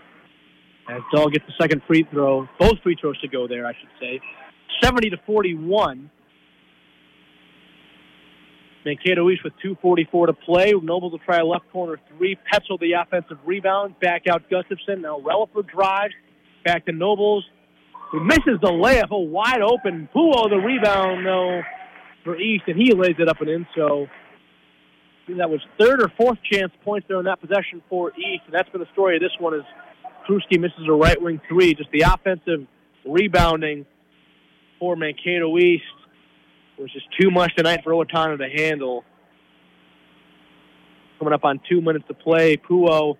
As 0.88 1.00
Dahl 1.14 1.28
gets 1.28 1.44
the 1.46 1.54
second 1.60 1.82
free 1.86 2.06
throw, 2.10 2.48
both 2.58 2.80
free 2.82 2.96
throws 3.00 3.18
to 3.20 3.28
go 3.28 3.46
there, 3.46 3.66
I 3.66 3.72
should 3.72 3.90
say. 4.00 4.20
70 4.82 5.10
to 5.10 5.16
41. 5.26 6.10
Mankato 8.84 9.30
East 9.30 9.44
with 9.44 9.52
2.44 9.64 10.26
to 10.26 10.32
play. 10.32 10.72
Nobles 10.72 11.12
will 11.12 11.20
try 11.20 11.38
a 11.38 11.44
left 11.44 11.70
corner 11.70 12.00
three. 12.16 12.36
Petzel 12.52 12.80
the 12.80 12.92
offensive 12.92 13.38
rebound. 13.46 13.94
Back 14.00 14.22
out 14.28 14.50
Gustafson. 14.50 15.02
Now 15.02 15.20
Relaford 15.20 15.68
drives. 15.68 16.14
Back 16.64 16.86
to 16.86 16.92
Nobles. 16.92 17.44
He 18.10 18.18
misses 18.18 18.60
the 18.60 18.68
layup. 18.68 19.10
A 19.10 19.18
wide 19.18 19.62
open. 19.62 20.08
Puo 20.14 20.50
the 20.50 20.56
rebound, 20.56 21.24
though, 21.24 21.62
for 22.24 22.36
East, 22.36 22.64
and 22.66 22.76
he 22.76 22.92
lays 22.92 23.16
it 23.18 23.28
up 23.28 23.40
and 23.40 23.48
in. 23.48 23.66
So 23.76 24.06
that 25.28 25.48
was 25.50 25.60
third 25.78 26.02
or 26.02 26.08
fourth 26.16 26.38
chance 26.50 26.72
points 26.84 27.06
there 27.08 27.18
in 27.18 27.24
that 27.26 27.40
possession 27.40 27.82
for 27.88 28.10
East, 28.10 28.42
and 28.46 28.54
that's 28.54 28.68
been 28.70 28.80
the 28.80 28.88
story 28.92 29.16
of 29.16 29.22
this 29.22 29.32
one. 29.38 29.54
Is 29.54 29.62
Pruski 30.28 30.60
misses 30.60 30.86
a 30.88 30.92
right 30.92 31.20
wing 31.20 31.40
three. 31.48 31.74
Just 31.74 31.90
the 31.90 32.02
offensive 32.02 32.66
rebounding 33.06 33.86
for 34.78 34.96
Mankato 34.96 35.56
East 35.58 35.84
was 36.78 36.92
just 36.92 37.06
too 37.20 37.30
much 37.30 37.54
tonight 37.56 37.80
for 37.84 37.92
Owatonna 37.92 38.38
to 38.38 38.48
handle. 38.48 39.04
Coming 41.18 41.34
up 41.34 41.44
on 41.44 41.60
two 41.68 41.80
minutes 41.80 42.04
to 42.08 42.14
play, 42.14 42.56
Puo 42.56 43.16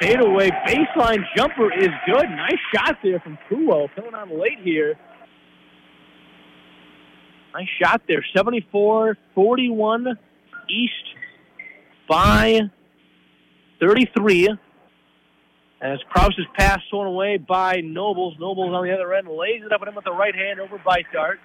fadeaway 0.00 0.50
baseline 0.66 1.24
jumper 1.36 1.72
is 1.72 1.88
good. 2.06 2.30
Nice 2.30 2.58
shot 2.72 2.98
there 3.02 3.18
from 3.20 3.36
Puo 3.50 3.88
coming 3.96 4.14
on 4.14 4.40
late 4.40 4.60
here. 4.62 4.96
Nice 7.54 7.68
shot 7.82 8.02
there. 8.06 8.24
74-41 8.36 10.16
East 10.70 10.92
by 12.08 12.60
33. 13.80 14.48
As 15.80 15.98
Kraus 16.10 16.34
is 16.36 16.46
passed 16.58 16.82
thrown 16.90 17.06
away 17.06 17.36
by 17.36 17.80
Nobles. 17.84 18.34
Nobles 18.40 18.74
on 18.74 18.84
the 18.84 18.92
other 18.92 19.14
end 19.14 19.28
lays 19.28 19.62
it 19.64 19.72
up 19.72 19.80
at 19.82 19.88
him 19.88 19.94
with 19.94 20.04
the 20.04 20.12
right 20.12 20.34
hand 20.34 20.60
over 20.60 20.78
by 20.84 21.02
Dart. 21.12 21.38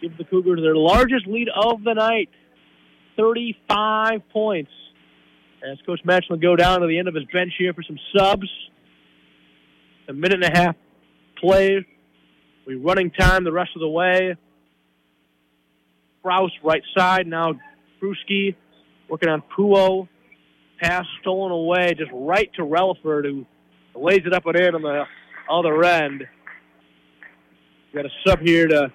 Gives 0.00 0.16
the 0.16 0.24
Cougars 0.24 0.60
their 0.62 0.74
largest 0.74 1.26
lead 1.26 1.48
of 1.54 1.84
the 1.84 1.94
night. 1.94 2.30
35 3.16 4.28
points. 4.32 4.70
As 5.62 5.78
Coach 5.84 6.00
Match 6.04 6.24
will 6.30 6.38
go 6.38 6.56
down 6.56 6.80
to 6.80 6.86
the 6.86 6.98
end 6.98 7.06
of 7.06 7.14
his 7.14 7.24
bench 7.32 7.52
here 7.58 7.74
for 7.74 7.82
some 7.82 7.98
subs. 8.16 8.48
A 10.08 10.12
minute 10.12 10.42
and 10.42 10.56
a 10.56 10.58
half 10.58 10.76
play. 11.38 11.86
We 12.66 12.76
running 12.76 13.10
time 13.10 13.44
the 13.44 13.52
rest 13.52 13.70
of 13.76 13.80
the 13.80 13.88
way. 13.88 14.36
Kraus 16.22 16.50
right 16.62 16.82
side. 16.96 17.26
Now 17.26 17.54
Pruski 18.00 18.54
working 19.08 19.28
on 19.28 19.42
Puo. 19.56 20.08
Pass 20.80 21.04
stolen 21.20 21.52
away 21.52 21.94
just 21.94 22.10
right 22.12 22.50
to 22.54 22.62
Relaford 22.62 23.24
who 23.24 23.46
lays 23.94 24.22
it 24.26 24.32
up 24.32 24.46
and 24.46 24.56
in 24.56 24.74
on 24.74 24.82
the 24.82 25.04
other 25.50 25.84
end. 25.84 26.26
Got 27.94 28.06
a 28.06 28.10
sub 28.26 28.40
here 28.40 28.66
to 28.66 28.92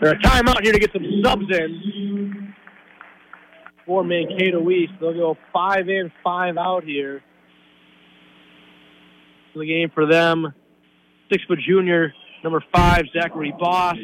or 0.00 0.08
a 0.08 0.18
timeout 0.18 0.62
here 0.62 0.72
to 0.72 0.78
get 0.78 0.92
some 0.92 1.04
subs 1.22 1.44
in 1.50 2.54
for 3.84 4.04
Mankato 4.04 4.68
East. 4.70 4.92
They'll 5.00 5.14
go 5.14 5.36
five 5.52 5.88
in, 5.88 6.12
five 6.22 6.56
out 6.56 6.84
here. 6.84 7.22
The 9.54 9.66
game 9.66 9.90
for 9.94 10.06
them. 10.06 10.52
Six 11.32 11.42
foot 11.44 11.58
junior, 11.66 12.12
number 12.44 12.62
five, 12.74 13.04
Zachary 13.12 13.54
Boss. 13.58 13.96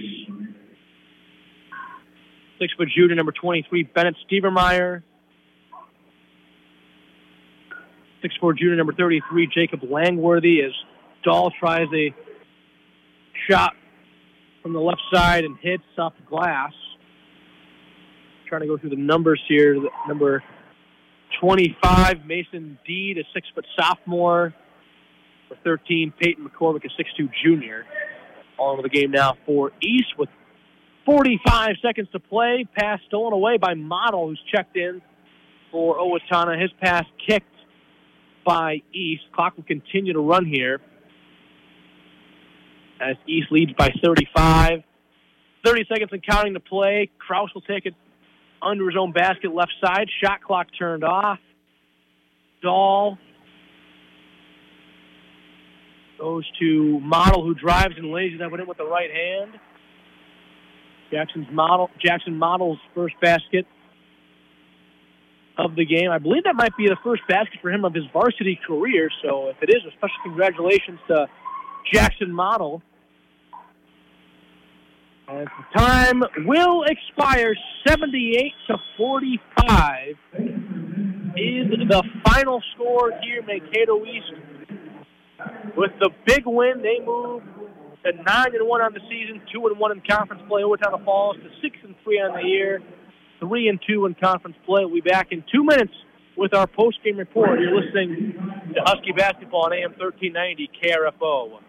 Six 2.63 2.75
foot 2.75 2.89
junior, 2.97 3.17
number 3.17 3.33
23, 3.33 3.83
Bennett 3.83 4.15
Stevermeyer. 4.31 5.03
Six 8.23 8.37
four 8.41 8.53
junior, 8.53 8.77
number 8.77 8.93
33, 8.93 9.49
Jacob 9.53 9.81
Langworthy, 9.83 10.63
as 10.63 10.71
Dahl 11.25 11.51
tries 11.59 11.89
a 11.93 12.15
shot 13.51 13.73
from 14.63 14.75
the 14.75 14.79
left 14.79 15.01
side 15.13 15.43
and 15.43 15.59
hits 15.61 15.83
off 15.99 16.13
the 16.17 16.25
glass. 16.31 16.71
Trying 18.49 18.61
to 18.61 18.69
go 18.69 18.79
through 18.79 18.91
the 18.91 18.97
numbers 18.97 19.43
here. 19.49 19.77
Number 20.07 20.45
25, 21.41 22.25
Mason 22.25 22.79
Deed, 22.87 23.19
a 23.19 23.25
six 23.35 23.49
foot 23.57 23.67
sophomore. 23.77 24.55
For 25.49 25.57
13, 25.65 26.13
Peyton 26.17 26.49
McCormick, 26.49 26.85
a 26.85 27.21
6'2 27.21 27.29
junior. 27.45 27.87
All 28.57 28.75
over 28.75 28.83
the 28.83 28.89
game 28.89 29.11
now 29.11 29.37
for 29.45 29.73
East 29.83 30.17
with 30.17 30.29
45 31.05 31.77
seconds 31.83 32.09
to 32.13 32.21
play. 32.21 32.67
Pass 32.77 33.01
stolen 33.07 33.33
away 33.33 33.57
by 33.57 33.75
Model, 33.75 34.29
who's 34.29 34.41
checked 34.55 34.77
in 34.77 35.03
for 35.71 35.99
Owatonna. 35.99 36.61
His 36.61 36.71
pass 36.81 37.05
kicked 37.27 37.47
by 38.45 38.83
East. 38.93 39.23
Clock 39.33 39.57
will 39.57 39.65
continue 39.65 40.13
to 40.13 40.21
run 40.21 40.47
here 40.47 40.81
as 43.01 43.17
East 43.27 43.49
leads 43.51 43.73
by 43.73 43.93
35. 44.03 44.83
30 45.65 45.85
seconds 45.89 46.11
and 46.13 46.25
counting 46.25 46.55
to 46.55 46.61
play. 46.61 47.11
Kraus 47.19 47.51
will 47.55 47.63
take 47.63 47.87
it 47.87 47.95
under 48.61 48.87
his 48.87 48.97
own 48.99 49.13
basket 49.13 49.53
left 49.53 49.73
side. 49.85 50.09
Shot 50.23 50.43
clock 50.43 50.69
turned 50.79 51.05
off. 51.05 51.39
Dahl 52.63 53.19
goes 56.19 56.45
to 56.61 57.01
Model, 57.01 57.45
who 57.45 57.55
drives 57.55 57.95
and 57.97 58.13
lays 58.13 58.39
one 58.39 58.61
in 58.61 58.67
with 58.67 58.79
the 58.79 58.87
right 58.87 59.11
hand. 59.11 59.59
Jackson's 61.13 61.49
model, 61.53 61.91
Jackson 62.05 62.39
Model's 62.39 62.79
first 62.95 63.15
basket 63.21 63.67
of 65.59 65.77
the 65.77 65.85
game. 65.85 66.11
I 66.11 66.19
believe 66.19 66.45
that 66.45 66.57
might 66.57 66.77
be 66.77 66.89
the 66.89 66.97
first 67.05 67.23
basket 67.29 67.61
for 67.61 67.71
him 67.71 67.85
of 67.85 67.95
his 67.95 68.05
varsity 68.13 68.59
career. 68.67 69.11
So 69.23 69.49
if 69.49 69.57
it 69.63 69.69
is, 69.69 69.83
a 69.87 69.91
special 69.93 70.17
congratulations 70.25 70.99
to 71.09 71.27
Jackson 71.93 72.33
Model. 72.33 72.83
As 75.29 75.47
the 75.47 75.79
time 75.79 76.23
will 76.47 76.85
expire, 76.85 77.55
78 77.87 78.53
to 78.69 78.77
45 78.97 80.17
is 81.37 81.71
the 81.89 82.03
final 82.25 82.63
score 82.75 83.13
here. 83.23 83.43
Mankato 83.47 84.05
East 84.05 84.33
with 85.77 85.93
the 86.01 86.11
big 86.27 86.43
win, 86.47 86.83
they 86.83 87.05
move 87.05 87.43
to 88.05 88.13
nine 88.13 88.55
and 88.55 88.67
one 88.67 88.81
on 88.81 88.93
the 88.93 89.01
season, 89.09 89.41
two 89.53 89.67
and 89.67 89.79
one 89.79 89.93
in 89.93 90.03
conference 90.09 90.43
play. 90.49 90.63
Owatonna 90.63 91.05
falls 91.05 91.37
to 91.37 91.49
six 91.63 91.77
and 91.83 91.95
three 92.03 92.19
on 92.19 92.41
the 92.41 92.47
year, 92.47 92.83
three 93.41 93.69
and 93.69 93.81
two 93.87 94.07
in 94.07 94.15
conference 94.15 94.57
play. 94.67 94.85
We'll 94.85 94.95
be 94.95 95.01
back 95.01 95.29
in 95.31 95.45
two 95.53 95.65
minutes 95.65 95.93
with 96.37 96.55
our 96.55 96.67
post 96.67 96.99
game 97.05 97.17
report. 97.17 97.61
You're 97.61 97.79
listening 97.81 98.35
to 98.75 98.81
Husky 98.85 99.13
basketball 99.13 99.67
on 99.67 99.73
AM 99.73 99.95
1390 99.99 100.71
KRFO. 100.83 101.61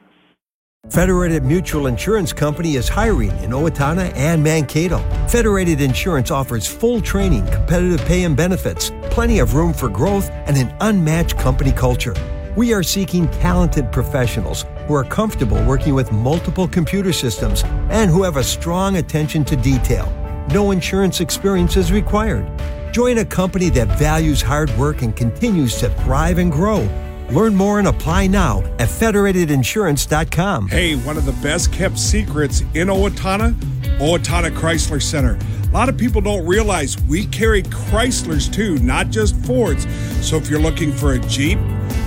Federated 0.89 1.45
Mutual 1.45 1.88
Insurance 1.88 2.34
Company 2.34 2.76
is 2.76 2.89
hiring 2.89 3.31
in 3.41 3.51
Owatonna 3.51 4.14
and 4.15 4.43
Mankato. 4.43 4.97
Federated 5.30 5.80
Insurance 5.80 6.30
offers 6.30 6.68
full 6.68 6.99
training, 6.99 7.45
competitive 7.47 8.05
pay 8.05 8.26
and 8.26 8.35
benefits, 8.35 8.91
plenty 9.03 9.39
of 9.39 9.55
room 9.55 9.72
for 9.72 9.88
growth, 9.88 10.30
and 10.30 10.57
an 10.57 10.76
unmatched 10.81 11.38
company 11.38 11.72
culture. 11.72 12.14
We 12.57 12.73
are 12.73 12.84
seeking 12.84 13.30
talented 13.31 13.93
professionals 13.93 14.65
who 14.88 14.93
are 14.93 15.03
comfortable 15.03 15.64
working 15.65 15.93
with 15.93 16.11
multiple 16.11 16.68
computer 16.68 17.14
systems 17.14 17.64
and 17.89 18.10
who 18.10 18.23
have 18.23 18.38
a 18.38 18.43
strong 18.43 18.97
attention 18.97 19.45
to 19.45 19.55
detail. 19.55 20.11
No 20.49 20.72
insurance 20.72 21.22
experience 21.22 21.77
is 21.77 21.91
required. 21.91 22.49
Join 22.93 23.18
a 23.18 23.26
company 23.26 23.69
that 23.69 23.97
values 23.97 24.41
hard 24.41 24.69
work 24.77 25.01
and 25.01 25.15
continues 25.15 25.77
to 25.80 25.89
thrive 25.89 26.38
and 26.38 26.51
grow. 26.51 26.88
Learn 27.31 27.55
more 27.55 27.80
and 27.80 27.88
apply 27.88 28.27
now 28.27 28.60
at 28.77 28.89
federatedinsurance.com. 28.89 30.68
Hey, 30.68 30.95
one 30.97 31.18
of 31.18 31.26
the 31.26 31.31
best 31.34 31.73
kept 31.73 31.97
secrets 31.97 32.61
in 32.76 32.89
Owatonna, 32.89 33.53
Owatonna 33.97 34.51
Chrysler 34.55 35.01
Center. 35.01 35.39
A 35.64 35.73
lot 35.73 35.89
of 35.89 35.97
people 35.97 36.22
don't 36.22 36.45
realize 36.45 37.01
we 37.03 37.26
carry 37.26 37.64
Chryslers 37.64 38.53
too, 38.53 38.77
not 38.80 39.10
just 39.10 39.35
Fords. 39.38 39.88
So 40.22 40.38
if 40.38 40.47
you're 40.47 40.60
looking 40.60 40.91
for 40.91 41.14
a 41.14 41.19
Jeep, 41.19 41.57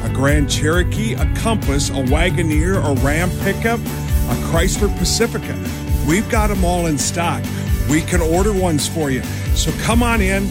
a 0.03 0.11
Grand 0.13 0.51
Cherokee, 0.51 1.15
a 1.15 1.33
Compass, 1.37 1.91
a 1.91 2.03
Wagoneer, 2.05 2.85
a 2.85 2.95
Ram 3.05 3.31
pickup, 3.41 3.79
a 3.81 4.35
Chrysler 4.51 4.93
Pacifica, 4.99 5.57
we've 6.07 6.29
got 6.31 6.47
them 6.49 6.65
all 6.65 6.87
in 6.87 6.97
stock. 6.99 7.43
We 7.89 8.03
can 8.03 8.21
order 8.21 8.53
ones 8.53 8.89
for 8.89 9.11
you. 9.11 9.23
So 9.55 9.71
come 9.83 10.03
on 10.03 10.21
in 10.21 10.49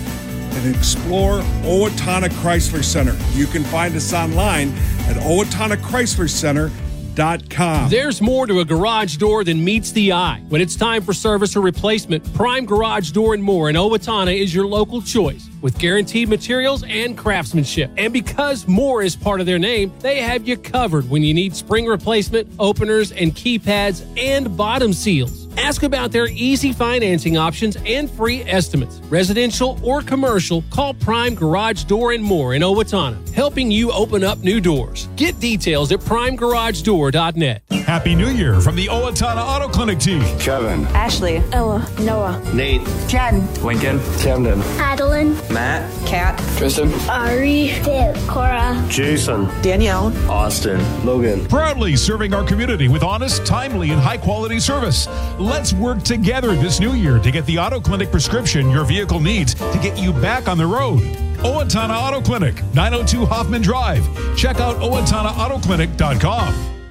and 0.56 0.76
explore 0.76 1.40
Owatonna 1.64 2.30
Chrysler 2.30 2.84
Center. 2.84 3.16
You 3.34 3.46
can 3.48 3.64
find 3.66 3.96
us 3.96 4.14
online 4.14 4.70
at 5.08 5.18
OwatonnaChryslerCenter.com. 5.18 7.90
There's 7.90 8.22
more 8.22 8.48
to 8.48 8.62
a 8.62 8.66
garage 8.66 9.18
door 9.18 9.44
than 9.44 9.62
meets 9.64 9.92
the 9.92 10.14
eye. 10.14 10.42
When 10.50 10.62
it's 10.62 10.76
time 10.76 11.02
for 11.02 11.14
service 11.14 11.56
or 11.56 11.62
replacement, 11.62 12.34
Prime 12.34 12.66
Garage 12.66 13.12
Door 13.12 13.36
and 13.36 13.44
More 13.44 13.70
in 13.70 13.76
Owatonna 13.76 14.36
is 14.38 14.54
your 14.54 14.66
local 14.66 15.02
choice 15.02 15.50
with 15.66 15.80
guaranteed 15.80 16.30
materials 16.30 16.84
and 16.84 17.18
craftsmanship. 17.18 17.90
And 17.98 18.14
because 18.14 18.68
more 18.68 19.02
is 19.02 19.16
part 19.16 19.40
of 19.40 19.48
their 19.48 19.58
name, 19.58 19.92
they 20.00 20.22
have 20.22 20.48
you 20.48 20.58
covered 20.58 21.10
when 21.10 21.24
you 21.24 21.34
need 21.34 21.56
spring 21.56 21.88
replacement, 21.88 22.48
openers, 22.60 23.12
and 23.12 23.34
keypads 23.34 24.06
and 24.16 24.56
bottom 24.56 24.94
seals. 24.94 25.45
Ask 25.58 25.84
about 25.84 26.12
their 26.12 26.28
easy 26.28 26.72
financing 26.74 27.38
options 27.38 27.78
and 27.86 28.10
free 28.10 28.44
estimates. 28.44 29.00
Residential 29.10 29.80
or 29.84 30.02
commercial, 30.02 30.64
call 30.70 30.94
Prime 30.94 31.36
Garage 31.36 31.84
Door 31.86 32.14
and 32.14 32.24
More 32.24 32.54
in 32.54 32.62
Owatonna, 32.62 33.34
helping 33.34 33.72
you 33.72 33.92
open 33.92 34.24
up 34.24 34.40
new 34.40 34.60
doors. 34.60 35.08
Get 35.16 35.40
details 35.40 35.92
at 35.92 36.00
primegaragedoor.net. 36.00 37.62
Happy 37.86 38.16
New 38.16 38.30
Year 38.30 38.60
from 38.62 38.76
the 38.76 38.88
Owatonna 38.88 39.44
Auto 39.44 39.68
Clinic 39.68 40.00
team. 40.00 40.22
Kevin, 40.40 40.86
Ashley, 40.88 41.38
Ella, 41.52 41.88
Noah, 42.00 42.42
Nate, 42.54 42.82
Jen, 43.08 43.46
Lincoln, 43.64 44.00
Camden, 44.20 44.60
Adeline, 44.80 45.36
Matt, 45.54 45.90
Kat, 46.08 46.38
Tristan, 46.58 46.92
Ari, 47.10 47.70
Viv, 47.84 48.28
Cora, 48.28 48.84
Jason, 48.90 49.46
Danielle, 49.62 50.12
Austin, 50.30 50.80
Logan. 51.06 51.46
Proudly 51.48 51.96
serving 51.96 52.34
our 52.34 52.44
community 52.44 52.88
with 52.88 53.04
honest, 53.04 53.46
timely, 53.46 53.92
and 53.92 54.02
high 54.02 54.18
quality 54.18 54.60
service. 54.60 55.08
Let's 55.46 55.74
work 55.74 56.02
together 56.02 56.56
this 56.56 56.80
new 56.80 56.94
year 56.94 57.20
to 57.20 57.30
get 57.30 57.46
the 57.46 57.60
Auto 57.60 57.80
Clinic 57.80 58.10
prescription 58.10 58.72
your 58.72 58.84
vehicle 58.84 59.20
needs 59.20 59.54
to 59.54 59.80
get 59.80 59.96
you 59.96 60.12
back 60.12 60.48
on 60.48 60.58
the 60.58 60.66
road. 60.66 61.02
Owatonna 61.44 61.96
Auto 61.96 62.20
Clinic, 62.20 62.56
902 62.74 63.28
Hoffman 63.28 63.62
Drive. 63.62 64.04
Check 64.36 64.60
out 64.60 64.78
OwatonnaAutoClinic.com. 64.78 66.82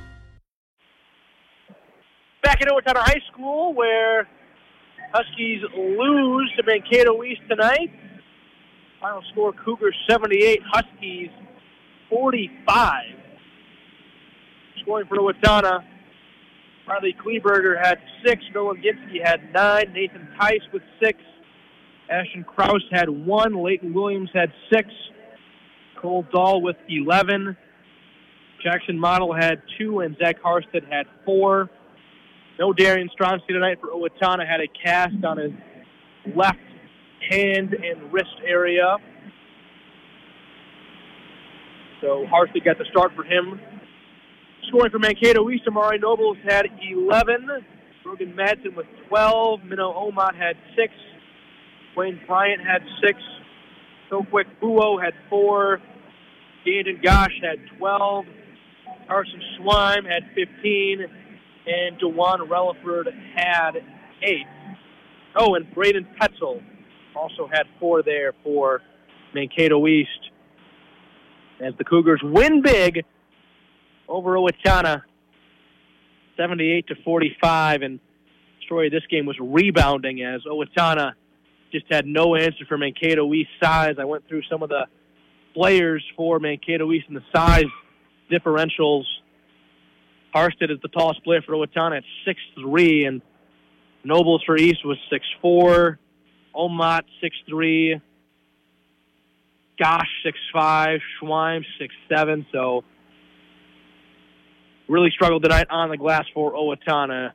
Back 2.44 2.62
at 2.62 2.68
Owatonna 2.68 3.02
High 3.02 3.20
School, 3.32 3.74
where 3.74 4.28
Huskies 5.12 5.62
lose 5.76 6.52
to 6.56 6.62
Mankato 6.64 7.24
East 7.24 7.40
tonight. 7.48 7.90
Final 9.00 9.24
score: 9.32 9.52
Cougars 9.52 9.96
78, 10.08 10.60
Huskies 10.72 11.30
45. 12.08 13.02
Scoring 14.80 15.08
for 15.08 15.16
Owatonna. 15.16 15.82
Riley 16.86 17.16
Kleberger 17.24 17.82
had 17.82 17.98
six. 18.24 18.42
Nolan 18.54 18.82
Ginsky 18.82 19.24
had 19.24 19.52
nine. 19.52 19.92
Nathan 19.92 20.28
Tice 20.38 20.60
with 20.72 20.82
six. 21.02 21.18
Ashton 22.10 22.44
Kraus 22.44 22.82
had 22.92 23.08
one. 23.08 23.62
Leighton 23.62 23.94
Williams 23.94 24.30
had 24.34 24.52
six. 24.72 24.88
Cole 26.00 26.26
Dahl 26.32 26.60
with 26.60 26.76
11. 26.88 27.56
Jackson 28.62 28.98
Model 28.98 29.34
had 29.34 29.62
two, 29.78 30.00
and 30.00 30.16
Zach 30.22 30.42
Harstead 30.42 30.90
had 30.90 31.06
four. 31.24 31.70
No 32.58 32.72
Darian 32.72 33.08
Stronsky 33.18 33.48
tonight 33.48 33.78
for 33.80 33.88
Owatonna. 33.88 34.46
Had 34.46 34.60
a 34.60 34.68
cast 34.68 35.24
on 35.24 35.38
his 35.38 35.52
left 36.34 36.58
hand 37.30 37.74
and 37.74 38.12
wrist 38.12 38.36
area. 38.46 38.96
So 42.00 42.26
Harstead 42.30 42.64
got 42.64 42.78
the 42.78 42.84
start 42.90 43.12
for 43.16 43.24
him. 43.24 43.60
Scoring 44.68 44.90
for 44.90 44.98
Mankato 44.98 45.48
East, 45.50 45.64
Amari 45.66 45.98
Nobles 45.98 46.36
had 46.44 46.66
11. 46.80 47.48
Rogan 48.04 48.34
Madsen 48.34 48.76
with 48.76 48.86
12. 49.08 49.64
Minnow 49.64 49.92
Omot 49.92 50.34
had 50.34 50.56
6. 50.76 50.92
Wayne 51.96 52.20
Bryant 52.26 52.60
had 52.60 52.82
6. 53.04 53.18
Soquick 54.10 54.46
Buo 54.60 54.98
had 54.98 55.14
4. 55.30 55.80
Dandon 56.64 57.00
Gosh 57.02 57.40
had 57.42 57.58
12. 57.78 58.24
Carson 59.08 59.40
Schweim 59.56 60.04
had 60.04 60.24
15. 60.34 61.06
And 61.66 61.98
Dewan 61.98 62.40
Relaford 62.48 63.06
had 63.34 63.76
8. 64.22 64.36
Oh, 65.36 65.54
and 65.54 65.72
Braden 65.74 66.06
Petzel 66.20 66.62
also 67.16 67.48
had 67.52 67.66
4 67.80 68.02
there 68.02 68.34
for 68.42 68.82
Mankato 69.34 69.86
East. 69.86 70.30
As 71.60 71.74
the 71.78 71.84
Cougars 71.84 72.20
win 72.22 72.60
big 72.62 73.04
over 74.08 74.36
Owatonna, 74.36 75.02
78 76.36 76.86
to 76.88 76.94
45. 77.04 77.82
And 77.82 78.00
story 78.64 78.86
of 78.86 78.92
this 78.92 79.06
game 79.10 79.26
was 79.26 79.36
rebounding 79.40 80.22
as 80.22 80.42
Owatonna 80.44 81.12
just 81.72 81.86
had 81.90 82.06
no 82.06 82.36
answer 82.36 82.64
for 82.68 82.78
Mankato 82.78 83.32
East 83.34 83.50
size. 83.62 83.96
I 83.98 84.04
went 84.04 84.28
through 84.28 84.42
some 84.50 84.62
of 84.62 84.68
the 84.68 84.86
players 85.54 86.04
for 86.16 86.38
Mankato 86.38 86.90
East 86.92 87.06
and 87.08 87.16
the 87.16 87.24
size 87.34 87.64
differentials. 88.30 89.04
Harstead 90.34 90.70
is 90.70 90.78
the 90.82 90.88
tallest 90.88 91.22
player 91.24 91.42
for 91.42 91.52
Owatonna 91.52 91.98
at 91.98 92.04
6'3", 92.26 93.06
and 93.06 93.22
Nobles 94.02 94.42
for 94.44 94.56
East 94.56 94.84
was 94.84 94.98
6'4", 95.42 95.98
Omot 96.54 97.02
6'3", 97.22 98.00
Gosh 99.78 100.08
6'5", 100.54 101.00
Schweim 101.20 101.64
6'7", 102.10 102.46
so 102.52 102.84
really 104.88 105.10
struggled 105.10 105.42
tonight 105.42 105.66
on 105.70 105.90
the 105.90 105.96
glass 105.96 106.24
for 106.34 106.52
Owatonna. 106.52 107.32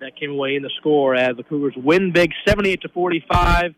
That 0.00 0.14
came 0.14 0.30
away 0.30 0.56
in 0.56 0.62
the 0.62 0.70
score 0.76 1.14
as 1.14 1.36
the 1.36 1.42
Cougars 1.42 1.74
win 1.76 2.12
big, 2.12 2.30
78 2.46 2.82
to 2.82 2.88
45. 2.90 3.74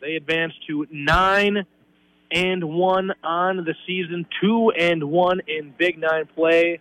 They 0.00 0.16
advance 0.16 0.52
to 0.66 0.86
nine 0.90 1.64
and 2.32 2.64
one 2.64 3.12
on 3.22 3.58
the 3.58 3.74
season, 3.86 4.26
two 4.40 4.72
and 4.76 5.04
one 5.04 5.40
in 5.46 5.72
Big 5.78 5.98
Nine 5.98 6.26
play. 6.34 6.80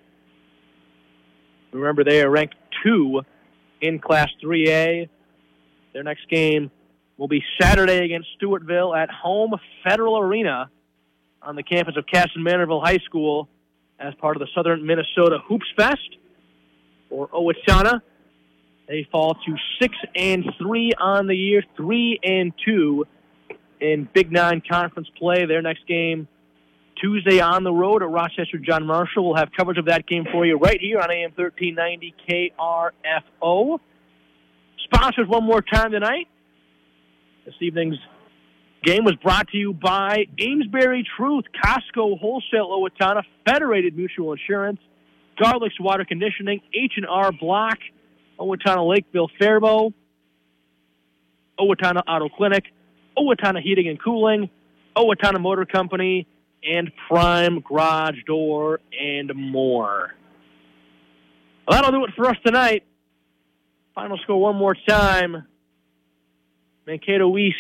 Remember, 1.72 2.04
they 2.04 2.22
are 2.24 2.30
ranked 2.30 2.56
two 2.84 3.22
in 3.80 4.00
Class 4.00 4.30
3A. 4.44 5.08
Their 5.94 6.04
next 6.04 6.28
game 6.30 6.72
will 7.18 7.28
be 7.28 7.44
Saturday 7.62 8.04
against 8.04 8.30
Stewartville 8.42 8.98
at 8.98 9.12
home 9.12 9.54
Federal 9.84 10.18
Arena 10.18 10.72
on 11.44 11.56
the 11.56 11.64
campus 11.64 11.96
of 11.98 12.06
Kasson-Mantorville 12.06 12.84
High 12.84 13.00
School 13.06 13.48
as 14.02 14.14
part 14.16 14.36
of 14.36 14.42
the 14.42 14.48
Southern 14.56 14.86
Minnesota 14.86 15.40
Hoops 15.48 15.68
Fest. 15.78 16.18
or 17.10 17.28
Owatonna, 17.30 18.02
they 18.88 19.08
fall 19.12 19.36
to 19.36 19.56
six 19.80 19.96
and 20.16 20.46
three 20.58 20.92
on 21.00 21.28
the 21.28 21.36
year, 21.36 21.64
three 21.78 22.20
and 22.24 22.52
two 22.66 23.06
in 23.80 24.08
Big 24.14 24.32
Nine 24.32 24.62
conference 24.70 25.08
play. 25.18 25.46
Their 25.46 25.62
next 25.62 25.88
game 25.88 26.28
Tuesday 27.02 27.40
on 27.40 27.64
the 27.64 27.72
road 27.72 28.04
at 28.04 28.10
Rochester 28.10 28.58
John 28.58 28.86
Marshall. 28.86 29.26
We'll 29.26 29.38
have 29.38 29.50
coverage 29.56 29.78
of 29.78 29.86
that 29.86 30.08
game 30.08 30.26
for 30.32 30.46
you 30.46 30.58
right 30.58 30.80
here 30.80 31.00
on 31.00 31.12
AM 31.12 31.32
1390 31.36 32.16
KRFO. 32.60 33.80
Sponsors 34.86 35.28
one 35.28 35.44
more 35.44 35.62
time 35.62 35.92
tonight. 35.92 36.28
This 37.46 37.56
evening's 37.60 37.98
game 38.84 39.04
was 39.04 39.16
brought 39.16 39.48
to 39.50 39.58
you 39.58 39.74
by 39.74 40.26
Amesbury 40.40 41.06
Truth, 41.18 41.46
Costco 41.64 42.20
Wholesale 42.20 42.70
Owatonna, 42.70 43.24
Federated 43.46 43.96
Mutual 43.96 44.34
Insurance, 44.34 44.80
Garlic's 45.42 45.80
Water 45.80 46.06
Conditioning, 46.06 46.62
H&R 46.74 47.32
Block, 47.32 47.78
Owatonna 48.40 48.88
Lakeville 48.88 49.30
Faribault, 49.40 49.94
Owatonna 51.60 52.02
Auto 52.08 52.30
Clinic, 52.30 52.66
Owatonna 53.18 53.62
Heating 53.62 53.88
and 53.88 54.02
Cooling, 54.02 54.50
Owatonna 54.96 55.40
Motor 55.40 55.66
Company, 55.66 56.28
and 56.64 56.92
Prime 57.08 57.60
Garage 57.62 58.24
Door, 58.26 58.80
and 59.00 59.32
more. 59.36 60.14
Well, 61.68 61.82
that'll 61.82 61.92
do 61.92 62.06
it 62.06 62.12
for 62.16 62.28
us 62.28 62.38
tonight. 62.46 62.84
Final 63.96 64.18
score 64.20 64.42
one 64.42 64.56
more 64.56 64.76
time. 64.88 65.46
Mankato 66.88 67.38
East 67.38 67.58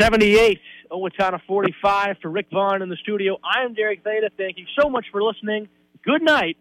78, 0.00 0.58
Owatonna 0.90 1.40
45 1.46 2.16
for 2.22 2.30
Rick 2.30 2.46
Vaughn 2.50 2.80
in 2.80 2.88
the 2.88 2.96
studio. 3.02 3.36
I'm 3.44 3.74
Derek 3.74 4.02
Theta. 4.02 4.30
Thank 4.34 4.56
you 4.56 4.64
so 4.80 4.88
much 4.88 5.04
for 5.12 5.22
listening. 5.22 5.68
Good 6.02 6.22
night 6.22 6.56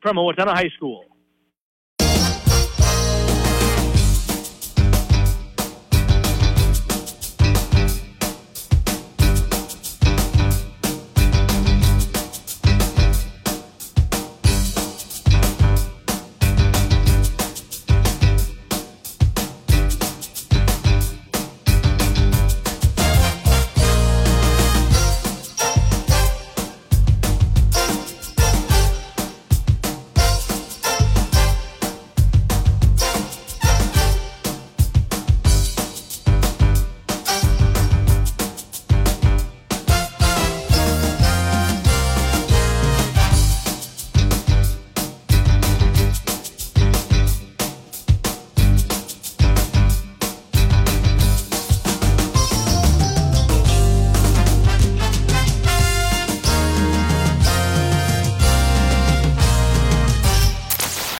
from 0.00 0.16
Owatonna 0.16 0.54
High 0.54 0.70
School. 0.74 1.04